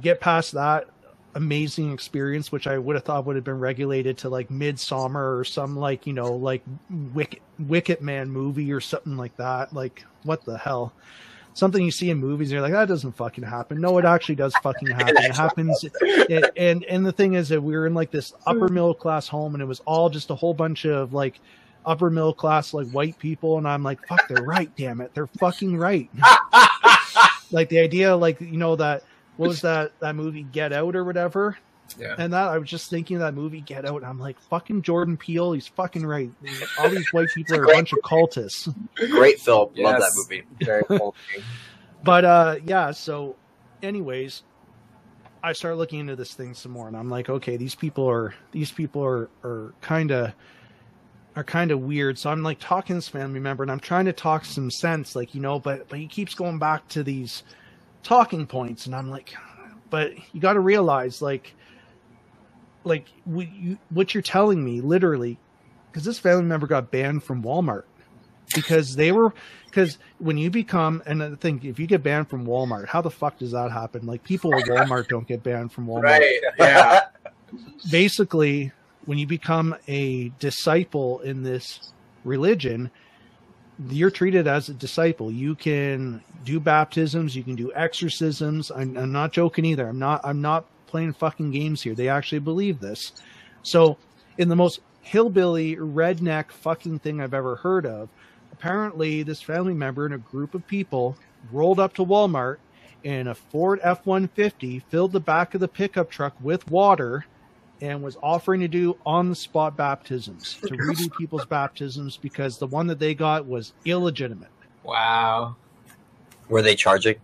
get 0.00 0.20
past 0.20 0.52
that 0.52 0.88
amazing 1.34 1.92
experience, 1.92 2.52
which 2.52 2.66
I 2.66 2.76
would 2.76 2.94
have 2.96 3.04
thought 3.04 3.24
would 3.24 3.36
have 3.36 3.44
been 3.44 3.58
regulated 3.60 4.18
to 4.18 4.28
like 4.28 4.48
Midsommar 4.48 5.38
or 5.38 5.44
some 5.44 5.76
like 5.76 6.06
you 6.06 6.12
know 6.12 6.34
like 6.34 6.62
Wicker 7.14 7.38
Wicker 7.58 7.96
Man 8.00 8.30
movie 8.30 8.72
or 8.72 8.80
something 8.80 9.16
like 9.16 9.36
that. 9.36 9.72
Like 9.72 10.04
what 10.24 10.44
the 10.44 10.58
hell? 10.58 10.92
Something 11.54 11.84
you 11.84 11.90
see 11.90 12.10
in 12.10 12.18
movies, 12.18 12.48
and 12.48 12.52
you're 12.54 12.62
like, 12.62 12.72
that 12.72 12.88
doesn't 12.88 13.12
fucking 13.12 13.44
happen. 13.44 13.80
No, 13.80 13.98
it 13.98 14.04
actually 14.04 14.36
does 14.36 14.54
fucking 14.62 14.88
happen. 14.98 15.16
It 15.18 15.36
happens. 15.36 15.84
It, 16.00 16.50
and 16.56 16.84
and 16.84 17.04
the 17.04 17.12
thing 17.12 17.34
is 17.34 17.48
that 17.50 17.60
we 17.60 17.76
were 17.76 17.86
in 17.86 17.94
like 17.94 18.10
this 18.10 18.32
upper 18.46 18.68
middle 18.68 18.94
class 18.94 19.28
home, 19.28 19.54
and 19.54 19.62
it 19.62 19.66
was 19.66 19.80
all 19.80 20.08
just 20.08 20.30
a 20.30 20.34
whole 20.34 20.54
bunch 20.54 20.86
of 20.86 21.12
like 21.12 21.40
upper 21.84 22.10
middle 22.10 22.32
class 22.32 22.72
like 22.72 22.88
white 22.90 23.18
people, 23.18 23.58
and 23.58 23.68
I'm 23.68 23.82
like, 23.82 24.06
fuck, 24.06 24.26
they're 24.28 24.44
right. 24.44 24.74
Damn 24.76 25.00
it, 25.00 25.12
they're 25.14 25.26
fucking 25.26 25.76
right. 25.76 26.08
like 27.50 27.68
the 27.68 27.80
idea, 27.80 28.16
like 28.16 28.40
you 28.40 28.56
know 28.56 28.76
that 28.76 29.04
what 29.36 29.48
was 29.48 29.60
that 29.62 29.92
that 30.00 30.14
movie 30.14 30.44
Get 30.44 30.72
Out 30.72 30.96
or 30.96 31.04
whatever. 31.04 31.58
Yeah. 31.98 32.14
And 32.18 32.32
that 32.32 32.48
I 32.48 32.58
was 32.58 32.68
just 32.68 32.90
thinking 32.90 33.16
of 33.16 33.20
that 33.20 33.34
movie 33.34 33.60
Get 33.60 33.84
Out. 33.84 33.96
And 33.96 34.06
I'm 34.06 34.18
like, 34.18 34.40
fucking 34.40 34.82
Jordan 34.82 35.16
Peele, 35.16 35.52
he's 35.52 35.66
fucking 35.66 36.06
right. 36.06 36.30
All 36.78 36.88
these 36.88 37.12
white 37.12 37.28
people 37.34 37.56
are 37.56 37.64
a 37.64 37.68
bunch 37.68 37.92
of 37.92 37.98
cultists. 38.00 38.74
Great 39.10 39.40
film. 39.40 39.70
Love 39.76 40.00
that 40.00 40.12
movie. 40.16 40.42
Very 40.62 40.84
cool. 40.88 41.14
But 42.02 42.24
uh 42.24 42.56
yeah, 42.64 42.90
so 42.90 43.36
anyways, 43.82 44.42
I 45.42 45.52
start 45.52 45.76
looking 45.76 46.00
into 46.00 46.16
this 46.16 46.34
thing 46.34 46.54
some 46.54 46.72
more 46.72 46.88
and 46.88 46.96
I'm 46.96 47.10
like, 47.10 47.28
okay, 47.28 47.56
these 47.56 47.74
people 47.74 48.08
are 48.08 48.34
these 48.52 48.70
people 48.72 49.04
are 49.04 49.28
are 49.44 49.74
kinda 49.82 50.34
are 51.36 51.44
kind 51.44 51.70
of 51.70 51.80
weird. 51.80 52.18
So 52.18 52.30
I'm 52.30 52.42
like 52.42 52.58
talking 52.60 52.94
to 52.94 52.98
this 52.98 53.08
family 53.08 53.40
member 53.40 53.62
and 53.62 53.72
I'm 53.72 53.80
trying 53.80 54.04
to 54.04 54.12
talk 54.12 54.44
some 54.44 54.70
sense, 54.70 55.16
like, 55.16 55.34
you 55.34 55.40
know, 55.40 55.58
but 55.58 55.88
but 55.88 55.98
he 55.98 56.06
keeps 56.06 56.34
going 56.34 56.58
back 56.58 56.88
to 56.88 57.02
these 57.02 57.42
talking 58.02 58.46
points 58.46 58.86
and 58.86 58.94
I'm 58.94 59.10
like, 59.10 59.34
but 59.90 60.12
you 60.34 60.40
gotta 60.40 60.60
realize 60.60 61.22
like 61.22 61.54
like 62.84 63.06
what 63.24 63.52
you 63.52 63.78
what 63.90 64.14
you're 64.14 64.22
telling 64.22 64.64
me 64.64 64.80
literally 64.80 65.38
because 65.90 66.04
this 66.04 66.18
family 66.18 66.44
member 66.44 66.66
got 66.66 66.90
banned 66.90 67.22
from 67.22 67.42
Walmart 67.42 67.84
because 68.54 68.96
they 68.96 69.12
were 69.12 69.32
because 69.66 69.98
when 70.18 70.36
you 70.36 70.50
become 70.50 71.02
and 71.06 71.22
I 71.22 71.34
think 71.34 71.64
if 71.64 71.78
you 71.78 71.86
get 71.86 72.02
banned 72.02 72.28
from 72.28 72.46
Walmart, 72.46 72.86
how 72.86 73.00
the 73.00 73.10
fuck 73.10 73.38
does 73.38 73.52
that 73.52 73.70
happen? 73.70 74.06
Like 74.06 74.24
people 74.24 74.54
at 74.54 74.64
Walmart 74.64 75.08
don't 75.08 75.26
get 75.26 75.42
banned 75.42 75.72
from 75.72 75.86
Walmart. 75.86 76.02
right. 76.02 76.40
Yeah. 76.58 77.00
Basically, 77.90 78.72
when 79.04 79.18
you 79.18 79.26
become 79.26 79.76
a 79.88 80.30
disciple 80.38 81.20
in 81.20 81.42
this 81.42 81.92
religion, 82.24 82.90
you're 83.88 84.10
treated 84.10 84.46
as 84.46 84.68
a 84.68 84.74
disciple. 84.74 85.30
You 85.30 85.54
can 85.54 86.22
do 86.44 86.60
baptisms, 86.60 87.34
you 87.34 87.42
can 87.42 87.56
do 87.56 87.72
exorcisms. 87.74 88.70
I'm, 88.70 88.96
I'm 88.96 89.12
not 89.12 89.32
joking 89.32 89.64
either. 89.64 89.88
I'm 89.88 89.98
not. 89.98 90.20
I'm 90.24 90.40
not 90.40 90.66
playing 90.92 91.14
fucking 91.14 91.50
games 91.50 91.82
here. 91.82 91.94
They 91.94 92.08
actually 92.08 92.40
believe 92.40 92.78
this. 92.78 93.12
So, 93.62 93.96
in 94.36 94.48
the 94.48 94.56
most 94.56 94.80
hillbilly 95.00 95.76
redneck 95.76 96.52
fucking 96.52 96.98
thing 96.98 97.20
I've 97.20 97.34
ever 97.34 97.56
heard 97.56 97.86
of, 97.86 98.10
apparently 98.52 99.22
this 99.22 99.40
family 99.40 99.72
member 99.72 100.04
and 100.04 100.14
a 100.14 100.18
group 100.18 100.54
of 100.54 100.66
people 100.66 101.16
rolled 101.50 101.80
up 101.80 101.94
to 101.94 102.04
Walmart 102.04 102.58
in 103.02 103.26
a 103.26 103.34
Ford 103.34 103.80
F 103.82 104.04
150, 104.04 104.80
filled 104.90 105.12
the 105.12 105.20
back 105.20 105.54
of 105.54 105.60
the 105.60 105.66
pickup 105.66 106.10
truck 106.10 106.34
with 106.40 106.70
water, 106.70 107.24
and 107.80 108.02
was 108.02 108.18
offering 108.22 108.60
to 108.60 108.68
do 108.68 108.96
on 109.06 109.30
the 109.30 109.34
spot 109.34 109.74
baptisms 109.76 110.58
to 110.60 110.68
redo 110.76 111.10
people's 111.16 111.46
baptisms 111.46 112.18
because 112.18 112.58
the 112.58 112.66
one 112.66 112.86
that 112.86 112.98
they 112.98 113.14
got 113.14 113.46
was 113.46 113.72
illegitimate. 113.86 114.50
Wow. 114.84 115.56
Were 116.50 116.60
they 116.60 116.76
charging? 116.76 117.16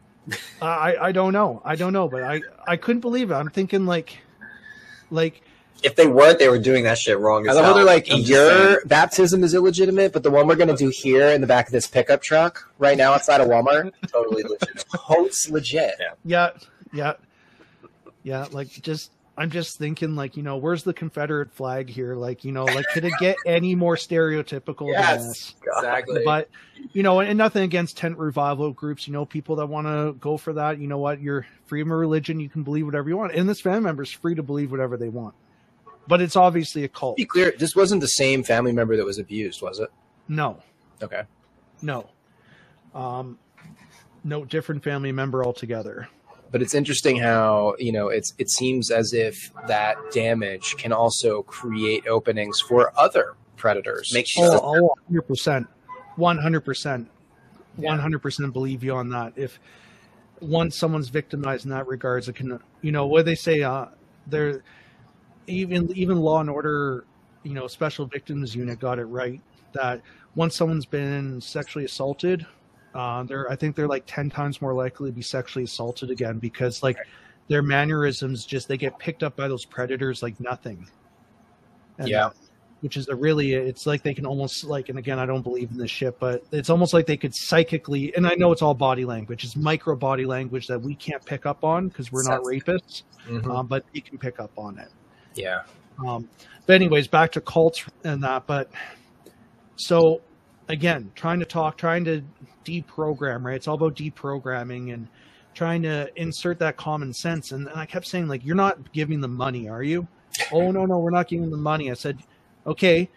I 0.63 0.97
I 1.01 1.13
don't 1.13 1.33
know. 1.33 1.63
I 1.65 1.77
don't 1.77 1.93
know, 1.93 2.09
but 2.09 2.23
I 2.23 2.43
I 2.67 2.77
couldn't 2.77 3.01
believe 3.01 3.31
it. 3.31 3.35
I'm 3.35 3.49
thinking 3.51 3.87
like 3.87 4.19
like 5.11 5.43
If 5.83 5.95
they 5.97 6.07
weren't, 6.07 6.39
they 6.39 6.49
were 6.49 6.59
doing 6.59 6.85
that 6.85 6.99
shit 6.99 7.19
wrong. 7.19 7.47
I 7.49 7.51
As 7.53 7.57
love 7.57 7.65
how 7.67 7.73
they're 7.75 7.85
like, 7.85 8.11
I'm 8.11 8.21
your 8.21 8.85
baptism 8.87 9.43
is 9.45 9.55
illegitimate, 9.55 10.13
but 10.13 10.23
the 10.23 10.31
one 10.31 10.47
we're 10.47 10.57
going 10.57 10.69
to 10.69 10.77
do 10.77 10.89
here 10.89 11.29
in 11.29 11.41
the 11.41 11.47
back 11.47 11.67
of 11.67 11.73
this 11.73 11.87
pickup 11.87 12.21
truck 12.23 12.71
right 12.79 12.97
now 12.99 13.13
outside 13.13 13.41
of 13.41 13.49
Walmart, 13.49 13.93
totally 14.09 14.43
legit. 14.43 14.85
totes 14.95 15.49
legit. 15.51 15.95
Yeah. 16.01 16.13
yeah 16.25 16.51
yeah 16.93 17.13
yeah 18.23 18.47
like 18.51 18.69
just 18.69 19.13
I'm 19.39 19.51
just 19.51 19.79
thinking 19.79 20.17
like 20.17 20.37
you 20.37 20.43
know 20.43 20.57
where's 20.57 20.83
the 20.83 20.93
Confederate 20.93 21.53
flag 21.53 21.89
here? 21.89 22.17
Like 22.17 22.45
you 22.45 22.51
know 22.51 22.65
like 22.65 22.87
could 22.93 23.05
it 23.05 23.13
get 23.21 23.37
any 23.47 23.77
more 23.77 23.95
stereotypical 23.95 24.93
than 24.93 25.29
this? 25.29 25.55
Exactly. 25.65 26.23
but 26.25 26.51
you 26.93 27.05
know 27.05 27.21
and 27.21 27.39
nothing 27.39 27.63
against 27.63 27.97
tent 27.97 28.19
revival 28.19 28.73
groups 28.73 29.07
you 29.07 29.13
know 29.13 29.25
people 29.25 29.55
that 29.57 29.67
want 29.67 29.87
to 29.87 30.15
go 30.19 30.39
for 30.39 30.55
that. 30.55 30.81
You 30.81 30.89
know 30.89 30.99
what? 30.99 31.21
You're 31.21 31.47
freedom 31.67 31.93
of 31.93 31.99
religion. 31.99 32.41
You 32.41 32.49
can 32.49 32.65
believe 32.65 32.85
whatever 32.85 33.09
you 33.09 33.17
want. 33.17 33.33
And 33.33 33.49
this 33.49 33.61
family 33.61 33.81
member 33.81 34.03
is 34.03 34.11
free 34.11 34.35
to 34.35 34.43
believe 34.43 34.73
whatever 34.73 34.97
they 34.97 35.09
want. 35.09 35.37
But 36.09 36.21
it's 36.21 36.35
obviously 36.35 36.83
a 36.83 36.89
cult. 36.89 37.17
Be 37.17 37.25
clear, 37.25 37.55
this 37.57 37.77
wasn't 37.77 38.01
the 38.01 38.09
same 38.09 38.43
family 38.43 38.73
member 38.73 38.97
that 38.97 39.05
was 39.07 39.19
abused, 39.19 39.63
was 39.63 39.79
it? 39.79 39.91
no. 40.27 40.61
Okay. 41.01 41.23
no. 41.81 42.09
Um 42.93 43.39
no 44.25 44.45
different 44.45 44.83
family 44.83 45.13
member 45.13 45.45
altogether 45.45 46.09
But 46.51 46.63
it's 46.63 46.75
interesting 46.75 47.17
how, 47.17 47.75
you 47.79 47.93
know, 47.93 48.09
it's 48.09 48.33
it 48.39 48.51
seems 48.51 48.91
as 48.91 49.13
if 49.13 49.53
that 49.67 49.97
damage 50.13 50.77
can 50.77 50.93
also 50.93 51.43
create 51.43 52.07
openings 52.07 52.61
for 52.61 52.93
other 52.99 53.37
predators. 53.57 54.13
Makes 54.15 54.37
you 54.37 54.45
oh, 54.45 54.95
oh 55.11 55.13
100% 55.13 55.67
100% 56.19 57.07
100% 57.79 58.53
believe 58.53 58.83
you 58.83 58.95
on 58.95 59.11
that. 59.11 59.33
If 59.37 59.61
once 60.41 60.77
someone's 60.77 61.09
victimized 61.09 61.65
in 61.65 61.71
that 61.71 61.87
regards 61.87 62.29
it 62.29 62.35
can 62.35 62.61
you 62.83 62.93
know 62.93 63.07
what 63.07 63.25
they 63.25 63.35
say 63.35 63.63
uh 63.63 63.87
they're 64.29 64.63
even 65.47 65.91
even 65.97 66.21
law 66.21 66.41
and 66.41 66.51
order 66.51 67.05
you 67.43 67.55
know 67.55 67.67
special 67.67 68.07
victims 68.07 68.55
unit 68.55 68.79
got 68.79 68.99
it 68.99 69.05
right 69.07 69.41
that 69.73 70.01
once 70.35 70.55
someone's 70.55 70.87
been 70.87 71.41
sexually 71.41 71.85
assaulted 71.85 72.47
uh 72.99 73.23
they're 73.23 73.51
i 73.51 73.55
think 73.57 73.77
they're 73.77 73.87
like 73.89 74.05
10 74.07 74.29
times 74.31 74.61
more 74.61 74.75
likely 74.75 75.09
to 75.11 75.15
be 75.15 75.23
sexually 75.23 75.65
assaulted 75.65 76.11
again 76.11 76.39
because 76.39 76.83
like 76.83 76.97
their 77.49 77.63
mannerisms 77.63 78.45
just 78.45 78.67
they 78.69 78.77
get 78.77 78.99
picked 78.99 79.23
up 79.23 79.37
by 79.37 79.47
those 79.49 79.65
predators 79.65 80.23
like 80.23 80.39
nothing 80.41 80.87
And 81.99 82.09
Yeah. 82.09 82.31
which 82.81 82.97
is 82.97 83.09
a 83.09 83.15
really 83.15 83.55
it's 83.55 83.87
like 83.87 84.03
they 84.03 84.15
can 84.15 84.27
almost 84.27 84.65
like 84.65 84.89
and 84.89 84.99
again 84.99 85.19
i 85.19 85.27
don't 85.27 85.43
believe 85.43 85.71
in 85.71 85.79
this 85.79 85.91
shit 85.91 86.19
but 86.19 86.45
it's 86.53 86.71
almost 86.71 86.93
like 86.93 87.07
they 87.07 87.17
could 87.17 87.35
psychically 87.35 88.15
and 88.17 88.27
i 88.27 88.35
know 88.35 88.53
it's 88.53 88.63
all 88.63 88.75
body 88.75 89.05
language 89.05 89.45
it's 89.45 89.57
micro 89.57 89.95
body 89.97 90.25
language 90.27 90.67
that 90.67 90.81
we 90.81 90.95
can't 90.95 91.25
pick 91.25 91.47
up 91.47 91.65
on 91.65 91.89
because 91.89 92.11
we're 92.13 92.23
not 92.25 92.43
rapists 92.43 93.03
Mhm. 93.29 93.47
um, 93.55 93.67
but 93.67 93.85
we 93.93 94.01
can 94.01 94.17
pick 94.19 94.39
up 94.41 94.51
on 94.57 94.79
it 94.79 94.89
yeah. 95.35 95.63
um, 96.07 96.29
but 96.67 96.75
anyways 96.75 97.07
back 97.09 97.31
to 97.33 97.41
cults 97.41 97.85
and 98.05 98.23
that 98.25 98.47
but 98.47 98.71
so 99.77 100.21
again 100.69 101.11
trying 101.15 101.41
to 101.41 101.47
talk 101.47 101.77
trying 101.77 102.05
to 102.05 102.23
deprogram 102.65 103.45
right? 103.45 103.57
It's 103.57 103.67
all 103.67 103.75
about 103.75 103.97
deprogramming 103.97 104.93
and 104.93 105.09
trying 105.55 105.83
to 105.83 106.09
insert 106.17 106.59
that 106.61 106.77
common 106.77 107.13
sense. 107.13 107.53
And, 107.53 107.67
and 107.67 107.79
i 107.79 107.87
kept 107.87 108.07
saying 108.07 108.29
like 108.29 108.45
you're 108.45 108.55
not 108.55 108.93
giving 108.93 109.21
them 109.21 109.35
money 109.35 109.69
are 109.69 109.83
you? 109.83 110.07
Oh 110.53 110.71
no 110.71 110.85
no 110.85 110.99
we're 110.99 111.11
not 111.11 111.29
giving 111.29 111.51
them 111.51 111.63
money. 111.63 111.91
I 111.91 111.95
said 111.95 112.19
okay 112.67 113.09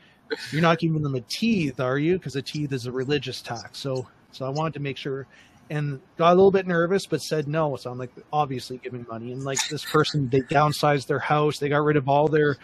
you're 0.52 0.62
not 0.62 0.80
giving 0.80 1.02
them 1.02 1.16
a 1.16 1.22
teeth 1.22 1.80
are 1.80 2.00
you? 2.00 2.18
Because 2.18 2.36
a 2.36 2.42
teeth 2.42 2.72
is 2.72 2.86
a 2.86 2.92
religious 2.92 3.42
tax. 3.42 3.80
So 3.80 4.08
so 4.32 4.46
i 4.46 4.50
wanted 4.50 4.74
to 4.76 4.80
make 4.80 4.98
sure 4.98 5.28
and 5.70 6.02
got 6.18 6.34
a 6.34 6.36
little 6.36 6.52
bit 6.52 6.68
nervous 6.68 7.06
but 7.06 7.22
said 7.22 7.48
no. 7.48 7.76
So 7.76 7.92
i'm 7.92 7.98
like 7.98 8.12
obviously 8.32 8.78
giving 8.78 9.06
money. 9.10 9.34
And 9.34 9.44
like 9.44 9.60
this 9.70 9.84
person 9.84 10.30
they 10.30 10.42
downsized 10.42 11.08
their 11.08 11.20
house. 11.20 11.60
They 11.60 11.70
got 11.70 11.84
rid 11.84 11.98
of 11.98 12.08
all 12.08 12.28
their 12.30 12.58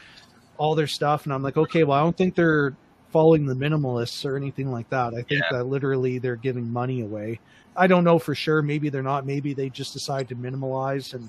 all 0.58 0.76
their 0.76 0.88
stuff. 0.88 1.26
And 1.26 1.34
i'm 1.34 1.44
like 1.44 1.58
okay 1.58 1.84
well 1.84 2.00
i 2.00 2.02
don't 2.02 2.16
think 2.16 2.36
they're 2.36 2.76
following 3.18 3.48
the 3.48 3.56
minimalists 3.56 4.24
or 4.26 4.38
anything 4.38 4.72
like 4.72 4.88
that. 4.92 5.16
I 5.16 5.24
think 5.24 5.42
that 5.50 5.66
literally 5.66 6.20
they're 6.20 6.36
giving 6.36 6.72
money 6.72 7.02
away. 7.02 7.40
I 7.76 7.88
don't 7.88 8.04
know 8.04 8.20
for 8.20 8.36
sure. 8.36 8.62
Maybe 8.62 8.90
they're 8.90 9.02
not. 9.02 9.26
Maybe 9.26 9.56
they 9.56 9.72
just 9.72 9.92
decide 9.94 10.30
to 10.30 10.36
minimalize 10.36 11.16
and 11.16 11.28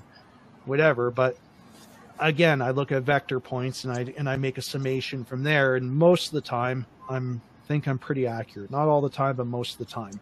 whatever. 0.65 1.09
But 1.09 1.35
again 2.19 2.61
i 2.61 2.69
look 2.69 2.91
at 2.91 3.01
vector 3.01 3.39
points 3.39 3.85
and 3.85 3.93
i 3.93 4.13
and 4.17 4.29
i 4.29 4.35
make 4.35 4.59
a 4.59 4.61
summation 4.61 5.25
from 5.25 5.41
there. 5.41 5.77
And 5.77 5.91
most 5.91 6.27
of 6.27 6.33
the 6.33 6.41
time 6.41 6.85
i'm 7.09 7.41
think 7.67 7.87
i'm 7.87 7.97
pretty 7.97 8.27
accurate. 8.27 8.69
Not 8.69 8.87
all 8.87 9.01
the 9.01 9.09
time 9.09 9.35
but 9.35 9.47
most 9.47 9.71
of 9.71 9.77
the 9.79 9.91
time. 9.91 10.19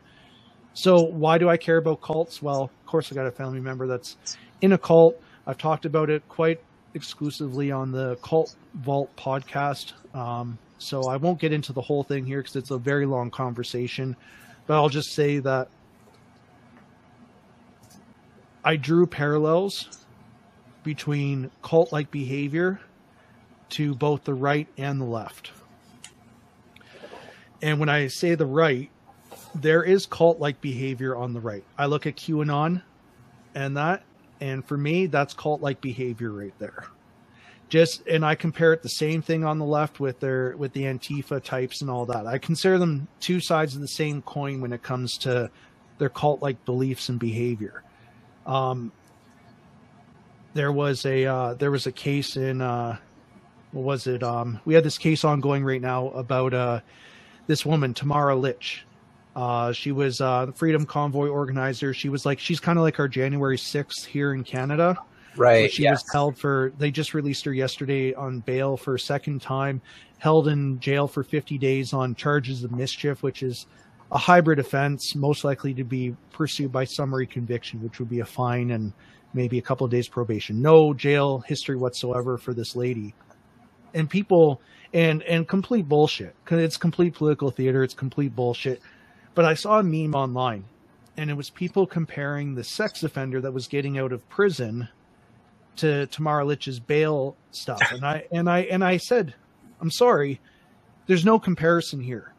So 0.73 1.02
why 1.02 1.38
do 1.38 1.49
i 1.49 1.57
care 1.57 1.77
about 1.77 1.99
cults? 1.99 2.41
Well 2.41 2.61
of 2.61 2.85
course 2.85 3.11
i 3.11 3.15
got 3.15 3.27
a 3.27 3.31
family 3.31 3.60
member 3.60 3.88
that's 3.88 4.15
in 4.61 4.72
a 4.72 4.77
cult. 4.77 5.22
I've 5.45 5.57
talked 5.57 5.84
about 5.84 6.10
it 6.10 6.23
quite 6.30 6.61
exclusively 6.94 7.72
on 7.73 7.91
the 7.91 8.15
cult 8.22 8.56
vault 8.76 9.14
podcast. 9.18 9.91
Um, 10.15 10.57
so 10.77 11.03
i 11.03 11.15
won't 11.15 11.39
get 11.39 11.51
into 11.51 11.73
the 11.73 11.81
whole 11.81 12.03
thing 12.03 12.25
here 12.25 12.41
because 12.41 12.55
it's 12.55 12.71
a 12.71 12.77
very 12.77 13.05
long 13.05 13.29
conversation 13.29 14.15
but 14.65 14.75
i'll 14.75 14.89
just 14.89 15.13
say 15.13 15.39
that 15.39 15.67
i 18.63 18.75
drew 18.75 19.05
parallels 19.05 20.05
between 20.83 21.51
cult 21.61 21.91
like 21.91 22.09
behavior 22.11 22.79
to 23.69 23.93
both 23.95 24.23
the 24.23 24.33
right 24.33 24.67
and 24.77 25.01
the 25.01 25.05
left. 25.05 25.51
And 27.61 27.79
when 27.79 27.89
I 27.89 28.07
say 28.07 28.35
the 28.35 28.45
right, 28.45 28.89
there 29.55 29.83
is 29.83 30.05
cult 30.05 30.39
like 30.39 30.61
behavior 30.61 31.15
on 31.15 31.33
the 31.33 31.39
right. 31.39 31.63
I 31.77 31.87
look 31.87 32.05
at 32.05 32.15
QAnon 32.15 32.81
and 33.55 33.75
that, 33.75 34.03
and 34.39 34.63
for 34.63 34.77
me, 34.77 35.07
that's 35.07 35.33
cult 35.33 35.61
like 35.61 35.81
behavior 35.81 36.31
right 36.31 36.53
there. 36.59 36.85
Just 37.69 38.07
and 38.07 38.26
I 38.26 38.35
compare 38.35 38.72
it 38.72 38.81
the 38.81 38.89
same 38.89 39.22
thing 39.22 39.44
on 39.44 39.60
the 39.60 39.65
left 39.65 39.99
with 39.99 40.19
their 40.22 40.56
with 40.56 40.72
the 40.72 40.84
Antifa 40.84 41.44
types 41.44 41.81
and 41.81 41.89
all 41.89 42.06
that. 42.06 42.26
I 42.26 42.38
consider 42.38 42.77
them 42.77 43.07
two 43.19 43.41
sides 43.41 43.76
of 43.76 43.81
the 43.81 43.88
same 43.89 44.22
coin 44.22 44.61
when 44.61 44.72
it 44.72 44.84
comes 44.84 45.18
to 45.19 45.52
their 45.98 46.10
cult 46.10 46.41
like 46.41 46.64
beliefs 46.64 47.10
and 47.10 47.19
behavior. 47.19 47.84
Um, 48.45 48.94
there 50.53 50.72
was 50.72 51.06
a 51.06 51.26
uh, 51.26 51.53
there 51.56 51.72
was 51.72 51.88
a 51.88 51.91
case 51.91 52.38
in 52.38 52.61
uh, 52.61 52.98
what 53.72 53.84
was 53.84 54.07
it? 54.07 54.23
Um, 54.23 54.60
we 54.65 54.73
had 54.73 54.84
this 54.84 54.98
case 54.98 55.23
ongoing 55.23 55.64
right 55.64 55.81
now 55.81 56.07
about 56.10 56.53
uh, 56.53 56.80
this 57.48 57.65
woman 57.65 57.94
Tamara 57.94 58.35
Lich. 58.35 58.85
Uh, 59.35 59.72
she 59.72 59.91
was 59.91 60.19
uh, 60.19 60.48
the 60.48 60.53
Freedom 60.53 60.85
Convoy 60.85 61.27
organizer. 61.27 61.94
She 61.94 62.10
was 62.10 62.26
like 62.26 62.39
she's 62.39 62.60
kind 62.60 62.80
of 62.80 62.84
like 62.84 62.99
our 62.99 63.07
January 63.07 63.57
sixth 63.57 64.06
here 64.06 64.34
in 64.34 64.44
Canada. 64.44 64.98
Right. 65.38 65.72
She 65.72 65.84
yes. 65.84 66.03
was 66.03 66.11
held 66.11 66.38
for. 66.38 66.73
They 66.77 66.91
just 66.91 67.14
released 67.14 67.45
her 67.45 67.53
yesterday 67.53 68.14
on 68.14 68.39
bail 68.39 68.77
for 68.77 68.95
a 68.95 68.99
second 68.99 69.41
time. 69.41 69.81
Held 70.19 70.47
in 70.47 70.80
jail 70.80 71.07
for 71.07 71.23
50 71.23 71.57
days 71.57 71.93
on 71.93 72.15
charges 72.15 72.64
of 72.64 72.72
mischief, 72.72 73.22
which 73.22 73.43
is 73.43 73.68
a 74.11 74.18
hybrid 74.18 74.59
offense, 74.59 75.15
most 75.15 75.43
likely 75.43 75.73
to 75.73 75.84
be 75.84 76.15
pursued 76.31 76.72
by 76.72 76.85
summary 76.85 77.27
conviction, 77.27 77.81
which 77.84 77.99
would 77.99 78.09
be 78.09 78.22
a 78.22 78.26
fine 78.26 78.72
and 78.72 78.93
maybe 79.34 79.57
a 79.57 79.61
couple 79.61 79.85
of 79.85 79.91
days 79.91 80.07
probation. 80.07 80.61
No 80.61 80.93
jail 80.93 81.39
history 81.39 81.76
whatsoever 81.76 82.38
for 82.38 82.53
this 82.53 82.76
lady. 82.76 83.14
And 83.93 84.09
people 84.09 84.61
and 84.93 85.22
and 85.23 85.47
complete 85.47 85.88
bullshit. 85.88 86.35
It's 86.49 86.77
complete 86.77 87.14
political 87.14 87.51
theater. 87.51 87.84
It's 87.84 87.93
complete 87.93 88.35
bullshit. 88.35 88.81
But 89.35 89.45
I 89.45 89.53
saw 89.53 89.80
a 89.80 89.84
meme 89.84 90.15
online, 90.15 90.65
and 91.15 91.30
it 91.30 91.35
was 91.35 91.49
people 91.49 91.85
comparing 91.85 92.55
the 92.55 92.64
sex 92.64 93.03
offender 93.03 93.39
that 93.41 93.53
was 93.53 93.68
getting 93.68 93.97
out 93.99 94.11
of 94.11 94.27
prison 94.30 94.89
to 95.77 96.07
Tamara 96.07 96.45
Lich's 96.45 96.79
bail 96.79 97.35
stuff. 97.51 97.81
And 97.91 98.05
I 98.05 98.25
and 98.31 98.49
I 98.49 98.59
and 98.61 98.83
I 98.83 98.97
said, 98.97 99.33
I'm 99.81 99.91
sorry, 99.91 100.39
there's 101.07 101.25
no 101.25 101.39
comparison 101.39 102.01
here. 102.01 102.33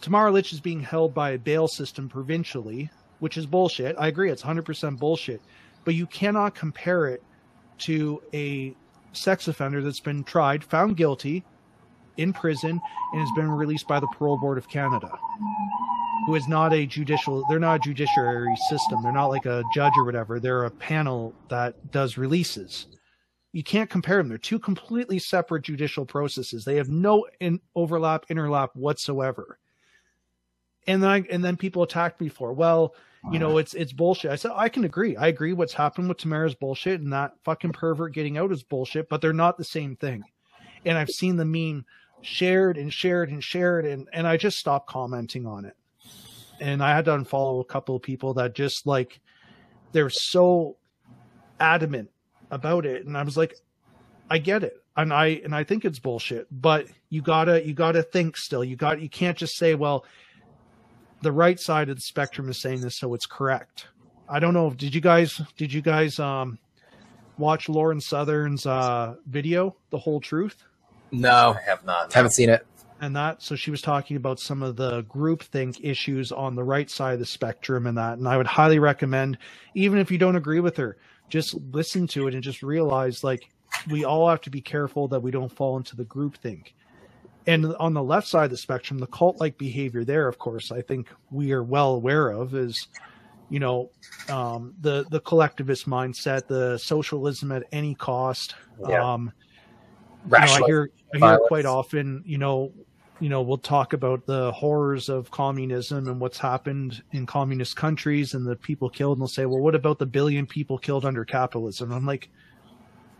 Tamara 0.00 0.30
Lich 0.30 0.52
is 0.52 0.60
being 0.60 0.80
held 0.80 1.14
by 1.14 1.30
a 1.30 1.38
bail 1.38 1.66
system 1.66 2.08
provincially, 2.08 2.90
which 3.20 3.36
is 3.36 3.46
bullshit. 3.46 3.96
I 3.98 4.08
agree, 4.08 4.30
it's 4.30 4.42
100% 4.42 4.98
bullshit. 4.98 5.40
But 5.84 5.94
you 5.94 6.06
cannot 6.06 6.54
compare 6.54 7.06
it 7.06 7.22
to 7.78 8.22
a 8.34 8.74
sex 9.12 9.48
offender 9.48 9.80
that's 9.82 10.00
been 10.00 10.22
tried, 10.24 10.62
found 10.62 10.96
guilty, 10.96 11.44
in 12.16 12.32
prison, 12.32 12.80
and 13.12 13.20
has 13.20 13.30
been 13.34 13.50
released 13.50 13.88
by 13.88 14.00
the 14.00 14.06
Parole 14.08 14.38
Board 14.38 14.58
of 14.58 14.68
Canada, 14.68 15.10
who 16.26 16.34
is 16.34 16.48
not 16.48 16.72
a 16.72 16.86
judicial. 16.86 17.44
They're 17.48 17.58
not 17.58 17.76
a 17.76 17.78
judiciary 17.80 18.56
system. 18.68 19.02
They're 19.02 19.12
not 19.12 19.26
like 19.26 19.46
a 19.46 19.62
judge 19.74 19.92
or 19.96 20.04
whatever. 20.04 20.40
They're 20.40 20.64
a 20.64 20.70
panel 20.70 21.34
that 21.48 21.90
does 21.90 22.16
releases. 22.16 22.86
You 23.52 23.62
can't 23.62 23.90
compare 23.90 24.16
them. 24.16 24.28
They're 24.28 24.38
two 24.38 24.58
completely 24.58 25.18
separate 25.18 25.62
judicial 25.62 26.04
processes. 26.04 26.64
They 26.64 26.76
have 26.76 26.88
no 26.88 27.26
in 27.40 27.60
overlap, 27.74 28.26
interlap 28.28 28.70
whatsoever. 28.74 29.58
And 30.86 31.02
then 31.02 31.10
I, 31.10 31.22
and 31.30 31.44
then 31.44 31.56
people 31.56 31.82
attacked 31.82 32.20
me 32.20 32.28
for, 32.28 32.52
well, 32.52 32.94
you 33.32 33.38
know, 33.38 33.56
it's 33.56 33.72
it's 33.72 33.92
bullshit. 33.92 34.30
I 34.30 34.36
said 34.36 34.52
I 34.54 34.68
can 34.68 34.84
agree. 34.84 35.16
I 35.16 35.28
agree. 35.28 35.54
What's 35.54 35.72
happened 35.72 36.08
with 36.08 36.18
Tamara's 36.18 36.54
bullshit, 36.54 37.00
and 37.00 37.12
that 37.14 37.32
fucking 37.42 37.72
pervert 37.72 38.12
getting 38.12 38.36
out 38.36 38.52
is 38.52 38.62
bullshit. 38.62 39.08
But 39.08 39.22
they're 39.22 39.32
not 39.32 39.56
the 39.56 39.64
same 39.64 39.96
thing. 39.96 40.24
And 40.84 40.98
I've 40.98 41.08
seen 41.08 41.36
the 41.36 41.44
meme 41.46 41.86
shared 42.20 42.76
and 42.76 42.92
shared 42.92 43.30
and 43.30 43.42
shared, 43.42 43.86
and 43.86 44.08
and 44.12 44.26
I 44.26 44.36
just 44.36 44.58
stopped 44.58 44.88
commenting 44.88 45.46
on 45.46 45.64
it. 45.64 45.74
And 46.60 46.82
I 46.82 46.94
had 46.94 47.06
to 47.06 47.12
unfollow 47.12 47.60
a 47.60 47.64
couple 47.64 47.96
of 47.96 48.02
people 48.02 48.34
that 48.34 48.54
just 48.54 48.86
like 48.86 49.20
they're 49.92 50.10
so 50.10 50.76
adamant 51.60 52.10
about 52.50 52.86
it, 52.86 53.06
and 53.06 53.16
I 53.16 53.22
was 53.22 53.36
like, 53.36 53.54
I 54.30 54.38
get 54.38 54.62
it, 54.62 54.74
and 54.96 55.12
I 55.12 55.40
and 55.44 55.54
I 55.54 55.64
think 55.64 55.84
it's 55.84 55.98
bullshit. 55.98 56.46
But 56.50 56.86
you 57.10 57.22
gotta 57.22 57.66
you 57.66 57.74
gotta 57.74 58.02
think 58.02 58.36
still. 58.36 58.64
You 58.64 58.76
got 58.76 59.00
you 59.00 59.08
can't 59.08 59.36
just 59.36 59.56
say, 59.56 59.74
well, 59.74 60.04
the 61.22 61.32
right 61.32 61.58
side 61.58 61.88
of 61.88 61.96
the 61.96 62.02
spectrum 62.02 62.48
is 62.48 62.60
saying 62.60 62.80
this, 62.80 62.98
so 62.98 63.14
it's 63.14 63.26
correct. 63.26 63.88
I 64.28 64.38
don't 64.38 64.54
know. 64.54 64.70
Did 64.70 64.94
you 64.94 65.00
guys 65.00 65.40
did 65.56 65.72
you 65.72 65.82
guys 65.82 66.18
um 66.18 66.58
watch 67.38 67.68
Lauren 67.68 68.00
Southern's 68.00 68.66
uh 68.66 69.14
video, 69.26 69.76
The 69.90 69.98
Whole 69.98 70.20
Truth? 70.20 70.64
No, 71.10 71.54
I 71.56 71.60
have 71.68 71.84
not. 71.84 72.12
haven't 72.12 72.32
seen 72.32 72.50
it. 72.50 72.66
And 73.00 73.14
that 73.16 73.42
so 73.42 73.56
she 73.56 73.70
was 73.70 73.82
talking 73.82 74.16
about 74.16 74.38
some 74.38 74.62
of 74.62 74.76
the 74.76 75.02
groupthink 75.04 75.78
issues 75.82 76.32
on 76.32 76.54
the 76.54 76.64
right 76.64 76.90
side 76.90 77.14
of 77.14 77.18
the 77.18 77.26
spectrum 77.26 77.86
and 77.86 77.98
that 77.98 78.18
and 78.18 78.28
i 78.28 78.36
would 78.36 78.46
highly 78.46 78.78
recommend 78.78 79.38
even 79.74 79.98
if 79.98 80.10
you 80.10 80.18
don't 80.18 80.36
agree 80.36 80.60
with 80.60 80.76
her 80.76 80.96
just 81.28 81.54
listen 81.72 82.06
to 82.06 82.28
it 82.28 82.34
and 82.34 82.42
just 82.42 82.62
realize 82.62 83.24
like 83.24 83.50
we 83.90 84.04
all 84.04 84.28
have 84.28 84.40
to 84.40 84.50
be 84.50 84.60
careful 84.60 85.08
that 85.08 85.20
we 85.20 85.30
don't 85.30 85.52
fall 85.52 85.76
into 85.76 85.96
the 85.96 86.04
groupthink 86.04 86.72
and 87.46 87.74
on 87.76 87.92
the 87.92 88.02
left 88.02 88.26
side 88.26 88.44
of 88.44 88.50
the 88.50 88.56
spectrum 88.56 88.98
the 88.98 89.06
cult 89.08 89.40
like 89.40 89.58
behavior 89.58 90.04
there 90.04 90.28
of 90.28 90.38
course 90.38 90.70
i 90.70 90.80
think 90.80 91.08
we 91.30 91.52
are 91.52 91.62
well 91.62 91.94
aware 91.94 92.28
of 92.30 92.54
is 92.54 92.88
you 93.50 93.58
know 93.58 93.90
um, 94.30 94.74
the 94.80 95.04
the 95.10 95.20
collectivist 95.20 95.86
mindset 95.86 96.46
the 96.46 96.78
socialism 96.78 97.52
at 97.52 97.64
any 97.72 97.94
cost 97.94 98.54
Yeah. 98.88 99.12
um, 99.14 99.32
you 100.24 100.30
know, 100.30 100.38
I 100.38 100.62
hear 100.66 100.90
I 101.12 101.16
hear 101.16 101.20
violence. 101.20 101.44
quite 101.48 101.66
often, 101.66 102.22
you 102.26 102.38
know, 102.38 102.72
you 103.20 103.28
know, 103.28 103.42
we'll 103.42 103.58
talk 103.58 103.92
about 103.92 104.26
the 104.26 104.50
horrors 104.52 105.08
of 105.08 105.30
communism 105.30 106.08
and 106.08 106.20
what's 106.20 106.38
happened 106.38 107.02
in 107.12 107.26
communist 107.26 107.76
countries 107.76 108.34
and 108.34 108.46
the 108.46 108.56
people 108.56 108.90
killed, 108.90 109.18
and 109.18 109.22
they'll 109.22 109.28
say, 109.28 109.46
"Well, 109.46 109.60
what 109.60 109.74
about 109.74 109.98
the 109.98 110.06
billion 110.06 110.46
people 110.46 110.78
killed 110.78 111.04
under 111.04 111.24
capitalism?" 111.24 111.92
I'm 111.92 112.06
like, 112.06 112.28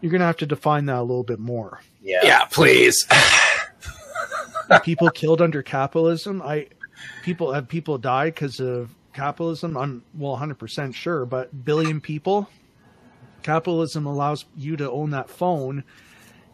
you're 0.00 0.12
gonna 0.12 0.26
have 0.26 0.36
to 0.38 0.46
define 0.46 0.86
that 0.86 0.98
a 0.98 1.02
little 1.02 1.22
bit 1.22 1.38
more. 1.38 1.80
Yeah. 2.02 2.20
yeah, 2.22 2.44
please. 2.44 3.06
people 4.82 5.08
killed 5.10 5.40
under 5.40 5.62
capitalism. 5.62 6.42
I 6.42 6.68
people 7.22 7.52
have 7.52 7.68
people 7.68 7.96
died 7.96 8.34
because 8.34 8.60
of 8.60 8.94
capitalism. 9.12 9.76
I'm 9.76 10.02
well 10.14 10.32
100 10.32 10.56
percent 10.56 10.94
sure, 10.94 11.24
but 11.24 11.64
billion 11.64 12.00
people. 12.00 12.48
Capitalism 13.42 14.06
allows 14.06 14.46
you 14.56 14.76
to 14.76 14.90
own 14.90 15.10
that 15.10 15.28
phone 15.30 15.84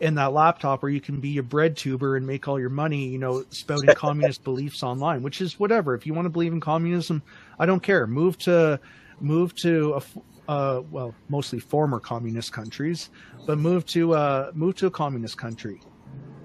in 0.00 0.14
that 0.14 0.32
laptop, 0.32 0.82
or 0.82 0.88
you 0.88 1.00
can 1.00 1.20
be 1.20 1.38
a 1.38 1.42
bread 1.42 1.76
tuber 1.76 2.16
and 2.16 2.26
make 2.26 2.48
all 2.48 2.58
your 2.58 2.70
money, 2.70 3.06
you 3.06 3.18
know, 3.18 3.44
spouting 3.50 3.90
communist 3.94 4.42
beliefs 4.42 4.82
online, 4.82 5.22
which 5.22 5.40
is 5.40 5.60
whatever. 5.60 5.94
If 5.94 6.06
you 6.06 6.14
want 6.14 6.26
to 6.26 6.30
believe 6.30 6.52
in 6.52 6.60
communism, 6.60 7.22
I 7.58 7.66
don't 7.66 7.82
care. 7.82 8.06
Move 8.06 8.38
to 8.38 8.80
move 9.20 9.54
to 9.56 9.94
a 9.94 10.02
uh, 10.50 10.82
well, 10.90 11.14
mostly 11.28 11.60
former 11.60 12.00
communist 12.00 12.52
countries, 12.52 13.10
but 13.46 13.58
move 13.58 13.86
to 13.86 14.14
uh, 14.14 14.50
move 14.54 14.74
to 14.76 14.86
a 14.86 14.90
communist 14.90 15.36
country, 15.36 15.80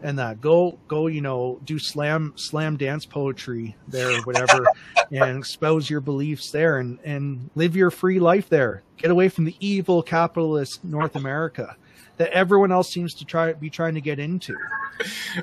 and 0.03 0.19
that 0.19 0.41
go 0.41 0.77
go 0.87 1.07
you 1.07 1.21
know 1.21 1.59
do 1.63 1.79
slam 1.79 2.33
slam 2.35 2.77
dance 2.77 3.05
poetry 3.05 3.75
there 3.87 4.11
or 4.11 4.21
whatever, 4.23 4.65
and 5.11 5.37
expose 5.37 5.89
your 5.89 6.01
beliefs 6.01 6.51
there, 6.51 6.77
and 6.77 6.99
and 7.05 7.49
live 7.55 7.75
your 7.75 7.89
free 7.89 8.19
life 8.19 8.49
there. 8.49 8.83
Get 8.97 9.11
away 9.11 9.29
from 9.29 9.45
the 9.45 9.55
evil 9.59 10.03
capitalist 10.03 10.83
North 10.83 11.15
America 11.15 11.77
that 12.17 12.31
everyone 12.31 12.71
else 12.71 12.89
seems 12.91 13.13
to 13.15 13.25
try 13.25 13.53
be 13.53 13.69
trying 13.69 13.95
to 13.95 14.01
get 14.01 14.19
into. 14.19 14.55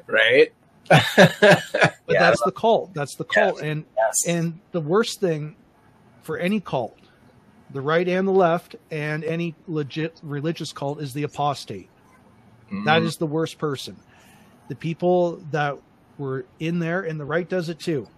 Right. 0.07 0.51
but 0.89 1.15
yeah, 2.09 2.21
that's 2.31 2.43
the 2.43 2.53
cult. 2.53 2.95
That's 2.95 3.17
the 3.17 3.25
cult. 3.25 3.57
Yes. 3.57 3.63
And 3.63 3.85
Yes. 3.97 4.27
and 4.27 4.61
the 4.73 4.81
worst 4.81 5.21
thing 5.21 5.57
for 6.23 6.39
any 6.39 6.59
cult, 6.61 6.97
the 7.71 7.83
right 7.83 8.09
and 8.09 8.27
the 8.27 8.33
left, 8.33 8.77
and 8.91 9.25
any 9.25 9.55
legit 9.67 10.19
religious 10.23 10.73
cult 10.73 11.03
is 11.03 11.13
the 11.13 11.25
apostate. 11.25 11.91
Mm-hmm. 12.67 12.85
That 12.85 13.03
is 13.03 13.17
the 13.17 13.27
worst 13.27 13.59
person. 13.59 13.97
The 14.69 14.75
people 14.75 15.37
that 15.51 15.77
were 16.17 16.47
in 16.59 16.79
there, 16.79 17.03
and 17.03 17.21
the 17.21 17.27
right 17.27 17.49
does 17.49 17.69
it 17.69 17.79
too. 17.79 18.09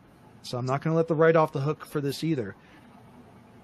So 0.42 0.56
I'm 0.56 0.66
not 0.66 0.82
going 0.82 0.92
to 0.92 0.96
let 0.96 1.08
the 1.08 1.14
right 1.16 1.34
off 1.34 1.52
the 1.52 1.60
hook 1.60 1.84
for 1.84 2.00
this 2.00 2.22
either. 2.22 2.54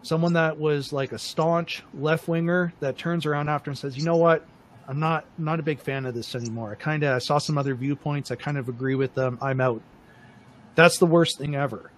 Someone 0.03 0.33
that 0.33 0.59
was 0.59 0.93
like 0.93 1.13
a 1.13 1.19
staunch 1.19 1.85
left 1.95 2.27
winger 2.27 2.73
that 2.81 2.99
turns 2.99 3.27
around 3.27 3.49
after 3.49 3.71
and 3.71 3.79
says, 3.79 3.97
"You 3.97 4.05
know 4.05 4.17
what? 4.17 4.45
I'm 4.91 4.99
not 4.99 5.25
not 5.39 5.61
a 5.61 5.63
big 5.63 5.79
fan 5.79 6.05
of 6.05 6.15
this 6.15 6.35
anymore. 6.35 6.73
I 6.73 6.75
kind 6.75 7.05
of 7.05 7.15
I 7.15 7.19
saw 7.19 7.39
some 7.39 7.57
other 7.57 7.77
viewpoints. 7.77 8.33
I 8.33 8.35
kind 8.35 8.59
of 8.59 8.69
agree 8.69 8.97
with 8.97 9.15
them. 9.15 9.39
I'm 9.41 9.61
out." 9.61 9.83
That's 10.75 10.99
the 10.99 11.07
worst 11.07 11.39
thing 11.39 11.55
ever. 11.55 11.93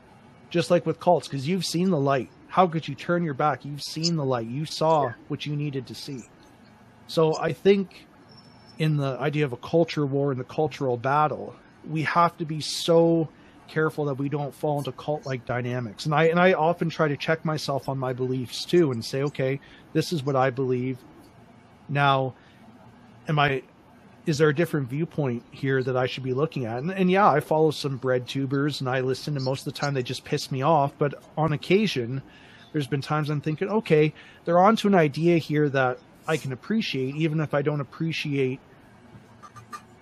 Just 0.50 0.70
like 0.70 0.84
with 0.84 1.00
cults, 1.00 1.26
because 1.26 1.48
you've 1.48 1.64
seen 1.64 1.88
the 1.88 1.98
light. 1.98 2.28
How 2.48 2.66
could 2.66 2.86
you 2.86 2.94
turn 2.94 3.24
your 3.24 3.32
back? 3.32 3.64
You've 3.64 3.82
seen 3.82 4.16
the 4.16 4.24
light. 4.26 4.46
You 4.46 4.66
saw 4.66 5.12
what 5.28 5.46
you 5.46 5.56
needed 5.56 5.86
to 5.86 5.94
see. 5.94 6.20
So 7.06 7.34
I 7.38 7.54
think 7.54 8.06
in 8.78 8.98
the 8.98 9.16
idea 9.18 9.46
of 9.46 9.54
a 9.54 9.56
culture 9.56 10.04
war 10.04 10.30
and 10.30 10.38
the 10.38 10.44
cultural 10.44 10.98
battle, 10.98 11.54
we 11.88 12.02
have 12.02 12.36
to 12.36 12.44
be 12.44 12.60
so 12.60 13.30
careful 13.68 14.04
that 14.04 14.14
we 14.14 14.28
don't 14.28 14.54
fall 14.54 14.76
into 14.76 14.92
cult 14.92 15.24
like 15.24 15.46
dynamics. 15.46 16.04
And 16.04 16.14
I 16.14 16.24
and 16.24 16.38
I 16.38 16.52
often 16.52 16.90
try 16.90 17.08
to 17.08 17.16
check 17.16 17.42
myself 17.46 17.88
on 17.88 17.96
my 17.96 18.12
beliefs 18.12 18.66
too 18.66 18.92
and 18.92 19.02
say, 19.02 19.22
okay, 19.22 19.60
this 19.94 20.12
is 20.12 20.22
what 20.22 20.36
I 20.36 20.50
believe. 20.50 20.98
Now, 21.88 22.34
am 23.28 23.38
I 23.38 23.62
is 24.24 24.38
there 24.38 24.48
a 24.48 24.54
different 24.54 24.88
viewpoint 24.88 25.42
here 25.50 25.82
that 25.82 25.96
I 25.96 26.06
should 26.06 26.22
be 26.22 26.32
looking 26.32 26.64
at? 26.64 26.78
And, 26.78 26.92
and 26.92 27.10
yeah, 27.10 27.28
I 27.28 27.40
follow 27.40 27.70
some 27.70 27.96
bread 27.96 28.28
tubers 28.28 28.80
and 28.80 28.88
I 28.88 29.00
listen, 29.00 29.36
and 29.36 29.44
most 29.44 29.66
of 29.66 29.72
the 29.72 29.78
time 29.78 29.94
they 29.94 30.02
just 30.02 30.24
piss 30.24 30.52
me 30.52 30.62
off. 30.62 30.92
But 30.96 31.22
on 31.36 31.52
occasion, 31.52 32.22
there's 32.72 32.86
been 32.86 33.00
times 33.00 33.30
I'm 33.30 33.40
thinking, 33.40 33.68
okay, 33.68 34.14
they're 34.44 34.60
onto 34.60 34.86
an 34.86 34.94
idea 34.94 35.38
here 35.38 35.68
that 35.70 35.98
I 36.26 36.36
can 36.36 36.52
appreciate, 36.52 37.16
even 37.16 37.40
if 37.40 37.52
I 37.52 37.62
don't 37.62 37.80
appreciate, 37.80 38.60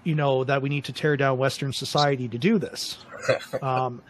you 0.04 0.14
know, 0.14 0.44
that 0.44 0.60
we 0.60 0.68
need 0.68 0.84
to 0.84 0.92
tear 0.92 1.16
down 1.16 1.38
Western 1.38 1.72
society 1.72 2.28
to 2.28 2.36
do 2.36 2.58
this. 2.58 2.98
um, 3.62 4.02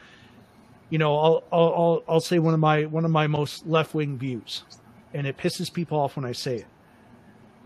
you 0.89 0.99
know, 0.99 1.17
I'll, 1.17 1.45
I'll 1.53 1.75
I'll 1.75 2.05
I'll 2.09 2.21
say 2.21 2.41
one 2.41 2.53
of 2.53 2.59
my 2.59 2.85
one 2.87 3.05
of 3.05 3.13
my 3.13 3.29
most 3.29 3.65
left 3.65 3.95
wing 3.95 4.19
views, 4.19 4.65
and 5.15 5.25
it 5.25 5.37
pisses 5.37 5.73
people 5.73 6.01
off 6.01 6.17
when 6.17 6.25
I 6.25 6.33
say 6.33 6.57
it 6.57 6.67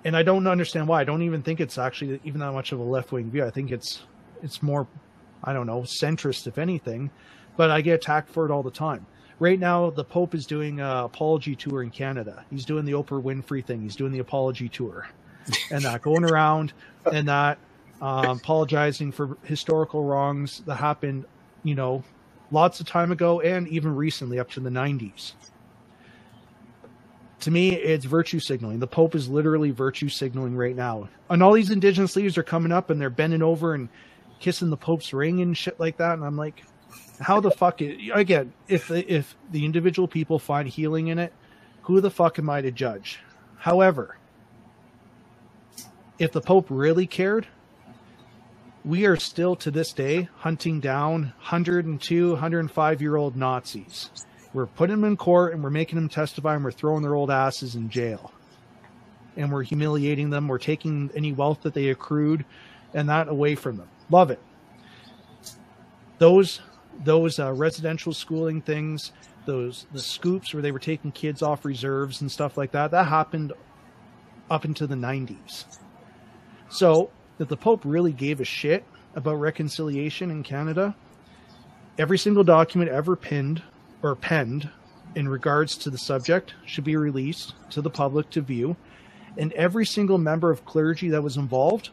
and 0.05 0.17
I 0.17 0.23
don't 0.23 0.47
understand 0.47 0.87
why. 0.87 1.01
I 1.01 1.05
don't 1.05 1.23
even 1.23 1.43
think 1.43 1.61
it's 1.61 1.79
actually 1.79 2.21
even 2.25 2.41
that 2.41 2.53
much 2.53 2.73
of 2.73 2.79
a 2.79 2.83
left 2.83 3.13
wing 3.13 3.31
view. 3.31 3.45
I 3.45 3.51
think 3.51 3.71
it's 3.71 4.03
it's 4.43 4.63
more, 4.63 4.87
I 5.43 5.53
don't 5.53 5.67
know, 5.67 5.81
centrist 5.81 6.47
if 6.47 6.59
anything. 6.59 7.11
But 7.57 7.71
I 7.71 7.81
get 7.81 7.95
attacked 7.95 8.29
for 8.31 8.45
it 8.45 8.51
all 8.51 8.63
the 8.63 8.71
time. 8.71 9.07
Right 9.39 9.59
now, 9.59 9.91
the 9.91 10.05
Pope 10.05 10.35
is 10.35 10.47
doing 10.47 10.81
a 10.81 11.05
apology 11.05 11.57
tour 11.57 11.83
in 11.83 11.91
Canada. 11.91 12.45
He's 12.51 12.65
doing 12.65 12.85
the 12.85 12.93
Oprah 12.93 13.23
Winfrey 13.23 13.65
thing. 13.65 13.81
He's 13.81 13.97
doing 13.97 14.13
the 14.13 14.19
apology 14.19 14.69
tour, 14.69 15.09
and 15.71 15.85
that 15.85 16.03
going 16.03 16.25
around 16.25 16.73
and 17.11 17.29
that 17.29 17.59
um, 18.01 18.39
apologizing 18.39 19.13
for 19.13 19.37
historical 19.45 20.05
wrongs 20.05 20.61
that 20.67 20.77
happened, 20.77 21.25
you 21.63 21.75
know, 21.75 22.05
lots 22.51 22.81
of 22.81 22.87
time 22.87 23.11
ago 23.11 23.41
and 23.41 23.67
even 23.69 23.95
recently 23.95 24.39
up 24.39 24.51
to 24.51 24.61
the 24.61 24.71
90s 24.71 25.33
to 27.41 27.51
me, 27.51 27.75
it's 27.75 28.05
virtue 28.05 28.41
signaling. 28.41 28.79
The 28.79 28.87
Pope 28.87 29.15
is 29.15 29.29
literally 29.29 29.71
virtue 29.71 30.09
signaling 30.09 30.57
right 30.57 30.77
now. 30.77 31.09
And 31.29 31.43
all 31.43 31.53
these 31.53 31.71
indigenous 31.71 32.17
leaders 32.17 32.39
are 32.39 32.43
coming 32.43 32.73
up 32.73 32.91
and 32.91 33.01
they're 33.01 33.11
bending 33.11 33.43
over 33.43 33.75
and 33.75 33.89
kissing 34.41 34.71
the 34.71 34.77
Pope's 34.77 35.13
ring 35.13 35.41
and 35.41 35.57
shit 35.57 35.79
like 35.79 35.99
that. 35.99 36.15
And 36.15 36.25
I'm 36.25 36.37
like, 36.37 36.65
how 37.21 37.41
the 37.41 37.51
fuck? 37.51 37.83
Is, 37.83 38.11
again, 38.13 38.53
if 38.69 38.91
if 38.91 39.37
the 39.51 39.65
individual 39.65 40.09
people 40.09 40.39
find 40.39 40.69
healing 40.69 41.09
in 41.09 41.19
it, 41.19 41.33
who 41.83 42.01
the 42.01 42.11
fuck 42.11 42.39
am 42.39 42.51
I 42.51 42.61
to 42.61 42.71
judge? 42.71 43.21
However, 43.57 44.17
if 46.19 46.33
the 46.33 46.41
Pope 46.41 46.67
really 46.71 47.07
cared, 47.07 47.47
we 48.85 49.07
are 49.07 49.17
still 49.17 49.57
to 49.57 49.71
this 49.71 49.93
day 49.93 50.29
hunting 50.37 50.81
down 50.81 51.33
102, 51.39 52.31
105 52.33 53.03
year 53.03 53.17
old 53.17 53.37
Nazis 53.37 54.11
we're 54.55 54.67
putting 54.67 54.97
them 54.97 55.05
in 55.05 55.17
court 55.17 55.53
and 55.53 55.63
we're 55.63 55.71
making 55.71 55.97
them 55.97 56.09
testify 56.09 56.55
and 56.55 56.65
we're 56.65 56.71
throwing 56.71 57.03
their 57.03 57.15
old 57.15 57.31
asses 57.31 57.75
in 57.75 57.91
jail. 57.91 58.33
And 59.37 59.53
we're 59.53 59.65
humiliating 59.65 60.31
them. 60.31 60.47
We're 60.47 60.59
taking 60.59 61.11
any 61.15 61.33
wealth 61.33 61.63
that 61.63 61.75
they 61.75 61.89
accrued 61.89 62.45
and 62.95 63.09
that 63.09 63.29
away 63.29 63.57
from 63.57 63.77
them. 63.77 63.89
Love 64.09 64.31
it. 64.31 64.41
Those 66.19 66.61
those 67.03 67.41
uh, 67.41 67.53
residential 67.53 68.13
schooling 68.13 68.63
things, 68.63 69.11
those 69.47 69.87
the 69.93 69.99
scoops 69.99 70.55
where 70.55 70.63
they 70.63 70.71
were 70.71 70.79
taking 70.79 71.11
kids 71.11 71.43
off 71.43 71.65
reserves 71.65 72.21
and 72.21 72.31
stuff 72.31 72.57
like 72.57 72.71
that, 72.71 72.93
that 72.93 73.09
happened 73.09 73.53
up 74.49 74.65
into 74.65 74.87
the 74.87 74.95
90s. 74.95 75.65
So, 76.69 77.11
if 77.41 77.49
the 77.49 77.57
Pope 77.57 77.83
really 77.85 78.13
gave 78.13 78.41
a 78.41 78.45
shit 78.45 78.85
about 79.17 79.35
reconciliation 79.35 80.31
in 80.31 80.45
Canada, 80.45 80.95
every 81.99 82.19
single 82.19 82.45
document 82.45 82.93
ever 82.93 83.17
pinned 83.17 83.61
or 84.05 84.15
penned 84.15 84.69
in 85.15 85.29
regards 85.29 85.77
to 85.79 85.91
the 85.91 85.99
subject 85.99 86.55
should 86.67 86.85
be 86.85 86.97
released 86.97 87.55
to 87.71 87.81
the 87.81 87.91
public 87.91 88.29
to 88.31 88.43
view. 88.43 88.77
And 89.37 89.53
every 89.55 89.87
single 89.87 90.19
member 90.19 90.51
of 90.51 90.65
clergy 90.65 91.09
that 91.09 91.23
was 91.23 91.37
involved, 91.37 91.91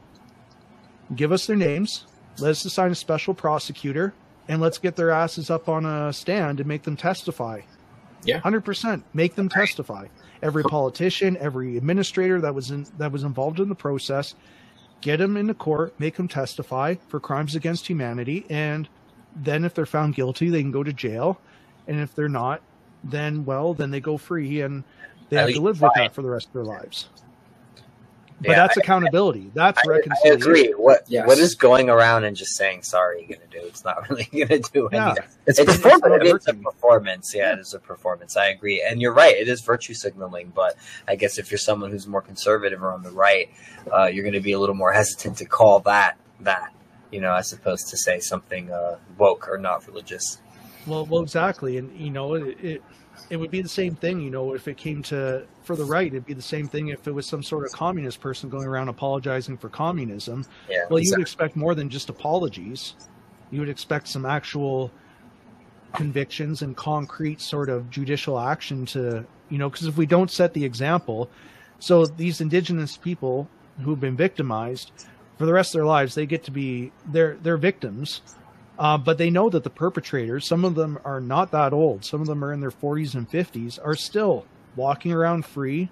give 1.16 1.32
us 1.32 1.48
their 1.48 1.56
names, 1.56 2.06
let 2.40 2.52
us 2.52 2.66
assign 2.66 2.92
a 2.92 2.96
special 2.96 3.34
prosecutor, 3.34 4.14
and 4.48 4.62
let's 4.62 4.78
get 4.78 4.96
their 4.96 5.12
asses 5.12 5.50
up 5.50 5.70
on 5.70 5.86
a 5.86 6.12
stand 6.12 6.60
and 6.60 6.68
make 6.68 6.84
them 6.84 6.98
testify. 6.98 7.62
Yeah. 8.24 8.42
100%. 8.42 9.04
Make 9.14 9.36
them 9.36 9.50
testify. 9.50 10.08
Every 10.44 10.64
politician, 10.64 11.38
every 11.40 11.78
administrator 11.78 12.42
that 12.42 12.54
was 12.54 12.72
in 12.72 12.88
that 12.98 13.12
was 13.12 13.24
involved 13.24 13.60
in 13.60 13.70
the 13.70 13.76
process, 13.76 14.36
get 15.00 15.18
them 15.18 15.38
into 15.38 15.54
court, 15.54 15.94
make 16.00 16.16
them 16.16 16.28
testify 16.28 16.96
for 17.08 17.20
crimes 17.20 17.56
against 17.56 17.88
humanity, 17.88 18.46
and 18.50 18.90
then 19.36 19.64
if 19.64 19.74
they're 19.74 19.86
found 19.86 20.16
guilty, 20.16 20.50
they 20.50 20.62
can 20.62 20.72
go 20.72 20.84
to 20.84 20.92
jail 20.92 21.40
and 21.88 22.00
if 22.00 22.14
they're 22.16 22.30
not, 22.30 22.62
then 23.04 23.46
well, 23.46 23.74
then 23.74 23.92
they 23.92 24.00
go 24.00 24.18
free 24.18 24.62
and 24.62 24.84
they 25.30 25.38
At 25.38 25.42
have 25.42 25.48
to 25.50 25.54
least 25.54 25.62
live 25.64 25.82
with 25.82 25.92
that 25.96 26.14
for 26.14 26.22
the 26.22 26.30
rest 26.30 26.48
of 26.48 26.54
their 26.54 26.64
lives. 26.64 27.08
But 28.40 28.50
Yeah, 28.50 28.56
that's 28.56 28.78
I- 28.78 28.82
accountability. 28.82 29.52
That's 29.54 29.80
I, 29.88 30.00
I 30.26 30.30
agree. 30.30 30.70
What 30.72 31.04
Yes. 31.08 31.28
what 31.28 31.38
is 31.38 31.54
going 31.54 31.90
around 31.90 32.24
and 32.24 32.36
just 32.36 32.56
saying 32.56 32.82
sorry 32.82 33.22
going 33.28 33.40
to 33.42 33.60
do? 33.60 33.64
It's 33.68 33.86
not 33.86 34.10
really 34.10 34.24
going 34.32 34.48
to 34.64 34.72
do 34.72 34.90
Yeah. 34.92 35.06
anything. 35.12 35.24
It's, 35.46 35.60
It's, 35.60 35.76
it's 35.76 35.84
not. 35.84 36.26
It's 36.26 36.48
a 36.48 36.54
performance. 36.56 37.34
Yeah, 37.36 37.50
Yeah. 37.50 37.54
it 37.54 37.60
is 37.60 37.74
a 37.76 37.80
performance. 37.80 38.36
I 38.36 38.48
agree. 38.48 38.82
And 38.82 39.00
you're 39.00 39.14
right. 39.14 39.36
It 39.36 39.48
is 39.48 39.62
virtue 39.62 39.94
signaling. 39.94 40.52
But 40.56 40.76
I 41.08 41.16
guess 41.18 41.38
if 41.38 41.52
you're 41.52 41.60
someone 41.60 41.92
who's 41.92 42.08
more 42.08 42.22
conservative 42.22 42.82
or 42.82 42.92
on 42.92 43.04
the 43.04 43.12
right, 43.12 43.50
uh, 43.94 44.06
you're 44.06 44.24
going 44.24 44.34
to 44.34 44.40
be 44.42 44.54
a 44.54 44.60
little 44.60 44.76
more 44.76 44.92
hesitant 44.92 45.38
to 45.38 45.46
call 45.46 45.80
that 45.82 46.18
that. 46.40 46.74
You 47.12 47.20
know, 47.22 47.34
as 47.36 47.52
opposed 47.54 47.90
to 47.90 47.98
say 47.98 48.20
something 48.22 48.72
uh, 48.72 48.98
woke 49.20 49.50
or 49.50 49.58
not 49.60 49.86
religious. 49.86 50.40
Well, 50.88 51.06
well, 51.06 51.22
exactly, 51.22 51.78
and 51.78 51.96
you 52.00 52.10
know, 52.10 52.34
it, 52.36 52.58
it 52.62 52.84
it 53.30 53.38
would 53.38 53.52
be 53.52 53.62
the 53.62 53.70
same 53.70 53.96
thing. 53.96 54.20
You 54.22 54.32
know, 54.32 54.54
if 54.54 54.68
it 54.68 54.78
came 54.78 55.04
to 55.04 55.46
for 55.64 55.76
the 55.76 55.86
right, 55.86 56.08
it'd 56.08 56.26
be 56.26 56.34
the 56.34 56.42
same 56.42 56.68
thing 56.68 56.90
if 56.90 57.08
it 57.08 57.12
was 57.12 57.26
some 57.26 57.44
sort 57.44 57.66
of 57.66 57.72
communist 57.72 58.20
person 58.20 58.50
going 58.50 58.68
around 58.68 58.88
apologizing 58.90 59.58
for 59.58 59.70
communism. 59.70 60.46
Yeah. 60.70 60.86
Well, 60.90 61.00
you 61.00 61.12
would 61.12 61.22
expect 61.22 61.56
more 61.56 61.76
than 61.76 61.90
just 61.90 62.10
apologies. 62.10 62.96
You 63.52 63.60
would 63.60 63.70
expect 63.70 64.08
some 64.08 64.26
actual 64.26 64.92
convictions 65.94 66.62
and 66.62 66.76
concrete 66.76 67.42
sort 67.42 67.70
of 67.70 67.90
judicial 67.90 68.40
action 68.40 68.86
to, 68.88 69.26
you 69.50 69.58
know, 69.58 69.70
because 69.70 69.88
if 69.88 69.98
we 69.98 70.06
don't 70.06 70.32
set 70.32 70.54
the 70.54 70.64
example, 70.64 71.30
so 71.80 72.06
these 72.06 72.42
indigenous 72.42 72.98
people 72.98 73.50
who've 73.84 74.00
been 74.00 74.16
victimized 74.16 74.92
for 75.38 75.46
the 75.46 75.54
rest 75.54 75.74
of 75.74 75.80
their 75.80 75.86
lives, 75.86 76.16
they 76.16 76.26
get 76.26 76.44
to 76.46 76.52
be 76.52 76.92
they're 77.08 77.38
they're 77.42 77.58
victims. 77.58 78.22
Uh, 78.82 78.98
but 78.98 79.20
they 79.20 79.30
know 79.30 79.48
that 79.48 79.64
the 79.64 79.70
perpetrators, 79.70 80.48
some 80.48 80.66
of 80.66 80.74
them 80.74 80.98
are 81.06 81.22
not 81.22 81.52
that 81.52 81.72
old, 81.72 82.04
some 82.04 82.20
of 82.20 82.26
them 82.26 82.44
are 82.44 82.52
in 82.52 82.62
their 82.62 82.72
40s 82.72 83.14
and 83.14 83.30
50s, 83.30 83.78
are 83.86 83.96
still 83.96 84.44
walking 84.76 85.12
around 85.12 85.46
free 85.46 85.88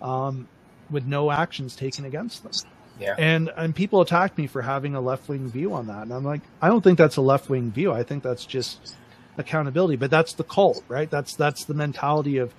um, 0.00 0.48
with 0.88 1.04
no 1.04 1.30
actions 1.30 1.76
taken 1.76 2.06
against 2.06 2.42
them. 2.42 2.52
Yeah. 2.98 3.14
And 3.18 3.50
and 3.56 3.74
people 3.74 4.00
attacked 4.00 4.38
me 4.38 4.46
for 4.46 4.62
having 4.62 4.94
a 4.94 5.00
left 5.02 5.28
wing 5.28 5.50
view 5.50 5.74
on 5.74 5.86
that. 5.88 6.02
And 6.02 6.12
I'm 6.14 6.24
like, 6.24 6.40
I 6.62 6.68
don't 6.68 6.82
think 6.82 6.96
that's 6.96 7.16
a 7.16 7.20
left 7.22 7.50
wing 7.50 7.70
view. 7.70 7.92
I 7.92 8.02
think 8.04 8.22
that's 8.22 8.46
just 8.46 8.94
accountability. 9.36 9.96
But 9.96 10.10
that's 10.10 10.32
the 10.34 10.44
cult, 10.44 10.82
right? 10.88 11.10
That's 11.10 11.34
that's 11.34 11.64
the 11.66 11.74
mentality 11.74 12.38
of 12.38 12.54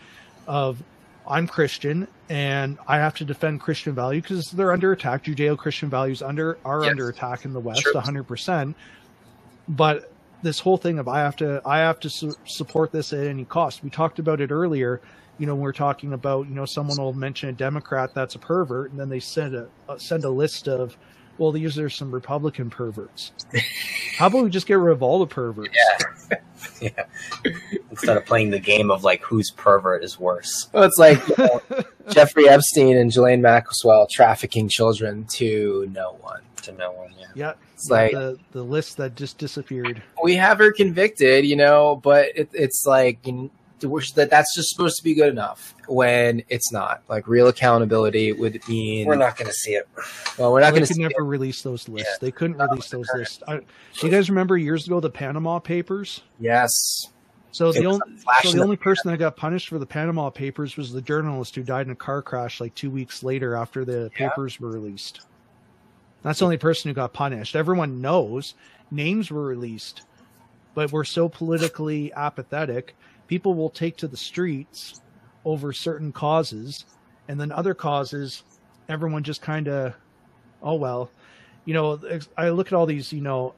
of 0.47 0.81
I'm 1.27 1.47
Christian 1.47 2.07
and 2.29 2.77
I 2.87 2.97
have 2.97 3.15
to 3.17 3.25
defend 3.25 3.61
Christian 3.61 3.93
value 3.93 4.21
because 4.21 4.49
they're 4.51 4.71
under 4.71 4.91
attack. 4.91 5.25
Judeo 5.25 5.57
Christian 5.57 5.89
values 5.89 6.21
under 6.21 6.57
are 6.65 6.81
Yes. 6.83 6.91
under 6.91 7.09
attack 7.09 7.45
in 7.45 7.53
the 7.53 7.59
West, 7.59 7.87
hundred 7.95 8.23
percent. 8.23 8.75
But 9.71 10.11
this 10.43 10.59
whole 10.59 10.77
thing 10.77 10.99
of 10.99 11.07
I 11.07 11.19
have 11.19 11.35
to 11.37 11.61
I 11.65 11.79
have 11.79 11.99
to 12.01 12.09
su- 12.09 12.35
support 12.45 12.91
this 12.91 13.13
at 13.13 13.25
any 13.25 13.45
cost. 13.45 13.83
We 13.83 13.89
talked 13.89 14.19
about 14.19 14.41
it 14.41 14.51
earlier. 14.51 15.01
You 15.37 15.47
know, 15.47 15.55
when 15.55 15.63
we're 15.63 15.71
talking 15.71 16.13
about 16.13 16.47
you 16.47 16.53
know 16.53 16.65
someone 16.65 16.97
will 16.97 17.13
mention 17.13 17.49
a 17.49 17.53
Democrat 17.53 18.13
that's 18.13 18.35
a 18.35 18.39
pervert, 18.39 18.91
and 18.91 18.99
then 18.99 19.09
they 19.09 19.19
send 19.19 19.55
a 19.55 19.67
uh, 19.89 19.97
send 19.97 20.23
a 20.23 20.29
list 20.29 20.67
of 20.67 20.97
well, 21.37 21.51
these 21.51 21.79
are 21.79 21.89
some 21.89 22.11
Republican 22.11 22.69
perverts. 22.69 23.31
How 24.17 24.27
about 24.27 24.43
we 24.43 24.49
just 24.49 24.67
get 24.67 24.75
rid 24.75 24.91
of 24.91 25.01
all 25.01 25.19
the 25.19 25.27
perverts? 25.27 25.75
Yeah, 26.29 26.37
Yeah. 26.81 27.03
Instead 27.91 28.17
of 28.17 28.25
playing 28.25 28.49
the 28.49 28.59
game 28.59 28.89
of 28.89 29.03
like 29.03 29.21
whose 29.21 29.51
pervert 29.51 30.03
is 30.03 30.19
worse. 30.19 30.69
Well, 30.73 30.83
it's 30.83 30.97
like 30.97 31.19
you 31.27 31.35
know, 31.37 31.61
Jeffrey 32.09 32.47
Epstein 32.47 32.97
and 32.97 33.11
Ghislaine 33.11 33.41
Maxwell 33.41 34.07
trafficking 34.09 34.69
children 34.69 35.25
to 35.35 35.87
no 35.91 36.17
one. 36.21 36.41
To 36.63 36.71
no 36.71 36.91
one, 36.91 37.09
yeah. 37.19 37.25
Yeah, 37.33 37.53
It's 37.73 37.89
like 37.89 38.11
the 38.11 38.37
the 38.51 38.63
list 38.63 38.97
that 38.97 39.15
just 39.15 39.37
disappeared. 39.37 40.01
we 40.23 40.35
have 40.35 40.57
her 40.59 40.71
convicted, 40.71 41.45
you 41.45 41.55
know, 41.55 41.99
but 42.03 42.27
it, 42.35 42.49
it's 42.53 42.85
like 42.85 43.25
you 43.27 43.33
know, 43.33 43.51
that 44.15 44.29
that's 44.29 44.55
just 44.55 44.69
supposed 44.69 44.97
to 44.97 45.03
be 45.03 45.13
good 45.13 45.29
enough 45.29 45.75
when 45.87 46.43
it's 46.49 46.71
not. 46.71 47.01
Like 47.09 47.27
real 47.27 47.47
accountability 47.47 48.31
would 48.31 48.61
mean 48.67 49.07
We're 49.07 49.15
not 49.15 49.37
going 49.37 49.47
to 49.47 49.53
see 49.53 49.71
it. 49.71 49.87
well, 50.37 50.51
we're 50.51 50.59
not 50.59 50.67
they 50.67 50.79
going 50.79 50.83
to 50.83 50.87
could 50.87 50.95
see 50.95 51.01
never 51.01 51.21
it. 51.21 51.25
release 51.25 51.61
those 51.61 51.89
lists. 51.89 52.09
Yeah. 52.11 52.17
They 52.21 52.31
couldn't 52.31 52.61
oh, 52.61 52.67
release 52.67 52.89
those 52.89 53.07
lists. 53.15 53.41
I, 53.47 53.57
do 53.57 53.63
you 54.03 54.09
guys 54.09 54.29
remember 54.29 54.57
years 54.57 54.85
ago 54.85 54.99
the 54.99 55.09
Panama 55.09 55.59
Papers? 55.59 56.21
Yes, 56.39 57.07
So 57.51 57.71
the 57.71 57.85
only 57.85 58.01
so 58.41 58.51
the 58.51 58.63
only 58.63 58.77
person 58.77 59.11
that 59.11 59.17
got 59.17 59.35
punished 59.35 59.67
for 59.67 59.77
the 59.79 59.85
Panama 59.85 60.29
Papers 60.29 60.77
was 60.77 60.91
the 60.91 61.01
journalist 61.01 61.55
who 61.55 61.63
died 61.63 61.85
in 61.85 61.91
a 61.91 61.95
car 61.95 62.21
crash 62.21 62.61
like 62.61 62.73
two 62.75 62.89
weeks 62.89 63.23
later 63.23 63.55
after 63.55 63.83
the 63.85 64.09
Yeah. 64.17 64.29
papers 64.29 64.59
were 64.59 64.69
released. 64.71 65.21
That's 66.23 66.39
the 66.39 66.45
only 66.45 66.57
person 66.57 66.89
who 66.89 66.95
got 66.95 67.13
punished. 67.13 67.55
Everyone 67.55 67.99
knows 67.99 68.53
names 68.89 69.31
were 69.31 69.43
released, 69.43 70.03
but 70.75 70.91
we're 70.91 71.03
so 71.03 71.27
politically 71.27 72.13
apathetic. 72.13 72.95
People 73.27 73.53
will 73.53 73.69
take 73.69 73.97
to 73.97 74.07
the 74.07 74.17
streets 74.17 75.01
over 75.43 75.73
certain 75.73 76.11
causes, 76.11 76.85
and 77.27 77.39
then 77.39 77.51
other 77.51 77.73
causes, 77.73 78.43
everyone 78.87 79.23
just 79.23 79.41
kind 79.41 79.67
of, 79.67 79.93
oh 80.61 80.75
well, 80.75 81.09
you 81.65 81.73
know. 81.73 81.99
I 82.37 82.49
look 82.49 82.67
at 82.67 82.73
all 82.73 82.85
these, 82.85 83.11
you 83.11 83.21
know, 83.21 83.55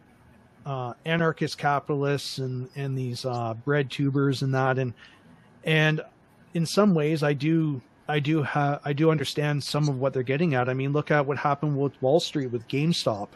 uh, 0.65 0.93
anarchist 1.05 1.57
capitalists 1.57 2.37
and 2.37 2.69
and 2.75 2.97
these 2.97 3.25
uh, 3.25 3.53
bread 3.65 3.91
tubers 3.91 4.41
and 4.41 4.53
that, 4.53 4.77
and 4.77 4.93
and 5.63 6.01
in 6.53 6.65
some 6.65 6.93
ways, 6.93 7.23
I 7.23 7.33
do 7.33 7.81
I 8.07 8.19
do 8.19 8.43
ha- 8.43 8.79
I 8.83 8.93
do 8.93 9.11
understand 9.11 9.63
some 9.63 9.87
of 9.89 9.99
what 9.99 10.13
they're 10.13 10.23
getting 10.23 10.53
at. 10.55 10.69
I 10.69 10.73
mean, 10.73 10.93
look 10.93 11.11
at 11.11 11.25
what 11.25 11.37
happened 11.37 11.77
with 11.77 11.99
Wall 12.01 12.19
Street 12.19 12.47
with 12.47 12.67
GameStop, 12.67 13.29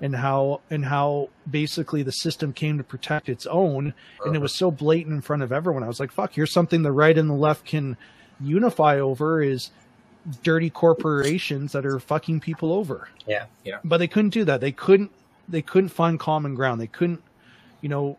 and 0.00 0.14
how 0.14 0.60
and 0.70 0.84
how 0.84 1.30
basically 1.50 2.02
the 2.02 2.12
system 2.12 2.52
came 2.52 2.78
to 2.78 2.84
protect 2.84 3.28
its 3.28 3.46
own, 3.46 3.94
and 4.24 4.34
it 4.34 4.40
was 4.40 4.54
so 4.54 4.70
blatant 4.70 5.14
in 5.14 5.20
front 5.22 5.42
of 5.42 5.52
everyone. 5.52 5.82
I 5.82 5.88
was 5.88 6.00
like, 6.00 6.12
"Fuck!" 6.12 6.32
Here's 6.34 6.52
something 6.52 6.82
the 6.82 6.92
right 6.92 7.16
and 7.16 7.28
the 7.30 7.34
left 7.34 7.64
can 7.64 7.96
unify 8.40 8.98
over 9.00 9.42
is 9.42 9.70
dirty 10.42 10.70
corporations 10.70 11.72
that 11.72 11.86
are 11.86 11.98
fucking 11.98 12.40
people 12.40 12.72
over. 12.72 13.08
Yeah. 13.26 13.46
Yeah. 13.64 13.78
But 13.84 13.98
they 13.98 14.08
couldn't 14.08 14.30
do 14.30 14.44
that. 14.44 14.60
They 14.60 14.72
couldn't. 14.72 15.10
They 15.48 15.62
couldn't 15.62 15.90
find 15.90 16.18
common 16.18 16.54
ground. 16.54 16.80
They 16.80 16.86
couldn't, 16.86 17.22
you 17.80 17.88
know, 17.88 18.18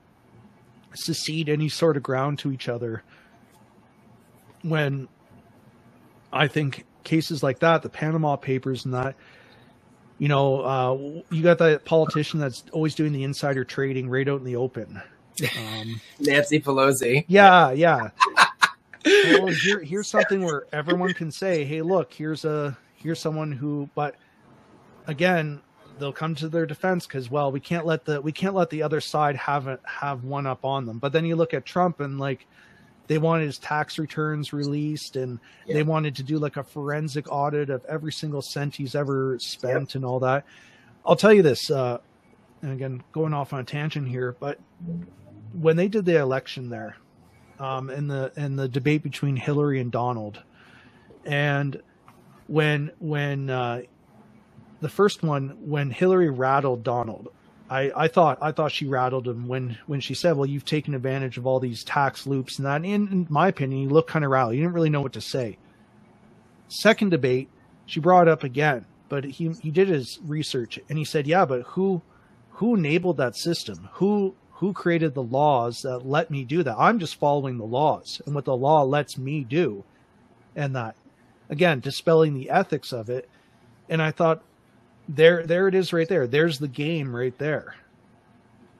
secede 0.94 1.49
any 1.49 1.70
sort 1.70 1.98
of 1.98 2.04
ground 2.04 2.40
to 2.40 2.52
each 2.52 2.70
other. 2.70 3.04
When 4.64 5.08
I 6.32 6.48
think 6.48 6.86
cases 7.04 7.44
like 7.44 7.60
that, 7.60 7.82
the 7.82 7.90
Panama 7.90 8.36
Papers 8.36 8.86
and 8.86 8.94
that, 8.94 9.16
you 10.18 10.28
know, 10.28 10.62
uh, 10.62 11.22
you 11.30 11.44
got 11.44 11.60
that 11.60 11.86
politician 11.86 12.40
that's 12.40 12.64
always 12.72 12.95
doing 12.95 13.14
the 13.14 13.24
insider 13.24 13.64
trading 13.64 14.10
right 14.10 14.28
out 14.28 14.40
in 14.40 14.45
the 14.45 14.56
open. 14.56 15.02
Um, 15.58 16.02
Nancy 16.20 16.60
Pelosi. 16.60 17.26
yeah, 17.28 17.72
yeah. 17.72 18.10
well, 19.06 19.48
here, 19.48 19.80
here's 19.82 20.08
something 20.08 20.44
where 20.44 20.66
everyone 20.74 21.14
can 21.14 21.32
say, 21.32 21.64
"Hey, 21.64 21.82
look, 21.82 22.12
here's 22.12 22.45
a 22.45 22.76
here's 22.95 23.20
someone 23.20 23.52
who," 23.52 23.90
but 23.94 24.16
again, 25.06 25.62
they'll 25.99 26.14
come 26.14 26.36
to 26.36 26.49
their 26.49 26.65
defense 26.65 27.06
because, 27.07 27.30
well, 27.30 27.52
we 27.52 27.60
can't 27.60 27.86
let 27.86 28.06
the 28.06 28.22
we 28.22 28.32
can't 28.32 28.56
let 28.56 28.69
the 28.69 28.84
other 28.84 29.02
side 29.02 29.36
have 29.36 29.68
a, 29.68 29.80
have 29.86 30.24
one 30.24 30.45
up 30.48 30.64
on 30.65 30.86
them. 30.86 30.99
But 30.99 31.14
then 31.14 31.26
you 31.26 31.36
look 31.36 31.53
at 31.53 31.65
Trump 31.65 31.99
and 31.99 32.19
like 32.19 32.45
they 33.07 33.18
wanted 33.18 33.45
his 33.45 33.57
tax 33.57 33.98
returns 33.98 34.52
released 34.53 35.15
and 35.15 35.40
Yeah. 35.65 35.76
they 35.76 35.84
wanted 35.84 36.15
to 36.18 36.24
do 36.24 36.40
like 36.40 36.57
a 36.57 36.64
forensic 36.64 37.32
audit 37.32 37.69
of 37.69 37.86
every 37.86 38.11
single 38.11 38.41
cent 38.41 38.76
he's 38.76 38.95
ever 38.95 39.40
spent 39.40 39.95
and 39.95 40.03
all 40.03 40.19
that. 40.19 40.45
I'll 41.06 41.15
tell 41.15 41.32
you 41.34 41.41
this, 41.41 41.72
uh, 41.72 41.99
and 42.61 42.74
again, 42.74 43.02
going 43.14 43.34
off 43.34 43.53
on 43.53 43.61
a 43.61 43.64
tangent 43.64 44.10
here, 44.10 44.36
but 44.40 44.60
when 45.53 45.78
they 45.78 45.88
did 45.88 46.03
the 46.06 46.18
election 46.18 46.69
there, 46.69 46.98
um, 47.60 47.90
in 47.90 48.07
the 48.07 48.32
in 48.36 48.56
the 48.56 48.68
debate 48.68 49.03
between 49.03 49.36
Hillary 49.36 49.80
and 49.80 49.91
Donald, 49.91 50.44
and 51.26 51.82
when 52.48 52.91
when 52.99 53.49
uh, 53.49 53.82
the 54.82 54.90
first 54.90 55.24
one 55.24 55.58
when 55.66 55.90
Hillary 55.90 56.30
rattled 56.30 56.84
Donald, 56.84 57.30
I, 57.70 57.91
I 57.95 58.08
thought 58.08 58.38
I 58.41 58.52
thought 58.52 58.72
she 58.72 58.86
rattled 58.86 59.28
him 59.28 59.48
when 59.48 59.78
when 59.88 59.99
she 59.99 60.14
said, 60.14 60.38
"Well, 60.38 60.45
you've 60.45 60.66
taken 60.66 60.94
advantage 60.94 61.38
of 61.38 61.45
all 61.45 61.60
these 61.60 61.84
tax 61.84 62.26
loops 62.26 62.58
and 62.58 62.66
that." 62.66 62.76
And 62.76 62.86
in, 62.86 63.28
my 63.30 63.49
opinion, 63.49 63.82
he 63.82 63.88
looked 63.88 64.10
kind 64.10 64.24
of 64.24 64.32
rattled. 64.32 64.54
He 64.54 64.62
didn't 64.62 64.74
really 64.74 64.90
know 64.90 65.02
what 65.02 65.14
to 65.14 65.22
say. 65.22 65.58
Second 66.70 67.10
debate, 67.10 67.49
she 67.86 67.99
brought 67.99 68.28
it 68.28 68.32
up 68.32 68.44
again, 68.44 68.86
but 69.10 69.26
he 69.26 69.49
he 69.62 69.72
did 69.72 69.90
his 69.90 70.20
research 70.26 70.80
and 70.90 70.98
he 70.98 71.04
said, 71.04 71.28
"Yeah, 71.28 71.45
but 71.45 71.64
who 71.64 72.02
who 72.52 72.76
enabled 72.76 73.18
that 73.18 73.36
system? 73.36 73.90
Who 73.94 74.36
who 74.54 74.74
created 74.74 75.14
the 75.14 75.24
laws 75.24 75.82
that 75.82 76.06
let 76.06 76.32
me 76.32 76.44
do 76.44 76.64
that? 76.64 76.78
I'm 76.78 76.99
just 76.99 77.16
following 77.16 77.58
the 77.58 77.66
laws 77.66 78.22
and 78.26 78.34
what 78.34 78.45
the 78.45 78.56
law 78.56 78.84
lets 78.84 79.18
me 79.18 79.44
do." 79.44 79.84
And 80.56 80.76
that 80.76 80.95
again, 81.49 81.82
dispelling 81.82 82.34
the 82.34 82.49
ethics 82.49 82.94
of 82.94 83.10
it. 83.10 83.30
And 83.90 84.02
I 84.02 84.12
thought 84.12 84.41
there 85.08 85.46
there 85.46 85.68
it 85.68 85.76
is 85.76 85.94
right 85.94 86.08
there. 86.08 86.28
There's 86.28 86.60
the 86.60 86.68
game 86.68 87.16
right 87.16 87.38
there. 87.38 87.76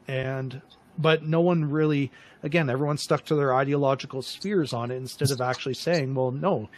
And 0.08 0.62
but 0.98 1.24
no 1.24 1.42
one 1.42 1.70
really 1.70 2.12
again, 2.44 2.70
everyone 2.70 2.98
stuck 2.98 3.26
to 3.26 3.36
their 3.36 3.56
ideological 3.56 4.22
spheres 4.22 4.74
on 4.74 4.92
it 4.92 4.96
instead 4.96 5.32
of 5.32 5.42
actually 5.42 5.74
saying, 5.74 6.14
well, 6.14 6.32
no, 6.32 6.70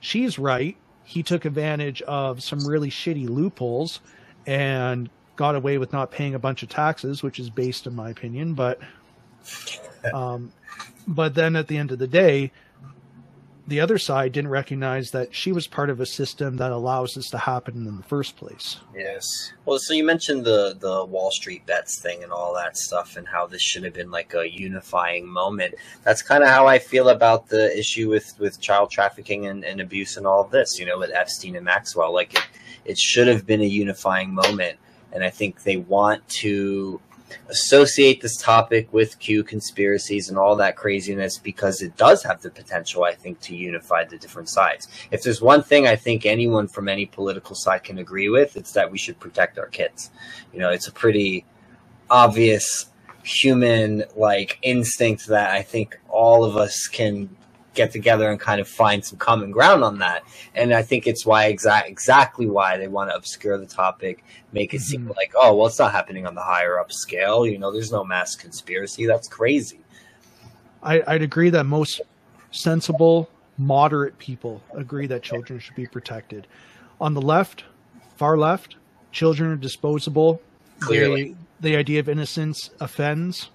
she's 0.00 0.38
right. 0.38 0.76
He 1.04 1.22
took 1.22 1.44
advantage 1.44 2.02
of 2.02 2.42
some 2.42 2.66
really 2.66 2.90
shitty 2.90 3.28
loopholes 3.28 4.00
and 4.46 5.10
got 5.36 5.54
away 5.54 5.78
with 5.78 5.92
not 5.92 6.10
paying 6.10 6.34
a 6.34 6.38
bunch 6.38 6.62
of 6.62 6.68
taxes, 6.68 7.22
which 7.22 7.38
is 7.38 7.50
based 7.50 7.86
in 7.86 7.94
my 7.94 8.10
opinion, 8.10 8.54
but 8.54 8.78
um 10.12 10.52
but 11.06 11.34
then 11.34 11.56
at 11.56 11.66
the 11.68 11.76
end 11.76 11.90
of 11.90 11.98
the 11.98 12.06
day, 12.06 12.52
the 13.72 13.80
other 13.80 13.96
side 13.96 14.32
didn't 14.32 14.50
recognize 14.50 15.12
that 15.12 15.34
she 15.34 15.50
was 15.50 15.66
part 15.66 15.88
of 15.88 15.98
a 15.98 16.04
system 16.04 16.58
that 16.58 16.72
allows 16.72 17.14
this 17.14 17.30
to 17.30 17.38
happen 17.38 17.86
in 17.86 17.96
the 17.96 18.02
first 18.02 18.36
place. 18.36 18.76
Yes. 18.94 19.24
Well, 19.64 19.78
so 19.78 19.94
you 19.94 20.04
mentioned 20.04 20.44
the 20.44 20.76
the 20.78 21.06
Wall 21.06 21.30
Street 21.30 21.64
bets 21.64 21.98
thing 21.98 22.22
and 22.22 22.30
all 22.30 22.54
that 22.54 22.76
stuff, 22.76 23.16
and 23.16 23.26
how 23.26 23.46
this 23.46 23.62
should 23.62 23.82
have 23.84 23.94
been 23.94 24.10
like 24.10 24.34
a 24.34 24.46
unifying 24.46 25.26
moment. 25.26 25.74
That's 26.04 26.20
kind 26.20 26.42
of 26.42 26.50
how 26.50 26.66
I 26.66 26.78
feel 26.78 27.08
about 27.08 27.48
the 27.48 27.74
issue 27.74 28.10
with 28.10 28.34
with 28.38 28.60
child 28.60 28.90
trafficking 28.90 29.46
and, 29.46 29.64
and 29.64 29.80
abuse 29.80 30.18
and 30.18 30.26
all 30.26 30.42
of 30.42 30.50
this. 30.50 30.78
You 30.78 30.84
know, 30.84 30.98
with 30.98 31.10
Epstein 31.10 31.56
and 31.56 31.64
Maxwell, 31.64 32.12
like 32.12 32.34
it, 32.34 32.46
it 32.84 32.98
should 32.98 33.26
have 33.26 33.46
been 33.46 33.62
a 33.62 33.64
unifying 33.64 34.34
moment, 34.34 34.76
and 35.14 35.24
I 35.24 35.30
think 35.30 35.62
they 35.62 35.78
want 35.78 36.28
to 36.42 37.00
associate 37.48 38.20
this 38.20 38.36
topic 38.36 38.92
with 38.92 39.18
Q 39.18 39.42
conspiracies 39.44 40.28
and 40.28 40.38
all 40.38 40.56
that 40.56 40.76
craziness 40.76 41.38
because 41.38 41.82
it 41.82 41.96
does 41.96 42.22
have 42.22 42.42
the 42.42 42.50
potential, 42.50 43.04
I 43.04 43.14
think, 43.14 43.40
to 43.40 43.56
unify 43.56 44.04
the 44.04 44.18
different 44.18 44.48
sides. 44.48 44.88
If 45.10 45.22
there's 45.22 45.40
one 45.40 45.62
thing 45.62 45.86
I 45.86 45.96
think 45.96 46.26
anyone 46.26 46.68
from 46.68 46.88
any 46.88 47.06
political 47.06 47.54
side 47.54 47.84
can 47.84 47.98
agree 47.98 48.28
with, 48.28 48.56
it's 48.56 48.72
that 48.72 48.90
we 48.90 48.98
should 48.98 49.18
protect 49.20 49.58
our 49.58 49.68
kids. 49.68 50.10
You 50.52 50.60
know, 50.60 50.70
it's 50.70 50.88
a 50.88 50.92
pretty 50.92 51.44
obvious 52.10 52.86
human 53.24 54.04
like 54.16 54.58
instinct 54.62 55.26
that 55.28 55.52
I 55.52 55.62
think 55.62 55.98
all 56.08 56.44
of 56.44 56.56
us 56.56 56.88
can 56.88 57.34
get 57.74 57.90
together 57.90 58.30
and 58.30 58.38
kind 58.38 58.60
of 58.60 58.68
find 58.68 59.04
some 59.04 59.18
common 59.18 59.50
ground 59.50 59.82
on 59.82 59.98
that. 59.98 60.22
And 60.54 60.72
I 60.74 60.82
think 60.82 61.06
it's 61.06 61.24
why 61.24 61.46
exact 61.46 61.88
exactly 61.88 62.46
why 62.46 62.76
they 62.76 62.88
want 62.88 63.10
to 63.10 63.16
obscure 63.16 63.56
the 63.58 63.66
topic, 63.66 64.24
make 64.52 64.74
it 64.74 64.80
seem 64.80 65.06
Mhm. 65.06 65.16
like, 65.16 65.32
oh, 65.34 65.54
well, 65.54 65.66
it's 65.66 65.78
not 65.78 65.92
happening 65.92 66.26
on 66.26 66.34
the 66.34 66.42
higher 66.42 66.78
up 66.78 66.92
scale. 66.92 67.46
You 67.46 67.58
know, 67.58 67.72
there's 67.72 67.92
no 67.92 68.04
mass 68.04 68.36
conspiracy. 68.36 69.06
That's 69.06 69.28
crazy. 69.28 69.80
I, 70.82 71.02
I'd 71.06 71.22
agree 71.22 71.50
that 71.50 71.64
most 71.64 72.00
sensible, 72.50 73.30
moderate 73.56 74.18
people 74.18 74.60
agree 74.74 75.06
that 75.06 75.22
children 75.22 75.58
should 75.58 75.76
be 75.76 75.86
protected. 75.86 76.46
On 77.00 77.14
the 77.14 77.22
left, 77.22 77.64
far 78.16 78.36
left, 78.36 78.76
children 79.12 79.50
are 79.50 79.56
disposable. 79.56 80.40
Clearly. 80.80 81.34
They, 81.60 81.70
the 81.70 81.76
idea 81.76 82.00
of 82.00 82.08
innocence 82.08 82.70
offends 82.80 83.50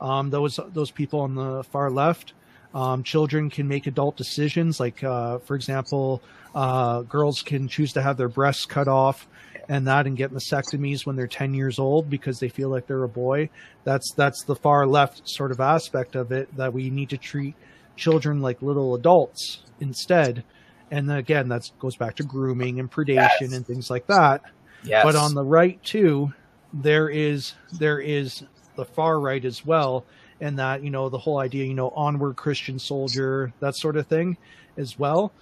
um, 0.00 0.28
those 0.28 0.60
those 0.74 0.90
people 0.90 1.20
on 1.20 1.34
the 1.34 1.64
far 1.64 1.90
left. 1.90 2.34
Um, 2.76 3.02
children 3.02 3.48
can 3.48 3.66
make 3.66 3.86
adult 3.86 4.16
decisions, 4.18 4.78
like 4.78 5.02
uh, 5.02 5.38
for 5.38 5.56
example, 5.56 6.20
uh, 6.54 7.00
girls 7.02 7.40
can 7.40 7.68
choose 7.68 7.94
to 7.94 8.02
have 8.02 8.18
their 8.18 8.28
breasts 8.28 8.66
cut 8.66 8.86
off 8.86 9.26
and 9.68 9.86
that 9.86 10.06
and 10.06 10.14
get 10.14 10.30
mastectomies 10.30 11.06
when 11.06 11.16
they're 11.16 11.26
10 11.26 11.54
years 11.54 11.78
old 11.78 12.10
because 12.10 12.38
they 12.38 12.50
feel 12.50 12.68
like 12.68 12.86
they're 12.86 13.02
a 13.02 13.08
boy. 13.08 13.48
That's 13.84 14.12
that's 14.12 14.44
the 14.44 14.54
far 14.54 14.86
left 14.86 15.22
sort 15.24 15.52
of 15.52 15.60
aspect 15.60 16.16
of 16.16 16.32
it 16.32 16.54
that 16.58 16.74
we 16.74 16.90
need 16.90 17.08
to 17.10 17.16
treat 17.16 17.54
children 17.96 18.42
like 18.42 18.60
little 18.60 18.94
adults 18.94 19.62
instead. 19.80 20.44
And 20.90 21.10
again, 21.10 21.48
that 21.48 21.62
goes 21.78 21.96
back 21.96 22.16
to 22.16 22.24
grooming 22.24 22.78
and 22.78 22.90
predation 22.92 23.40
Yes. 23.40 23.52
and 23.54 23.66
things 23.66 23.88
like 23.88 24.06
that. 24.08 24.42
Yes. 24.84 25.02
But 25.02 25.16
on 25.16 25.34
the 25.34 25.44
right 25.44 25.82
too, 25.82 26.32
there 26.74 27.08
is 27.08 27.54
there 27.78 28.00
is 28.00 28.44
the 28.76 28.84
far 28.84 29.18
right 29.18 29.44
as 29.46 29.64
well, 29.64 30.04
and 30.40 30.58
that 30.58 30.82
you 30.82 30.90
know 30.90 31.08
the 31.08 31.18
whole 31.18 31.38
idea, 31.38 31.64
you 31.64 31.74
know, 31.74 31.90
onward 31.90 32.36
Christian 32.36 32.78
soldier, 32.78 33.52
that 33.60 33.76
sort 33.76 33.96
of 33.96 34.06
thing, 34.06 34.36
as 34.76 34.98
well. 34.98 35.32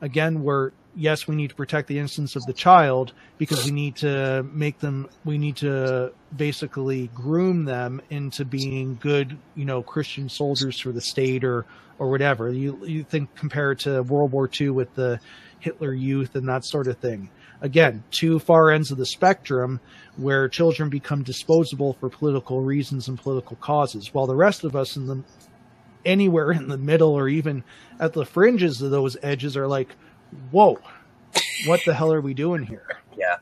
Again, 0.00 0.42
we're 0.42 0.72
yes, 0.96 1.26
we 1.26 1.34
need 1.34 1.50
to 1.50 1.56
protect 1.56 1.88
the 1.88 1.98
innocence 1.98 2.36
of 2.36 2.44
the 2.46 2.52
child 2.52 3.12
because 3.38 3.64
we 3.64 3.70
need 3.70 3.96
to 3.96 4.44
make 4.52 4.78
them, 4.78 5.08
we 5.24 5.38
need 5.38 5.56
to 5.56 6.12
basically 6.36 7.08
groom 7.14 7.64
them 7.64 8.00
into 8.10 8.44
being 8.44 8.96
good, 9.00 9.36
you 9.54 9.64
know, 9.64 9.82
Christian 9.82 10.28
soldiers 10.28 10.78
for 10.78 10.92
the 10.92 11.00
state 11.00 11.44
or 11.44 11.64
or 11.98 12.10
whatever. 12.10 12.50
You 12.50 12.84
you 12.84 13.04
think 13.04 13.34
compared 13.34 13.80
to 13.80 14.02
World 14.02 14.32
War 14.32 14.48
II 14.60 14.70
with 14.70 14.94
the 14.94 15.20
Hitler 15.60 15.92
Youth 15.92 16.34
and 16.36 16.48
that 16.48 16.64
sort 16.64 16.86
of 16.86 16.98
thing. 16.98 17.30
Again, 17.64 18.04
two 18.10 18.38
far 18.38 18.70
ends 18.70 18.90
of 18.90 18.98
the 18.98 19.06
spectrum 19.06 19.80
where 20.18 20.50
children 20.50 20.90
become 20.90 21.22
disposable 21.22 21.94
for 21.94 22.10
political 22.10 22.60
reasons 22.60 23.08
and 23.08 23.18
political 23.18 23.56
causes, 23.56 24.12
while 24.12 24.26
the 24.26 24.36
rest 24.36 24.64
of 24.64 24.76
us 24.76 24.96
in 24.96 25.06
the 25.06 25.24
anywhere 26.04 26.52
in 26.52 26.68
the 26.68 26.76
middle 26.76 27.12
or 27.12 27.26
even 27.26 27.64
at 27.98 28.12
the 28.12 28.26
fringes 28.26 28.82
of 28.82 28.90
those 28.90 29.16
edges 29.22 29.56
are 29.56 29.66
like, 29.66 29.96
whoa, 30.50 30.78
what 31.64 31.80
the 31.86 31.94
hell 31.94 32.12
are 32.12 32.20
we 32.20 32.34
doing 32.34 32.62
here? 32.62 32.86
Yeah. 33.16 33.36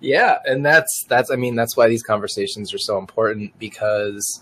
yeah 0.00 0.38
and 0.46 0.64
that's 0.64 1.04
that's 1.08 1.32
i 1.32 1.36
mean 1.36 1.56
that's 1.56 1.76
why 1.76 1.88
these 1.88 2.04
conversations 2.04 2.72
are 2.72 2.78
so 2.78 2.96
important 2.96 3.52
because 3.58 4.40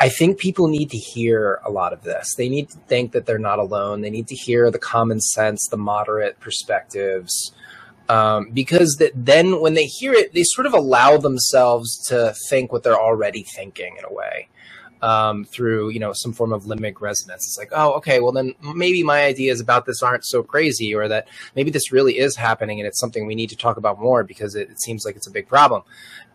i 0.00 0.08
think 0.08 0.38
people 0.38 0.66
need 0.66 0.90
to 0.90 0.98
hear 0.98 1.60
a 1.64 1.70
lot 1.70 1.92
of 1.92 2.02
this 2.02 2.34
they 2.34 2.48
need 2.48 2.68
to 2.68 2.78
think 2.88 3.12
that 3.12 3.26
they're 3.26 3.38
not 3.38 3.60
alone 3.60 4.00
they 4.00 4.10
need 4.10 4.26
to 4.26 4.34
hear 4.34 4.72
the 4.72 4.78
common 4.78 5.20
sense 5.20 5.68
the 5.68 5.76
moderate 5.76 6.38
perspectives 6.40 7.52
um, 8.12 8.50
because 8.52 8.96
that 8.98 9.12
then 9.14 9.60
when 9.60 9.74
they 9.74 9.86
hear 9.86 10.12
it 10.12 10.32
they 10.34 10.42
sort 10.42 10.66
of 10.66 10.74
allow 10.74 11.16
themselves 11.16 11.96
to 12.08 12.34
think 12.48 12.72
what 12.72 12.82
they're 12.82 13.00
already 13.00 13.42
thinking 13.42 13.96
in 13.98 14.04
a 14.04 14.12
way 14.12 14.48
um, 15.02 15.44
through 15.44 15.90
you 15.90 15.98
know 15.98 16.12
some 16.12 16.32
form 16.32 16.52
of 16.52 16.64
limbic 16.64 17.00
resonance. 17.00 17.46
It's 17.46 17.58
like, 17.58 17.70
oh, 17.72 17.92
okay, 17.94 18.20
well 18.20 18.32
then 18.32 18.54
maybe 18.74 19.02
my 19.02 19.24
ideas 19.24 19.60
about 19.60 19.84
this 19.84 20.02
aren't 20.02 20.24
so 20.24 20.42
crazy, 20.42 20.94
or 20.94 21.08
that 21.08 21.28
maybe 21.56 21.70
this 21.70 21.92
really 21.92 22.18
is 22.18 22.36
happening 22.36 22.80
and 22.80 22.86
it's 22.86 23.00
something 23.00 23.26
we 23.26 23.34
need 23.34 23.50
to 23.50 23.56
talk 23.56 23.76
about 23.76 24.00
more 24.00 24.22
because 24.24 24.54
it, 24.54 24.70
it 24.70 24.80
seems 24.80 25.04
like 25.04 25.16
it's 25.16 25.26
a 25.26 25.32
big 25.32 25.48
problem. 25.48 25.82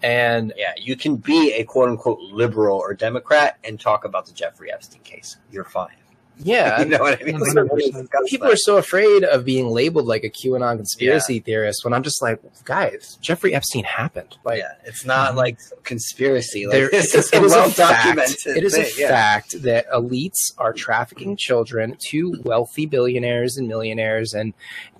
And 0.03 0.53
Yeah, 0.57 0.73
you 0.77 0.95
can 0.95 1.15
be 1.15 1.53
a 1.53 1.63
quote 1.63 1.89
unquote 1.89 2.19
liberal 2.19 2.77
or 2.77 2.93
Democrat 2.93 3.57
and 3.63 3.79
talk 3.79 4.05
about 4.05 4.25
the 4.25 4.33
Jeffrey 4.33 4.71
Epstein 4.71 5.01
case. 5.01 5.37
You're 5.51 5.63
fine. 5.63 6.06
Yeah, 6.39 6.79
you 6.83 6.85
know 6.85 6.99
what 6.99 7.21
I 7.21 7.23
mean? 7.25 7.39
One 7.39 7.49
So 7.49 7.59
hundred 7.59 7.71
we 7.73 7.87
percent. 7.87 8.03
discuss 8.11 8.29
people 8.29 8.47
are 8.51 8.55
so 8.55 8.77
afraid 8.77 9.23
of 9.23 9.45
being 9.45 9.67
labeled 9.69 10.05
like 10.05 10.23
a 10.23 10.29
QAnon 10.29 10.77
conspiracy 10.77 11.39
theorist 11.39 11.83
when 11.83 11.93
I'm 11.93 12.03
just 12.03 12.21
like, 12.21 12.39
guys, 12.65 13.17
Jeffrey 13.21 13.53
Epstein 13.55 13.83
happened. 13.83 14.37
Like, 14.43 14.59
yeah, 14.59 14.73
it's 14.85 15.05
not 15.05 15.33
mhm. 15.33 15.37
like 15.37 15.59
conspiracy. 15.83 16.67
Like, 16.67 16.73
there, 16.73 16.89
it's 16.91 17.15
it, 17.15 17.33
a 17.33 17.37
it 17.37 17.43
is 17.43 17.51
well 17.51 17.67
a 17.67 17.71
fact. 17.71 18.05
documented. 18.05 18.57
It 18.57 18.63
is 18.63 18.75
a 18.75 19.01
yeah. 19.01 19.07
fact 19.09 19.61
that 19.63 19.89
elites 19.89 20.51
are 20.57 20.73
trafficking 20.73 21.37
children 21.37 21.97
to 22.09 22.39
wealthy 22.43 22.85
billionaires 22.85 23.57
and 23.57 23.67
millionaires 23.67 24.33
and 24.33 24.53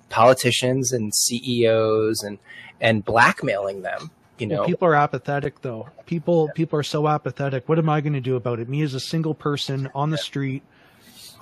politicians 0.08 0.92
and 0.92 1.14
CEOs 1.14 2.22
and 2.22 2.38
and 2.80 3.04
blackmailing 3.04 3.82
them. 3.82 4.10
You 4.38 4.46
know, 4.46 4.56
Well, 4.58 4.66
people 4.66 4.88
are 4.88 4.94
apathetic 4.94 5.62
though. 5.62 5.88
People 6.06 6.48
people 6.54 6.78
are 6.78 6.84
so 6.84 7.08
apathetic. 7.08 7.68
What 7.68 7.78
am 7.78 7.88
I 7.88 8.00
going 8.00 8.12
to 8.12 8.20
do 8.20 8.36
about 8.36 8.60
it? 8.60 8.68
Me 8.68 8.82
as 8.82 8.94
a 8.94 9.00
single 9.00 9.34
person 9.34 9.90
on 9.94 10.10
the 10.10 10.18
street 10.18 10.62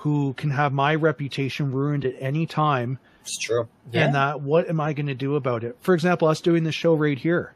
who 0.07 0.33
can 0.35 0.51
have 0.51 0.71
my 0.71 0.95
reputation 0.95 1.69
ruined 1.69 2.05
at 2.05 2.15
any 2.17 2.45
time 2.45 2.97
It's 3.23 3.37
true. 3.37 3.67
and 3.91 4.15
that 4.15 4.39
what 4.39 4.69
am 4.69 4.79
I 4.79 4.93
going 4.93 5.07
to 5.07 5.13
do 5.13 5.35
about 5.35 5.65
it? 5.65 5.75
For 5.81 5.93
example, 5.93 6.29
us 6.29 6.39
doing 6.39 6.63
this 6.63 6.75
show 6.75 6.93
right 6.95 7.17
here. 7.17 7.53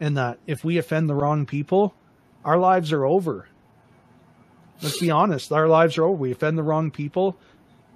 And 0.00 0.18
that 0.18 0.38
if 0.46 0.64
we 0.64 0.76
offend 0.76 1.08
the 1.08 1.14
wrong 1.14 1.46
people, 1.46 1.94
our 2.44 2.58
lives 2.58 2.92
are 2.92 3.06
over. 3.06 3.48
Let's 4.82 5.00
be 5.00 5.10
honest, 5.10 5.50
our 5.50 5.66
lives 5.66 5.96
are 5.96 6.04
over. 6.04 6.12
We 6.18 6.30
offend 6.32 6.58
the 6.58 6.62
wrong 6.62 6.90
people, 6.90 7.38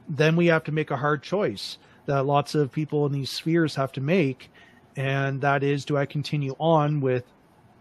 then 0.09 0.35
we 0.35 0.47
have 0.47 0.65
to 0.65 0.73
make 0.73 0.91
a 0.91 0.97
hard 0.97 1.23
choice 1.23 1.77
that 2.07 2.25
lots 2.25 2.55
of 2.55 2.73
people 2.73 3.05
in 3.05 3.13
these 3.13 3.29
spheres 3.29 3.75
have 3.75 3.93
to 3.93 4.01
make. 4.01 4.51
And 4.97 5.43
that 5.43 5.63
is 5.63 5.85
do 5.85 5.99
I 5.99 6.07
continue 6.07 6.57
on 6.59 7.03
with 7.03 7.25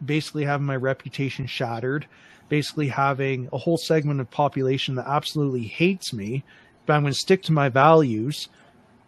basically 0.06 0.44
having 0.44 0.68
my 0.68 0.76
reputation 0.76 1.46
shattered, 1.48 2.06
basically 2.50 2.88
having 2.88 3.50
a 3.52 3.58
whole 3.58 3.78
segment 3.78 4.22
of 4.22 4.30
population 4.32 4.96
that 4.96 5.08
absolutely 5.08 5.64
hates 5.64 6.14
me, 6.14 6.44
but 6.86 6.94
I'm 6.94 7.02
going 7.02 7.14
to 7.14 7.20
stick 7.20 7.44
to 7.44 7.52
my 7.52 7.70
values, 7.70 8.50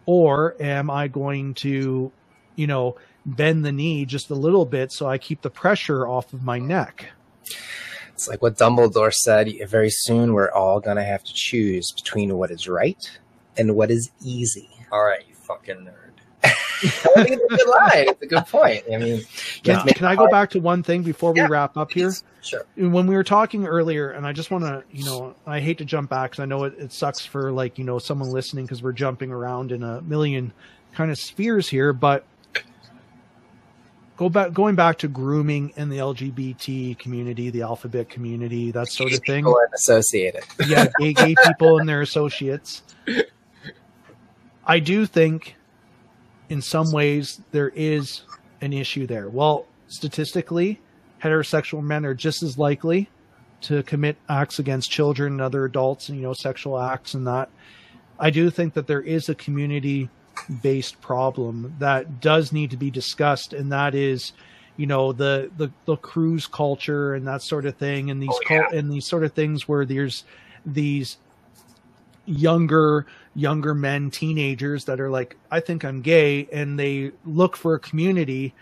or 0.06 0.56
am 0.60 0.90
I 0.90 1.08
going 1.08 1.54
to, 1.54 2.12
you 2.56 2.66
know, 2.66 2.96
bend 3.24 3.64
the 3.64 3.72
knee 3.72 4.04
just 4.04 4.30
a 4.30 4.34
little 4.34 4.64
bit 4.64 4.92
so 4.92 5.06
I 5.06 5.18
keep 5.18 5.42
the 5.42 5.50
pressure 5.50 6.06
off 6.06 6.32
of 6.32 6.42
my 6.42 6.58
neck? 6.58 7.06
It's 8.12 8.28
like 8.28 8.42
what 8.42 8.58
Dumbledore 8.58 9.14
said. 9.14 9.50
Very 9.66 9.88
soon, 9.90 10.34
we're 10.34 10.50
all 10.50 10.78
gonna 10.78 11.04
have 11.04 11.24
to 11.24 11.32
choose 11.34 11.90
between 11.92 12.36
what 12.36 12.50
is 12.50 12.68
right 12.68 13.18
and 13.56 13.74
what 13.74 13.90
is 13.90 14.10
easy. 14.22 14.68
All 14.92 15.04
right, 15.04 15.26
you 15.26 15.34
fucking 15.34 15.76
nerd. 15.76 16.09
I 16.82 17.24
think 17.24 17.30
it's 17.40 17.44
a 17.44 17.56
good 17.56 17.68
line. 17.68 18.08
It's 18.08 18.22
a 18.22 18.26
good 18.26 18.46
point. 18.46 18.84
I 18.92 18.96
mean, 18.98 19.22
Can, 19.62 19.86
can 19.88 20.06
I 20.06 20.14
go 20.14 20.22
hard. 20.22 20.30
back 20.30 20.50
to 20.50 20.60
one 20.60 20.82
thing 20.82 21.02
before 21.02 21.32
we 21.32 21.40
Yeah, 21.40 21.48
wrap 21.48 21.76
up 21.76 21.90
here? 21.92 22.12
Sure. 22.42 22.64
when 22.76 23.06
we 23.06 23.14
were 23.14 23.24
talking 23.24 23.66
earlier, 23.66 24.10
and 24.10 24.26
I 24.26 24.32
just 24.32 24.50
want 24.50 24.64
to, 24.64 24.82
you 24.90 25.04
know, 25.04 25.34
I 25.46 25.60
hate 25.60 25.78
to 25.78 25.84
jump 25.84 26.08
back 26.10 26.30
because 26.30 26.42
I 26.42 26.46
know 26.46 26.64
it, 26.64 26.74
it 26.78 26.92
sucks 26.92 27.24
for 27.24 27.52
like, 27.52 27.78
you 27.78 27.84
know, 27.84 27.98
someone 27.98 28.30
listening 28.30 28.64
because 28.64 28.82
we're 28.82 28.92
jumping 28.92 29.30
around 29.30 29.72
in 29.72 29.82
a 29.82 30.00
million 30.02 30.52
kind 30.94 31.10
of 31.10 31.18
spheres 31.18 31.68
here, 31.68 31.92
but 31.92 32.24
go 34.16 34.28
back, 34.28 34.52
going 34.52 34.74
back 34.74 34.98
to 34.98 35.08
grooming 35.08 35.72
in 35.76 35.88
the 35.90 35.98
LGBT 35.98 36.98
community, 36.98 37.50
the 37.50 37.62
alphabet 37.62 38.08
community, 38.08 38.70
that 38.70 38.88
sort 38.88 39.12
of 39.12 39.20
thing. 39.26 39.44
People 39.44 39.60
associated. 39.74 40.44
yeah, 40.66 40.86
gay, 40.98 41.12
gay 41.12 41.34
people 41.46 41.78
and 41.78 41.88
their 41.88 42.00
associates. 42.00 42.82
I 44.66 44.78
do 44.78 45.04
think, 45.06 45.56
in 46.50 46.60
some 46.60 46.90
ways, 46.92 47.40
there 47.52 47.70
is 47.70 48.22
an 48.60 48.72
issue 48.72 49.06
there. 49.06 49.28
Well, 49.28 49.66
statistically, 49.88 50.80
heterosexual 51.22 51.82
men 51.82 52.04
are 52.04 52.14
just 52.14 52.42
as 52.42 52.58
likely 52.58 53.08
to 53.62 53.82
commit 53.84 54.16
acts 54.28 54.58
against 54.58 54.90
children 54.90 55.34
and 55.34 55.40
other 55.40 55.64
adults, 55.64 56.08
and 56.08 56.18
you 56.18 56.24
know, 56.24 56.34
sexual 56.34 56.78
acts 56.78 57.14
and 57.14 57.26
that. 57.26 57.48
I 58.18 58.30
do 58.30 58.50
think 58.50 58.74
that 58.74 58.86
there 58.86 59.00
is 59.00 59.28
a 59.28 59.34
community 59.34 60.10
based 60.62 61.00
problem 61.00 61.74
that 61.78 62.20
does 62.20 62.52
need 62.52 62.70
to 62.70 62.76
be 62.76 62.90
discussed, 62.90 63.52
and 63.52 63.70
that 63.72 63.94
is, 63.94 64.32
you 64.76 64.86
know, 64.86 65.12
the 65.12 65.50
the, 65.56 65.70
the 65.84 65.96
cruise 65.96 66.46
culture 66.46 67.14
and 67.14 67.26
that 67.28 67.42
sort 67.42 67.64
of 67.64 67.76
thing, 67.76 68.10
and 68.10 68.20
these 68.20 68.30
Oh, 68.32 68.40
cul- 68.46 68.76
and 68.76 68.90
these 68.90 69.06
sort 69.06 69.24
of 69.24 69.32
things 69.34 69.68
where 69.68 69.84
there's 69.84 70.24
these 70.66 71.18
younger 72.26 73.06
younger 73.34 73.74
men 73.74 74.10
teenagers 74.10 74.84
that 74.86 75.00
are 75.00 75.10
like 75.10 75.36
i 75.50 75.60
think 75.60 75.84
i'm 75.84 76.00
gay 76.02 76.48
and 76.52 76.78
they 76.78 77.12
look 77.24 77.56
for 77.56 77.74
a 77.74 77.78
community 77.78 78.52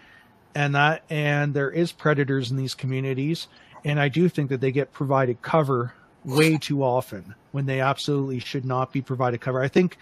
and 0.55 0.75
that 0.75 1.03
and 1.09 1.55
there 1.55 1.71
is 1.71 1.91
predators 1.91 2.51
in 2.51 2.57
these 2.57 2.75
communities 2.75 3.49
and 3.85 3.99
i 3.99 4.09
do 4.09 4.29
think 4.29 4.51
that 4.51 4.61
they 4.61 4.71
get 4.71 4.93
provided 4.93 5.41
cover 5.41 5.95
way 6.25 6.59
too 6.59 6.83
often 6.83 7.35
when 7.53 7.65
they 7.65 7.81
absolutely 7.81 8.39
should 8.39 8.65
not 8.65 8.93
be 8.93 9.01
provided 9.01 9.41
cover 9.41 9.63
i 9.63 9.69
think 9.69 9.97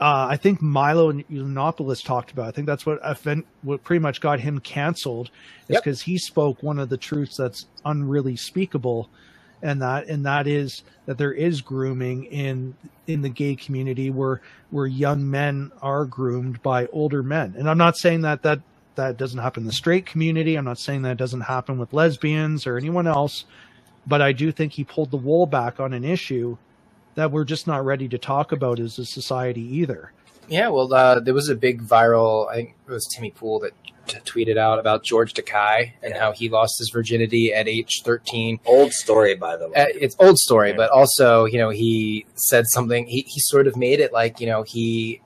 uh, 0.00 0.28
I 0.30 0.36
think 0.36 0.62
Milo 0.62 1.10
and 1.10 1.26
Yiannopoulos 1.28 2.04
talked 2.04 2.30
about. 2.30 2.46
I 2.46 2.50
think 2.52 2.68
that's 2.68 2.86
what 2.86 3.00
event, 3.04 3.44
what 3.62 3.82
pretty 3.82 3.98
much 3.98 4.20
got 4.20 4.38
him 4.38 4.60
canceled, 4.60 5.30
is 5.66 5.74
Yep. 5.74 5.82
because 5.82 6.00
he 6.00 6.18
spoke 6.18 6.62
one 6.62 6.78
of 6.78 6.88
the 6.88 6.96
truths 6.96 7.36
that's 7.36 7.66
unreally 7.84 8.38
speakable, 8.38 9.10
and 9.62 9.82
that 9.82 10.06
and 10.06 10.24
that 10.26 10.46
is 10.46 10.82
that 11.06 11.18
there 11.18 11.32
is 11.32 11.60
grooming 11.60 12.24
in 12.26 12.74
in 13.06 13.22
the 13.22 13.28
gay 13.28 13.54
community 13.54 14.10
where 14.10 14.40
where 14.70 14.86
young 14.86 15.28
men 15.28 15.72
are 15.82 16.04
groomed 16.04 16.62
by 16.62 16.86
older 16.86 17.22
men. 17.22 17.54
And 17.58 17.68
I'm 17.68 17.78
not 17.78 17.96
saying 17.96 18.22
that 18.22 18.42
that 18.42 18.60
that 18.94 19.16
doesn't 19.16 19.38
happen 19.38 19.62
in 19.62 19.66
the 19.66 19.72
straight 19.72 20.06
community. 20.06 20.56
I'm 20.56 20.64
not 20.64 20.78
saying 20.78 21.02
that 21.02 21.16
doesn't 21.16 21.42
happen 21.42 21.78
with 21.78 21.92
lesbians 21.92 22.66
or 22.66 22.76
anyone 22.76 23.06
else, 23.06 23.44
but 24.06 24.20
I 24.20 24.32
do 24.32 24.50
think 24.50 24.72
he 24.72 24.84
pulled 24.84 25.10
the 25.10 25.16
wool 25.16 25.46
back 25.46 25.78
on 25.80 25.92
an 25.92 26.04
issue 26.04 26.56
that 27.14 27.30
we're 27.30 27.44
just 27.44 27.66
not 27.66 27.84
ready 27.84 28.08
to 28.08 28.18
talk 28.18 28.52
about 28.52 28.80
as 28.80 28.98
a 28.98 29.04
society 29.04 29.60
either. 29.60 30.12
Yeah, 30.48 30.68
well, 30.68 30.92
uh, 30.92 31.20
there 31.20 31.34
was 31.34 31.48
a 31.48 31.54
big 31.54 31.82
viral. 31.82 32.48
I 32.48 32.54
think 32.56 32.74
it 32.88 32.90
was 32.92 33.06
Timmy 33.06 33.30
Pool 33.30 33.60
that 33.60 33.72
t- 34.06 34.18
tweeted 34.24 34.56
out 34.56 34.78
about 34.78 35.02
George 35.04 35.34
Takei 35.34 35.92
and 36.02 36.14
Yeah. 36.14 36.20
how 36.20 36.32
he 36.32 36.48
lost 36.48 36.78
his 36.78 36.90
virginity 36.90 37.52
at 37.52 37.68
age 37.68 38.02
thirteen. 38.04 38.58
Old 38.64 38.92
story, 38.92 39.34
by 39.34 39.56
the 39.56 39.68
way. 39.68 39.74
Uh, 39.76 39.86
it's 39.94 40.16
old 40.18 40.38
story, 40.38 40.70
Yeah. 40.70 40.76
but 40.76 40.90
also, 40.90 41.44
you 41.44 41.58
know, 41.58 41.70
he 41.70 42.24
said 42.34 42.64
something. 42.68 43.06
He 43.06 43.20
he 43.28 43.40
sort 43.40 43.66
of 43.66 43.76
made 43.76 44.00
it 44.00 44.12
like, 44.12 44.40
you 44.40 44.46
know, 44.46 44.62
he 44.62 45.20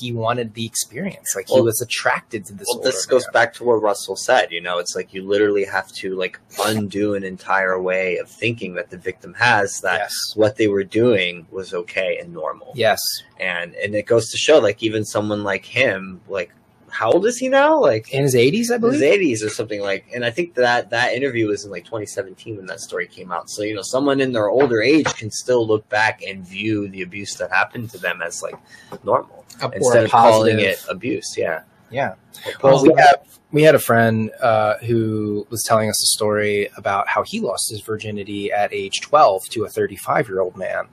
he, 0.00 0.12
wanted 0.12 0.54
the 0.54 0.64
experience, 0.66 1.34
like 1.36 1.48
he 1.48 1.60
was 1.60 1.80
attracted 1.80 2.44
to 2.46 2.54
this. 2.54 2.66
well, 2.70 2.82
this 2.82 3.06
goes 3.06 3.24
man. 3.26 3.32
back 3.32 3.54
to 3.54 3.64
what 3.64 3.82
Russell 3.82 4.16
said. 4.16 4.50
You 4.50 4.60
know, 4.60 4.78
it's 4.78 4.94
like 4.96 5.12
you 5.12 5.22
literally 5.26 5.64
have 5.64 5.88
to 5.92 6.14
like 6.16 6.38
undo 6.64 7.14
an 7.14 7.24
entire 7.24 7.80
way 7.80 8.16
of 8.18 8.28
thinking 8.28 8.74
that 8.74 8.90
the 8.90 8.98
victim 8.98 9.34
has 9.34 9.80
that 9.80 9.98
Yes. 10.00 10.14
what 10.34 10.56
they 10.56 10.68
were 10.68 10.84
doing 10.84 11.46
was 11.50 11.74
okay 11.74 12.18
and 12.18 12.32
normal. 12.32 12.72
Yes. 12.74 13.00
And 13.40 13.74
and 13.76 13.94
it 13.94 14.06
goes 14.06 14.30
to 14.30 14.36
show 14.38 14.58
like 14.58 14.82
even 14.82 15.04
someone 15.04 15.44
like 15.44 15.64
him, 15.64 16.20
like 16.28 16.52
how 16.96 17.10
old 17.12 17.26
is 17.26 17.36
he 17.36 17.48
now? 17.50 17.78
Like 17.78 18.12
In 18.12 18.22
his 18.22 18.34
80s, 18.34 18.70
I 18.70 18.76
in 18.76 18.82
his 18.82 19.00
believe. 19.00 19.20
80s 19.20 19.44
or 19.46 19.50
something 19.50 19.80
like 19.82 20.06
and 20.14 20.24
i 20.24 20.30
think 20.30 20.54
that 20.54 20.88
that 20.90 21.12
interview 21.12 21.46
was 21.48 21.64
in 21.64 21.70
like 21.70 21.84
2017 21.84 22.56
when 22.56 22.66
that 22.66 22.80
story 22.80 23.06
came 23.06 23.30
out 23.30 23.50
so 23.50 23.62
you 23.62 23.74
know 23.74 23.82
someone 23.82 24.18
in 24.20 24.32
their 24.32 24.48
older 24.48 24.80
age 24.80 25.06
can 25.20 25.30
still 25.30 25.66
look 25.66 25.86
back 25.90 26.22
and 26.26 26.46
view 26.46 26.88
the 26.88 27.02
abuse 27.02 27.34
that 27.34 27.50
happened 27.50 27.90
to 27.90 27.98
them 27.98 28.22
as 28.22 28.42
like 28.42 28.56
normal 29.04 29.44
Or 29.62 29.74
instead 29.74 30.04
of 30.04 30.10
calling 30.10 30.58
it 30.58 30.78
abuse 30.88 31.36
yeah 31.36 31.60
Yeah. 31.96 32.16
Well, 32.62 32.82
we 32.82 32.92
have 32.98 33.26
we 33.52 33.62
had 33.62 33.74
a 33.74 33.78
friend 33.78 34.30
uh, 34.42 34.76
who 34.80 35.46
was 35.48 35.62
telling 35.62 35.88
us 35.88 36.02
a 36.02 36.06
story 36.14 36.68
about 36.76 37.08
how 37.08 37.22
he 37.22 37.40
lost 37.40 37.70
his 37.70 37.80
virginity 37.80 38.52
at 38.52 38.70
age 38.70 39.00
12 39.00 39.48
to 39.52 39.64
a 39.64 39.70
35 39.70 40.28
year 40.28 40.40
old 40.40 40.58
man, 40.58 40.88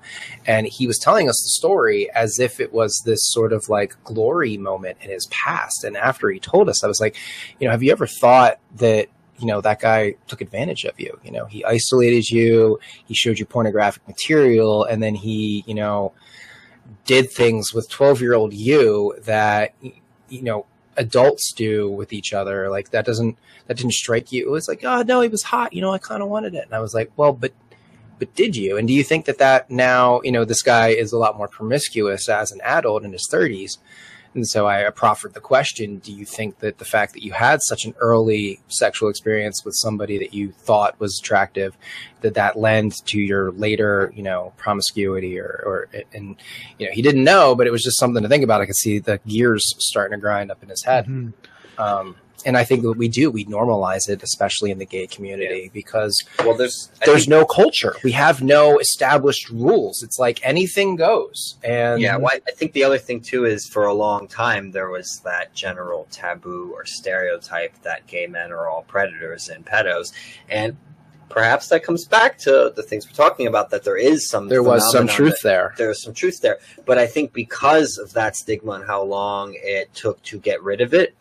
and 0.48 0.66
he 0.66 0.88
was 0.88 0.98
telling 0.98 1.28
us 1.28 1.36
the 1.44 1.50
story 1.60 2.10
as 2.12 2.40
if 2.40 2.62
it 2.62 2.72
was 2.72 3.02
this 3.06 3.20
sort 3.34 3.52
of 3.52 3.68
like 3.68 4.02
glory 4.06 4.56
moment 4.56 4.98
in 5.02 5.10
his 5.10 5.26
past. 5.26 5.84
And 5.84 5.98
after 5.98 6.30
he 6.30 6.40
told 6.40 6.70
us, 6.70 6.86
I 6.86 6.88
was 6.88 7.02
like, 7.02 7.18
you 7.60 7.68
know, 7.68 7.72
have 7.72 7.84
you 7.84 7.92
ever 7.92 8.08
thought 8.08 8.60
that? 8.78 9.10
You 9.40 9.48
know, 9.48 9.60
that 9.60 9.82
guy 9.82 10.16
took 10.28 10.40
advantage 10.40 10.86
of 10.86 10.98
you. 10.98 11.20
You 11.22 11.32
know, 11.32 11.48
he 11.48 11.66
isolated 11.66 12.30
you, 12.30 12.80
he 13.06 13.14
showed 13.14 13.40
you 13.40 13.46
pornographic 13.46 14.08
material, 14.08 14.86
and 14.86 15.04
then 15.04 15.16
he, 15.16 15.66
you 15.68 15.74
know, 15.74 16.14
did 17.04 17.30
things 17.30 17.74
with 17.74 17.90
12 17.90 18.22
year 18.22 18.36
old 18.36 18.54
you 18.54 19.16
that, 19.26 19.74
you 20.30 20.44
know, 20.44 20.66
adults 20.98 21.54
do 21.54 21.90
with 21.90 22.14
each 22.14 22.34
other. 22.34 22.70
Like 22.70 22.92
that 22.92 23.06
doesn't 23.06 23.38
that 23.68 23.78
didn't 23.78 23.94
strike 23.94 24.32
you. 24.32 24.46
It 24.46 24.52
was 24.52 24.68
like, 24.68 24.84
oh 24.84 25.02
no, 25.04 25.22
he 25.22 25.30
was 25.30 25.44
hot. 25.44 25.74
You 25.74 25.82
know, 25.82 25.92
I 25.92 25.98
kind 25.98 26.22
of 26.22 26.30
wanted 26.30 26.56
it. 26.56 26.66
And 26.66 26.74
I 26.74 26.80
was 26.80 26.94
like, 26.94 27.12
well, 27.18 27.34
but 27.34 27.54
but 28.20 28.34
did 28.36 28.56
you? 28.56 28.78
And 28.78 28.88
do 28.88 28.94
you 28.94 29.04
think 29.04 29.26
that 29.26 29.40
that 29.40 29.70
now, 29.70 30.22
you 30.24 30.32
know, 30.32 30.46
this 30.46 30.62
guy 30.62 30.90
is 30.90 31.12
a 31.12 31.18
lot 31.18 31.38
more 31.38 31.48
promiscuous 31.48 32.30
as 32.30 32.52
an 32.52 32.62
adult 32.62 33.04
in 33.04 33.12
his 33.12 33.28
thirties? 33.30 33.78
And 34.36 34.48
so 34.48 34.68
I 34.68 34.90
proffered 34.90 35.34
the 35.34 35.40
question: 35.40 35.98
Do 35.98 36.12
you 36.12 36.26
think 36.26 36.60
that 36.60 36.78
the 36.80 36.86
fact 36.86 37.14
that 37.14 37.24
you 37.24 37.32
had 37.34 37.62
such 37.62 37.86
an 37.86 37.94
early 38.00 38.60
sexual 38.68 39.10
experience 39.10 39.64
with 39.64 39.76
somebody 39.76 40.18
that 40.18 40.34
you 40.34 40.52
thought 40.52 41.00
was 41.00 41.20
attractive, 41.20 41.78
that 42.22 42.34
that 42.34 42.58
lend 42.58 43.06
to 43.08 43.20
your 43.20 43.52
later, 43.52 44.12
you 44.16 44.24
know, 44.24 44.54
promiscuity 44.58 45.40
or, 45.40 45.64
or 45.66 45.88
and 46.14 46.36
you 46.80 46.88
know, 46.88 46.94
he 46.94 47.02
didn't 47.02 47.24
know, 47.24 47.56
but 47.56 47.68
it 47.68 47.72
was 47.72 47.84
just 47.84 48.00
something 48.00 48.24
to 48.24 48.30
think 48.30 48.44
about. 48.44 48.62
I 48.62 48.66
could 48.66 48.76
see 48.76 49.00
the 49.00 49.20
gears 49.28 49.74
starting 49.78 50.18
to 50.18 50.22
grind 50.22 50.52
up 50.52 50.64
in 50.64 50.70
his 50.70 50.84
head. 50.84 51.06
Mhm. 51.06 51.34
Um, 51.78 52.16
and 52.46 52.58
I 52.58 52.64
think 52.64 52.84
that 52.84 52.94
we 52.94 53.08
do, 53.08 53.32
we 53.32 53.46
normalize 53.46 54.10
it, 54.10 54.24
especially 54.24 54.72
in 54.72 54.78
the 54.80 54.86
gay 54.86 55.08
community, 55.08 55.70
because 55.74 56.16
well 56.40 56.56
there's 56.56 56.92
I 57.02 57.06
there's 57.06 57.22
think- 57.22 57.30
no 57.30 57.46
culture. 57.46 57.96
We 58.04 58.12
have 58.14 58.42
no 58.42 58.78
established 58.80 59.50
rules. 59.50 60.04
It's 60.04 60.20
like 60.20 60.40
anything 60.44 60.96
goes. 60.96 61.58
And 61.64 62.02
yeah 62.02 62.18
well, 62.18 62.32
i 62.34 62.52
think 62.52 62.74
the 62.74 62.84
other 62.84 62.98
thing 62.98 63.22
too 63.22 63.46
is 63.46 63.68
for 63.68 63.86
a 63.86 63.94
long 63.94 64.28
time 64.28 64.72
there 64.72 64.90
was 64.90 65.22
that 65.24 65.54
general 65.54 66.08
taboo 66.12 66.72
or 66.74 66.86
stereotype 66.86 67.74
that 67.84 68.08
gay 68.08 68.28
men 68.28 68.52
are 68.52 68.68
all 68.68 68.84
predators 68.84 69.50
and 69.50 69.66
pedos 69.66 70.14
and 70.50 70.76
perhaps 71.30 71.68
that 71.70 71.84
comes 71.84 72.06
back 72.06 72.38
to 72.38 72.72
the 72.76 72.84
things 72.84 73.08
we're 73.08 73.14
talking 73.14 73.48
about 73.48 73.70
that 73.72 73.84
there 73.84 73.98
is 73.98 74.30
some 74.30 74.48
there 74.48 74.64
was 74.64 74.90
some 74.92 75.08
truth 75.08 75.42
there. 75.42 75.74
there's 75.78 76.02
some 76.04 76.14
truth 76.14 76.42
there. 76.42 76.60
But 76.86 76.98
I 77.00 77.08
think 77.08 77.34
because 77.34 77.98
of 77.98 78.14
that 78.14 78.36
stigma 78.36 78.74
and 78.74 78.86
how 78.86 79.04
long 79.04 79.56
it 79.56 79.94
took 79.96 80.22
to 80.24 80.40
get 80.40 80.62
rid 80.62 80.80
of 80.82 80.94
it, 80.94 81.16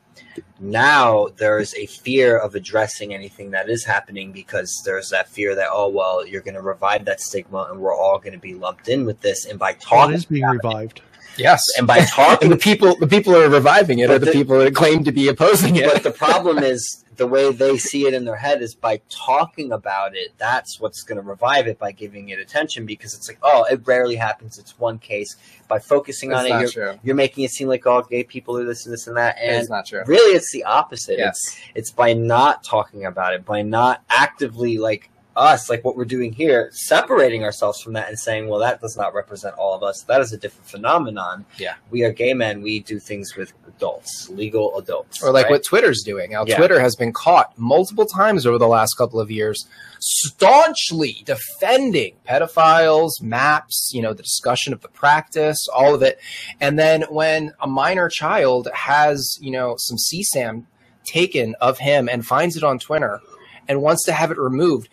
now 0.61 1.29
there's 1.37 1.75
a 1.75 1.87
fear 1.87 2.39
of 2.39 2.55
addressing 2.55 3.15
anything 3.15 3.51
that 3.51 3.69
is 3.69 3.85
happening 3.85 4.33
because 4.33 4.83
there's 4.85 5.11
that 5.11 5.29
fear 5.29 5.55
that 5.55 5.69
oh 5.71 5.89
well 5.89 6.27
you're 6.27 6.41
going 6.41 6.55
to 6.55 6.63
revive 6.63 7.05
that 7.05 7.21
stigma 7.21 7.69
and 7.71 7.81
we're 7.81 7.97
all 7.97 8.19
going 8.19 8.33
to 8.33 8.39
be 8.39 8.55
lumped 8.55 8.89
in 8.89 9.05
with 9.05 9.21
this 9.21 9.47
and 9.47 9.59
by 9.59 9.73
Well, 9.73 9.75
it 9.75 9.81
talking 9.81 10.15
is 10.15 10.25
being 10.25 10.45
revived. 10.45 11.03
Yes. 11.37 11.63
and 11.79 11.87
by 11.87 11.99
And 12.03 12.09
talking 12.09 12.51
the 12.51 12.57
people, 12.57 12.97
the 12.97 13.07
people 13.07 13.35
are 13.37 13.49
reviving 13.49 13.99
it 14.01 14.09
But 14.09 14.15
are 14.17 14.19
the, 14.19 14.27
the- 14.27 14.33
people 14.33 14.59
that 14.59 14.75
claim 14.75 15.05
to 15.05 15.13
be 15.13 15.29
opposing 15.29 15.77
it. 15.77 15.93
but 15.93 16.03
the 16.03 16.11
problem 16.11 16.59
is 16.59 17.05
the 17.17 17.27
way 17.27 17.53
they 17.53 17.77
see 17.77 18.07
it 18.07 18.15
in 18.15 18.25
their 18.25 18.37
head 18.37 18.63
is 18.63 18.75
by 18.75 19.01
talking 19.11 19.71
about 19.73 20.17
it 20.17 20.33
that's 20.39 20.81
what's 20.81 21.03
going 21.03 21.17
to 21.17 21.23
revive 21.23 21.67
it 21.67 21.79
by 21.79 21.93
giving 21.93 22.31
it 22.31 22.39
attention 22.41 22.87
because 22.87 23.15
it's 23.15 23.29
like 23.29 23.39
oh 23.43 23.65
it 23.71 23.81
rarely 23.85 24.17
happens 24.17 24.59
it's 24.59 24.79
one 24.79 24.99
case 24.99 25.37
by 25.69 25.79
focusing 25.79 26.33
on 26.33 26.47
it 26.47 26.75
you're, 26.75 26.99
you're 27.05 27.15
making 27.15 27.45
it 27.45 27.51
seem 27.51 27.69
like 27.69 27.87
all 27.87 28.03
gay 28.03 28.25
people 28.25 28.57
are 28.57 28.65
this 28.65 28.87
and 28.87 28.93
this 28.95 29.07
and 29.09 29.17
that 29.17 29.37
and 29.41 29.55
it's 29.57 29.69
not 29.69 29.85
true. 29.87 30.03
really 30.07 30.35
it's 30.35 30.51
the 30.53 30.65
opposite 30.65 31.19
Yes. 31.19 31.37
it's 31.37 31.61
it's 31.75 31.91
by 31.91 32.15
not 32.15 32.65
talking 32.65 33.05
about 33.05 33.35
it 33.35 33.45
by 33.45 33.61
not 33.61 34.03
actively 34.09 34.79
like 34.79 35.11
us 35.37 35.71
like 35.71 35.85
what 35.85 35.97
we're 35.97 36.05
doing 36.05 36.33
here 36.33 36.69
separating 36.73 37.43
ourselves 37.45 37.81
from 37.81 37.95
that 37.95 38.09
and 38.09 38.19
saying 38.19 38.49
well 38.49 38.59
that 38.61 38.81
does 38.81 38.97
not 38.97 39.15
represent 39.15 39.55
all 39.57 39.75
of 39.75 39.83
us 39.83 40.03
that 40.03 40.21
is 40.21 40.33
a 40.33 40.37
different 40.37 40.67
phenomenon 40.67 41.45
Yeah. 41.59 41.75
we 41.91 42.03
are 42.05 42.13
gay 42.13 42.35
men 42.35 42.61
we 42.61 42.81
do 42.81 42.99
things 42.99 43.35
with 43.37 43.53
adults 43.67 44.29
legal 44.31 44.77
adults 44.79 45.23
Or 45.23 45.33
like 45.33 45.45
right? 45.45 45.53
what 45.53 45.65
Twitter's 45.65 46.03
doing. 46.03 46.33
Now, 46.33 46.45
Yeah. 46.47 46.57
Twitter 46.57 46.79
has 46.81 46.95
been 46.97 47.13
caught 47.13 47.57
multiple 47.59 48.05
times 48.07 48.45
over 48.47 48.59
the 48.59 48.69
last 48.69 48.95
couple 48.99 49.19
of 49.19 49.31
years, 49.31 49.67
staunchly 50.01 51.23
defending 51.25 52.15
pedophiles, 52.29 53.11
maps, 53.23 53.91
you 53.95 54.03
know, 54.03 54.13
the 54.13 54.23
discussion 54.23 54.73
of 54.73 54.81
the 54.81 54.89
practice, 54.89 55.69
all 55.75 55.95
of 55.95 56.03
it. 56.03 56.19
And 56.61 56.79
then 56.79 57.03
when 57.11 57.53
a 57.61 57.67
minor 57.67 58.09
child 58.09 58.69
has, 58.75 59.39
you 59.41 59.51
know, 59.51 59.77
some 59.79 59.97
CSAM 59.97 60.65
taken 61.05 61.55
of 61.61 61.79
him 61.79 62.09
and 62.09 62.25
finds 62.27 62.57
it 62.57 62.65
on 62.65 62.79
Twitter 62.79 63.21
and 63.69 63.81
wants 63.83 64.05
to 64.05 64.13
have 64.13 64.31
it 64.31 64.39
removed, 64.39 64.89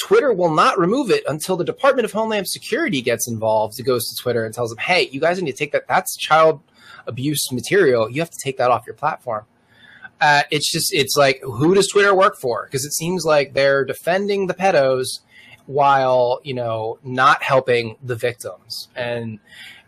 Twitter 0.00 0.32
will 0.32 0.54
not 0.54 0.78
remove 0.78 1.10
it 1.10 1.24
until 1.28 1.56
the 1.56 1.64
Department 1.64 2.04
of 2.04 2.12
Homeland 2.12 2.48
Security 2.48 3.02
gets 3.02 3.28
involved. 3.28 3.78
It 3.78 3.84
goes 3.84 4.08
to 4.08 4.22
Twitter 4.22 4.44
and 4.44 4.54
tells 4.54 4.70
them, 4.70 4.78
"Hey, 4.78 5.08
you 5.12 5.20
guys 5.20 5.40
need 5.40 5.50
to 5.50 5.56
take 5.56 5.72
that. 5.72 5.86
That's 5.88 6.16
child 6.16 6.60
abuse 7.06 7.50
material. 7.52 8.10
You 8.10 8.20
have 8.20 8.30
to 8.30 8.38
take 8.42 8.56
that 8.58 8.70
off 8.70 8.86
your 8.86 8.94
platform." 8.94 9.44
Uh, 10.20 10.42
it's 10.50 10.70
just, 10.70 10.92
it's 10.92 11.16
like, 11.16 11.40
who 11.42 11.74
does 11.74 11.88
Twitter 11.88 12.14
work 12.14 12.36
for? 12.38 12.64
Because 12.64 12.84
it 12.84 12.92
seems 12.92 13.24
like 13.24 13.54
they're 13.54 13.84
defending 13.84 14.48
the 14.48 14.54
pedos 14.54 15.20
while 15.66 16.40
you 16.42 16.52
know 16.54 16.98
not 17.04 17.42
helping 17.42 17.96
the 18.02 18.16
victims, 18.16 18.88
and 18.96 19.38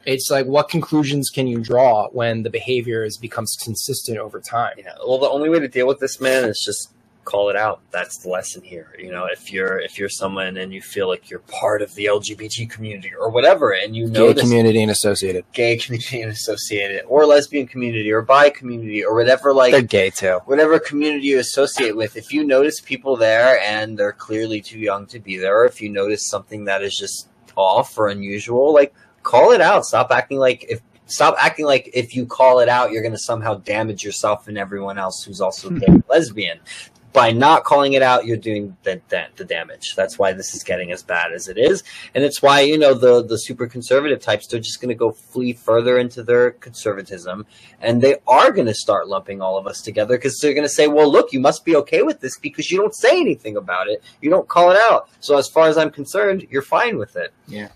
it's 0.05 0.31
like, 0.31 0.47
what 0.47 0.69
conclusions 0.69 1.31
can 1.31 1.47
you 1.47 1.61
draw 1.61 2.09
when 2.11 2.43
the 2.43 2.51
behavior 2.51 3.05
is 3.05 3.17
becomes 3.17 3.57
consistent 3.63 4.19
over 4.19 4.41
time? 4.41 4.75
Yeah. 4.79 4.95
Well, 5.07 5.19
the 5.19 5.29
only 5.29 5.49
way 5.49 5.61
to 5.61 5.69
deal 5.69 5.87
with 5.87 6.01
this, 6.01 6.21
man, 6.21 6.45
is 6.45 6.61
just 6.65 6.93
call 7.25 7.51
it 7.51 7.57
out. 7.57 7.81
That's 7.91 8.19
the 8.19 8.29
lesson 8.29 8.63
here. 8.63 8.95
You 8.99 9.11
know, 9.11 9.27
if 9.27 9.53
you're 9.53 9.79
if 9.79 9.99
you're 9.99 10.09
someone 10.09 10.57
and 10.57 10.73
you 10.73 10.83
feel 10.83 11.09
like 11.09 11.31
you're 11.31 11.41
part 11.41 11.83
of 11.83 11.95
the 11.95 12.07
LGBT 12.07 12.69
community 12.71 13.13
or 13.15 13.31
whatever, 13.31 13.73
and 13.73 13.95
you 13.95 14.07
know 14.07 14.29
Gay 14.29 14.33
this 14.35 14.43
community 14.43 14.83
and 14.83 14.91
associated. 14.91 15.45
gay 15.53 15.77
community 15.77 16.23
and 16.23 16.33
associated, 16.33 17.05
or 17.07 17.27
lesbian 17.27 17.67
community, 17.67 18.11
or 18.11 18.23
bi 18.23 18.51
community, 18.51 19.05
or 19.05 19.15
whatever, 19.15 19.55
like 19.55 19.73
They're 19.73 19.83
gay 19.83 20.11
too. 20.11 20.41
whatever 20.47 20.79
community 20.79 21.29
you 21.29 21.39
associate 21.39 21.97
with, 21.97 22.17
if 22.17 22.33
you 22.33 22.45
notice 22.45 22.81
people 22.81 23.17
there 23.17 23.61
and 23.61 23.99
they're 23.99 24.13
clearly 24.13 24.61
too 24.61 24.79
young 24.79 25.07
to 25.07 25.19
be 25.21 25.37
there, 25.37 25.61
or 25.63 25.65
if 25.65 25.81
you 25.81 25.89
notice 25.89 26.27
something 26.27 26.65
that 26.65 26.83
is 26.83 26.97
just 26.97 27.29
off 27.57 27.99
or 27.99 28.09
unusual, 28.09 28.73
like 28.73 28.95
call 29.23 29.53
it 29.53 29.61
out. 29.61 29.85
Stop 29.85 30.11
acting 30.11 30.39
like 30.39 30.65
if 30.69 30.81
stop 31.07 31.35
acting 31.39 31.67
like 31.67 31.91
if 31.95 32.17
you 32.17 32.27
call 32.27 32.61
it 32.61 32.69
out, 32.69 32.91
you're 32.91 33.03
going 33.03 33.13
to 33.13 33.19
somehow 33.19 33.55
damage 33.55 34.03
yourself 34.05 34.49
and 34.49 34.57
everyone 34.59 34.99
else 34.99 35.23
who's 35.23 35.41
also 35.41 35.71
gay 35.83 35.87
lesbian. 36.09 36.59
By 37.13 37.31
not 37.31 37.65
calling 37.65 37.93
it 37.93 38.03
out, 38.03 38.25
you're 38.25 38.39
doing 38.39 38.77
the, 38.85 39.01
the, 39.09 39.27
the 39.37 39.45
damage. 39.45 39.95
That's 39.95 40.19
why 40.19 40.33
this 40.33 40.55
is 40.55 40.63
getting 40.63 40.93
as 40.93 41.03
bad 41.03 41.33
as 41.33 41.47
it 41.49 41.59
is, 41.59 41.83
and 42.15 42.25
it's 42.25 42.41
why 42.41 42.61
you 42.61 42.79
know 42.79 42.95
the 42.95 43.23
the 43.23 43.37
super 43.37 43.67
conservative 43.67 44.21
types. 44.21 44.47
They're 44.47 44.61
just 44.61 44.81
going 44.81 44.89
to 44.89 44.95
go 44.95 45.13
flee 45.13 45.53
further 45.53 45.99
into 45.99 46.23
their 46.23 46.53
conservatism, 46.53 47.45
and 47.81 48.01
they 48.01 48.17
are 48.27 48.51
going 48.51 48.67
to 48.67 48.75
start 48.75 49.09
lumping 49.09 49.43
all 49.43 49.59
of 49.59 49.67
us 49.67 49.83
together 49.83 50.17
because 50.17 50.39
they're 50.39 50.55
going 50.55 50.65
to 50.67 50.73
say, 50.73 50.89
"Well, 50.89 51.11
look, 51.11 51.33
you 51.33 51.41
must 51.41 51.65
be 51.65 51.77
okay 51.77 52.03
with 52.03 52.21
this 52.21 52.39
because 52.39 52.71
you 52.71 52.79
don't 52.79 52.95
say 52.95 53.21
anything 53.21 53.57
about 53.57 53.89
it. 53.89 54.03
You 54.23 54.31
don't 54.31 54.49
call 54.49 54.71
it 54.71 54.79
out. 54.91 55.11
So, 55.21 55.37
as 55.37 55.49
far 55.49 55.69
as 55.69 55.77
I'm 55.77 55.91
concerned, 55.91 56.47
you're 56.51 56.63
fine 56.63 56.97
with 56.97 57.17
it." 57.17 57.33
Yeah. 57.47 57.69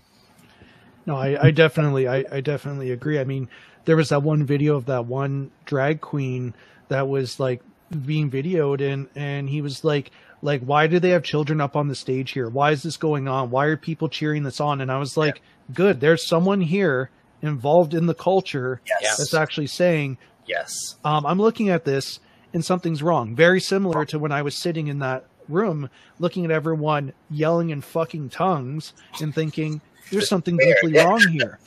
No, 1.07 1.15
I, 1.15 1.47
I 1.47 1.51
definitely, 1.51 2.07
I, 2.07 2.25
I 2.29 2.41
definitely 2.41 2.91
agree. 2.91 3.17
I 3.17 3.23
mean, 3.23 3.47
there 3.85 3.95
was 3.95 4.09
that 4.09 4.23
one 4.23 4.43
video 4.43 4.75
of 4.75 4.85
that 4.87 5.05
one 5.05 5.51
drag 5.63 6.01
queen 6.01 6.53
that 6.89 7.07
was 7.07 7.39
like 7.39 7.61
being 8.05 8.29
videoed, 8.29 8.81
and 8.81 9.07
and 9.15 9.49
he 9.49 9.61
was 9.61 9.83
like, 9.83 10.11
like, 10.41 10.61
why 10.61 10.87
do 10.87 10.99
they 10.99 11.09
have 11.11 11.23
children 11.23 11.61
up 11.61 11.75
on 11.75 11.87
the 11.87 11.95
stage 11.95 12.31
here? 12.31 12.49
Why 12.49 12.71
is 12.71 12.83
this 12.83 12.97
going 12.97 13.27
on? 13.27 13.49
Why 13.49 13.65
are 13.65 13.77
people 13.77 14.09
cheering 14.09 14.43
this 14.43 14.59
on? 14.59 14.81
And 14.81 14.91
I 14.91 14.97
was 14.99 15.17
like, 15.17 15.41
good, 15.73 15.99
there's 15.99 16.27
someone 16.27 16.61
here 16.61 17.09
involved 17.41 17.93
in 17.93 18.05
the 18.07 18.13
culture 18.15 18.81
Yes. 19.01 19.17
that's 19.17 19.33
actually 19.33 19.67
saying, 19.67 20.17
Yes. 20.45 20.95
um, 21.05 21.25
I'm 21.25 21.39
looking 21.39 21.69
at 21.69 21.85
this 21.85 22.19
and 22.53 22.63
something's 22.63 23.01
wrong. 23.03 23.35
Very 23.35 23.59
similar 23.59 24.05
to 24.05 24.19
when 24.19 24.31
I 24.31 24.41
was 24.41 24.55
sitting 24.55 24.87
in 24.87 24.99
that 24.99 25.25
room 25.49 25.89
looking 26.19 26.45
at 26.45 26.51
everyone 26.51 27.13
yelling 27.29 27.69
in 27.69 27.81
fucking 27.81 28.29
tongues 28.29 28.93
and 29.21 29.33
thinking, 29.33 29.81
there's 30.11 30.27
something 30.29 30.57
deeply 30.57 30.93
wrong 31.03 31.19
here. 31.31 31.59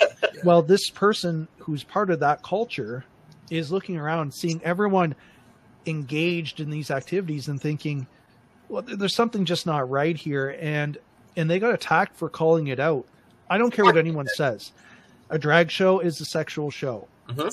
well, 0.45 0.63
this 0.63 0.91
person 0.91 1.47
who's 1.59 1.83
part 1.85 2.11
of 2.11 2.21
that 2.21 2.43
culture 2.43 3.05
is 3.51 3.71
looking 3.73 3.97
around, 3.97 4.33
seeing 4.35 4.61
everyone 4.65 5.15
engaged 5.87 6.61
in 6.61 6.71
these 6.71 6.91
activities 6.91 7.49
and 7.49 7.61
thinking, 7.61 8.07
well, 8.69 8.83
there's 8.83 9.15
something 9.15 9.45
just 9.45 9.67
not 9.67 9.89
right 9.91 10.17
here. 10.17 10.57
And, 10.61 10.99
and 11.37 11.51
they 11.51 11.59
got 11.59 11.75
attacked 11.75 12.17
for 12.17 12.29
calling 12.29 12.69
it 12.69 12.79
out. 12.79 13.07
I 13.49 13.59
don't 13.59 13.73
care 13.73 13.85
what 13.85 13.97
anyone 13.97 14.29
says. 14.37 14.73
A 15.29 15.39
drag 15.39 15.71
show 15.71 16.01
is 16.01 16.21
a 16.21 16.25
sexual 16.25 16.71
show. 16.71 17.09
Mm-hmm. 17.29 17.49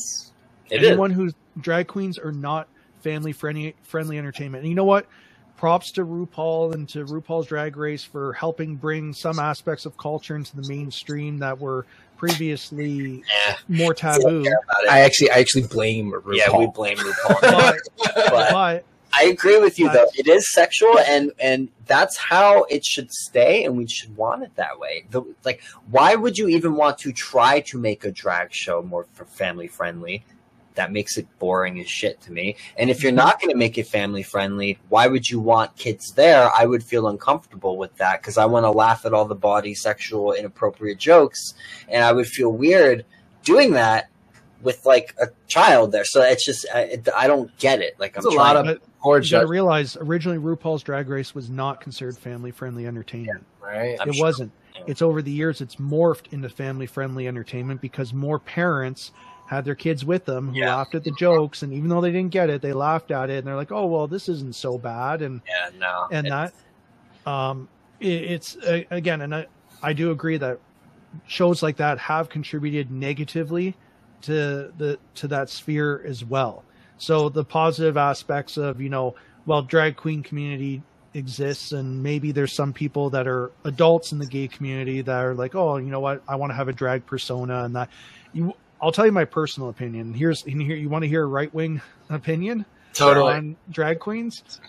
It 0.70 0.84
is. 0.84 0.90
anyone 0.90 1.12
who's 1.12 1.34
drag 1.60 1.88
queens 1.88 2.18
are 2.18 2.32
not 2.32 2.68
family 3.02 3.32
friendly 3.32 3.76
friendly 3.84 4.18
entertainment. 4.18 4.64
And 4.64 4.70
you 4.70 4.76
know 4.76 4.84
what? 4.84 5.08
Props 5.56 5.92
to 5.94 6.06
RuPaul 6.06 6.74
and 6.74 6.88
to 6.90 7.06
RuPaul's 7.06 7.48
Drag 7.48 7.78
Race 7.78 8.04
for 8.04 8.34
helping 8.34 8.76
bring 8.76 9.14
some 9.14 9.40
aspects 9.40 9.88
of 9.88 9.98
culture 9.98 10.36
into 10.36 10.56
the 10.56 10.68
mainstream 10.68 11.40
that 11.40 11.60
were 11.60 11.88
previously 12.18 13.24
Eh, 13.48 13.54
more 13.68 13.94
taboo. 13.94 14.44
care 14.44 14.60
about 14.64 14.84
it. 14.84 14.90
I 14.90 15.00
actually, 15.02 15.32
I 15.32 15.36
actually 15.36 15.68
blame 15.68 16.12
RuPaul. 16.12 16.36
yeah, 16.36 16.56
we 16.58 16.68
blame 16.68 16.98
RuPaul. 16.98 17.42
But, 17.42 17.76
but 18.16 18.52
but 18.52 18.86
I 19.14 19.24
agree 19.26 19.58
with 19.60 19.80
you 19.80 19.90
though. 19.92 20.08
It 20.16 20.28
is 20.28 20.52
sexual, 20.52 21.00
and 21.00 21.32
and 21.40 21.70
that's 21.86 22.18
how 22.18 22.64
it 22.66 22.86
should 22.86 23.12
stay, 23.12 23.64
and 23.64 23.78
we 23.78 23.88
should 23.88 24.16
want 24.18 24.44
it 24.44 24.56
that 24.58 24.78
way. 24.80 25.06
The, 25.12 25.24
like, 25.46 25.62
why 25.90 26.16
would 26.16 26.38
you 26.38 26.48
even 26.50 26.76
want 26.76 26.98
to 27.00 27.12
try 27.14 27.62
to 27.62 27.78
make 27.80 28.04
a 28.04 28.12
drag 28.12 28.54
show 28.54 28.82
more 28.82 29.06
family 29.26 29.68
friendly? 29.68 30.24
That 30.78 30.92
makes 30.92 31.18
it 31.18 31.28
boring 31.40 31.80
as 31.80 31.90
shit 31.90 32.22
to 32.22 32.32
me. 32.32 32.56
And 32.78 32.90
if 32.90 33.04
you're 33.04 33.12
not 33.12 33.42
going 33.42 33.52
to 33.52 33.58
make 33.58 33.78
it 33.78 33.88
family 33.88 34.24
friendly, 34.24 34.80
why 34.90 35.08
would 35.08 35.30
you 35.30 35.40
want 35.40 35.76
kids 35.76 36.14
there? 36.14 36.50
I 36.58 36.66
would 36.66 36.84
feel 36.84 37.08
uncomfortable 37.08 37.78
with 37.78 37.94
that 37.98 38.22
because 38.22 38.38
I 38.38 38.46
want 38.46 38.64
to 38.64 38.72
laugh 38.72 39.06
at 39.06 39.14
all 39.14 39.26
the 39.26 39.36
body, 39.36 39.74
sexual, 39.74 40.34
inappropriate 40.34 41.00
jokes, 41.00 41.54
and 41.90 42.04
I 42.04 42.14
would 42.14 42.28
feel 42.28 42.52
weird 42.52 43.06
doing 43.44 43.74
that 43.74 44.10
with 44.62 44.86
like 44.86 45.16
a 45.22 45.28
child 45.48 45.92
there. 45.92 46.06
So 46.06 46.22
it's 46.22 46.46
just 46.46 46.66
I, 46.74 46.80
it, 46.82 47.10
I 47.16 47.28
don't 47.28 47.56
get 47.58 47.82
it. 47.82 48.00
Like 48.00 48.16
I'm 48.18 48.24
There's 48.24 48.34
a 48.34 48.38
trying 48.38 48.56
lot 48.56 48.58
of 48.58 48.66
but 48.66 49.00
poor 49.00 49.20
you 49.20 49.30
got 49.32 49.42
to 49.42 49.48
realize 49.48 49.98
originally 50.00 50.38
RuPaul's 50.38 50.84
Drag 50.84 51.10
Race 51.10 51.36
was 51.36 51.50
not 51.50 51.82
considered 51.82 52.18
family 52.18 52.52
friendly 52.52 52.86
entertainment. 52.88 53.46
right? 53.62 53.98
I'm 54.00 54.10
it 54.10 54.16
sure. 54.16 54.26
wasn't. 54.26 54.52
Yeah. 54.76 54.84
It's 54.88 55.02
over 55.02 55.22
the 55.22 55.32
years 55.32 55.62
it's 55.62 55.78
morphed 55.78 56.34
into 56.34 56.50
family 56.50 56.86
friendly 56.86 57.28
entertainment 57.28 57.82
because 57.82 58.14
more 58.14 58.40
parents 58.40 59.12
had 59.48 59.66
their 59.66 59.76
kids 59.76 60.04
with 60.06 60.26
them 60.26 60.50
who 60.50 60.60
Yeah. 60.60 60.76
laughed 60.76 60.94
at 60.94 61.04
the 61.04 61.12
jokes 61.12 61.64
and 61.64 61.74
even 61.74 61.90
though 61.90 62.02
they 62.02 62.12
didn't 62.12 62.32
get 62.32 62.50
it, 62.50 62.62
they 62.62 62.74
laughed 62.74 63.12
at 63.12 63.30
it 63.30 63.40
and 63.40 63.48
they're 63.48 63.56
like, 63.56 63.72
"Oh, 63.72 63.86
well, 63.86 64.06
this 64.08 64.28
isn't 64.30 64.56
so 64.56 64.78
bad." 64.78 65.22
And 65.22 65.42
Yeah, 65.48 65.70
no. 65.80 66.08
and 66.12 66.28
it's- 66.28 66.52
that 67.26 67.30
um 67.32 67.68
it, 68.00 68.08
it's 68.08 68.56
uh, 68.58 68.82
again 68.92 69.22
and 69.22 69.34
I, 69.34 69.48
I 69.82 69.94
do 69.94 70.12
agree 70.12 70.38
that 70.38 70.60
shows 71.26 71.64
like 71.64 71.78
that 71.78 71.98
have 71.98 72.30
contributed 72.30 72.92
negatively 72.92 73.76
to 74.24 74.72
the 74.78 75.00
to 75.16 75.28
that 75.30 75.50
sphere 75.50 76.04
as 76.06 76.24
well 76.26 76.64
so 76.98 77.30
the 77.30 77.44
positive 77.44 77.98
aspects 77.98 78.58
of 78.58 78.82
you 78.82 78.90
know 78.90 79.16
well 79.46 79.62
drag 79.62 79.96
queen 79.96 80.22
community 80.24 80.82
exists 81.14 81.72
and 81.72 82.02
maybe 82.04 82.32
there's 82.32 82.54
some 82.54 82.72
people 82.74 83.10
that 83.10 83.28
are 83.28 83.52
adults 83.64 84.12
in 84.12 84.20
the 84.20 84.26
gay 84.26 84.48
community 84.48 85.02
that 85.02 85.24
are 85.24 85.34
like 85.34 85.56
oh 85.56 85.78
you 85.78 85.88
know 85.88 86.00
what 86.00 86.22
i 86.28 86.36
want 86.36 86.50
to 86.52 86.56
have 86.56 86.68
a 86.68 86.74
drag 86.74 87.06
persona 87.06 87.64
and 87.64 87.76
that 87.76 87.90
you 88.34 88.54
i'll 88.82 88.92
tell 88.92 89.06
you 89.06 89.12
my 89.12 89.26
personal 89.26 89.70
opinion 89.70 90.14
here's 90.14 90.44
in 90.46 90.60
here 90.60 90.76
you 90.76 90.90
want 90.90 91.04
to 91.04 91.08
hear 91.08 91.24
a 91.24 91.28
right 91.28 91.54
wing 91.54 91.82
opinion 92.10 92.66
Totally. 92.94 93.34
on 93.34 93.56
drag 93.70 94.00
queens. 94.00 94.60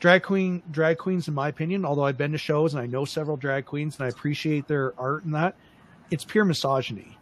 Drag 0.00 0.22
queen, 0.22 0.62
drag 0.70 0.96
queens, 0.96 1.28
in 1.28 1.34
my 1.34 1.48
opinion, 1.48 1.84
although 1.84 2.04
I've 2.04 2.16
been 2.16 2.32
to 2.32 2.38
shows 2.38 2.72
and 2.72 2.80
I 2.80 2.86
know 2.86 3.04
several 3.04 3.36
drag 3.36 3.66
queens 3.66 3.96
and 3.98 4.06
I 4.06 4.08
appreciate 4.08 4.66
their 4.68 4.94
art 4.98 5.24
and 5.24 5.34
that, 5.34 5.54
it's 6.10 6.24
pure 6.24 6.44
misogyny. 6.46 7.18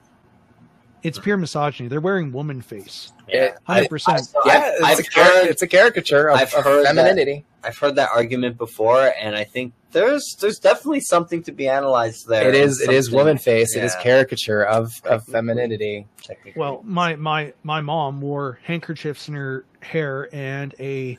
It's 1.03 1.19
pure 1.19 1.36
misogyny. 1.36 1.89
They're 1.89 2.01
wearing 2.01 2.32
woman 2.32 2.61
face. 2.61 3.12
yeah. 3.28 3.57
Hundred 3.65 3.89
percent. 3.89 4.32
Yeah, 4.44 4.73
I've, 4.85 4.98
it's, 5.01 5.16
a 5.16 5.20
heard, 5.20 5.47
it's 5.48 5.62
a 5.62 5.66
caricature 5.66 6.28
of, 6.31 6.40
of 6.40 6.53
heard 6.53 6.85
that- 6.85 6.94
femininity. 6.94 7.44
I've 7.66 7.76
heard 7.76 7.97
that 7.97 8.10
argument 8.14 8.56
before, 8.59 9.12
and 9.20 9.34
I 9.34 9.44
think 9.44 9.72
there's 9.90 10.36
there's 10.40 10.59
definitely 10.59 11.01
something 11.01 11.43
to 11.44 11.52
be 11.52 11.68
analyzed 11.68 12.28
there. 12.28 12.48
It 12.48 12.55
is. 12.55 12.80
It 12.80 12.90
is 12.90 13.10
woman 13.10 13.38
face. 13.38 13.74
It 13.74 13.82
is 13.82 13.94
caricature 13.97 14.62
of, 14.62 14.93
of 15.05 15.24
femininity. 15.24 16.06
Well, 16.55 16.82
my 16.84 17.16
my 17.16 17.55
my 17.62 17.80
mom 17.80 18.20
wore 18.20 18.60
handkerchiefs 18.62 19.28
in 19.28 19.34
her 19.34 19.64
hair 19.80 20.28
and 20.32 20.74
a 20.78 21.18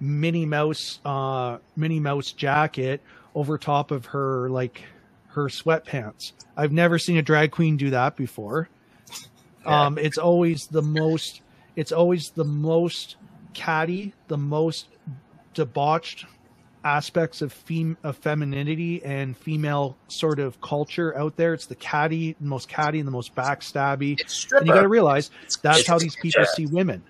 Minnie 0.00 0.46
Mouse 0.46 1.00
uh 1.04 1.58
Minnie 1.76 2.00
Mouse 2.00 2.32
jacket 2.32 3.02
over 3.34 3.58
top 3.58 3.90
of 3.90 4.06
her 4.06 4.48
like 4.50 4.82
her 5.28 5.44
sweatpants. 5.44 6.32
I've 6.56 6.72
never 6.72 6.98
seen 6.98 7.16
a 7.16 7.22
drag 7.22 7.50
queen 7.50 7.76
do 7.76 7.90
that 7.90 8.16
before. 8.16 8.68
Yeah. 9.64 9.86
Um 9.86 9.98
it's 9.98 10.18
always 10.18 10.66
the 10.66 10.82
most 10.82 11.42
it's 11.76 11.92
always 11.92 12.30
the 12.34 12.44
most 12.44 13.16
catty, 13.54 14.14
the 14.28 14.38
most 14.38 14.88
debauched 15.58 16.24
aspects 16.84 17.42
of 17.42 17.52
fem- 17.52 17.96
of 18.04 18.16
femininity 18.16 19.02
and 19.04 19.36
female 19.36 19.96
sort 20.06 20.38
of 20.38 20.60
culture 20.60 21.16
out 21.18 21.36
there. 21.36 21.52
It's 21.52 21.66
the 21.66 21.74
catty, 21.74 22.36
the 22.40 22.46
most 22.46 22.68
catty 22.68 22.98
and 23.00 23.06
the 23.06 23.10
most 23.12 23.34
backstabby. 23.34 24.18
It's 24.20 24.44
And 24.52 24.60
you 24.66 24.72
got 24.72 24.74
to 24.74 24.78
stripper. 24.78 24.88
realize 24.88 25.30
that's 25.62 25.80
it's 25.80 25.88
how 25.88 25.98
these 25.98 26.14
people 26.14 26.44
culture. 26.44 26.50
see 26.54 26.66
women. 26.66 27.02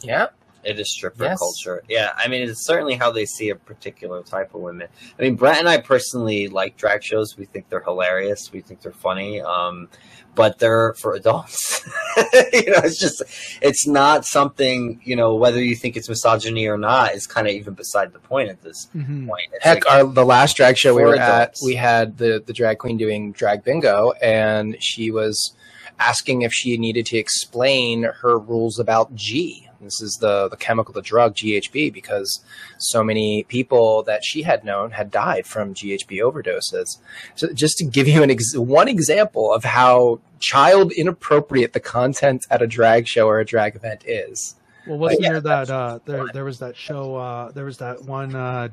Yeah. 0.00 0.28
It 0.64 0.78
is 0.80 0.90
stripper 0.92 1.24
Yes. 1.24 1.38
culture. 1.40 1.82
Yeah, 1.88 2.12
I 2.16 2.28
mean, 2.28 2.48
it's 2.48 2.64
certainly 2.64 2.94
how 2.94 3.10
they 3.10 3.26
see 3.26 3.50
a 3.50 3.56
particular 3.56 4.22
type 4.22 4.54
of 4.54 4.60
women. 4.62 4.86
I 5.18 5.22
mean, 5.22 5.34
Brett 5.34 5.58
and 5.58 5.68
I 5.68 5.78
personally 5.78 6.46
like 6.48 6.76
drag 6.76 7.02
shows. 7.02 7.36
We 7.36 7.44
think 7.46 7.68
they're 7.68 7.80
hilarious. 7.82 8.50
We 8.52 8.60
think 8.60 8.80
they're 8.80 8.92
funny. 8.92 9.40
Um, 9.42 9.88
but 10.34 10.58
they're 10.58 10.94
for 10.94 11.14
adults. 11.14 11.82
you 12.16 12.70
know, 12.70 12.80
it's 12.84 12.98
just, 12.98 13.22
it's 13.60 13.86
not 13.86 14.24
something, 14.24 15.00
you 15.04 15.14
know, 15.16 15.34
whether 15.34 15.62
you 15.62 15.76
think 15.76 15.96
it's 15.96 16.08
misogyny 16.08 16.66
or 16.66 16.78
not 16.78 17.14
is 17.14 17.26
kind 17.26 17.46
of 17.46 17.52
even 17.52 17.74
beside 17.74 18.12
the 18.12 18.18
point 18.18 18.48
at 18.48 18.62
this 18.62 18.88
Mhm. 18.96 19.26
point. 19.28 19.48
It's 19.52 19.64
Heck, 19.64 19.84
like- 19.84 19.94
our 19.94 20.04
the 20.04 20.24
last 20.24 20.56
drag 20.56 20.76
show 20.78 20.94
we 20.94 21.02
were 21.02 21.16
at, 21.16 21.56
we 21.64 21.74
had 21.74 22.18
the 22.18 22.42
the 22.44 22.52
drag 22.52 22.78
queen 22.78 22.96
doing 22.96 23.32
drag 23.32 23.62
bingo, 23.64 24.12
and 24.22 24.76
she 24.82 25.10
was 25.10 25.54
asking 25.98 26.42
if 26.42 26.52
she 26.52 26.76
needed 26.78 27.06
to 27.06 27.18
explain 27.18 28.04
her 28.22 28.38
rules 28.38 28.78
about 28.78 29.14
G. 29.14 29.61
This 29.82 30.00
is 30.00 30.18
the 30.20 30.48
the 30.48 30.56
chemical, 30.56 30.94
the 30.94 31.02
drug 31.02 31.34
GHB, 31.34 31.92
because 31.92 32.44
so 32.78 33.02
many 33.02 33.44
people 33.44 34.02
that 34.04 34.24
she 34.24 34.42
had 34.42 34.64
known 34.64 34.92
had 34.92 35.10
died 35.10 35.46
from 35.46 35.74
GHB 35.74 36.18
overdoses. 36.20 36.98
So, 37.34 37.52
just 37.52 37.78
to 37.78 37.84
give 37.84 38.06
you 38.06 38.22
an 38.22 38.30
ex- 38.30 38.56
one 38.56 38.88
example 38.88 39.52
of 39.52 39.64
how 39.64 40.20
child 40.38 40.92
inappropriate 40.92 41.72
the 41.72 41.80
content 41.80 42.46
at 42.50 42.62
a 42.62 42.66
drag 42.66 43.06
show 43.06 43.26
or 43.26 43.40
a 43.40 43.44
drag 43.44 43.76
event 43.76 44.04
is. 44.06 44.56
Well, 44.86 44.98
wasn't 44.98 45.22
yeah, 45.22 45.32
there 45.32 45.40
that 45.40 45.70
uh, 45.70 45.98
there 46.04 46.26
there 46.32 46.44
was 46.44 46.58
that 46.58 46.76
show? 46.76 47.16
Uh, 47.16 47.52
there 47.52 47.64
was 47.64 47.78
that 47.78 48.02
one 48.02 48.34
uh, 48.34 48.68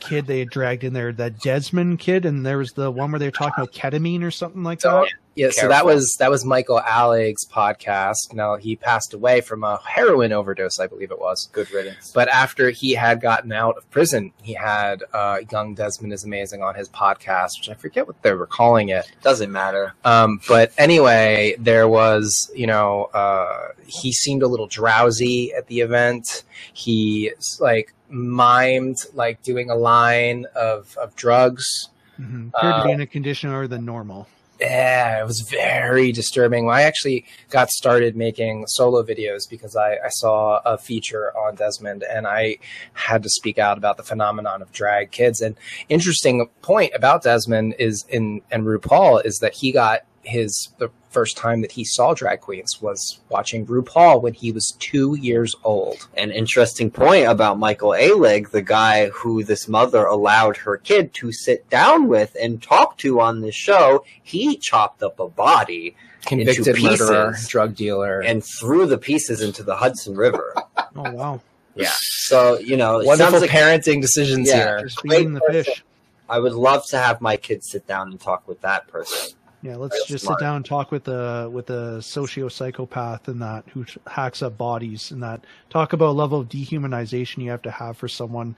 kid 0.00 0.26
they 0.26 0.40
had 0.40 0.50
dragged 0.50 0.82
in 0.82 0.92
there, 0.92 1.12
that 1.12 1.38
Desmond 1.40 1.98
kid, 2.00 2.24
and 2.24 2.44
there 2.44 2.58
was 2.58 2.72
the 2.72 2.90
one 2.90 3.12
where 3.12 3.18
they 3.18 3.26
were 3.26 3.30
talking 3.30 3.54
about 3.56 3.72
ketamine 3.72 4.24
or 4.24 4.30
something 4.30 4.64
like 4.64 4.80
that. 4.80 5.04
Yeah, 5.04 5.10
so 5.36 5.42
Careful. 5.52 5.68
that 5.68 5.84
was 5.86 6.16
that 6.18 6.30
was 6.30 6.44
Michael 6.44 6.80
Alig's 6.86 7.46
podcast. 7.46 8.32
Now 8.34 8.56
he 8.56 8.76
passed 8.76 9.14
away 9.14 9.40
from 9.40 9.64
a 9.64 9.80
heroin 9.84 10.32
overdose, 10.32 10.78
I 10.80 10.86
believe 10.86 11.10
it 11.10 11.18
was. 11.20 11.48
good 11.52 11.70
riddance. 11.70 12.12
But 12.12 12.28
after 12.28 12.70
he 12.70 12.92
had 12.94 13.20
gotten 13.20 13.52
out 13.52 13.76
of 13.78 13.88
prison, 13.90 14.32
he 14.42 14.54
had 14.54 15.04
uh, 15.14 15.38
"Young 15.50 15.74
Desmond 15.74 16.12
is 16.12 16.24
Amazing" 16.24 16.62
on 16.62 16.74
his 16.74 16.88
podcast, 16.88 17.58
which 17.60 17.68
I 17.70 17.74
forget 17.74 18.06
what 18.06 18.20
they 18.22 18.32
were 18.32 18.46
calling 18.46 18.88
it. 18.90 19.10
Doesn't 19.22 19.50
matter. 19.52 19.94
Um, 20.04 20.40
but 20.48 20.72
anyway, 20.78 21.54
there 21.58 21.88
was, 21.88 22.50
you 22.54 22.66
know, 22.66 23.04
uh, 23.14 23.68
he 23.86 24.12
seemed 24.12 24.42
a 24.42 24.48
little 24.48 24.66
drowsy 24.66 25.52
at 25.54 25.66
the 25.68 25.80
event. 25.80 26.44
He 26.72 27.32
like 27.60 27.94
mimed 28.12 29.06
like 29.14 29.42
doing 29.42 29.70
a 29.70 29.76
line 29.76 30.46
of 30.54 30.96
of 31.00 31.14
drugs. 31.16 31.88
Mm-hmm. 32.20 32.48
Appeared 32.54 32.74
to 32.74 32.82
be 32.84 32.90
Uh, 32.90 32.94
in 32.94 33.00
a 33.00 33.06
condition 33.06 33.50
other 33.50 33.66
than 33.68 33.84
normal. 33.84 34.26
Yeah, 34.60 35.22
it 35.22 35.26
was 35.26 35.40
very 35.40 36.12
disturbing. 36.12 36.66
Well, 36.66 36.76
I 36.76 36.82
actually 36.82 37.24
got 37.48 37.70
started 37.70 38.14
making 38.14 38.66
solo 38.66 39.02
videos 39.02 39.48
because 39.48 39.74
I, 39.74 39.94
I 39.94 40.10
saw 40.10 40.60
a 40.66 40.76
feature 40.76 41.34
on 41.34 41.54
Desmond 41.54 42.02
and 42.02 42.26
I 42.26 42.58
had 42.92 43.22
to 43.22 43.30
speak 43.30 43.58
out 43.58 43.78
about 43.78 43.96
the 43.96 44.02
phenomenon 44.02 44.60
of 44.60 44.70
drag 44.70 45.12
kids. 45.12 45.40
And 45.40 45.56
interesting 45.88 46.46
point 46.60 46.92
about 46.94 47.22
Desmond 47.22 47.74
is 47.78 48.04
in 48.10 48.42
and 48.50 48.64
RuPaul 48.64 49.24
is 49.24 49.38
that 49.38 49.54
he 49.54 49.72
got 49.72 50.00
his 50.22 50.68
the 50.76 50.90
first 51.10 51.36
time 51.36 51.60
that 51.60 51.72
he 51.72 51.84
saw 51.84 52.14
drag 52.14 52.40
queens 52.40 52.80
was 52.80 53.20
watching 53.28 53.66
RuPaul 53.66 54.22
when 54.22 54.32
he 54.34 54.52
was 54.52 54.72
two 54.78 55.16
years 55.16 55.54
old. 55.64 56.06
An 56.16 56.30
interesting 56.30 56.90
point 56.90 57.26
about 57.26 57.58
Michael 57.58 57.90
Alig, 57.90 58.50
the 58.50 58.62
guy 58.62 59.08
who 59.10 59.42
this 59.44 59.68
mother 59.68 60.06
allowed 60.06 60.56
her 60.58 60.76
kid 60.78 61.12
to 61.14 61.32
sit 61.32 61.68
down 61.68 62.08
with 62.08 62.36
and 62.40 62.62
talk 62.62 62.96
to 62.98 63.20
on 63.20 63.40
this 63.40 63.54
show. 63.54 64.04
He 64.22 64.56
chopped 64.56 65.02
up 65.02 65.18
a 65.20 65.28
body 65.28 65.96
Convicted 66.26 66.76
pieces. 66.76 67.00
murderer, 67.00 67.34
drug 67.48 67.74
dealer. 67.74 68.20
and 68.20 68.44
threw 68.44 68.86
the 68.86 68.98
pieces 68.98 69.40
into 69.40 69.62
the 69.62 69.74
Hudson 69.76 70.14
River. 70.16 70.54
Oh 70.96 71.08
wow, 71.12 71.40
yeah. 71.76 71.92
So 72.00 72.58
you 72.58 72.76
know, 72.76 73.00
Wonderful 73.04 73.40
like 73.40 73.50
parenting 73.50 74.00
decisions 74.02 74.48
Yeah. 74.48 74.56
here. 74.56 74.80
just 74.82 75.00
feeding 75.02 75.34
the 75.34 75.40
person. 75.40 75.64
fish. 75.64 75.84
I 76.28 76.38
would 76.40 76.52
love 76.52 76.84
to 76.88 76.98
have 76.98 77.20
my 77.20 77.36
kids 77.36 77.70
sit 77.70 77.86
down 77.86 78.10
and 78.10 78.20
talk 78.20 78.46
with 78.48 78.60
that 78.62 78.88
person. 78.88 79.36
Yeah, 79.62 79.76
let's 79.76 79.94
That's 79.94 80.06
just 80.08 80.24
smart. 80.24 80.38
sit 80.38 80.44
down 80.44 80.56
and 80.56 80.64
talk 80.64 80.90
with 80.90 81.04
the 81.04 81.50
with 81.52 81.66
the 81.66 82.00
socio 82.00 82.48
psychopath 82.48 83.28
and 83.28 83.42
that 83.42 83.64
who 83.74 83.84
hacks 84.06 84.42
up 84.42 84.56
bodies 84.56 85.10
and 85.10 85.22
that 85.22 85.44
talk 85.68 85.92
about 85.92 86.08
a 86.08 86.12
level 86.12 86.40
of 86.40 86.48
dehumanization 86.48 87.42
you 87.44 87.50
have 87.50 87.62
to 87.62 87.70
have 87.70 87.96
for 87.98 88.08
someone 88.08 88.56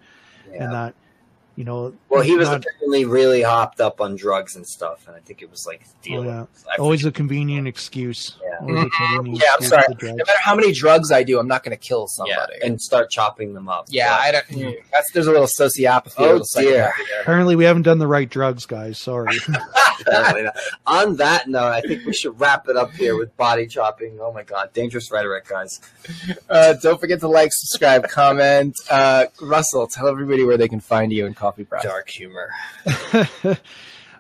Yeah. 0.53 0.65
and 0.65 0.73
that 0.73 0.95
you 1.57 1.65
know 1.65 1.93
Well, 2.09 2.23
he 2.23 2.35
was 2.37 2.49
not- 2.49 2.59
apparently 2.65 3.05
really 3.05 3.43
hopped 3.43 3.81
up 3.81 4.01
on 4.01 4.17
drugs 4.17 4.57
and 4.57 4.67
stuff, 4.67 5.07
and 5.07 5.15
I 5.17 5.21
think 5.21 5.43
it 5.43 5.51
was 5.51 5.67
like 5.67 5.83
dealing. 6.03 6.29
yeah. 6.29 6.47
Always 6.79 7.05
a 7.05 7.13
convenient 7.13 7.69
excuse. 7.69 8.37
Yeah. 8.43 8.89
Convenient 9.07 9.43
Yeah, 9.43 9.55
I'm 9.59 9.65
sorry. 9.67 9.85
No 10.03 10.13
matter 10.15 10.31
how 10.41 10.55
many 10.55 10.73
drugs 10.73 11.13
I 11.13 11.23
do, 11.23 11.39
I'm 11.39 11.49
not 11.49 11.63
going 11.63 11.77
to 11.77 11.83
kill 11.83 12.07
yeah, 12.27 12.37
somebody. 12.37 12.59
and 12.63 12.81
start 12.81 13.11
chopping 13.11 13.53
them 13.55 13.69
up. 13.69 13.87
Yeah, 13.89 14.17
I 14.19 14.33
don't. 14.33 14.47
Mm. 14.49 14.77
That's 14.93 15.11
there's 15.13 15.27
a 15.27 15.31
little 15.33 15.47
sociopathy. 15.47 16.17
a 16.19 16.23
Oh, 16.23 16.33
little 16.39 16.47
dear. 16.63 16.93
Apparently, 17.21 17.57
we 17.57 17.65
haven't 17.65 17.83
done 17.83 17.99
the 17.99 18.07
right 18.07 18.29
drugs, 18.29 18.65
guys. 18.67 18.99
Sorry. 18.99 19.37
On 20.87 21.17
that 21.17 21.49
note, 21.49 21.69
I 21.73 21.81
think 21.81 22.05
we 22.05 22.13
should 22.13 22.39
wrap 22.41 22.69
it 22.69 22.77
up 22.77 22.93
here 22.93 23.17
with 23.17 23.37
body 23.37 23.67
chopping. 23.67 24.19
Oh 24.21 24.33
my 24.33 24.43
god, 24.43 24.73
dangerous 24.73 25.11
rhetoric, 25.11 25.47
guys. 25.49 25.81
Uh, 26.49 26.75
don't 26.83 27.01
forget 27.01 27.21
to 27.21 27.29
like, 27.29 27.51
subscribe, 27.53 28.09
comment. 28.09 28.75
Uh, 28.91 29.27
Russell, 29.41 29.87
tell 29.87 30.09
everybody 30.09 30.45
where 30.45 30.57
they 30.57 30.69
can 30.69 30.81
find 30.81 31.13
you 31.13 31.27
in 31.27 31.35
Coffee 31.43 31.65
Breath. 31.65 31.83
Dark 31.83 32.09
humor. 32.09 32.51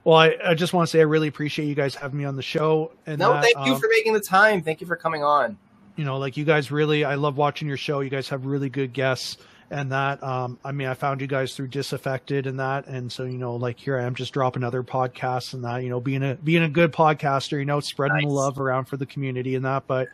well, 0.04 0.16
I, 0.16 0.36
I 0.44 0.54
just 0.54 0.72
want 0.72 0.88
to 0.88 0.90
say 0.90 0.98
I 0.98 1.04
really 1.04 1.28
appreciate 1.28 1.66
you 1.66 1.74
guys 1.74 1.94
having 1.94 2.18
me 2.18 2.24
on 2.24 2.36
the 2.36 2.42
show. 2.42 2.92
And 3.06 3.18
No, 3.18 3.32
that, 3.34 3.42
thank 3.42 3.56
you 3.66 3.74
um, 3.74 3.80
for 3.80 3.88
making 3.88 4.12
the 4.12 4.20
time. 4.20 4.62
Thank 4.62 4.80
you 4.80 4.86
for 4.86 4.96
coming 4.96 5.22
on. 5.22 5.56
you 5.96 6.04
know, 6.04 6.18
like 6.18 6.36
you 6.36 6.44
guys 6.44 6.70
really, 6.70 7.04
I 7.04 7.14
love 7.14 7.36
watching 7.36 7.68
your 7.68 7.76
show. 7.76 8.00
You 8.00 8.10
guys 8.10 8.28
have 8.30 8.44
really 8.46 8.68
good 8.68 8.92
guests, 8.92 9.36
and 9.70 9.92
that, 9.92 10.22
um, 10.22 10.58
I 10.64 10.72
mean, 10.72 10.88
I 10.88 10.94
found 10.94 11.20
you 11.20 11.26
guys 11.26 11.54
through 11.54 11.68
Disaffected 11.68 12.46
and 12.46 12.58
that, 12.60 12.86
and 12.88 13.10
so 13.10 13.22
you 13.24 13.38
know, 13.38 13.54
like 13.56 13.78
here 13.78 13.96
I 13.98 14.02
am, 14.04 14.14
just 14.14 14.32
dropping 14.32 14.64
other 14.64 14.82
podcasts 14.82 15.54
and 15.54 15.64
that, 15.64 15.82
you 15.82 15.88
know, 15.90 16.00
being 16.00 16.22
a 16.22 16.34
being 16.34 16.62
a 16.64 16.68
good 16.68 16.92
podcaster, 16.92 17.58
you 17.58 17.64
know, 17.64 17.80
spreading 17.80 18.16
the 18.18 18.22
Nice. 18.24 18.32
love 18.32 18.58
around 18.58 18.86
for 18.86 18.96
the 18.96 19.06
community 19.06 19.54
and 19.54 19.64
that. 19.64 19.86
But 19.86 20.08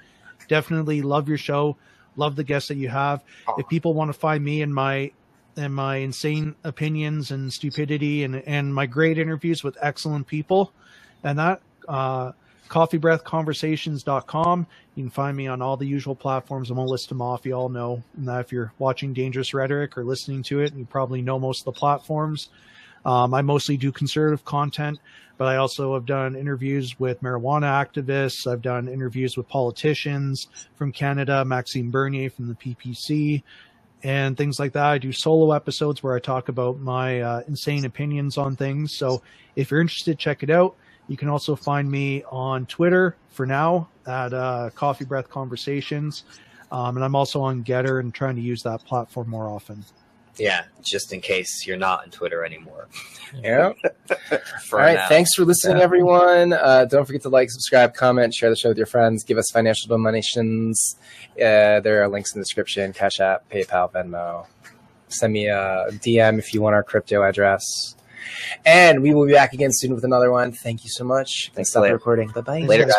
definitely 0.49 1.03
love 1.03 1.29
your 1.29 1.39
show, 1.39 1.77
love 2.17 2.37
the 2.37 2.45
guests 2.45 2.69
that 2.69 2.77
you 2.77 2.89
have. 2.89 3.25
If 3.57 3.67
people 3.69 3.95
want 3.95 4.11
to 4.11 4.19
find 4.19 4.45
me 4.45 4.63
and 4.63 4.75
my 4.75 5.11
and 5.59 5.75
my 5.75 5.97
insane 5.97 6.55
opinions 6.65 7.31
and 7.31 7.53
stupidity 7.53 8.25
and 8.25 8.37
and 8.47 8.75
my 8.75 8.87
great 8.87 9.19
interviews 9.19 9.63
with 9.65 9.77
excellent 9.83 10.27
people, 10.27 10.73
and 11.25 11.39
that. 11.39 11.61
Uh, 11.87 12.33
coffeebreathconversations.com. 12.69 14.67
You 14.95 15.05
can 15.05 15.11
find 15.11 15.37
me 15.37 15.47
on 15.47 15.63
all 15.63 15.77
the 15.77 15.87
usual 15.87 16.15
platforms. 16.15 16.71
i'm 16.71 16.77
gonna 16.77 16.91
list 16.91 17.09
them 17.09 17.23
off. 17.23 17.47
You 17.47 17.55
all 17.55 17.69
know 17.69 18.03
that 18.19 18.41
if 18.41 18.53
you're 18.53 18.73
watching 18.79 19.13
Dangerous 19.15 19.55
Rhetoric 19.55 19.97
or 19.97 20.05
listening 20.05 20.43
to 20.45 20.61
it, 20.61 20.75
you 20.75 20.85
probably 20.85 21.23
know 21.23 21.39
most 21.39 21.61
of 21.61 21.65
the 21.67 21.73
platforms. 21.79 22.51
Um, 23.05 23.33
I 23.33 23.43
mostly 23.43 23.77
do 23.77 23.93
conservative 23.93 24.45
content, 24.45 24.99
but 25.39 25.47
I 25.47 25.57
also 25.57 25.95
have 25.95 26.05
done 26.05 26.35
interviews 26.37 26.99
with 26.99 27.23
marijuana 27.23 27.65
activists. 27.65 28.47
I've 28.51 28.61
done 28.61 28.89
interviews 28.89 29.37
with 29.37 29.49
politicians 29.49 30.49
from 30.75 30.93
Canada, 30.93 31.45
Maxime 31.45 31.91
Bernier 31.91 32.29
from 32.29 32.49
the 32.49 32.55
PPC, 32.55 33.43
and 34.03 34.37
things 34.37 34.59
like 34.59 34.73
that. 34.73 34.87
I 34.87 34.99
do 34.99 35.13
solo 35.13 35.53
episodes 35.53 36.03
where 36.03 36.15
I 36.15 36.21
talk 36.21 36.49
about 36.49 36.79
my 36.79 37.21
uh, 37.21 37.43
insane 37.49 37.85
opinions 37.85 38.39
on 38.39 38.57
things. 38.57 38.93
So 38.93 39.23
if 39.57 39.71
you're 39.71 39.81
interested, 39.81 40.19
check 40.19 40.43
it 40.43 40.51
out. 40.51 40.77
You 41.09 41.17
can 41.17 41.29
also 41.29 41.57
find 41.57 41.91
me 41.91 42.23
on 42.31 42.67
Twitter 42.67 43.17
for 43.31 43.47
now 43.47 43.89
at 44.07 44.33
uh, 44.33 44.71
Coffee 44.75 45.05
Breath 45.05 45.29
Conversations. 45.29 46.25
Um, 46.71 46.97
and 46.97 47.05
I'm 47.05 47.15
also 47.15 47.41
on 47.41 47.65
Gettr 47.65 48.01
and 48.01 48.13
trying 48.13 48.37
to 48.37 48.43
use 48.43 48.63
that 48.63 48.85
platform 48.85 49.31
more 49.31 49.49
often. 49.49 49.85
Yeah, 50.39 50.65
just 50.83 51.13
in 51.13 51.21
case 51.21 51.67
you're 51.67 51.77
not 51.77 52.03
on 52.05 52.11
Twitter 52.11 52.45
anymore. 52.45 52.89
Yeah. 53.43 53.73
All 54.33 54.39
right. 54.73 54.95
now. 54.95 55.09
Thanks 55.09 55.35
for 55.35 55.45
listening, 55.45 55.83
everyone. 55.83 56.53
Uh, 56.53 56.85
don't 56.85 57.05
forget 57.05 57.23
to 57.23 57.29
like, 57.29 57.51
subscribe, 57.51 57.95
comment, 57.95 58.33
share 58.35 58.51
the 58.51 58.57
show 58.57 58.69
with 58.69 58.79
your 58.79 58.87
friends. 58.87 59.25
Give 59.25 59.39
us 59.39 59.51
financial 59.51 59.89
donations. 59.89 60.97
Uh, 61.35 61.81
there 61.81 62.03
are 62.03 62.09
links 62.09 62.35
in 62.35 62.41
the 62.41 62.45
description 62.45 62.93
Cash 62.93 63.21
App, 63.21 63.49
PayPal, 63.51 63.93
Venmo. 63.93 64.47
Send 65.09 65.33
me 65.33 65.49
a 65.49 65.87
DM 65.91 66.39
if 66.39 66.53
you 66.53 66.61
want 66.63 66.75
our 66.75 66.83
crypto 66.83 67.23
address. 67.23 67.97
And 68.65 69.03
we 69.03 69.15
will 69.15 69.27
be 69.27 69.33
back 69.33 69.53
again 69.53 69.71
soon 69.73 69.95
with 69.95 70.05
another 70.05 70.31
one. 70.31 70.53
Thank 70.53 70.85
you 70.85 70.91
so 70.91 71.05
much. 71.05 71.51
Thanks, 71.55 71.71
Stop 71.71 71.85
the 71.85 71.93
recording. 71.93 72.29
Bye 72.29 72.41
bye. 72.43 72.61
Later, 72.61 72.85
guys. 72.85 72.95